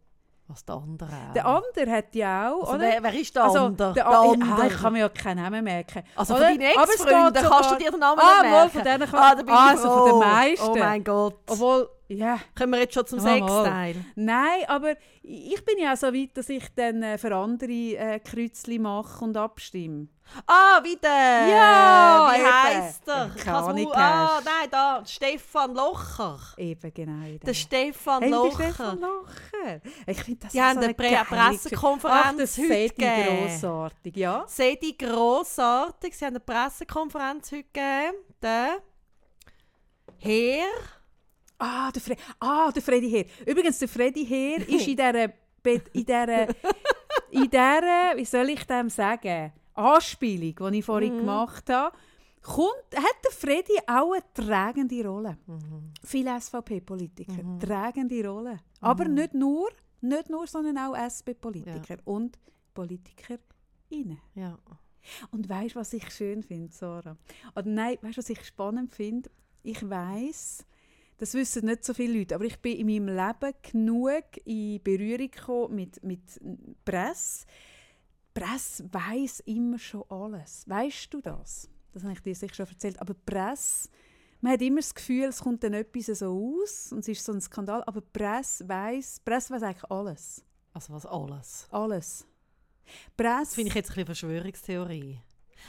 Was 0.47 0.63
der 0.63 0.76
andere 0.76 1.09
auch. 1.30 1.34
Der 1.34 1.45
andere 1.47 1.91
hat 1.91 2.13
ja 2.13 2.51
auch, 2.51 2.61
also, 2.61 2.74
oder? 2.76 2.82
wer, 2.84 3.01
wer 3.03 3.13
ist 3.20 3.36
der 3.36 3.43
Also, 3.45 3.59
andere? 3.59 3.93
der 3.93 4.03
Der 4.03 4.07
andere. 4.20 4.61
Ah, 4.61 4.68
ich 4.68 4.78
kann 4.78 4.93
mir 4.93 4.99
ja 4.99 5.09
keinen 5.09 5.41
Namen 5.41 5.63
merken. 5.63 6.03
also 6.16 6.36
oder? 6.36 6.51
geht 6.51 6.61
Ex-Freunden 6.61 7.41
sogar- 7.43 7.49
kannst 7.61 7.72
du 7.72 7.76
dir 7.84 7.89
den 7.91 7.99
Namen 7.99 8.20
Ah, 8.22 8.41
nicht 8.43 8.51
wohl, 8.51 8.51
merken? 8.51 8.70
von 8.72 8.84
denen 8.84 9.09
kann- 9.09 9.20
ah, 9.20 9.36
da 9.36 9.41
bin 9.41 9.47
ich 9.53 9.59
also 9.59 9.89
von 9.89 10.09
den 10.11 10.20
meisten. 10.20 10.68
Oh 10.70 10.76
mein 10.76 11.03
Gott. 11.03 11.39
Obwohl, 11.49 11.89
ja... 12.08 12.39
Kommen 12.58 12.74
wir 12.74 12.80
jetzt 12.80 12.93
schon 12.93 13.08
zum. 13.08 13.20
Sexteil? 13.20 13.95
Nein, 14.16 14.64
aber 14.68 14.95
ich 15.22 15.64
bin 15.66 15.78
ja 15.80 15.93
auch 15.93 15.97
so 15.97 16.08
weit, 16.08 16.38
dass 16.38 16.49
ich 16.49 16.64
dann 16.76 17.01
äh, 17.03 17.18
für 17.18 17.36
andere 17.36 17.72
äh, 17.72 18.20
Kreuzchen 18.20 18.82
mache 18.82 19.24
und 19.24 19.38
abstimme. 19.38 20.08
Ah, 20.47 20.84
wieder! 20.84 21.08
Ja, 21.08 22.32
Wie 22.34 22.43
heisst 22.43 23.08
er? 23.08 23.30
Keine 23.30 23.58
ah, 23.93 24.41
nein, 24.43 24.70
da, 24.70 25.03
Stefan 25.06 25.74
Locher. 25.74 26.39
Eben, 26.58 26.93
genau. 26.93 27.26
Der 27.26 27.39
Der 27.39 27.53
Stefan 27.53 28.22
hey, 28.22 28.32
der 28.32 28.39
Locher. 28.39 28.64
Stefan 28.74 28.99
Locher. 28.99 29.82
Ich 30.08 30.24
finde 30.24 30.39
das 30.41 30.51
Die 30.51 30.58
so 30.58 30.64
eine 30.64 30.93
Pre 30.93 31.26
Pressekonferenz 31.30 32.26
Ach, 32.26 32.38
das 32.38 32.58
heute 32.58 32.89
gegeben. 32.89 33.47
grossartig, 33.47 34.16
ja. 34.18 34.43
Sehe 34.47 34.78
die 34.78 34.97
grossartig. 34.97 36.18
Sie 36.18 36.26
haben 36.26 36.36
eine 36.36 36.39
Pressekonferenz 36.39 37.51
heute 37.51 37.64
gegeben. 37.64 38.18
Der 38.41 38.78
Herr. 40.18 40.66
Ah, 41.58 41.91
der, 41.91 42.01
Fre 42.01 42.16
ah, 42.39 42.72
der 42.72 42.82
Freddy 42.82 43.10
Heer. 43.10 43.26
Übrigens, 43.45 43.80
der 43.80 43.88
Freddy 43.88 44.26
Heer 44.26 44.58
ist 44.70 44.88
in 44.88 44.95
dieser, 44.95 45.24
in 45.24 45.82
dieser, 45.93 46.49
in 47.32 47.49
dieser, 47.49 48.14
wie 48.16 48.26
soll 48.26 48.49
ich 48.49 48.64
dem 48.66 48.89
sagen, 48.89 49.51
Anspielung, 49.74 50.72
die 50.72 50.80
ich 50.80 50.86
vorhin 50.86 51.18
gemacht 51.18 51.70
habe, 51.70 51.95
kommt, 52.41 52.95
hat 52.95 53.16
der 53.24 53.32
Freddy 53.32 53.78
auch 53.88 54.14
eine 54.14 54.24
tragende 54.34 55.06
Rolle. 55.08 55.38
Viele 56.03 56.39
SVP-Politiker, 56.39 57.60
tragende 57.60 58.28
Rolle. 58.28 58.60
Aber 58.82 59.06
nicht 59.06 59.34
nur, 59.34 59.70
nicht 60.01 60.30
nur, 60.30 60.47
sondern 60.47 60.78
auch 60.78 60.95
SP-Politiker 60.95 61.97
und 62.06 62.38
PolitikerInnen. 62.74 64.20
Ja. 64.36 64.58
Und 65.32 65.47
weißt 65.47 65.76
du, 65.76 65.80
was 65.80 65.93
ich 65.93 66.10
schön 66.12 66.43
finde, 66.43 66.74
Sarah? 66.74 67.18
Oder 67.56 67.68
nein, 67.68 67.97
weißt 68.01 68.18
du, 68.18 68.20
was 68.20 68.30
ich 68.30 68.43
spannend 68.43 68.93
finde? 68.93 69.30
Ich 69.64 69.88
weiß, 69.88 70.66
das 71.18 71.34
wissen 71.34 71.66
nicht 71.66 71.86
so 71.86 71.93
viele 71.93 72.20
Leute, 72.20 72.36
aber 72.36 72.45
ich 72.45 72.59
bin 72.59 72.78
in 72.78 72.88
meinem 72.88 73.16
Leben 73.16 73.53
genug 73.61 74.26
in 74.45 74.82
Berührung 74.84 75.32
gekommen 75.32 75.76
mit, 75.76 76.03
mit 76.03 76.22
Presse. 76.84 77.45
Die 78.36 78.39
Presse 78.41 78.86
weiß 78.91 79.41
immer 79.41 79.80
schon 79.80 80.03
alles. 80.09 80.68
Weißt 80.68 81.13
du 81.13 81.22
das? 81.22 81.70
Das 81.93 82.03
habe 82.03 82.13
ich 82.13 82.20
dir 82.22 82.36
sicher 82.36 82.55
schon 82.55 82.68
erzählt. 82.68 82.99
Aber 82.99 83.13
die 83.13 83.22
Presse, 83.26 83.89
man 84.41 84.51
hat 84.53 84.61
immer 84.61 84.82
das 84.82 84.93
Gefühl, 84.93 85.26
es 85.26 85.39
kommt 85.39 85.63
dann 85.63 85.74
etwas 85.74 86.20
so 86.20 86.59
aus 86.61 86.91
und 86.91 86.99
es 86.99 87.07
ist 87.07 87.24
so 87.24 87.32
ein 87.32 87.39
Skandal. 87.39 87.82
Aber 87.86 88.01
die 88.01 88.09
Presse 88.11 88.68
weiß, 88.68 89.22
Presse 89.24 89.53
weiß 89.53 89.63
eigentlich 89.63 89.89
alles. 89.89 90.43
Also 90.74 90.93
was 90.93 91.05
alles. 91.05 91.68
Alles. 91.72 92.28
Die 92.86 92.91
Das 93.16 93.26
Presse. 93.39 93.55
finde 93.55 93.70
ich 93.70 93.76
jetzt 93.76 93.89
ein 93.91 93.93
bisschen 93.93 94.05
Verschwörungstheorie. 94.07 95.22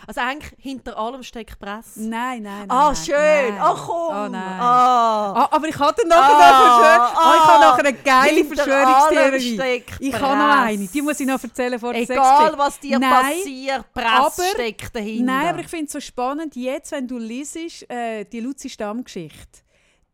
Also 0.06 0.20
eigentlich 0.20 0.52
hinter 0.58 0.96
allem 0.98 1.22
steckt 1.22 1.58
Presse. 1.58 2.00
Nein, 2.02 2.42
nein, 2.42 2.66
nein. 2.66 2.70
Ah, 2.70 2.94
schön! 2.94 3.14
Nein. 3.16 3.58
Ach 3.60 3.86
komm! 3.86 4.08
Oh 4.16 4.28
nein. 4.28 4.60
Ah. 4.60 5.32
Ah, 5.32 5.48
aber 5.52 5.68
ich 5.68 5.78
hatte 5.78 6.06
nachher 6.06 6.34
Ah, 6.36 6.50
noch 6.50 6.78
Verschwör 6.80 7.00
ah, 7.18 7.34
ich 7.36 7.42
habe 7.42 7.52
ah, 7.64 7.70
nachher 7.70 7.84
eine 7.86 7.92
geile 7.94 8.36
hinter 8.36 8.54
Verschwörungstheorie. 8.56 9.84
Ich 10.00 10.14
habe 10.20 10.36
noch 10.36 10.56
eine, 10.64 10.86
die 10.86 11.02
muss 11.02 11.20
ich 11.20 11.26
noch 11.26 11.42
erzählen 11.42 11.78
vor 11.78 11.92
der 11.92 12.02
Egal, 12.02 12.38
Sexcheck. 12.38 12.58
was 12.58 12.80
dir 12.80 12.98
Nein, 12.98 13.10
passiert, 13.10 13.92
Presse 13.94 14.08
aber- 14.42 14.50
steckt 14.54 14.94
dahinter. 14.96 15.24
Nein, 15.32 15.48
aber 15.48 15.60
ich 15.60 15.68
finde 15.68 15.86
es 15.86 15.92
so 15.92 16.00
spannend, 16.00 16.56
jetzt, 16.56 16.92
wenn 16.92 17.06
du 17.08 17.18
liest, 17.18 17.56
äh, 17.90 18.24
die 18.24 18.40
Luzi 18.40 18.68
Stammgeschichte, 18.68 19.60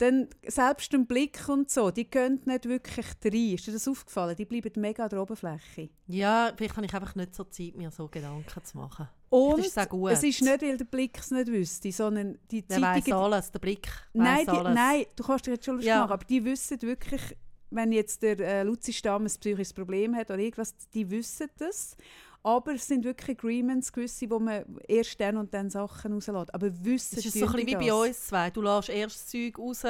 dann 0.02 0.28
selbst 0.46 0.92
ein 0.94 1.06
Blick 1.06 1.48
und 1.48 1.70
so, 1.70 1.90
die 1.90 2.10
gehen 2.10 2.40
nicht 2.44 2.64
wirklich 2.68 3.06
rein. 3.24 3.54
Ist 3.54 3.66
dir 3.66 3.72
das 3.72 3.86
aufgefallen? 3.86 4.34
Die 4.36 4.44
bleiben 4.44 4.72
mega 4.80 5.04
an 5.04 5.08
der 5.10 5.22
Oberfläche. 5.22 5.90
Ja, 6.08 6.52
vielleicht 6.56 6.76
habe 6.76 6.86
ich 6.86 6.94
einfach 6.94 7.14
nicht 7.14 7.34
so 7.34 7.44
Zeit, 7.44 7.76
mir 7.76 7.90
so 7.90 8.08
Gedanken 8.08 8.64
zu 8.64 8.78
machen. 8.78 9.08
Und 9.30 9.60
ist 9.64 9.76
es 9.76 9.88
gut. 9.88 10.10
es 10.10 10.22
ist 10.24 10.42
nicht, 10.42 10.60
weil 10.62 10.76
der 10.76 10.84
Blick 10.84 11.16
es 11.18 11.30
nicht 11.30 11.46
wüsste, 11.46 11.90
sondern 11.92 12.38
die 12.50 12.62
Der 12.62 12.80
weiss 12.82 13.04
Zeitung... 13.04 13.20
alles, 13.22 13.50
der 13.52 13.58
Blick 13.60 13.88
Nein, 14.12 14.44
die, 14.44 14.50
alles. 14.50 14.74
nein, 14.74 15.04
du 15.16 15.22
kannst 15.24 15.46
dir 15.46 15.52
jetzt 15.52 15.64
schon 15.64 15.76
lustig 15.76 15.88
Ja. 15.88 16.00
machen, 16.00 16.12
aber 16.12 16.24
die 16.24 16.44
wissen 16.44 16.82
wirklich, 16.82 17.22
wenn 17.70 17.92
jetzt 17.92 18.22
der 18.22 18.38
äh, 18.40 18.62
Luzi 18.64 18.92
Stamm 18.92 19.22
ein 19.22 19.26
psychisches 19.26 19.72
Problem 19.72 20.14
hat 20.16 20.30
oder 20.30 20.38
irgendwas, 20.38 20.74
die 20.92 21.08
wissen 21.10 21.48
das. 21.58 21.96
Aber 22.44 22.74
es 22.74 22.86
sind 22.86 23.04
wirklich 23.04 23.38
Agreements 23.38 23.92
gewisse, 23.92 24.28
wo 24.28 24.38
man 24.38 24.64
erst 24.88 25.20
dann 25.20 25.36
und 25.36 25.54
dann 25.54 25.70
Sachen 25.70 26.12
rauslässt. 26.12 26.54
Aber 26.54 26.84
wissen 26.84 27.18
Es 27.18 27.26
ist 27.26 27.32
tun 27.34 27.40
so 27.40 27.46
ein 27.46 27.52
bisschen 27.64 27.80
wie 27.80 27.86
bei 27.86 27.94
uns 27.94 28.26
zwei. 28.26 28.50
Du 28.50 28.62
lässt 28.62 28.88
erst 28.88 29.16
das 29.16 29.26
Zeug 29.28 29.58
raus, 29.58 29.84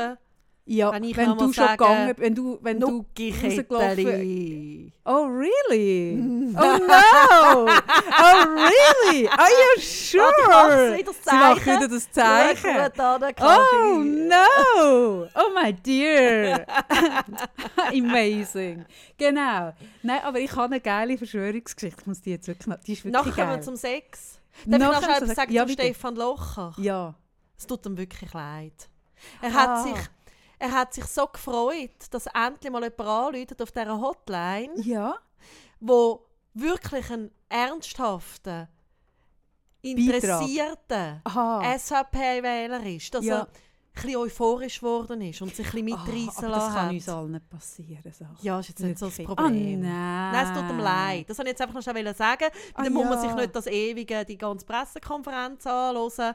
Ja, 0.64 0.92
Wenn 0.92 1.02
ich 1.02 1.16
noch 1.16 1.36
du 1.36 1.46
mal 1.46 1.52
schon 1.54 1.66
gegangen 1.66 2.14
wenn 2.18 2.34
du, 2.36 2.58
wenn 2.62 2.78
du 2.78 3.04
rausgelaufen... 3.18 4.92
Oh, 5.04 5.24
really? 5.26 6.16
oh, 6.56 6.78
no! 6.78 7.66
Oh, 8.24 8.46
really? 8.46 9.26
Are 9.28 9.48
you 9.50 9.80
sure? 9.82 10.22
Machst 10.46 10.98
wieder 10.98 11.12
das 11.12 11.16
Sie 11.24 11.36
macht 11.36 11.64
Zeichen. 11.64 11.76
wieder 11.76 11.88
das 11.88 12.10
Zeichen. 12.12 12.92
Oh 13.40 13.98
no! 14.04 15.26
Oh 15.34 15.50
my 15.60 15.72
dear! 15.72 16.64
Amazing. 17.92 18.84
Genau. 19.18 19.72
Nein, 20.02 20.20
aber 20.22 20.38
ich 20.38 20.52
habe 20.52 20.66
eine 20.74 20.80
geile 20.80 21.18
Verschwörungsgeschichte. 21.18 22.00
Ich 22.02 22.06
muss 22.06 22.20
die 22.20 22.30
jetzt 22.30 22.46
wirklich 22.48 22.66
noch. 22.68 22.76
Die 22.78 22.92
ist 22.92 23.04
wirklich 23.04 23.12
Nachher 23.14 23.32
kommen 23.32 23.48
geil. 23.48 23.56
wir 23.58 23.62
zum 23.62 23.76
Sex. 23.76 24.38
Darf 24.64 24.66
ich 24.66 24.70
noch 24.70 24.78
Nachher 24.92 25.02
schnell 25.02 25.14
zum 25.18 25.24
etwas 25.24 25.36
sagen 25.36 25.52
Ja, 25.52 25.66
zu. 25.66 25.72
Stefan 25.72 26.16
Locher? 26.16 26.72
Ja. 26.78 27.14
Es 27.58 27.66
tut 27.66 27.84
ihm 27.86 27.96
wirklich 27.96 28.32
leid. 28.32 28.88
Er 29.40 29.50
Ah. 29.50 29.54
hat, 29.54 29.82
sich, 29.84 30.06
er 30.62 30.70
hat 30.72 30.94
sich 30.94 31.04
so 31.06 31.26
gefreut, 31.26 31.90
dass 32.12 32.26
endlich 32.26 32.72
mal 32.72 32.82
jemand 32.84 33.00
anruft 33.00 33.60
auf 33.60 33.72
dieser 33.72 34.00
Hotline, 34.00 34.70
Ja. 34.76 35.16
wo 35.80 36.24
wirklich 36.54 37.10
ein 37.10 37.30
ernsthafter, 37.48 38.68
interessierter 39.82 41.20
Aha. 41.24 41.62
SVP-Wähler 41.76 42.84
ist. 42.86 43.12
Dass 43.14 43.24
Ja. 43.24 43.40
er 43.40 43.48
ein 44.04 44.16
euphorisch 44.16 44.80
geworden 44.80 45.20
ist 45.20 45.42
und 45.42 45.54
sich 45.54 45.66
ein 45.74 45.84
bisschen 45.84 45.98
Ah, 45.98 46.02
aber 46.02 46.12
das 46.12 46.40
lassen 46.40 46.74
kann 46.74 46.86
hat. 46.86 46.92
uns 46.92 47.08
allen 47.08 47.40
passieren. 47.50 48.12
So. 48.12 48.24
Ja, 48.40 48.60
ist 48.60 48.68
jetzt 48.68 48.80
nicht 48.80 48.98
so 48.98 49.06
das. 49.06 49.16
Problem. 49.16 49.36
Oh 49.46 49.48
nein. 49.50 49.80
Nein, 49.80 50.46
es 50.46 50.58
tut 50.58 50.70
ihm 50.70 50.78
leid. 50.78 51.28
Das 51.28 51.36
wollte 51.38 51.50
ich 51.50 51.52
jetzt 51.54 51.60
einfach 51.60 51.74
noch 51.74 51.82
schnell 51.82 52.14
sagen. 52.14 52.46
Ah, 52.74 52.84
Dann 52.84 52.92
muss 52.92 53.04
man 53.04 53.12
ja. 53.14 53.20
sich 53.20 53.34
nicht 53.34 53.54
das 53.56 53.66
ewige, 53.66 54.24
die 54.24 54.38
ganze 54.38 54.64
Pressekonferenz 54.64 55.66
anhören. 55.66 56.34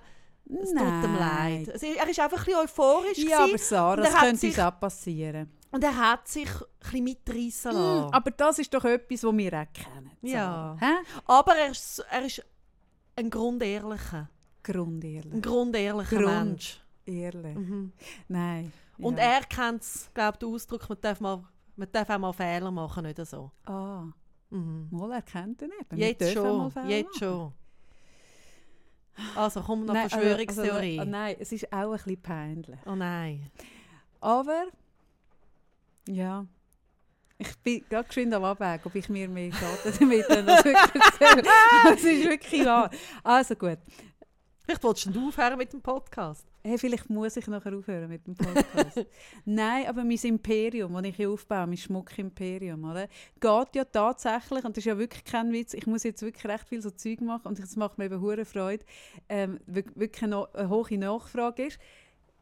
Es 0.49 0.69
tut 0.71 0.79
ihm 0.79 1.13
Nein. 1.15 1.65
leid. 1.65 1.67
Es- 1.75 1.83
Er 1.83 2.07
ist 2.09 2.19
einfach 2.19 2.37
ein 2.39 2.45
bisschen 2.45 2.59
euphorisch. 2.61 3.17
Ja, 3.17 3.43
aber 3.43 3.57
Sarah, 3.57 3.95
das 3.97 4.13
könnte 4.13 4.29
uns 4.31 4.39
sich- 4.41 4.61
auch 4.61 4.79
passieren. 4.79 5.51
und 5.71 5.83
er 5.83 5.95
hat 5.97 6.27
sich 6.27 6.49
ein 6.49 6.65
bisschen 6.79 7.03
mitreißen 7.03 7.71
Mm, 7.71 7.75
lassen. 7.75 8.13
aber 8.13 8.31
das 8.31 8.59
ist 8.59 8.73
doch 8.73 8.85
etwas, 8.85 9.23
was 9.23 9.37
wir 9.37 9.53
auch 9.53 9.73
kennen. 9.73 10.11
Ja. 10.21 10.77
Hä? 10.79 10.93
Aber 11.25 11.55
er 11.55 11.71
ist, 11.71 11.99
er 12.09 12.25
ist 12.25 12.45
ein 13.17 13.29
grundehrlicher, 13.29 14.29
ein 14.29 14.29
Grundehrlich. 14.63 15.41
grundehrlicher 15.41 16.15
Grund. 16.17 16.25
Mensch. 16.45 16.79
Ehrlich. 17.05 17.55
Mhm. 17.55 17.91
Nein. 18.27 18.71
Und 18.97 19.17
ja. 19.17 19.23
er 19.23 19.41
kennt 19.41 19.81
es, 19.81 20.09
glaube 20.13 20.37
den 20.39 20.53
Ausdruck, 20.53 20.87
man 20.89 20.97
darf, 21.01 21.19
mal, 21.19 21.43
man 21.75 21.87
darf 21.91 22.09
auch 22.09 22.17
mal 22.19 22.33
Fehler 22.33 22.71
machen, 22.71 23.03
nicht 23.05 23.25
so. 23.25 23.51
Ah, 23.65 24.05
Mhm. 24.49 24.87
mal 24.91 25.11
er 25.11 25.21
nicht. 25.61 25.73
Wir 25.91 26.07
Jetzt 26.09 26.21
dürfen 26.21 26.71
schon, 26.71 26.89
jetzt 26.89 27.17
schon. 27.19 27.53
Also, 29.35 29.61
komm 29.61 29.85
noch 29.85 29.93
Nein, 29.93 30.03
also- 30.03 30.17
Verschwörungstheorie. 30.17 30.99
Also, 30.99 31.11
nein, 31.11 31.35
es 31.39 31.51
ist 31.51 31.71
auch 31.73 31.91
ein 31.91 31.91
bisschen 31.91 32.21
peinlich. 32.21 32.79
oh 32.85 32.95
nein. 32.95 33.49
Aber, 34.21 34.65
ja. 36.07 36.45
Ich 37.39 37.55
bin 37.59 37.83
gerade 37.87 38.07
geschwind 38.07 38.33
am 38.33 38.43
Abwägen, 38.45 38.81
ob 38.85 38.95
ich 38.95 39.09
mir 39.09 39.27
mehr 39.29 39.51
schaden 39.53 39.93
damit, 39.99 40.25
das 40.27 40.65
erzähle. 40.65 41.43
Es 41.93 42.03
ist 42.03 42.23
wirklich 42.29 42.65
wahr. 42.65 42.89
Also 43.23 43.53
gut. 43.55 43.77
Vielleicht 44.67 44.83
willst 44.83 45.15
du 45.15 45.29
aufhören 45.29 45.57
mit 45.57 45.71
dem 45.71 45.81
Podcast. 45.81 46.45
Hey, 46.61 46.77
vielleicht 46.77 47.09
muss 47.09 47.37
ich 47.37 47.47
nachher 47.47 47.73
aufhören 47.73 48.09
mit 48.09 48.27
dem 48.27 48.35
Podcast. 48.35 49.05
Nein, 49.45 49.87
aber 49.87 50.03
mein 50.03 50.17
Imperium, 50.17 50.93
das 50.93 51.05
ich 51.05 51.15
hier 51.15 51.29
aufbaue, 51.29 51.67
mein 51.67 51.77
Schmuckimperium, 51.77 52.83
oder? 52.83 53.07
geht 53.39 53.75
ja 53.75 53.85
tatsächlich, 53.85 54.65
und 54.65 54.75
das 54.75 54.79
ist 54.79 54.87
ja 54.87 54.97
wirklich 54.97 55.23
kein 55.23 55.53
Witz, 55.53 55.73
ich 55.73 55.87
muss 55.87 56.03
jetzt 56.03 56.21
wirklich 56.21 56.45
recht 56.45 56.67
viel 56.67 56.81
so 56.81 56.89
Zeug 56.89 57.21
machen 57.21 57.47
und 57.47 57.59
das 57.59 57.77
macht 57.77 57.97
mir 57.97 58.07
eben 58.07 58.19
hure 58.19 58.43
Freude, 58.43 58.83
ähm, 59.29 59.57
wirklich 59.67 60.21
eine, 60.21 60.53
eine 60.53 60.67
hohe 60.67 60.97
Nachfrage 60.97 61.67
ist, 61.67 61.79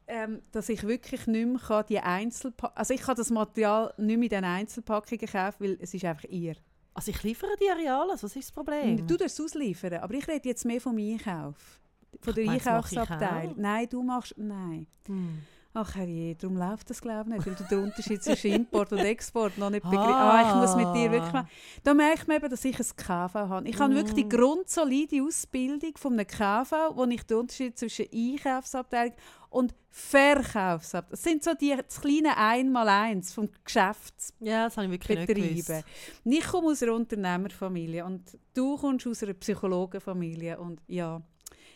ähm, 0.08 0.42
dass 0.52 0.70
ich 0.70 0.82
wirklich 0.82 1.28
nicht 1.28 1.48
mehr 1.48 1.60
kann 1.60 1.86
die 1.88 2.00
Einzelpackungen, 2.00 2.76
also 2.76 2.96
ich 2.96 3.02
kann 3.02 3.18
das 3.18 3.30
Material 3.30 3.94
nicht 3.98 4.18
mehr 4.18 4.24
in 4.24 4.30
den 4.30 4.46
Einzelpackungen 4.46 5.28
kaufen, 5.28 5.58
weil 5.60 5.78
es 5.80 5.94
ist 5.94 6.04
einfach 6.04 6.28
ihr. 6.30 6.56
Also 6.96 7.12
ich 7.12 7.22
liefere 7.22 7.56
die 7.62 7.70
Areales, 7.70 8.24
was 8.24 8.36
ist 8.36 8.48
das 8.48 8.52
Problem? 8.52 9.06
Du 9.06 9.16
darfst 9.16 9.40
es 9.40 9.46
ausliefern, 9.46 10.00
aber 10.00 10.16
ich 10.16 10.28
rede 10.28 10.50
jetzt 10.50 10.66
mehr 10.66 10.82
vom 10.82 10.98
Einkauf. 10.98 11.80
Von 12.22 12.34
der 12.34 12.46
weiss, 12.48 12.66
Einkaufsabteilung. 12.68 13.56
Nein, 13.58 13.88
du 13.90 14.04
machst. 14.04 14.34
Nein. 14.38 14.88
Hm. 15.08 15.40
Ach 15.78 15.94
herrje, 15.94 16.36
darum 16.36 16.56
läuft 16.56 16.90
das 16.90 17.02
glaube 17.02 17.30
ich 17.32 17.36
nicht, 17.36 17.48
weil 17.48 17.56
du 17.56 17.64
den 17.66 17.80
Unterschied 17.84 18.24
zwischen 18.24 18.52
Import 18.54 18.94
und 18.94 19.00
Export 19.00 19.58
noch 19.58 19.70
nicht 19.70 19.84
begriffen 19.84 20.06
Ah. 20.06 20.40
Ah, 20.42 20.50
ich 20.50 20.56
muss 20.56 20.74
mit 20.78 20.96
dir 20.96 21.12
wirklich 21.12 21.34
machen. 21.34 21.50
Da 21.84 21.94
merkt 21.94 22.30
man 22.30 22.38
eben, 22.38 22.50
dass 22.50 22.64
ich 22.64 22.80
ein 22.80 22.86
KV 22.96 23.34
habe. 23.34 23.68
Ich 23.68 23.78
habe 23.78 23.94
wirklich 23.94 24.14
Mm. 24.14 24.30
die 24.30 24.30
grundsolide 24.30 25.22
Ausbildung 25.22 25.92
von 25.98 26.14
einem 26.14 26.26
KV, 26.28 26.96
wo 26.96 27.04
ich 27.04 27.24
den 27.24 27.38
Unterschied 27.40 27.78
zwischen 27.78 28.06
Einkaufsabteilung 28.10 29.16
und 29.50 29.76
Verkaufsabteilung, 29.90 31.12
das 31.12 31.24
sind 31.24 31.44
so 31.44 31.54
die 31.54 31.76
das 31.76 32.00
kleine 32.00 32.38
Einmaleins 32.38 33.34
vom 33.34 33.50
Geschäfts 33.66 34.34
Ja, 34.40 34.66
das 34.66 34.78
habe 34.78 34.86
ich 34.86 34.92
wirklich 34.94 35.28
nicht 35.28 35.66
gewusst. 35.68 35.86
Ich 36.24 36.48
komme 36.48 36.68
aus 36.70 36.84
einer 36.84 36.94
Unternehmerfamilie 36.94 38.06
und 38.06 38.38
du 38.54 38.78
kommst 38.78 39.06
aus 39.08 39.24
einer 39.24 39.34
Psychologenfamilie 39.34 40.58
und 40.58 40.82
ja, 40.88 41.22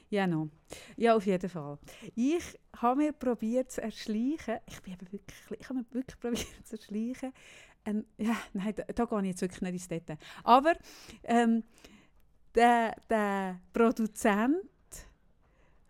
ja 0.10 0.27
no. 0.27 0.49
Ja, 0.98 1.15
auf 1.15 1.26
jeden 1.26 1.49
Fall. 1.49 1.77
Ich 2.15 2.60
habe 2.77 2.98
mir 2.98 3.14
probiert 3.14 3.72
zu 3.72 3.81
erschleichen, 3.81 4.57
ich 4.65 4.81
bin 4.81 4.98
wirklich, 4.99 5.60
ich 5.60 5.69
habe 5.69 5.80
mir 5.80 5.86
wirklich 5.91 6.19
probiert 6.19 6.68
zu 6.68 6.76
erschleichen, 6.76 7.34
ähm, 7.86 8.06
ja, 8.18 8.36
nein, 8.53 8.73
da, 8.76 8.84
da 8.84 9.06
gehe 9.06 9.19
ich 9.22 9.27
jetzt 9.27 9.41
wirklich 9.41 9.61
nicht 9.61 9.73
ins 9.73 9.88
Detail. 9.88 10.18
Aber 10.44 10.73
ähm, 11.23 11.64
der, 12.56 12.95
der 13.10 13.60
Produzent 13.73 14.65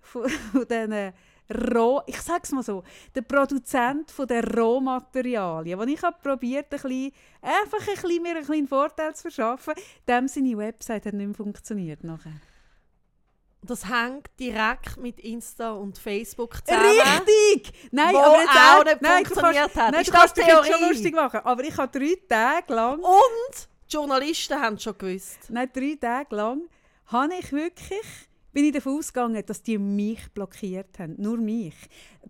von, 0.01 0.29
von 0.29 0.67
diesen 0.67 1.13
Roh, 1.51 2.01
ich 2.05 2.21
sage 2.21 2.41
es 2.43 2.51
mal 2.51 2.61
so, 2.61 2.83
der 3.15 3.23
Produzent 3.23 4.11
von 4.11 4.27
der 4.27 4.43
Rohmaterialien, 4.55 5.79
wo 5.79 5.83
ich 5.83 6.01
habe 6.03 6.17
probiert, 6.21 6.65
ein 6.65 6.69
bisschen, 6.69 7.11
einfach 7.41 7.79
ein 7.79 7.95
bisschen, 7.95 8.21
mir 8.21 8.35
einen 8.35 8.45
kleinen 8.45 8.67
Vorteil 8.67 9.15
zu 9.15 9.23
verschaffen, 9.23 9.73
dem 10.07 10.27
seine 10.27 10.57
Website 10.57 11.07
hat 11.07 11.13
nicht 11.13 11.25
mehr 11.25 11.35
funktioniert 11.35 12.03
nachher. 12.03 12.39
Das 13.61 13.89
hängt 13.89 14.27
direkt 14.39 14.97
mit 14.97 15.19
Insta 15.19 15.71
und 15.73 15.97
Facebook 15.97 16.65
zusammen. 16.65 16.85
Richtig! 16.85 17.73
Nein, 17.91 18.13
Wo 18.13 18.19
aber 18.19 18.39
jetzt 18.39 18.49
auch 18.49 18.83
nicht 18.85 19.01
nein, 19.01 19.23
du 19.23 19.29
funktioniert 19.29 19.63
kannst, 19.63 19.75
hat. 19.75 19.91
Nein, 19.91 20.01
Ist 20.01 20.07
du 20.07 20.11
das 20.13 20.21
kannst 20.21 20.37
jetzt 20.37 20.67
schon 20.71 20.89
lustig 20.89 21.15
machen, 21.15 21.39
aber 21.43 21.63
ich 21.63 21.77
habe 21.77 21.99
drei 21.99 22.15
Tage 22.27 22.73
lang, 22.73 22.99
Und 22.99 23.67
die 23.89 23.93
Journalisten 23.93 24.59
haben 24.61 24.75
es 24.75 24.83
schon 24.83 24.97
gewusst. 24.97 25.39
nein, 25.49 25.69
drei 25.73 25.97
Tage 25.99 26.35
lang, 26.35 26.61
habe 27.07 27.33
ich 27.35 27.51
wirklich, 27.51 28.28
bin 28.51 28.65
ich 28.65 28.71
davon 28.73 28.97
ausgegangen, 28.97 29.43
dass 29.45 29.61
die 29.61 29.77
mich 29.77 30.31
blockiert 30.33 30.97
haben, 30.99 31.15
nur 31.17 31.37
mich. 31.37 31.75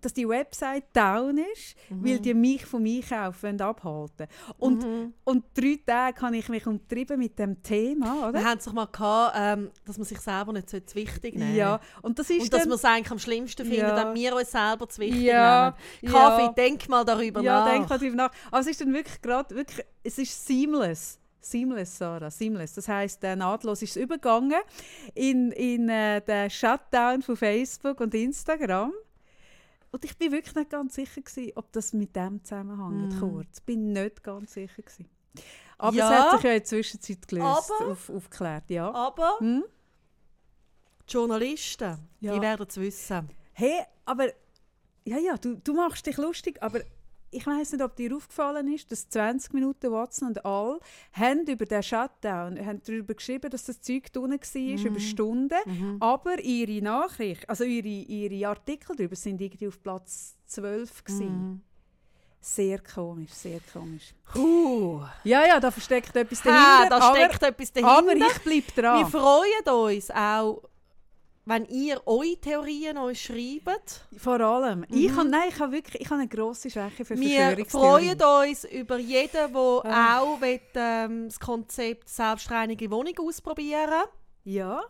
Dass 0.00 0.12
die 0.14 0.28
Website 0.28 0.84
down 0.94 1.38
ist, 1.52 1.74
weil 1.90 2.18
die 2.20 2.34
mich 2.34 2.64
vom 2.64 2.84
Einkaufen 2.84 3.60
abhalten 3.60 4.26
und, 4.58 4.82
Mhm. 4.84 5.14
und 5.24 5.44
drei 5.54 5.78
Tage 5.84 6.20
habe 6.22 6.36
ich 6.36 6.48
mich 6.48 6.66
umtrieben 6.66 7.18
mit 7.18 7.38
dem 7.38 7.62
Thema, 7.62 8.28
oder? 8.28 8.38
Wir 8.40 8.44
haben 8.44 8.58
es 8.58 8.64
doch 8.64 8.72
mal 8.72 8.86
gehabt, 8.86 9.34
ähm, 9.38 9.70
dass 9.84 9.98
man 9.98 10.04
sich 10.06 10.20
selber 10.20 10.52
nicht 10.52 10.70
so 10.70 10.78
zu 10.80 10.94
wichtig 10.94 11.34
nehmen 11.36 11.54
Ja, 11.56 11.80
und 12.02 12.18
das 12.18 12.30
ist 12.30 12.42
Und 12.42 12.52
dass 12.52 12.66
wir 12.66 12.74
es 12.74 12.84
eigentlich 12.84 13.10
am 13.10 13.18
schlimmsten 13.18 13.62
finden, 13.66 13.80
Ja. 13.80 13.96
wenn 14.08 14.14
wir 14.14 14.36
uns 14.36 14.50
selber 14.50 14.88
zu 14.88 15.00
wichtig 15.00 15.22
Ja, 15.22 15.76
nehmen. 16.00 16.14
Kaffee, 16.14 16.42
ja. 16.44 16.52
denk 16.52 16.88
mal 16.88 17.04
darüber 17.04 17.40
ja, 17.42 17.64
nach. 17.64 17.70
denk 17.72 17.88
mal 17.88 17.98
darüber 17.98 18.16
nach. 18.16 18.30
Aber 18.50 18.60
es 18.60 18.66
ist 18.68 18.80
dann 18.80 18.92
wirklich 18.92 19.20
gerade, 19.20 19.54
wirklich, 19.54 19.84
es 20.02 20.18
ist 20.18 20.46
seamless. 20.46 21.18
Seamless, 21.40 21.96
Sarah, 21.98 22.30
seamless. 22.30 22.74
Das 22.74 22.86
heisst, 22.88 23.24
äh, 23.24 23.34
nahtlos 23.36 23.80
ist 23.82 23.96
es 23.96 24.02
übergegangen 24.02 24.60
in, 25.14 25.52
in 25.52 25.88
äh, 25.88 26.20
den 26.20 26.50
Shutdown 26.50 27.22
von 27.22 27.36
Facebook 27.36 28.00
und 28.00 28.14
Instagram. 28.14 28.92
Und 29.92 30.04
ich 30.04 30.16
bin 30.16 30.30
wirklich 30.32 30.54
nicht 30.54 30.70
ganz 30.70 30.94
sicher 30.94 31.20
gewesen, 31.22 31.52
ob 31.56 31.72
das 31.72 31.92
mit 31.92 32.14
dem 32.14 32.44
zusammenhängt, 32.44 33.16
Mm. 33.16 33.18
kurz. 33.20 33.60
bin 33.60 33.92
nicht 33.92 34.22
ganz 34.22 34.52
sicher 34.52 34.82
gewesen. 34.82 35.08
Aber 35.78 35.96
Ja. 35.96 36.12
es 36.12 36.18
hat 36.20 36.30
sich 36.32 36.42
ja 36.44 36.50
in 36.50 36.56
der 36.58 36.64
Zwischenzeit 36.64 37.26
gelöst, 37.28 37.70
Aber- 37.80 37.90
auf, 37.92 38.10
aufgeklärt, 38.10 38.64
ja. 38.68 38.92
Aber 38.92 39.38
Hm? 39.38 39.64
die 41.08 41.12
Journalisten, 41.12 41.96
Ja. 42.20 42.34
die 42.34 42.40
werden 42.40 42.66
es 42.68 42.76
wissen. 42.76 43.30
Hey, 43.52 43.80
aber 44.04 44.26
ja, 45.04 45.18
ja, 45.18 45.36
du, 45.38 45.56
du 45.56 45.74
machst 45.74 46.06
dich 46.06 46.16
lustig, 46.18 46.62
aber 46.62 46.80
ich 47.32 47.46
weiß 47.46 47.72
nicht, 47.72 47.82
ob 47.84 47.94
dir 47.96 48.14
aufgefallen 48.16 48.72
ist, 48.74 48.90
dass 48.90 49.08
20 49.08 49.52
Minuten 49.54 49.90
Watson 49.92 50.28
und 50.28 50.44
all 50.44 50.80
haben 51.12 51.46
über 51.46 51.64
den 51.64 51.82
Shutdown 51.82 52.58
haben 52.64 52.80
darüber 52.84 53.14
geschrieben, 53.14 53.50
dass 53.50 53.64
das 53.64 53.80
Zeug 53.80 54.12
drinnen 54.12 54.40
war, 54.40 54.84
über 54.86 55.00
Stunden, 55.00 55.54
Mhm. 55.66 55.96
aber 56.00 56.40
ihre 56.40 56.82
Nachricht, 56.84 57.48
also 57.48 57.64
ihre, 57.64 57.86
ihre 57.88 58.48
Artikel 58.48 58.96
darüber 58.96 59.16
sind 59.16 59.40
irgendwie 59.40 59.68
auf 59.68 59.80
Platz 59.82 60.36
12 60.46 61.04
gewesen. 61.04 61.38
Mhm. 61.50 61.60
Sehr 62.42 62.78
komisch, 62.78 63.32
sehr 63.32 63.60
komisch. 63.72 64.14
Huh. 64.34 65.02
Ja, 65.24 65.46
ja, 65.46 65.60
da 65.60 65.70
versteckt 65.70 66.16
etwas 66.16 66.42
Ha, 66.46 66.48
dahinter, 66.48 66.98
da 66.98 67.04
aber, 67.06 67.16
steckt 67.16 67.42
etwas 67.42 67.72
dahinter. 67.72 67.98
aber 67.98 68.16
ich 68.16 68.38
bleibe 68.38 68.76
Wir 68.76 68.82
dran. 68.82 69.10
freuen 69.10 69.94
uns 69.94 70.10
auch, 70.10 70.62
wenn 71.50 71.64
ihr 71.66 72.00
eure 72.06 72.36
Theorien 72.36 72.96
uns 72.96 73.18
schreibt. 73.20 74.06
Vor 74.16 74.40
allem. 74.40 74.86
Ich 74.88 75.10
habe, 75.10 75.28
nein, 75.28 75.48
ich 75.48 75.58
habe 75.58 75.72
wirklich, 75.72 76.00
ich 76.02 76.08
habe 76.08 76.20
eine 76.20 76.28
grosse 76.28 76.70
Schwäche 76.70 77.04
für 77.04 77.16
Mhm. 77.16 77.22
Wir 77.22 77.66
freuen 77.66 78.22
uns 78.22 78.64
über 78.64 78.98
jeden, 78.98 79.52
der 79.52 79.56
Ah. 79.84 80.20
auch 80.20 80.40
will, 80.40 80.60
ähm, 80.74 81.26
das 81.26 81.40
Konzept 81.40 82.08
selbstreinige 82.08 82.88
Wohnung 82.90 83.14
ausprobieren 83.18 84.04
Ja. 84.44 84.80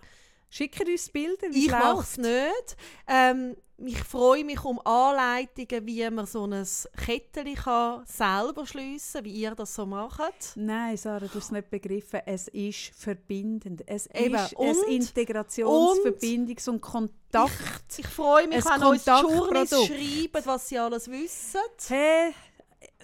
Schickt 0.51 0.87
uns 0.87 1.09
Bilder, 1.09 1.47
wie 1.51 1.67
Ich 1.67 1.71
mache 1.71 2.01
es 2.03 2.19
nicht. 2.19 2.77
Ähm, 3.07 3.57
ich 3.85 3.99
freue 4.03 4.45
mich 4.45 4.63
um 4.65 4.79
Anleitungen, 4.85 5.87
wie 5.87 6.09
man 6.11 6.27
so 6.27 6.45
ein 6.47 6.67
Kettchen 7.05 7.55
kann 7.55 8.05
selber 8.07 8.67
schliessen 8.67 9.23
kann, 9.23 9.25
wie 9.25 9.33
ihr 9.33 9.55
das 9.55 9.75
so 9.75 9.87
macht. 9.87 10.53
Nein, 10.57 10.97
Sarah, 10.97 11.21
du 11.21 11.27
hast 11.29 11.37
es 11.37 11.51
nicht 11.51 11.71
begriffen. 11.71 12.21
Es 12.27 12.49
ist 12.49 12.93
verbindend. 12.97 13.83
Es 13.87 14.07
Eben. 14.09 14.35
ist 14.35 14.55
Und- 14.55 14.69
ein 14.87 14.93
Integrations-, 14.93 15.99
Verbindungs- 16.05 16.69
und 16.69 16.81
Kontakt. 16.81 17.99
Ich 17.99 18.07
freue 18.07 18.47
mich, 18.49 18.65
wenn 18.65 18.83
uns. 18.83 19.05
Journeys 19.07 19.71
schreiben, 19.71 20.43
was 20.47 20.69
sie 20.69 20.79
alles 20.79 21.11
wissen. 21.11 21.61
Hey, 21.89 22.35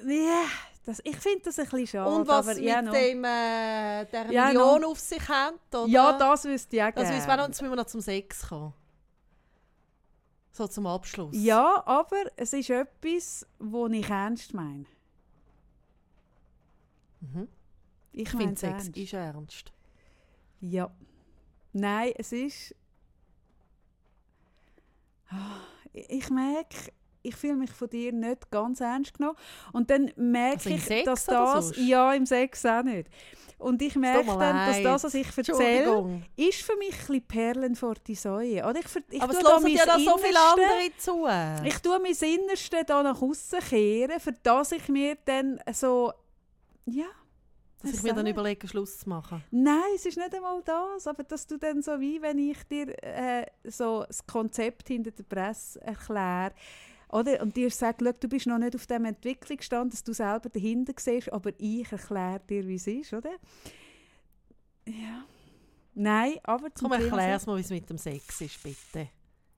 ja, 0.07 0.45
das, 0.85 1.01
ich 1.05 1.17
finde 1.17 1.41
das 1.45 1.59
ein 1.59 1.65
bisschen 1.65 1.87
schade. 1.87 2.11
Und 2.15 2.29
was 2.29 2.47
aber, 2.49 2.55
mit 2.57 2.65
ja, 2.65 2.83
no. 2.83 2.93
dem, 2.93 3.25
äh, 3.25 4.05
der 4.07 4.31
Ja, 4.31 4.47
Million 4.47 4.85
auf 4.85 4.99
sich 5.01 5.27
hat. 5.29 5.55
Oder? 5.73 5.87
Ja, 5.89 6.13
das 6.19 6.45
wüsste 6.45 6.77
ich 6.77 6.83
auch 6.83 6.87
Das 6.93 6.95
gerne. 7.05 7.17
wissen 7.17 7.29
wir 7.29 7.37
noch, 7.37 7.47
jetzt 7.49 7.61
müssen 7.63 7.73
wir 7.73 7.77
noch 7.77 7.87
zum 7.87 8.01
Sex 8.01 8.49
kommen. 8.49 8.73
So 10.57 10.67
zum 10.67 10.87
Abschluss. 10.87 11.35
Ja, 11.37 11.83
aber 11.87 12.17
es 12.37 12.55
ist 12.55 12.71
etwas, 12.71 13.47
das 13.59 13.93
ich 13.93 14.09
ernst 14.09 14.55
meine. 14.55 14.87
Mhm. 17.21 17.47
Ich, 18.13 18.23
Ich 18.23 18.31
finde, 18.31 18.55
es 18.55 18.61
Sex 18.61 18.85
ernst. 18.85 18.97
ist 18.97 19.13
ernst. 19.13 19.73
Ja. 20.63 20.91
Nein, 21.75 22.13
es 22.17 22.33
ist. 22.33 22.75
Ah, 25.29 25.59
Ich 25.93 26.31
merke, 26.31 26.77
ich 27.27 27.37
fühle 27.37 27.57
mich 27.57 27.71
von 27.71 27.89
dir 27.89 28.13
nicht 28.13 28.51
ganz 28.51 28.81
ernst 28.81 29.15
genommen. 29.17 29.37
Und 29.73 29.91
dann 29.91 30.13
merke 30.17 30.71
Also 30.71 30.93
ich, 30.93 31.05
dass 31.05 31.25
das. 31.25 31.73
Ja, 31.77 32.13
im 32.13 32.27
Sex 32.27 32.65
auch 32.65 32.83
nicht. 32.83 33.09
Und 33.59 33.81
ich 33.81 33.97
merke 33.97 34.27
dann, 34.27 34.67
dass 34.67 34.83
das, 34.83 35.05
was 35.05 35.15
ich 35.15 35.27
erzähle, 35.37 36.23
ist 36.37 36.61
für 36.61 36.77
mich 36.77 36.93
ein 36.93 36.99
bisschen 36.99 37.23
Perlen 37.23 37.75
vor 37.75 37.95
die 38.07 38.15
Säue. 38.15 38.63
Oder 38.63 38.81
ich, 38.81 38.87
ich 39.11 39.23
Aber 39.23 39.33
es 39.33 39.43
hören 39.43 39.67
ja 39.69 39.87
da 39.87 39.99
so 39.99 40.19
viele 40.19 40.39
andere 40.39 40.97
zu. 40.99 41.27
Ich 41.65 41.79
tue 41.79 41.99
mein 41.99 42.13
Innerste 42.13 42.85
da 42.85 43.03
nach 43.03 43.21
außen 43.21 43.61
kehren, 43.61 44.21
für 44.21 44.33
das 44.43 44.73
ich 44.73 44.89
mir 44.89 45.17
dann 45.25 45.59
so. 45.73 46.13
Ja. 46.85 47.07
dass 47.83 47.95
ich 47.95 48.03
mir 48.03 48.13
dann 48.13 48.27
überlege, 48.27 48.69
Schluss 48.69 48.99
zu 48.99 49.09
machen. 49.09 49.43
Nein, 49.51 49.81
es 49.95 50.05
ist 50.05 50.19
nicht 50.19 50.35
einmal 50.35 50.63
das, 50.63 51.07
aber 51.07 51.25
dass 51.25 51.47
du 51.47 51.57
dann 51.57 51.83
so 51.83 51.99
wie, 51.99 52.21
wenn 52.21 52.39
ich 52.39 52.63
dir 52.65 52.95
äh, 53.03 53.47
so 53.65 54.05
das 54.07 54.27
Konzept 54.27 54.89
hinter 54.89 55.11
der 55.13 55.25
Presse 55.25 55.81
erkläre, 55.81 56.53
oder? 57.11 57.41
Und 57.43 57.57
dir 57.57 57.71
«Schau, 57.71 57.93
du 57.93 58.29
bist 58.29 58.47
noch 58.47 58.59
nicht 58.59 58.75
auf 58.75 58.87
dem 58.87 59.05
Entwicklungsstand, 59.05 59.93
dass 59.93 60.03
du 60.05 60.13
selber 60.13 60.49
dahinter 60.49 60.93
siehst, 60.99 61.33
aber 61.33 61.51
ich 61.59 61.91
erkläre 61.91 62.41
dir, 62.49 62.67
wie 62.67 62.75
es 62.77 62.87
ist, 62.87 63.13
oder? 63.13 63.33
Ja. 64.87 65.25
Nein, 65.95 66.35
aber 66.45 66.73
zum 66.75 66.91
Komm, 66.91 67.01
erklär 67.01 67.41
mal, 67.47 67.57
wie 67.57 67.61
es 67.61 67.71
mit 67.71 67.89
dem 67.89 67.99
Sex 67.99 68.41
ist, 68.41 68.63
bitte. 68.63 69.09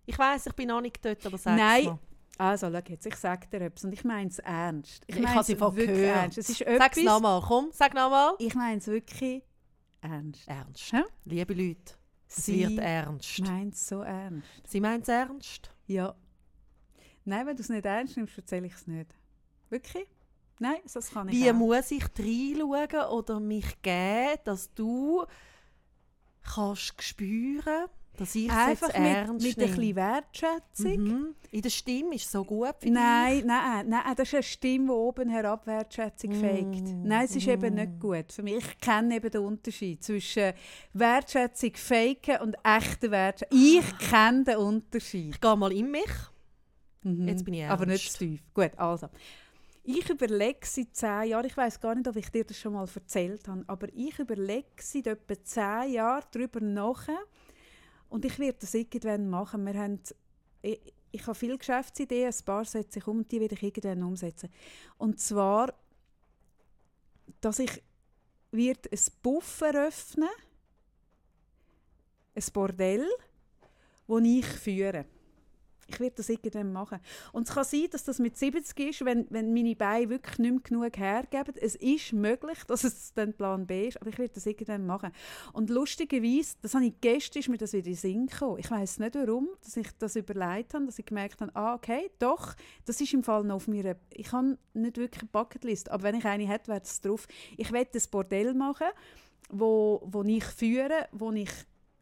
Ich 0.06 0.18
weiss, 0.18 0.46
ich 0.46 0.54
bin 0.54 0.68
noch 0.68 0.80
nicht 0.80 1.04
dort, 1.04 1.24
aber 1.26 1.36
sag 1.36 1.56
Nein, 1.56 1.84
mal. 1.84 1.98
Also, 2.38 2.70
schau 2.70 2.80
jetzt, 2.88 3.04
ich 3.04 3.16
sage 3.16 3.48
dir 3.48 3.62
etwas 3.62 3.84
und 3.84 3.92
ich 3.92 4.04
meine 4.04 4.30
es 4.30 4.38
ernst. 4.38 5.02
Ich 5.08 5.16
meine 5.16 5.30
habe 5.30 5.40
es 5.40 5.46
sie 5.48 5.58
wirklich 5.58 5.88
gehört. 5.88 6.16
ernst. 6.16 6.38
Es 6.38 6.48
ist 6.48 6.60
etwas, 6.62 6.96
nochmal, 7.02 7.42
komm, 7.44 7.70
sag 7.72 7.94
nochmal. 7.94 8.34
ich 8.38 8.54
meine 8.54 8.78
es 8.78 8.86
wirklich 8.86 9.42
ernst. 10.00 10.46
Ernst. 10.46 10.92
Hä? 10.92 11.02
Liebe 11.24 11.52
Leute, 11.52 11.94
Es 12.28 12.46
Sie 12.46 12.60
wird 12.68 12.78
ernst. 12.78 13.40
meint 13.40 13.74
es 13.74 13.88
so 13.88 14.02
ernst. 14.02 14.46
Sie 14.68 14.80
meint 14.80 15.02
es 15.02 15.08
ernst? 15.08 15.74
Ja. 15.88 16.14
Nein, 17.28 17.46
wenn 17.46 17.56
du 17.56 17.62
es 17.62 17.68
nicht 17.68 17.84
ernst 17.86 18.16
nimmst, 18.16 18.36
erzähle 18.36 18.66
ich 18.66 18.74
es 18.74 18.86
nicht. 18.86 19.14
Wirklich? 19.70 20.06
Nein, 20.60 20.78
das 20.92 21.10
kann 21.10 21.28
ich 21.28 21.34
Wie 21.36 21.50
auch. 21.50 21.54
muss 21.54 21.90
ich 21.90 22.04
reinschauen 22.18 23.10
oder 23.12 23.38
mich 23.38 23.80
geben, 23.82 24.38
dass 24.44 24.72
du 24.74 25.24
kannst 26.42 27.02
spüren, 27.02 27.86
dass 28.16 28.34
ich 28.34 28.48
es 28.48 28.56
Einfach 28.56 28.88
jetzt 28.88 28.98
mit, 28.98 29.06
ernst 29.06 29.46
mit 29.46 29.56
ein 29.58 29.60
nehme? 29.60 29.76
bisschen 29.76 29.96
Wertschätzung. 29.96 31.04
Mhm. 31.04 31.34
In 31.52 31.62
der 31.62 31.70
Stimme 31.70 32.14
ist 32.16 32.24
es 32.24 32.32
so 32.32 32.44
gut 32.44 32.74
für 32.80 32.90
Nein, 32.90 33.44
nein, 33.46 33.88
nein, 33.88 34.14
das 34.16 34.26
ist 34.28 34.34
eine 34.34 34.42
Stimme, 34.42 34.86
die 34.86 34.90
oben 34.92 35.28
herab 35.28 35.66
Wertschätzung 35.66 36.30
Mm, 36.30 36.40
fegt. 36.40 36.88
Nein, 37.04 37.24
es 37.26 37.36
ist 37.36 37.46
eben 37.46 37.74
nicht 37.74 38.00
gut. 38.00 38.32
Für 38.32 38.42
mich, 38.42 38.56
ich 38.56 38.78
kenne 38.80 39.14
eben 39.16 39.30
den 39.30 39.42
Unterschied 39.42 40.02
zwischen 40.02 40.52
Wertschätzung 40.94 41.76
faken 41.76 42.40
und 42.42 42.56
echter 42.64 43.10
Wertschätzung. 43.12 43.56
Ich 43.60 43.98
kenne 43.98 44.42
den 44.44 44.56
Unterschied. 44.56 45.34
Ich 45.34 45.40
gehe 45.40 45.56
mal 45.56 45.70
in 45.72 45.90
mich. 45.92 46.10
Mhm. 47.16 47.28
Jetzt 47.28 47.44
bin 47.44 47.54
ich 47.54 47.64
Aber 47.64 47.86
nicht 47.86 48.04
ernst. 48.04 48.18
zu 48.18 48.18
tief. 48.18 48.42
Gut, 48.54 48.72
also. 48.76 49.08
Ich 49.84 50.08
überlege 50.10 50.58
seit 50.64 50.94
zehn 50.94 51.28
Jahren, 51.28 51.46
ich 51.46 51.56
weiß 51.56 51.80
gar 51.80 51.94
nicht, 51.94 52.06
ob 52.06 52.16
ich 52.16 52.28
dir 52.28 52.44
das 52.44 52.58
schon 52.58 52.74
mal 52.74 52.86
erzählt 52.94 53.48
habe, 53.48 53.64
aber 53.66 53.88
ich 53.94 54.18
überlege 54.18 54.66
seit 54.80 55.06
etwa 55.06 55.42
zehn 55.42 55.92
Jahren 55.94 56.24
darüber 56.30 56.60
nach 56.60 57.08
und 58.10 58.24
ich 58.24 58.38
werde 58.38 58.58
das 58.60 58.74
irgendwann 58.74 59.30
machen. 59.30 59.64
Wir 59.64 59.74
haben, 59.74 59.98
ich, 60.62 60.78
ich 61.10 61.22
habe 61.26 61.34
viele 61.34 61.56
Geschäftsideen, 61.56 62.32
ein 62.32 62.44
paar 62.44 62.64
setze 62.64 62.98
ich 62.98 63.06
um 63.06 63.18
und 63.18 63.32
die 63.32 63.40
werde 63.40 63.54
ich 63.54 63.62
irgendwann 63.62 64.02
umsetzen. 64.02 64.50
Und 64.98 65.20
zwar, 65.20 65.72
dass 67.40 67.58
ich 67.58 67.82
wird 68.50 68.90
ein 68.90 69.00
Buff 69.22 69.60
eröffnen, 69.60 70.28
ein 72.34 72.44
Bordell, 72.52 73.06
das 74.06 74.22
ich 74.22 74.46
führe. 74.46 75.04
Ich 75.90 76.00
werde 76.00 76.16
das 76.16 76.28
irgendwann 76.28 76.72
machen. 76.72 76.98
Und 77.32 77.48
es 77.48 77.54
kann 77.54 77.64
sein, 77.64 77.86
dass 77.90 78.04
das 78.04 78.18
mit 78.18 78.36
70 78.36 78.78
ist, 78.90 79.04
wenn, 79.04 79.26
wenn 79.30 79.54
meine 79.54 79.74
Beine 79.74 80.10
wirklich 80.10 80.38
nicht 80.38 80.50
mehr 80.50 80.60
genug 80.60 80.98
hergeben. 80.98 81.54
Es 81.58 81.76
ist 81.76 82.12
möglich, 82.12 82.58
dass 82.66 82.84
es 82.84 83.14
dann 83.14 83.32
Plan 83.32 83.66
B 83.66 83.88
ist, 83.88 84.00
aber 84.00 84.10
ich 84.10 84.18
werde 84.18 84.34
das 84.34 84.44
irgendwann 84.44 84.86
machen. 84.86 85.12
Und 85.54 85.70
lustigerweise, 85.70 86.56
das 86.60 86.74
habe 86.74 86.84
ich 86.84 87.00
gestern, 87.00 87.40
ist 87.40 87.48
mir 87.48 87.56
das 87.56 87.72
wieder 87.72 87.86
in 87.86 87.92
den 87.92 87.96
Sinn 87.96 88.26
gekommen. 88.26 88.58
Ich 88.58 88.70
weiß 88.70 88.98
nicht 88.98 89.14
warum, 89.14 89.48
dass 89.64 89.78
ich 89.78 89.88
das 89.98 90.16
überlegt 90.16 90.74
habe, 90.74 90.84
dass 90.84 90.98
ich 90.98 91.06
gemerkt 91.06 91.40
habe, 91.40 91.54
ah, 91.56 91.74
okay, 91.74 92.10
doch, 92.18 92.54
das 92.84 93.00
ist 93.00 93.14
im 93.14 93.22
Fall 93.22 93.44
noch 93.44 93.56
auf 93.56 93.68
mir. 93.68 93.96
Ich 94.10 94.30
habe 94.32 94.58
nicht 94.74 94.98
wirklich 94.98 95.22
eine 95.22 95.30
Bucketlist, 95.32 95.90
aber 95.90 96.02
wenn 96.02 96.16
ich 96.16 96.24
eine 96.26 96.46
hätte, 96.46 96.68
wäre 96.68 96.80
das 96.80 97.00
drauf. 97.00 97.26
Ich 97.56 97.72
werde 97.72 97.98
ein 97.98 98.10
Bordell 98.10 98.52
machen, 98.52 98.88
wo, 99.50 100.02
wo 100.04 100.22
ich 100.22 100.44
führe, 100.44 101.08
wo 101.12 101.32
ich 101.32 101.50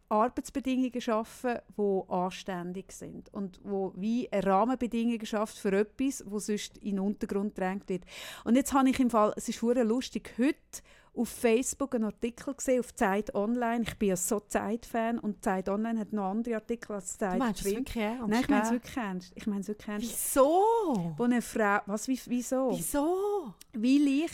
Arbeitsbedingungen 0.08 1.00
schaffen, 1.00 1.58
die 1.76 2.00
anständig 2.08 2.92
sind 2.92 3.32
und 3.32 3.60
wo 3.64 3.92
wie 3.96 4.30
eine 4.32 4.44
Rahmenbedingungen 4.44 5.26
schafft 5.26 5.58
für 5.58 5.72
etwas, 5.72 6.24
wo 6.26 6.38
sonst 6.38 6.78
in 6.78 6.96
den 6.96 7.00
Untergrund 7.00 7.54
gedrängt 7.54 7.88
wird. 7.88 8.04
Und 8.44 8.56
jetzt 8.56 8.72
habe 8.72 8.88
ich 8.88 9.00
im 9.00 9.10
Fall, 9.10 9.32
es 9.36 9.48
ist 9.48 9.62
hure 9.62 9.82
lustig, 9.82 10.34
heute 10.38 10.82
auf 11.16 11.28
Facebook 11.28 11.94
einen 11.94 12.04
Artikel 12.04 12.54
gesehen, 12.54 12.80
auf 12.80 12.94
Zeit 12.94 13.34
Online. 13.34 13.82
Ich 13.82 13.96
bin 13.96 14.10
ja 14.10 14.16
so 14.16 14.40
Zeit-Fan 14.40 15.18
und 15.18 15.42
Zeit 15.42 15.68
Online 15.68 16.00
hat 16.00 16.12
noch 16.12 16.30
andere 16.30 16.56
Artikel 16.56 16.92
als 16.92 17.16
Zeit 17.16 17.34
Du 17.34 17.38
meinst 17.38 17.64
es 17.64 17.74
wirklich 17.74 17.96
ernst? 17.96 18.28
Nein, 18.28 18.40
ich 18.42 18.48
meine 18.48 18.62
es 18.62 18.70
wirklich 18.70 18.96
ernst. 18.96 19.32
Ich 19.34 19.46
meine 19.46 19.66
wirklich 19.66 19.88
ernst. 19.88 20.10
Wieso? 20.10 21.14
Wo 21.16 21.22
eine 21.24 21.42
Frau, 21.42 21.78
was, 21.86 22.06
wie, 22.06 22.20
wieso? 22.26 22.70
Wieso? 22.72 23.54
Weil 23.72 24.06
ich 24.06 24.32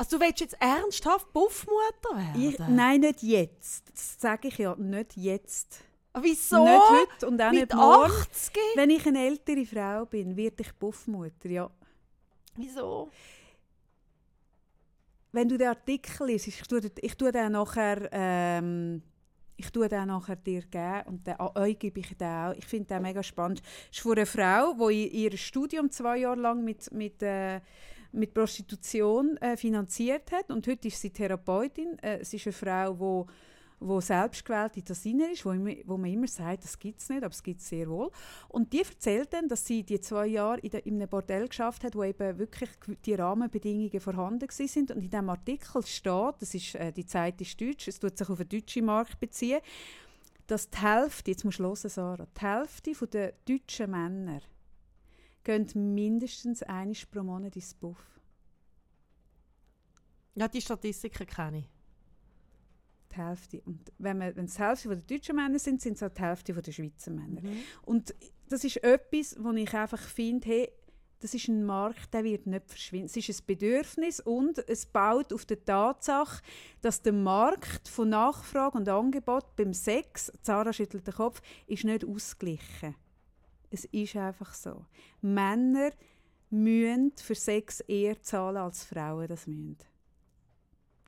Also 0.00 0.16
du 0.16 0.24
willst 0.24 0.40
jetzt 0.40 0.56
ernsthaft 0.58 1.30
Buffmutter 1.30 2.16
werden? 2.16 2.42
Ich, 2.42 2.58
nein, 2.58 3.00
nicht 3.00 3.22
jetzt. 3.22 3.90
Das 3.92 4.18
sage 4.18 4.48
ich 4.48 4.56
ja, 4.56 4.74
nicht 4.76 5.14
jetzt. 5.14 5.84
Ah, 6.14 6.20
Wieso? 6.22 6.64
Nicht 6.64 6.80
heute 6.90 7.28
und 7.28 7.42
auch 7.42 7.50
Mit 7.50 7.60
nicht 7.60 7.74
morgen. 7.74 8.10
80? 8.10 8.54
Wenn 8.76 8.88
ich 8.88 9.06
eine 9.06 9.26
ältere 9.26 9.66
Frau 9.66 10.06
bin, 10.06 10.38
werde 10.38 10.62
ich 10.62 10.72
Buffmutter, 10.72 11.50
ja. 11.50 11.70
Wieso? 12.56 13.10
Wenn 15.32 15.50
du 15.50 15.58
den 15.58 15.68
Artikel 15.68 16.28
liest, 16.28 16.48
ich 16.48 16.62
tue, 16.62 16.80
ich 17.02 17.14
tue 17.14 17.30
den 17.30 17.52
nachher, 17.52 18.08
ähm, 18.10 19.02
ich 19.58 19.70
tue 19.70 19.86
den 19.86 20.06
nachher 20.06 20.36
dir 20.36 20.62
geben 20.62 21.02
und 21.08 21.26
den, 21.26 21.34
an 21.34 21.50
euch 21.56 21.78
gebe 21.78 22.00
ich 22.00 22.16
den 22.16 22.26
auch. 22.26 22.54
Ich 22.56 22.64
finde 22.64 22.86
den 22.86 23.02
mega 23.02 23.22
spannend. 23.22 23.60
Es 23.90 23.98
ist 23.98 24.02
von 24.02 24.16
einer 24.16 24.24
Frau, 24.24 24.88
die 24.88 25.08
ihr 25.08 25.36
Studium 25.36 25.90
zwei 25.90 26.16
Jahre 26.16 26.40
lang 26.40 26.64
mit, 26.64 26.90
mit, 26.90 27.22
äh, 27.22 27.60
mit 28.12 28.34
Prostitution 28.34 29.36
äh, 29.38 29.56
finanziert 29.56 30.32
hat 30.32 30.50
und 30.50 30.66
heute 30.66 30.88
ist 30.88 31.00
sie 31.00 31.10
Therapeutin. 31.10 31.98
Äh, 32.00 32.18
es 32.18 32.32
ist 32.34 32.46
eine 32.46 32.52
Frau, 32.52 33.24
die 33.26 33.32
wo 33.80 34.00
selbstgewählte 34.00 34.82
Tasiner 34.82 35.30
ist, 35.30 35.44
wo, 35.44 35.52
immer, 35.52 35.72
wo 35.86 35.96
man 35.96 36.12
immer 36.12 36.26
sagt, 36.26 36.64
das 36.64 36.78
gibt 36.78 37.00
es 37.00 37.08
nicht, 37.08 37.24
aber 37.24 37.32
es 37.32 37.42
gibt 37.42 37.60
es 37.60 37.68
sehr 37.68 37.88
wohl. 37.88 38.10
Und 38.48 38.72
die 38.72 38.80
erzählt 38.80 39.32
dann, 39.32 39.48
dass 39.48 39.66
sie 39.66 39.82
die 39.82 40.00
zwei 40.00 40.26
Jahre 40.26 40.60
in, 40.60 40.70
de, 40.70 40.80
in 40.82 40.96
einem 40.96 41.08
Bordell 41.08 41.48
geschafft 41.48 41.82
hat, 41.82 41.96
wo 41.96 42.04
eben 42.04 42.38
wirklich 42.38 42.68
die 43.06 43.14
Rahmenbedingungen 43.14 44.00
vorhanden 44.00 44.48
sind. 44.50 44.90
Und 44.90 45.02
in 45.02 45.10
diesem 45.10 45.30
Artikel 45.30 45.82
steht, 45.86 46.34
das 46.40 46.54
ist, 46.54 46.74
äh, 46.74 46.92
die 46.92 47.06
Zeit 47.06 47.40
ist 47.40 47.58
deutsch, 47.58 47.88
es 47.88 47.98
tut 47.98 48.18
sich 48.18 48.28
auf 48.28 48.38
den 48.38 48.48
deutschen 48.50 48.84
Markt 48.84 49.18
beziehen, 49.18 49.60
dass 50.46 50.68
die 50.68 50.78
Hälfte, 50.78 51.30
jetzt 51.30 51.44
musst 51.44 51.60
du 51.60 51.64
hören, 51.64 51.76
Sarah, 51.76 52.26
die 52.36 52.40
Hälfte 52.40 53.06
der 53.06 53.32
deutschen 53.46 53.90
Männer 53.90 54.42
gehen 55.44 55.94
mindestens 55.94 56.62
einmal 56.62 56.96
pro 57.10 57.22
Monat 57.22 57.56
ins 57.56 57.74
Buff. 57.74 58.20
Ja, 60.34 60.48
die 60.48 60.60
Statistiken 60.60 61.26
kenne 61.26 61.58
ich. 61.58 61.68
Die 63.12 63.16
Hälfte. 63.16 63.60
Und 63.64 63.92
wenn, 63.98 64.18
man, 64.18 64.36
wenn 64.36 64.44
es 64.44 64.54
die 64.54 64.62
Hälfte 64.62 64.88
der 64.88 64.96
deutschen 64.98 65.36
Männer 65.36 65.58
sind, 65.58 65.80
sind 65.80 65.94
es 65.94 66.02
auch 66.02 66.10
die 66.10 66.22
Hälfte 66.22 66.52
der 66.52 66.72
Schweizer 66.72 67.10
Männer. 67.10 67.42
Und 67.82 68.14
das 68.48 68.64
ist 68.64 68.76
etwas, 68.84 69.36
wo 69.38 69.50
ich 69.52 69.74
einfach 69.74 70.00
finde, 70.00 70.48
hey, 70.48 70.72
das 71.20 71.34
ist 71.34 71.48
ein 71.48 71.64
Markt, 71.64 72.14
der 72.14 72.24
wird 72.24 72.46
nicht 72.46 72.66
verschwinden. 72.66 73.06
Es 73.06 73.16
ist 73.16 73.42
ein 73.42 73.46
Bedürfnis 73.46 74.20
und 74.20 74.58
es 74.68 74.86
baut 74.86 75.32
auf 75.32 75.44
der 75.44 75.62
Tatsache, 75.62 76.42
dass 76.80 77.02
der 77.02 77.12
Markt 77.12 77.88
von 77.88 78.08
Nachfrage 78.08 78.78
und 78.78 78.88
Angebot 78.88 79.54
beim 79.56 79.74
Sex, 79.74 80.32
Zara 80.40 80.72
schüttelt 80.72 81.06
den 81.06 81.14
Kopf, 81.14 81.42
ist 81.66 81.84
nicht 81.84 82.06
ausgeglichen. 82.06 82.94
Es 83.70 83.84
ist 83.86 84.16
einfach 84.16 84.52
so. 84.52 84.84
Männer 85.20 85.90
müssen 86.50 87.12
für 87.16 87.34
Sex 87.34 87.80
eher 87.80 88.20
zahlen, 88.20 88.56
als 88.56 88.84
Frauen 88.84 89.28
das 89.28 89.46
müssen. 89.46 89.78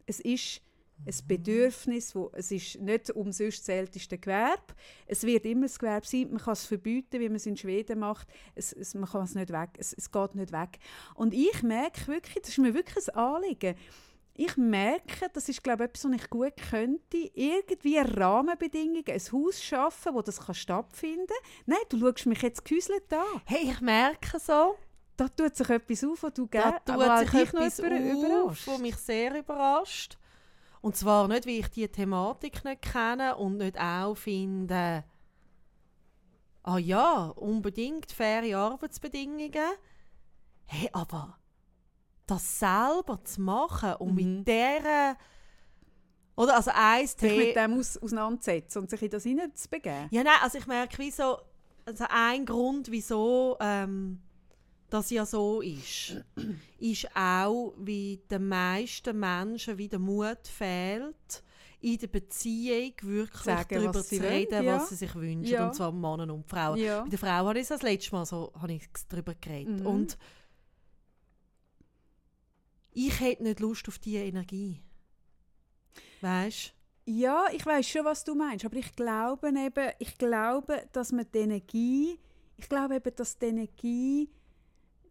Es 0.07 0.21
ist 0.21 0.63
ein 1.05 1.27
Bedürfnis, 1.27 2.15
wo, 2.15 2.31
es 2.35 2.53
ist 2.53 2.81
nicht 2.81 3.11
umsonst 3.11 3.61
das 3.61 3.69
älteste 3.69 4.19
Gewerbe. 4.19 4.75
Es 5.07 5.25
wird 5.25 5.45
immer 5.45 5.67
ein 5.67 5.73
Gewerbe 5.73 6.07
sein. 6.07 6.29
Man 6.31 6.41
kann 6.41 6.53
es 6.53 6.65
verbieten, 6.65 7.21
wie 7.21 7.29
man 7.29 7.37
es 7.37 7.47
in 7.47 7.57
Schweden 7.57 7.99
macht. 7.99 8.29
Es, 8.55 8.73
es, 8.73 8.95
man 8.95 9.09
kann 9.09 9.25
es 9.25 9.35
nicht 9.35 9.51
weg. 9.51 9.71
Es, 9.79 9.93
es 9.93 10.11
geht 10.11 10.35
nicht 10.37 10.53
weg. 10.53 10.79
Und 11.15 11.35
ich 11.35 11.63
merke 11.63 12.07
wirklich, 12.07 12.41
das 12.43 12.51
ist 12.51 12.59
mir 12.59 12.75
wirklich 12.75 13.09
ein 13.09 13.17
Anliegen. 13.17 13.75
Ich 14.35 14.57
merke, 14.57 15.29
das 15.33 15.49
ist 15.49 15.63
glaube 15.63 15.85
ich 15.85 15.91
etwas, 15.91 16.05
was 16.05 16.13
ich 16.13 16.31
gut 16.31 16.57
könnte, 16.71 17.19
irgendwie 17.35 17.99
Rahmenbedingungen, 17.99 19.05
ein 19.07 19.21
Haus 19.33 19.63
schaffen, 19.63 20.15
wo 20.15 20.23
das 20.23 20.41
kann 20.41 20.55
stattfinden 20.55 21.27
kann. 21.27 21.53
Nein, 21.67 21.79
du 21.91 21.99
schaust 21.99 22.27
mich 22.27 22.43
jetzt 22.43 22.65
gehäuselt 22.65 23.13
an. 23.13 23.43
Hey, 23.45 23.71
ich 23.71 23.81
merke 23.81 24.39
so, 24.39 24.77
Da 25.17 25.29
tut 25.29 25.55
sich 25.57 25.69
etwas 25.69 26.05
auf, 26.05 26.23
was 26.23 26.33
du 26.35 26.47
da 26.47 26.61
gerne 26.61 26.79
tut 26.85 26.95
aber 26.95 27.19
sich 27.19 27.53
noch 27.53 27.63
etwas 27.63 27.81
auf, 27.81 27.87
überrascht. 27.87 28.67
was 28.67 28.79
mich 28.79 28.97
sehr 28.97 29.39
überrascht. 29.39 30.19
Und 30.81 30.97
zwar 30.97 31.29
nicht, 31.29 31.47
weil 31.47 31.61
ich 31.61 31.69
die 31.69 31.89
Thematik 31.89 32.65
nicht 32.65 32.83
kenne 32.83 33.37
und 33.37 33.59
nicht 33.59 33.79
auch 33.79 34.17
finde, 34.17 35.05
ah 36.65 36.79
ja, 36.79 37.27
unbedingt 37.37 38.11
faire 38.11 38.57
Arbeitsbedingungen. 38.57 39.73
Hey, 40.65 40.89
aber 40.93 41.39
das 42.27 42.59
selber 42.61 43.21
zu 43.25 43.41
machen 43.41 43.95
und 43.95 44.15
Mhm. 44.15 44.37
mit 44.39 44.49
dieser... 44.49 45.17
Oder 46.35 46.57
also 46.57 46.71
ein 46.75 47.07
sich 47.07 47.37
mit 47.37 47.57
dem 47.57 47.79
aus, 47.79 47.99
auseinandersetzen 47.99 48.79
und 48.79 48.91
sich 48.91 49.03
in 49.03 49.11
das 49.11 49.23
hineinzubegeben. 49.23 50.09
Ja, 50.11 50.25
nein, 50.25 50.39
also 50.41 50.57
ich 50.57 50.67
merke, 50.67 50.97
wieso, 50.99 51.37
also 51.85 52.05
ein 52.09 52.47
Grund, 52.47 52.91
wieso 52.91 53.59
ähm, 53.61 54.23
das 54.89 55.11
ja 55.11 55.27
so 55.27 55.61
ist, 55.61 56.17
ist 56.79 57.09
auch, 57.15 57.75
wie 57.79 58.23
den 58.31 58.49
meisten 58.49 59.19
Menschen 59.21 59.77
wie 59.77 59.89
der 59.89 59.99
Mut 59.99 60.47
fehlt, 60.49 61.45
in 61.81 61.99
der 61.99 62.07
Beziehung 62.07 62.93
wirklich 63.03 63.43
Sagen, 63.43 63.75
darüber 63.75 64.03
zu 64.03 64.13
wollen, 64.19 64.25
reden, 64.33 64.65
ja. 64.65 64.77
was 64.77 64.89
sie 64.89 64.95
sich 64.97 65.15
wünschen, 65.15 65.53
Ja. 65.53 65.67
und 65.67 65.75
zwar 65.75 65.93
Männer 65.93 66.33
und 66.33 66.49
Frauen. 66.49 66.79
Ja. 66.79 67.03
Bei 67.03 67.11
der 67.11 67.19
Frau 67.19 67.29
habe 67.29 67.59
ich 67.61 67.69
das 67.69 67.83
letzte 67.83 68.13
Mal 68.13 68.25
so 68.25 68.53
habe 68.59 68.73
ich 68.73 68.89
darüber 69.09 69.35
geredet. 69.35 69.81
Mhm. 69.81 69.87
Und 69.87 70.19
ich 72.93 73.21
hätte 73.21 73.43
nicht 73.43 73.61
Lust 73.61 73.89
auf 73.89 73.99
diese 73.99 74.19
Energie. 74.19 74.81
Weißt 76.21 76.75
Ja, 77.05 77.47
ich 77.53 77.65
weiß 77.67 77.89
schon, 77.89 78.05
was 78.05 78.23
du 78.25 78.35
meinst, 78.35 78.65
aber 78.65 78.77
ich 78.77 78.95
glaube 78.95 79.49
eben, 79.49 79.91
ich 79.99 80.17
glaube, 80.19 80.87
dass 80.93 81.11
man 81.13 81.27
die 81.35 81.39
Energie, 81.39 82.19
ich 82.57 82.69
glaube 82.69 82.95
eben, 82.97 83.15
dass 83.17 83.37
die 83.39 83.47
Energie, 83.47 84.31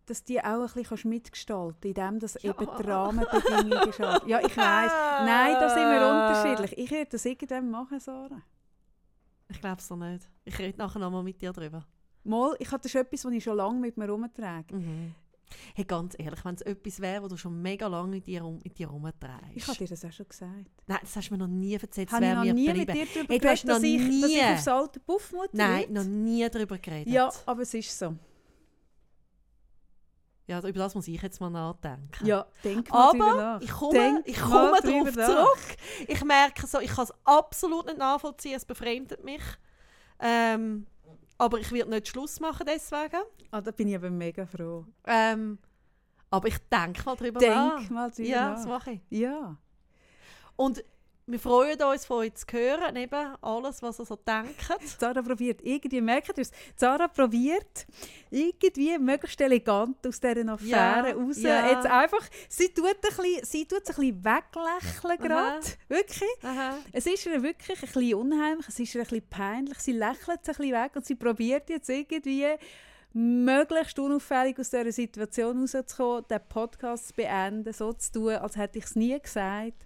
dass 0.06 0.24
die 0.24 0.40
auch 0.42 0.76
ein 0.76 0.84
bisschen 0.84 1.10
mitgestalten 1.10 1.90
indem 1.90 2.20
das 2.20 2.38
Ja. 2.42 2.52
eben 2.52 2.66
die 2.78 2.84
Rahmenbedingungen 2.84 3.94
schafft. 3.94 4.28
Ja, 4.28 4.40
ich 4.40 4.56
weiß. 4.56 4.92
Nein, 5.26 5.54
da 5.60 5.70
sind 5.70 5.90
wir 5.90 6.08
unterschiedlich. 6.08 6.78
Ich 6.78 6.92
werde 6.92 7.12
das 7.12 7.26
irgendwann 7.26 7.70
machen, 7.70 8.00
Sarah. 8.00 8.42
Ich 9.50 9.60
glaube 9.60 9.82
es 9.82 9.88
doch 9.88 9.98
nicht. 9.98 10.30
Ich 10.46 10.58
rede 10.58 10.78
nachher 10.78 11.00
nochmal 11.00 11.24
mit 11.24 11.42
dir 11.42 11.52
drüber. 11.52 11.86
Mal, 12.24 12.56
ich 12.60 12.72
hatte 12.72 12.88
schon 12.88 13.02
etwas, 13.02 13.26
was 13.26 13.34
ich 13.34 13.44
schon 13.44 13.58
lange 13.58 13.80
mit 13.80 13.98
mir 13.98 14.06
herumtrage. 14.06 14.76
Mhm. 14.76 15.14
Hey, 15.76 15.86
ganz 15.86 16.16
ehrlich, 16.18 16.44
wenn 16.46 16.56
es 16.56 16.62
etwas 16.62 17.00
wäre, 17.00 17.24
wo 17.24 17.28
du 17.28 17.38
schon 17.38 17.62
mega 17.62 17.88
lange 17.88 18.10
mit 18.10 18.28
dir, 18.28 18.44
mit 18.44 18.78
dir 18.78 18.88
rumträgst. 18.88 19.42
Ich 19.56 19.68
habe 19.68 19.78
dir 19.78 19.88
das 19.88 20.06
auch 20.06 20.12
schon 20.12 20.28
gesagt. 20.28 20.54
Nein, 20.88 21.00
das 21.02 21.16
hast 21.16 21.30
du 21.30 21.34
mir 21.34 21.38
noch 21.40 21.48
nie 21.48 21.74
erzählt. 21.76 22.12
Habe 22.12 22.26
ich 22.26 22.34
noch 22.34 22.44
mir 22.44 22.54
nie 22.54 22.66
geblieben. 22.68 22.98
mit 23.00 23.08
dir 23.08 23.14
darüber 23.14 23.34
Hey, 23.34 23.40
geredet, 23.40 23.68
dass, 23.70 23.84
ich, 23.84 23.98
dass 24.22 24.30
ich 24.32 24.36
nie- 24.38 24.54
aufs 24.54 24.68
alte 24.68 25.00
Puffmutter 25.00 25.50
Nein, 25.54 25.84
will? 25.88 25.94
noch 25.94 26.04
nie 26.04 26.50
darüber 26.50 26.78
geredet. 26.78 27.14
Ja, 27.14 27.32
aber 27.46 27.62
es 27.62 27.74
ist 27.74 27.98
so. 27.98 28.16
ja, 30.48 30.60
über 30.60 30.72
das 30.80 30.96
muss 30.96 31.08
ich 31.08 31.22
jetzt 31.22 31.40
mal 31.40 31.50
nachdenken. 31.50 32.26
Ja, 32.26 32.46
denk 32.64 32.90
mal 32.90 33.10
Aber 33.10 33.36
nach. 33.36 33.62
ich 33.62 33.72
komme, 33.72 33.94
Denk 33.94 34.28
ich 34.28 34.40
komme 34.40 34.78
darauf 34.82 35.14
zurück. 35.14 35.78
Ich 36.08 36.24
merke 36.26 36.68
so, 36.68 36.80
ich 36.80 36.92
kann 36.92 37.06
es 37.06 37.14
absolut 37.24 37.86
nicht 37.86 37.98
nachvollziehen, 37.98 38.56
es 38.56 38.66
befremdet 38.66 39.24
mich. 39.24 39.42
Ähm, 40.20 40.88
aber 41.42 41.60
ich 41.60 41.72
werde 41.72 41.90
nicht 41.90 42.08
Schluss 42.08 42.40
machen 42.40 42.68
deswegen. 42.68 43.24
Ah, 43.50 43.62
da 43.62 43.72
bin 43.72 43.88
ich 43.88 43.96
aber 43.96 44.12
mega 44.12 44.46
froh. 44.46 44.86
Ähm, 45.08 45.58
aber 46.30 46.48
ich 46.48 46.58
denke 46.70 47.04
mal 47.04 47.16
drüber 47.16 47.40
Denk 47.40 47.56
nach. 47.56 47.90
mal 47.90 48.12
drüber 48.12 48.30
ja, 48.30 48.50
nach. 48.50 48.56
das 48.58 48.68
mache 48.68 48.92
ich. 48.92 49.02
Ja. 49.10 49.58
Und 50.56 50.84
wir 51.28 51.40
freuen 51.40 51.82
uns 51.82 52.06
von 52.06 52.18
euch 52.18 52.34
zu 52.34 52.46
hören, 52.52 52.96
eben 52.96 53.36
alles, 53.42 53.82
was 53.82 54.00
ihr 54.00 54.06
so 54.06 54.16
denkt. 54.16 54.56
Zara 55.00 55.22
probiert 55.22 55.62
irgendwie, 55.64 56.02
merkt 56.02 56.38
ihr 56.38 56.42
es? 56.42 56.52
Zara 56.76 57.08
probiert 57.08 57.86
irgendwie 58.30 58.98
möglichst 58.98 59.40
elegant 59.40 60.06
aus 60.06 60.20
dieser 60.20 60.52
Affäre 60.52 60.68
Ja, 61.10 61.12
raus. 61.12 61.42
ja. 61.42 61.70
Jetzt 61.72 61.86
einfach, 61.86 62.28
sie 62.50 62.70
tut, 62.70 62.86
ein 62.86 62.94
bisschen, 63.02 63.46
sie 63.46 63.66
tut 63.66 63.82
es 63.84 63.90
ein 63.90 63.96
bisschen 63.96 64.26
weglächeln 64.26 65.18
gerade. 65.20 65.66
Wirklich. 65.88 66.30
Aha. 66.44 66.78
Es 66.92 67.06
ist 67.06 67.26
ihr 67.26 67.42
wirklich 67.44 67.78
ein 67.82 67.88
bisschen 67.88 68.16
unheimlich, 68.16 68.68
es 68.68 68.80
ist 68.80 68.96
ihr 68.96 69.02
ein 69.02 69.08
bisschen 69.08 69.30
peinlich. 69.30 69.78
Sie 69.80 69.94
lächelt 69.94 70.40
es 70.42 70.50
ein 70.50 70.56
bisschen 70.56 70.72
weg 70.74 70.92
und 70.96 71.06
sie 71.06 71.16
probiert 71.16 71.70
jetzt 71.70 71.90
irgendwie 71.90 72.56
möglichst 73.14 74.00
unauffällig 74.00 74.58
aus 74.60 74.70
dieser 74.70 74.92
Situation 74.92 75.60
rauszukommen, 75.60 76.26
den 76.30 76.40
Podcast 76.48 77.10
zu 77.10 77.14
beenden, 77.14 77.74
so 77.74 77.94
zu 77.94 78.12
tun, 78.12 78.30
als 78.36 78.56
hätte 78.56 78.80
ich 78.80 78.86
es 78.86 78.96
nie 78.96 79.20
gesagt. 79.20 79.86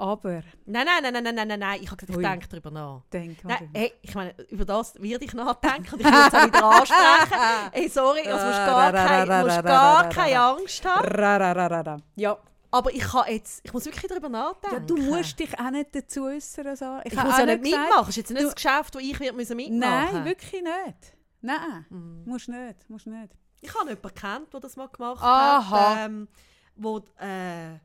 Aber, 0.00 0.42
Nein, 0.64 0.86
nein, 0.86 1.12
nein, 1.12 1.12
nein, 1.24 1.34
nein, 1.34 1.48
nein, 1.48 1.58
nein. 1.60 1.80
Ich 1.82 1.90
habe 1.90 1.96
gesagt, 1.96 2.18
ich 2.20 2.26
denke 2.28 2.48
darüber 2.48 2.70
nach. 2.70 3.02
denk. 3.12 3.44
Nein, 3.44 3.68
hey, 3.74 3.92
ich 4.00 4.14
meine, 4.14 4.32
über 4.48 4.64
das 4.64 4.94
werde 5.02 5.24
ich 5.24 5.34
nachdenken 5.34 5.92
und 5.94 6.00
ich 6.00 6.06
will 6.06 6.14
es 6.14 6.34
auch 6.34 6.46
wieder 6.46 6.64
ansprechen. 6.64 7.40
Hey, 7.72 7.88
sorry, 7.88 8.20
also 8.28 8.46
musst 8.46 8.58
gar, 8.58 8.92
kein, 8.92 9.40
musst 9.44 9.62
gar 9.64 10.08
keine 10.08 10.40
Angst 10.40 10.84
haben. 10.84 12.02
Ja. 12.16 12.38
Aber 12.70 12.92
ich, 12.92 13.00
kann 13.00 13.24
jetzt, 13.28 13.60
ich 13.64 13.72
muss 13.72 13.86
wirklich 13.86 14.06
darüber 14.06 14.28
nachdenken. 14.28 14.76
ja, 14.76 14.80
du 14.86 14.96
musst 14.98 15.38
dich 15.38 15.58
auch 15.58 15.70
nicht 15.70 15.94
dazu 15.94 16.24
äußern. 16.26 16.76
So. 16.76 16.98
Ich, 17.04 17.16
habe 17.16 17.28
muss 17.30 17.40
auch 17.40 17.46
nicht 17.46 17.62
gesagt- 17.64 17.82
mitmachen. 17.82 17.96
Das 18.00 18.08
ist 18.10 18.16
jetzt 18.16 18.30
nicht 18.30 18.40
du- 18.42 18.46
das 18.46 18.54
Geschäft, 18.54 18.94
wo 18.94 18.98
ich 18.98 19.18
wird 19.20 19.34
müssen 19.36 19.56
mitmachen 19.56 20.14
Nein, 20.14 20.24
wirklich 20.26 20.62
nicht. 20.62 21.16
Nein, 21.40 21.86
Mhm. 21.88 22.22
musst 22.26 22.48
nicht, 22.48 22.90
musst 22.90 23.06
nicht. 23.06 23.32
Ich 23.62 23.74
habe 23.74 23.88
jemanden 23.88 24.14
kennt, 24.14 24.52
der 24.52 24.60
das 24.60 24.76
mal 24.76 24.88
gemacht 24.88 25.22
Aha. 25.22 25.70
hat, 25.70 25.98
ähm, 26.06 26.28
wo 26.76 26.98
äh, 27.18 27.78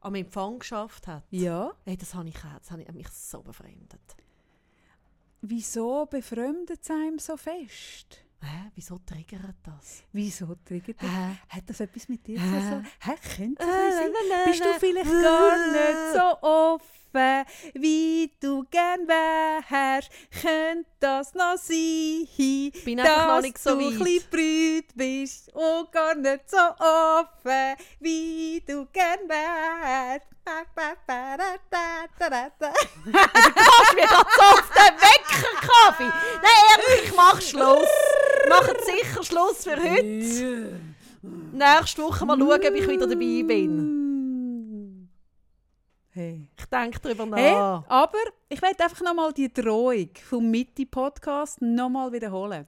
am 0.00 0.14
Empfang 0.14 0.58
geschafft 0.58 1.06
hat. 1.06 1.24
Ja. 1.30 1.72
Hey, 1.84 1.96
das 1.96 2.14
habe 2.14 2.28
ich 2.28 2.36
auch, 2.36 2.58
das 2.58 2.70
habe 2.70 2.82
ich 2.82 2.92
mich 2.92 3.08
so 3.08 3.42
befremdet. 3.42 4.16
Wieso 5.42 6.06
befremdet 6.06 6.80
es 6.82 6.90
einem 6.90 7.18
so 7.18 7.36
fest? 7.36 8.24
Hä, 8.42 8.70
wieso 8.74 8.98
triggert 8.98 9.56
das? 9.62 10.02
Wieso 10.12 10.54
triggert 10.64 11.02
das? 11.02 11.10
Hä? 11.10 11.36
Hat 11.48 11.68
das 11.68 11.80
etwas 11.80 12.08
mit 12.08 12.26
dir 12.26 12.38
zu 12.38 12.44
tun? 12.44 12.86
Hä, 13.00 13.12
könnte 13.36 13.66
das 13.66 13.96
sein? 13.96 14.12
Bist 14.46 14.64
du 14.64 14.78
vielleicht 14.78 15.10
gar 15.10 15.72
nicht 15.72 16.14
so 16.14 16.46
offen, 16.46 16.99
wie 17.74 18.32
du 18.40 18.64
gern 18.70 19.06
wärst? 19.08 20.10
Könnte 20.42 20.86
das 21.00 21.34
noch 21.34 21.56
sein, 21.56 22.28
Bin 22.84 23.00
einfach 23.00 23.26
noch 23.26 23.34
dass 23.36 23.42
nicht 23.42 23.58
so 23.58 23.70
du 23.70 23.78
weit. 23.80 23.86
ein 23.92 23.98
bisschen 23.98 24.30
brüt 24.30 24.86
bist 24.94 25.52
und 25.54 25.90
gar 25.92 26.14
nicht 26.14 26.48
so 26.50 26.56
offen, 26.56 27.76
wie 28.00 28.62
du 28.66 28.86
gern 28.92 29.20
wärst? 29.28 30.26
Kannst 30.44 30.74
mir 33.94 34.06
gerade 34.06 34.30
so 34.36 34.42
auf 34.42 34.70
den 34.70 34.94
Wecker, 35.00 35.54
Kaffee? 35.60 36.04
Nein, 36.04 36.64
ehrlich, 36.76 37.04
ich 37.10 37.16
mache 37.16 37.40
Schluss. 37.42 37.88
Machen 38.48 38.76
sicher 38.84 39.22
Schluss 39.22 39.64
für 39.64 39.76
heute. 39.76 40.80
Nächste 41.52 42.02
Woche 42.02 42.24
mal 42.26 42.38
schauen, 42.38 42.66
ob 42.66 42.74
ich 42.74 42.88
wieder 42.88 43.06
dabei 43.06 43.42
bin. 43.46 43.96
Hey. 46.12 46.48
Ich 46.58 46.64
denke 46.66 46.98
darüber 47.00 47.24
nach. 47.24 47.38
Hey, 47.38 47.54
aber 47.88 48.18
ich 48.48 48.60
werde 48.60 48.82
einfach 48.82 49.00
nochmal 49.00 49.32
die 49.32 49.52
Drohung 49.52 50.10
vom 50.28 50.50
Mitte-Podcast 50.50 51.62
nochmal 51.62 52.12
wiederholen. 52.12 52.66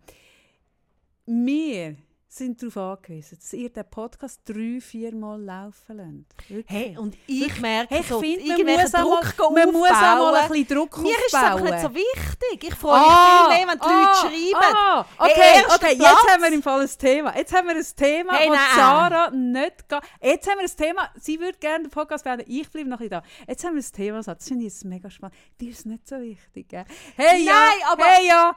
Wir 1.27 1.97
sind 2.35 2.63
darauf 2.63 2.99
angewiesen, 2.99 3.37
dass 3.39 3.53
ihr 3.53 3.69
den 3.71 3.85
Podcast 3.91 4.41
drei, 4.47 4.81
vier 4.81 5.15
Mal 5.15 5.41
laufen 5.43 5.97
lasst. 5.97 6.51
Wirklich. 6.51 6.65
Hey, 6.69 6.97
und 6.97 7.15
ich 7.27 7.61
merke 7.61 7.95
Hey, 7.95 8.01
ich 8.01 8.07
so, 8.09 8.21
finde, 8.21 8.65
man, 8.65 8.81
muss 8.81 8.95
auch 8.95 9.11
mal, 9.11 9.21
Druck 9.37 9.53
man 9.55 9.73
muss 9.73 9.91
auch 9.91 9.93
mal 9.93 10.35
ein 10.35 10.43
aufbauen. 10.45 10.49
bisschen 10.63 10.77
Druck 10.79 10.99
Mir 11.03 11.11
ist 11.11 11.19
es 11.29 11.35
aufbauen. 11.35 11.53
einfach 11.53 11.71
nicht 11.71 11.83
so 11.83 11.95
wichtig. 11.95 12.65
Ich 12.71 12.75
freue 12.75 13.01
mich 13.01 13.11
viel 13.11 13.49
mehr, 13.59 13.69
wenn 13.69 13.79
die 13.79 13.87
Leute 13.87 14.17
schreiben. 14.19 14.75
Ah, 14.77 15.07
Hey, 15.19 15.31
okay, 15.31 15.41
erster 15.63 15.75
okay, 15.75 15.97
Platz. 15.97 16.11
jetzt 16.11 16.33
haben 16.33 16.43
wir 16.43 16.53
im 16.53 16.63
Fall 16.63 16.81
ein 16.81 16.91
Thema. 16.99 17.37
Jetzt 17.37 17.55
haben 17.55 17.69
wir 17.69 17.77
ein 17.77 17.87
Thema, 17.97 18.33
Hey, 18.35 18.49
wo 18.49 18.53
nein. 18.55 18.61
Sarah 18.77 19.31
nicht 19.31 19.89
geht. 19.89 20.01
Jetzt 20.23 20.51
haben 20.51 20.59
wir 20.59 20.65
ein 20.65 20.77
Thema, 20.77 21.11
sie 21.21 21.39
würde 21.41 21.59
gerne 21.59 21.85
den 21.85 21.91
Podcast 21.91 22.25
beenden, 22.25 22.45
ich 22.51 22.71
bleibe 22.71 22.89
noch 22.89 23.01
ein 23.01 23.09
bisschen 23.11 23.23
da. 23.23 23.45
Jetzt 23.47 23.65
haben 23.65 23.75
wir 23.77 23.83
ein 23.83 23.93
Thema, 23.93 24.23
das 24.23 24.49
finde 24.49 24.65
ich 24.67 24.73
jetzt 24.73 24.85
mega 24.87 25.11
spannend. 25.11 25.37
Die 25.61 25.69
ist 25.69 25.85
nicht 25.85 26.09
so 26.09 26.19
wichtig, 26.19 26.69
gell? 26.69 26.85
Hey, 27.17 27.45
ja, 27.45 27.53
Nein, 27.53 27.79
aber- 27.91 28.05
hey, 28.05 28.27
ja, 28.27 28.57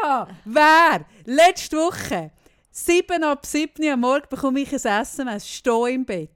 ja, 0.00 0.28
wer? 0.44 1.00
Letzte 1.24 1.76
Woche, 1.76 2.30
7 2.84 3.24
ab 3.24 3.44
7 3.44 3.88
am 3.92 4.00
Morgen 4.00 4.26
bekomme 4.30 4.60
ich 4.60 4.72
ein 4.72 5.02
SMS, 5.02 5.48
stehe 5.48 5.90
im 5.90 6.04
Bett. 6.04 6.30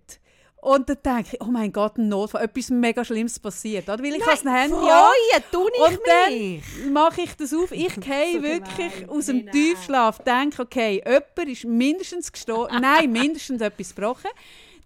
Und 0.61 0.89
dann 0.89 0.99
denke 1.05 1.31
ich, 1.37 1.41
oh 1.41 1.47
mein 1.51 1.73
Gott, 1.73 1.99
ein 1.99 2.09
Notfall, 2.09 2.45
etwas 2.45 2.71
mega 2.71 3.05
Schlimmes 3.05 3.39
passiert. 3.39 3.89
Oder? 3.89 4.03
Weil 4.03 4.15
ich 4.15 4.25
habe 4.27 4.49
ein 4.49 4.55
Handy 4.55 4.75
an. 4.77 4.83
Freuen 4.83 5.45
tue 5.51 5.71
ich 5.75 5.81
Und 5.81 5.99
dann 6.07 6.33
mich. 6.33 6.65
mache 6.93 7.21
ich 7.23 7.35
das 7.37 7.53
auf. 7.53 7.73
Ich 7.73 7.95
gehe 8.01 8.33
So 8.37 8.43
wirklich 8.43 8.95
gemein. 8.95 9.09
aus 9.11 9.27
dem 9.27 9.45
nein. 9.45 9.53
Tiefschlaf, 9.53 10.19
denke, 10.21 10.63
okay, 10.63 11.03
jemand 11.05 11.49
ist 11.51 11.65
mindestens 11.65 12.31
gestorben. 12.31 12.77
Nein, 12.81 13.11
mindestens 13.11 13.61
etwas 13.61 13.95
gebrochen. 13.95 14.31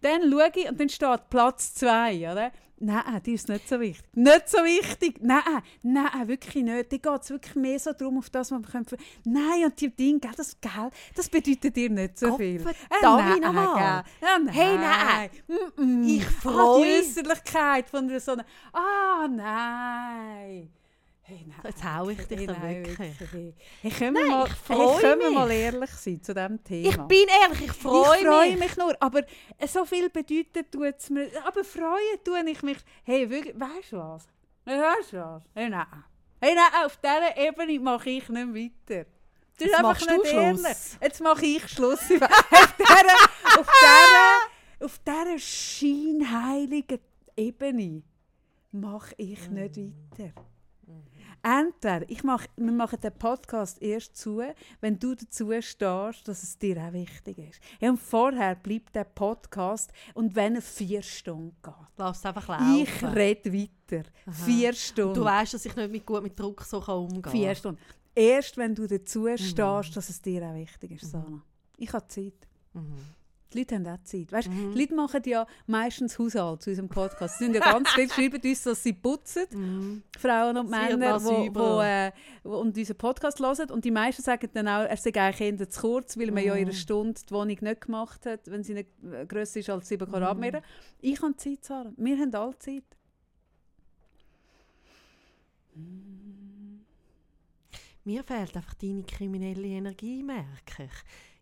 Dann 0.01 0.31
schaue 0.31 0.51
ich 0.55 0.69
und 0.69 0.81
dann 0.81 0.89
steht 0.89 1.28
Platz 1.31 1.74
2, 1.74 2.33
oder? 2.33 2.53
Nein, 2.78 3.23
die 3.24 3.32
ist 3.32 3.48
nicht 3.48 3.66
so 3.69 3.81
wichtig. 3.81 4.05
Nicht 4.15 4.48
so 4.51 4.59
wichtig. 4.59 5.16
Nein, 5.23 5.43
nein, 5.82 6.28
wirklich 6.28 6.62
nicht. 6.62 6.93
Da 6.93 6.97
geht 6.98 7.23
es 7.23 7.31
wirklich 7.31 7.55
mehr 7.57 7.78
so 7.78 7.93
darum, 7.93 8.19
auf 8.19 8.28
das, 8.28 8.51
was 8.51 8.61
man 8.61 8.70
könnte. 8.70 8.98
Nein, 9.24 9.65
und 9.65 9.81
die 9.81 9.89
Dinge, 9.94 10.20
das, 10.36 10.61
gell, 10.61 10.90
das 11.15 11.28
bedeutet 11.31 11.74
dir 11.74 11.89
nicht 11.89 12.19
so 12.19 12.36
viel. 12.36 12.62
Gottverdammt 12.62 13.36
Äh, 13.36 13.40
nochmal. 13.40 14.05
gell. 14.20 14.28
Ja, 14.28 14.39
nein. 14.39 14.48
Hey, 14.55 14.77
nein. 14.77 15.31
Mm 15.48 15.81
-mm. 15.81 16.16
Ich 16.16 16.27
Ah, 16.27 16.31
freu- 16.43 16.82
die 16.85 16.98
Äußerlichkeit 16.98 17.89
von 17.89 18.20
so 18.20 18.32
einer... 18.32 18.44
Ah, 18.73 19.27
nein. 19.27 20.69
Hey, 21.28 21.44
nein. 21.44 21.59
Jetzt 21.65 21.82
hau 21.82 22.09
ich 22.09 22.24
dich 22.28 22.39
Hey, 22.39 22.47
nein, 22.47 22.86
wirklich. 22.86 22.98
Hey, 23.32 23.55
hey, 23.82 23.90
können 23.90 24.15
wir, 24.15 24.23
Nein, 24.23 24.31
mal, 24.31 24.47
ich 24.47 24.69
hey, 24.69 25.01
können 25.01 25.20
wir 25.20 25.28
mich. 25.31 25.39
mal 25.39 25.51
ehrlich 25.51 25.90
sein 25.90 26.23
zu 26.23 26.32
diesem 26.32 26.62
Thema? 26.62 26.89
Ich 26.89 26.97
bin 26.98 27.27
ehrlich, 27.43 27.62
ich 27.62 27.73
freue 27.73 28.16
ich 28.19 28.24
freue 28.24 28.51
mich. 28.51 28.59
mich. 28.61 28.77
nur, 28.77 28.97
aber 29.01 29.23
so 29.66 29.85
viel 29.85 30.09
bedeutet 30.09 30.70
tut 30.70 30.94
es 30.97 31.11
mir. 31.11 31.28
Aber 31.44 31.65
freuen 31.65 32.23
tue 32.24 32.48
ich 32.48 32.62
mich. 32.62 32.78
Hey, 33.03 33.28
wirklich, 33.28 33.59
weißt 33.59 33.90
du 33.90 33.97
was? 33.97 34.28
Weißt 34.66 35.15
du 35.15 35.16
was? 35.16 35.43
Hey, 35.53 35.69
nein. 35.69 35.86
Hey, 36.40 36.55
nein, 36.55 36.85
auf 36.85 36.97
dieser 36.97 37.36
Ebene 37.36 37.81
mache 37.81 38.11
ich 38.11 38.28
nicht 38.28 38.55
weiter. 38.55 39.07
Das 39.59 39.66
ist 39.66 39.73
Jetzt 39.73 39.74
einfach 39.74 40.01
nicht 40.01 40.32
ehrlich. 40.32 40.77
Jetzt 41.01 41.20
mache 41.23 41.44
ich 41.44 41.69
Schluss. 41.69 42.03
auf 42.03 42.09
dieser, 42.09 42.28
auf 43.59 43.69
dieser, 43.82 44.86
auf 44.86 45.01
dieser 45.01 45.39
scheinheiligen 45.40 47.01
Ebene 47.36 48.05
mache 48.70 49.12
ich 49.19 49.51
nicht 49.51 49.77
weiter. 49.77 50.32
Entweder 51.48 52.10
ich 52.10 52.24
mach, 52.24 52.44
wir 52.56 52.73
machen 52.73 53.01
den 53.01 53.12
Podcast 53.12 53.81
erst 53.81 54.16
zu, 54.16 54.43
wenn 54.81 54.98
du 54.98 55.14
dazu 55.14 55.52
stehst, 55.60 56.27
dass 56.27 56.43
es 56.43 56.59
dir 56.59 56.77
auch 56.78 56.93
wichtig 56.93 57.39
ist. 57.39 57.60
Ja, 57.78 57.90
und 57.90 57.98
vorher 57.98 58.56
bleibt 58.56 58.97
der 58.97 59.05
Podcast 59.05 59.93
und 60.14 60.35
wenn 60.35 60.56
er 60.56 60.62
vier 60.62 61.02
Stunden 61.02 61.55
geht. 61.62 61.73
Lass 61.98 62.18
es 62.18 62.27
einfach 62.27 62.48
laufen. 62.48 62.78
Ich 62.82 63.02
rede 63.05 63.52
weiter. 63.52 64.09
Vier 64.44 64.73
Stunden. 64.73 65.14
Du 65.14 65.24
weißt, 65.24 65.55
dass 65.55 65.64
ich 65.66 65.77
nicht 65.77 65.93
mit, 65.93 66.05
gut 66.05 66.24
mit 66.24 66.36
Druck 66.39 66.62
so 66.62 66.78
umgehen 66.82 67.23
kann. 67.23 67.31
Vier 67.32 67.55
Stunden. 67.55 67.81
Erst 68.12 68.56
wenn 68.56 68.74
du 68.74 68.89
dazu 68.89 69.20
Mhm. 69.20 69.39
stehst, 69.39 69.97
dass 69.97 70.09
es 70.09 70.20
dir 70.20 70.43
auch 70.43 70.55
wichtig 70.55 70.90
ist, 71.01 71.12
Sana. 71.12 71.43
Ich 71.77 71.93
habe 71.93 72.09
Zeit. 72.09 72.48
Mhm. 72.73 72.97
Die 73.52 73.59
Leute 73.59 73.77
haben 73.77 73.86
auch 73.86 74.02
Zeit. 74.02 74.32
Weißt, 74.32 74.48
Die 74.48 74.78
Leute 74.78 74.94
machen 74.94 75.23
ja 75.27 75.47
meistens 75.66 76.18
Haushalt 76.18 76.62
zu 76.62 76.70
unserem 76.70 76.89
Podcast. 76.89 77.39
Sie 77.39 77.44
sind 77.44 77.55
ja 77.55 77.60
ganz 77.60 77.89
viel, 77.90 78.10
schreiben 78.10 78.40
uns, 78.43 78.62
dass 78.64 78.82
sie 78.82 78.93
putzen. 78.93 79.44
Mhm. 79.52 80.02
Frauen 80.18 80.56
und 80.56 80.70
wird 80.70 80.98
Männer, 80.98 81.18
die 81.18 81.55
wo, 81.55 81.81
äh, 81.81 82.10
und 82.43 82.77
unseren 82.77 82.97
Podcast 82.97 83.39
hören. 83.40 83.70
Und 83.70 83.85
die 83.85 83.90
meisten 83.93 84.23
sagen 84.23 84.51
dann 84.52 84.66
auch, 84.68 84.82
er 84.85 84.97
sei 84.97 85.14
eigentlich 85.14 85.60
eher 85.60 85.68
zu 85.70 85.81
kurz, 85.81 86.18
weil 86.18 86.31
man 86.32 86.43
ja 86.44 86.55
in 86.55 86.62
Mhm. 86.62 86.66
einer 86.68 86.77
Stunde 86.77 87.20
die 87.28 87.32
Wohnung 87.32 87.56
nicht 87.62 87.81
gemacht 87.82 88.27
hat, 88.27 88.51
wenn 88.51 88.64
sie 88.64 88.74
nicht 88.74 88.89
äh, 89.05 89.24
grösser 89.27 89.60
ist 89.60 89.70
als 89.70 89.89
7 89.89 90.09
Quadratmeter. 90.09 90.60
Ich 91.01 91.23
habe 91.23 91.36
Zeit, 91.36 91.64
Sarah. 91.64 91.93
Wir 91.97 92.18
haben 92.18 92.35
alle 92.35 92.59
Zeit. 92.59 92.85
Mir 98.05 98.23
fehlt 98.23 98.56
einfach 98.56 98.74
deine 98.74 99.02
kriminelle 99.02 99.66
Energie, 99.66 100.23
merke 100.23 100.85
ich. 100.85 100.90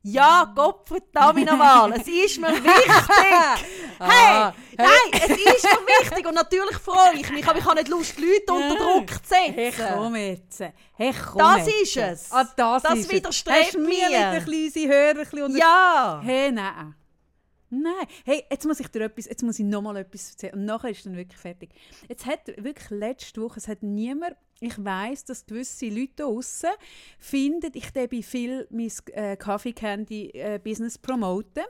Ja, 0.06 0.52
Gott 0.54 0.86
verdammt 0.86 1.44
nochmal, 1.46 1.92
es 1.92 2.06
ist 2.06 2.38
mir 2.40 2.48
wichtig. 2.52 3.64
Hey, 3.96 4.52
nein, 4.76 4.88
es 5.12 5.28
ist 5.30 5.64
mir 5.64 5.86
wichtig 6.10 6.26
und 6.26 6.34
natürlich 6.34 6.76
freue 6.76 7.14
ich 7.14 7.30
mich, 7.30 7.46
aber 7.46 7.58
ich 7.58 7.64
habe 7.64 7.76
nicht 7.76 7.88
Lust, 7.88 8.18
die 8.18 8.22
Leute 8.24 8.52
unter 8.52 8.76
Druck 8.76 9.08
zu 9.24 9.34
Hey, 9.34 9.70
setzen. 9.70 9.86
komm 9.94 10.16
jetzt. 10.16 10.60
Hey, 10.94 11.14
komm 11.32 11.38
Das 11.38 11.66
jetzt. 11.66 11.82
ist 11.82 11.96
es. 11.96 12.32
Ah, 12.32 12.44
das, 12.56 12.82
Das 12.82 12.98
ist 12.98 13.10
widerstrebt 13.10 13.56
es. 13.60 13.66
Hast 13.66 13.74
du 13.76 13.80
mir 13.80 14.08
mir. 14.10 14.40
kleines 14.40 14.74
Hörerchen 14.74 15.42
unter... 15.42 15.58
Ja. 15.58 16.20
Hey, 16.22 16.50
nein. 16.52 16.94
Nein. 17.70 17.92
Hey, 18.24 18.44
jetzt 18.50 18.66
muss 18.66 18.80
ich 18.80 18.88
dir 18.88 19.02
etwas, 19.04 19.26
jetzt 19.26 19.42
muss 19.42 19.58
ich 19.58 19.64
noch 19.64 19.80
mal 19.80 19.96
etwas 19.96 20.30
erzählen. 20.32 20.54
Und 20.54 20.64
nachher 20.66 20.90
ist 20.90 21.06
dann 21.06 21.16
wirklich 21.16 21.40
fertig. 21.40 21.70
Jetzt 22.08 22.26
hat 22.26 22.40
wirklich 22.58 22.90
letzte 22.90 23.40
Woche, 23.40 23.58
es 23.58 23.68
hat 23.68 23.82
niemand, 23.82 24.36
ich 24.60 24.82
weiß, 24.82 25.24
dass 25.24 25.46
gewisse 25.46 25.88
Leute 25.88 26.22
draussen 26.22 26.70
finden, 27.18 27.70
ich 27.74 27.90
debe 27.90 28.22
viel 28.22 28.66
mein 28.70 28.90
äh, 29.12 29.36
Candy 29.36 30.30
äh, 30.30 30.58
Business 30.62 30.98
promoten. 30.98 31.64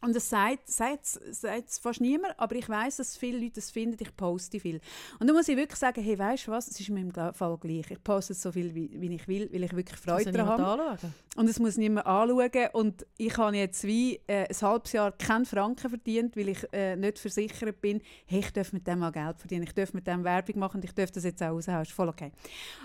Und 0.00 0.14
das 0.14 0.30
sagt, 0.30 0.68
sagt, 0.68 1.06
sagt 1.06 1.70
fast 1.82 2.00
niemand, 2.00 2.38
aber 2.38 2.54
ich 2.54 2.68
weiß, 2.68 2.98
dass 2.98 3.16
viele 3.16 3.38
Leute 3.38 3.54
das 3.54 3.70
finden, 3.70 3.96
ich 4.00 4.14
poste 4.16 4.60
viel. 4.60 4.80
Und 5.18 5.26
da 5.26 5.32
muss 5.32 5.48
ich 5.48 5.56
wirklich 5.56 5.78
sagen, 5.78 6.02
hey, 6.02 6.16
weißt 6.16 6.46
du 6.46 6.52
was, 6.52 6.68
es 6.68 6.78
ist 6.78 6.88
mir 6.88 7.00
im 7.00 7.12
Fall 7.12 7.58
gleich. 7.58 7.90
Ich 7.90 8.02
poste 8.04 8.34
so 8.34 8.52
viel, 8.52 8.74
wie, 8.74 8.90
wie 8.94 9.14
ich 9.14 9.26
will, 9.26 9.48
weil 9.52 9.64
ich 9.64 9.74
wirklich 9.74 9.98
Freude 9.98 10.30
daran 10.30 10.60
habe. 10.60 10.82
anschauen? 10.82 11.14
Und 11.36 11.48
es 11.48 11.58
muss 11.58 11.76
niemand 11.76 12.06
anschauen. 12.06 12.68
Und 12.74 13.06
ich 13.16 13.36
habe 13.36 13.56
jetzt 13.56 13.82
wie 13.84 14.20
äh, 14.28 14.46
ein 14.48 14.60
halbes 14.62 14.92
Jahr 14.92 15.10
keinen 15.12 15.46
Franken 15.46 15.88
verdient, 15.88 16.36
weil 16.36 16.50
ich 16.50 16.72
äh, 16.72 16.94
nicht 16.94 17.18
versichert 17.18 17.80
bin. 17.80 18.00
Hey, 18.26 18.40
ich 18.40 18.52
darf 18.52 18.72
mit 18.72 18.86
dem 18.86 19.00
mal 19.00 19.10
Geld 19.10 19.38
verdienen, 19.38 19.64
ich 19.64 19.74
darf 19.74 19.92
mit 19.94 20.06
dem 20.06 20.22
Werbung 20.22 20.60
machen 20.60 20.76
und 20.76 20.84
ich 20.84 20.92
darf 20.92 21.10
das 21.10 21.24
jetzt 21.24 21.42
auch 21.42 21.50
raushauen. 21.50 21.82
Ist 21.82 21.92
voll 21.92 22.08
okay. 22.08 22.30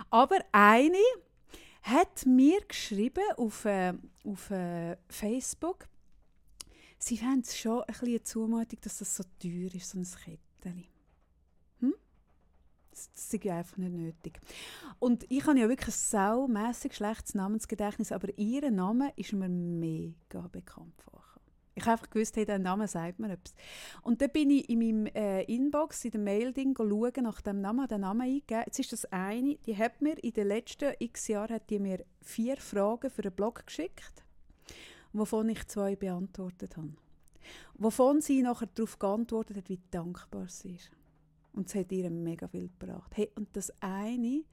Aber 0.10 0.38
eine 0.52 0.98
hat 1.84 2.26
mir 2.26 2.62
geschrieben 2.68 3.24
auf, 3.38 3.66
äh, 3.66 3.94
auf 4.26 4.50
äh, 4.50 4.98
Facebook, 5.10 5.86
sie 7.04 7.18
fände 7.18 7.42
es 7.42 7.58
schon 7.58 7.82
ein 7.82 7.88
bisschen 7.88 8.08
eine 8.08 8.24
Zumutung, 8.24 8.80
dass 8.82 9.00
das 9.00 9.16
so 9.16 9.24
teuer 9.42 9.74
ist, 9.74 9.90
so 9.90 9.98
ein 9.98 10.06
Kettchen. 10.06 10.86
Hm? 11.80 11.94
Das, 12.92 13.12
das 13.12 13.34
ist 13.34 13.44
ja 13.44 13.58
einfach 13.58 13.78
nicht 13.78 13.94
nötig. 13.94 14.40
Und 15.00 15.26
ich 15.30 15.46
habe 15.46 15.60
ja 15.60 15.68
wirklich 15.68 15.96
ein 15.96 16.00
saumässig 16.00 16.96
schlechtes 16.96 17.36
Namensgedächtnis, 17.36 18.12
aber 18.12 18.30
ihr 18.38 18.72
Name 18.72 19.12
ist 19.16 19.34
mir 19.34 19.50
mega 19.50 20.48
bekannt 20.52 21.02
vorgekommen. 21.02 21.24
Ich 21.76 21.84
habe 21.84 21.94
einfach 21.94 22.10
gewusst, 22.12 22.38
hey, 22.38 22.46
der 22.46 22.60
Name 22.60 22.88
sagt 22.88 23.18
mir 23.18 23.32
etwas. 23.32 23.56
Und 24.04 24.22
dann 24.22 24.30
bin 24.30 24.52
ich 24.52 24.70
in 24.70 24.78
meinem 24.80 25.06
äh, 25.08 25.42
Inbox, 25.44 26.06
in 26.06 26.12
dem 26.12 26.24
Mail-Ding, 26.24 26.78
nach 27.22 27.42
dem 27.42 27.62
Namen, 27.62 27.88
den 27.88 28.02
Namen 28.02 28.22
eingegeben. 28.22 28.64
Jetzt 28.68 28.80
ist 28.80 28.94
das 28.94 29.06
eine, 29.06 29.56
die 29.56 29.76
hat 29.76 30.00
mir 30.00 30.24
in 30.24 30.34
den 30.34 30.48
letzten 30.48 30.94
x 31.00 31.28
Jahren 31.30 31.56
hat 31.56 31.72
die 31.72 31.80
mir 31.80 32.06
vier 32.22 32.58
Fragen 32.58 33.10
für 33.10 33.24
einen 33.24 33.36
Blog 33.36 33.66
geschickt, 33.66 34.24
wovon 35.14 35.50
ich 35.50 35.66
zwei 35.68 35.96
beantwortet 35.96 36.76
habe. 36.78 36.94
Wovon 37.76 38.22
sie 38.22 38.42
nachher 38.42 38.68
darauf 38.68 39.00
geantwortet 39.00 39.58
hat, 39.58 39.70
wie 39.70 39.80
dankbar 39.92 40.48
sie 40.50 40.76
ist. 40.76 40.92
Und 41.54 41.68
es 41.68 41.76
hat 41.76 41.92
ihr 41.92 42.10
mega 42.10 42.48
viel 42.48 42.70
gebracht. 42.70 43.12
Hey, 43.16 43.30
und 43.36 43.56
das 43.56 43.72
eine, 43.80 44.44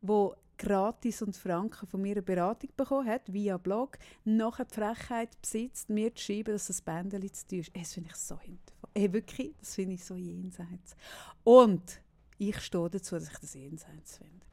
wo 0.00 0.34
gratis 0.56 1.22
und 1.22 1.36
Franken 1.36 1.86
von 1.86 2.02
mir 2.02 2.12
eine 2.12 2.22
Beratung 2.22 2.70
bekommen 2.76 3.08
hat, 3.08 3.32
via 3.32 3.56
Blog, 3.56 3.98
nachher 4.24 4.64
die 4.64 4.74
Frechheit 4.74 5.40
besitzt, 5.40 5.88
mir 5.88 6.14
zu 6.14 6.24
schreiben, 6.24 6.52
dass 6.52 6.66
das 6.66 6.82
Bändchen 6.82 7.32
zu 7.32 7.46
teuer 7.46 7.60
ist. 7.60 7.70
Hey, 7.74 7.82
Das 7.82 7.94
finde 7.94 8.10
ich 8.10 8.16
so 8.16 8.36
hinterfragt. 8.36 8.96
Hey, 8.96 9.12
wirklich, 9.12 9.54
das 9.60 9.74
finde 9.74 9.94
ich 9.94 10.04
so 10.04 10.16
jenseits. 10.16 10.96
Und 11.44 12.00
ich 12.38 12.60
stehe 12.60 12.90
dazu, 12.90 13.14
dass 13.14 13.30
ich 13.30 13.38
das 13.38 13.54
jenseits 13.54 14.18
finde. 14.18 14.46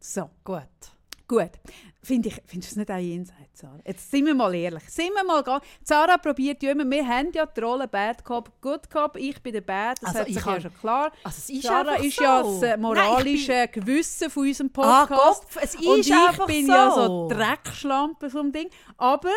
So, 0.00 0.30
Gut. 0.44 0.99
Gut. 1.30 1.50
Finde 2.02 2.28
ich, 2.28 2.42
findest 2.46 2.72
du 2.72 2.74
es 2.74 2.76
nicht 2.76 2.90
auch 2.90 2.96
jenseits, 2.96 3.60
Sarah? 3.60 3.78
Jetzt 3.84 4.10
sind 4.10 4.24
wir 4.26 4.34
mal 4.34 4.54
ehrlich. 4.54 4.82
Sind 4.88 5.12
wir 5.14 5.22
mal 5.22 5.44
Sarah 5.84 6.16
probiert 6.16 6.62
ja 6.62 6.72
immer, 6.72 6.88
wir 6.90 7.06
haben 7.06 7.30
ja 7.32 7.44
die 7.46 7.60
Rolle 7.60 7.86
Bad 7.86 8.24
Cop, 8.24 8.50
Good 8.60 8.90
Cop, 8.90 9.16
ich 9.16 9.40
bin 9.42 9.52
der 9.52 9.60
Bad, 9.60 9.98
das 10.00 10.08
Also 10.08 10.20
hat 10.20 10.26
sich 10.26 10.36
ich 10.36 10.44
ja 10.44 10.60
schon 10.60 10.74
klar. 10.74 11.12
Also 11.22 11.38
es 11.38 11.50
ist 11.50 11.62
Sarah 11.62 11.96
ist 11.96 12.16
so. 12.16 12.22
ja 12.24 12.42
das 12.42 12.62
äh, 12.62 12.68
Nein, 12.68 12.74
ich 12.74 12.80
moralische 12.80 13.68
Gewissen 13.68 14.30
von 14.30 14.46
unserem 14.48 14.70
bin, 14.70 14.84
ah, 14.84 15.06
Podcast. 15.06 15.42
Kopf, 15.42 15.58
es 15.62 15.74
ist 15.74 15.86
und 15.86 15.98
ich 16.00 16.46
bin 16.46 16.66
so. 16.66 16.72
ja 16.72 16.90
so 16.90 17.28
Dreckschlampe 17.28 18.30
vom 18.30 18.50
Ding. 18.50 18.68
Aber 18.96 19.30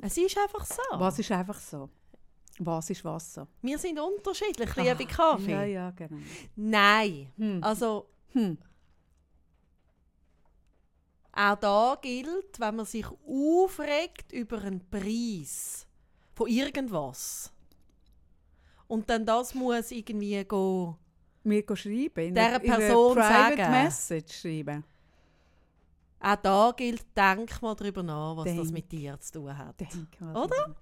Es 0.00 0.16
ist 0.18 0.36
einfach 0.36 0.66
so. 0.66 0.82
was 0.92 1.18
ist 1.18 1.30
einfach 1.30 1.58
so? 1.58 1.88
Was 2.58 2.90
ist 2.90 3.04
was 3.04 3.34
so? 3.34 3.46
Wir 3.62 3.78
sind 3.78 3.98
unterschiedlich, 3.98 4.74
liebe 4.76 5.06
Kaffee. 5.06 5.52
Ja, 5.52 5.62
ja, 5.62 5.90
genau. 5.92 6.18
Nein. 6.56 7.32
Hm. 7.38 7.62
Also 7.62 8.06
Hm. 8.32 8.58
Auch 11.34 11.56
da 11.56 11.98
gilt, 12.00 12.58
wenn 12.60 12.76
man 12.76 12.84
sich 12.86 13.06
aufregt 13.26 14.32
über 14.32 14.58
einen 14.62 14.88
Preis 14.90 15.86
von 16.34 16.48
irgendwas 16.48 17.50
und 18.86 19.08
dann 19.08 19.24
das 19.24 19.54
muss 19.54 19.90
irgendwie 19.90 20.44
go 20.44 20.96
Mir 21.44 21.62
go 21.64 21.74
schreiben. 21.74 22.28
In 22.28 22.34
Dieser 22.34 22.46
einer- 22.46 22.62
in 22.64 22.70
Person 22.70 23.14
Private 23.14 23.56
sagen. 23.56 23.70
Message 23.72 24.40
schreiben. 24.40 24.84
auch 26.20 26.36
da 26.36 26.72
gilt, 26.76 27.04
denk 27.16 27.60
mal 27.62 27.74
darüber 27.74 28.02
nach, 28.04 28.36
was 28.36 28.44
das 28.44 28.54
Denk. 28.54 28.70
mit 28.70 28.92
dir 28.92 29.18
zu 29.18 29.32
tun 29.32 29.58
hat. 29.58 29.74
Oder? 30.20 30.46
drüber. 30.46 30.76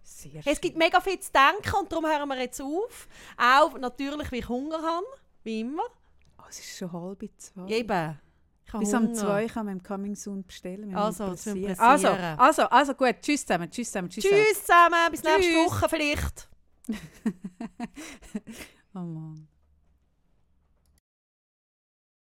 Es 0.44 0.60
gibt 0.60 0.76
mega 0.76 1.00
viel 1.00 1.18
zu 1.18 1.30
denken 1.32 1.76
und 1.80 1.90
darum 1.90 2.04
hören 2.06 2.28
wir 2.28 2.38
jetzt 2.40 2.60
auf. 2.60 3.08
Auch 3.38 3.78
natürlich, 3.78 4.30
wie 4.32 4.38
ich 4.38 4.48
Hunger 4.48 4.82
habe, 4.82 5.06
wie 5.44 5.60
immer. 5.60 5.84
Oh, 6.38 6.42
es 6.50 6.58
ist 6.58 6.76
schon 6.76 6.92
halb 6.92 7.24
zwei. 7.38 7.68
Eben. 7.68 8.18
Bis 8.78 8.94
um 8.94 9.04
Hunger. 9.04 9.14
zwei 9.14 9.46
kann 9.46 9.66
man 9.66 9.78
im 9.78 9.82
Coming 9.82 10.14
Soon 10.14 10.44
bestellen. 10.44 10.88
wenn 10.88 10.96
Also, 10.96 11.24
also, 11.24 12.08
also, 12.08 12.62
also 12.62 12.94
gut. 12.94 13.16
Tschüss 13.20 13.44
zusammen. 13.44 13.70
Tschüss 13.70 13.88
zusammen. 13.88 14.08
Tschüss. 14.10 14.24
Tschüss 14.24 14.60
zusammen, 14.60 15.10
bis 15.10 15.22
nächste 15.22 15.42
Tschüss. 15.42 15.66
Woche 15.66 15.88
vielleicht. 15.88 16.48
Oh 18.92 18.98
Mann. 18.98 19.49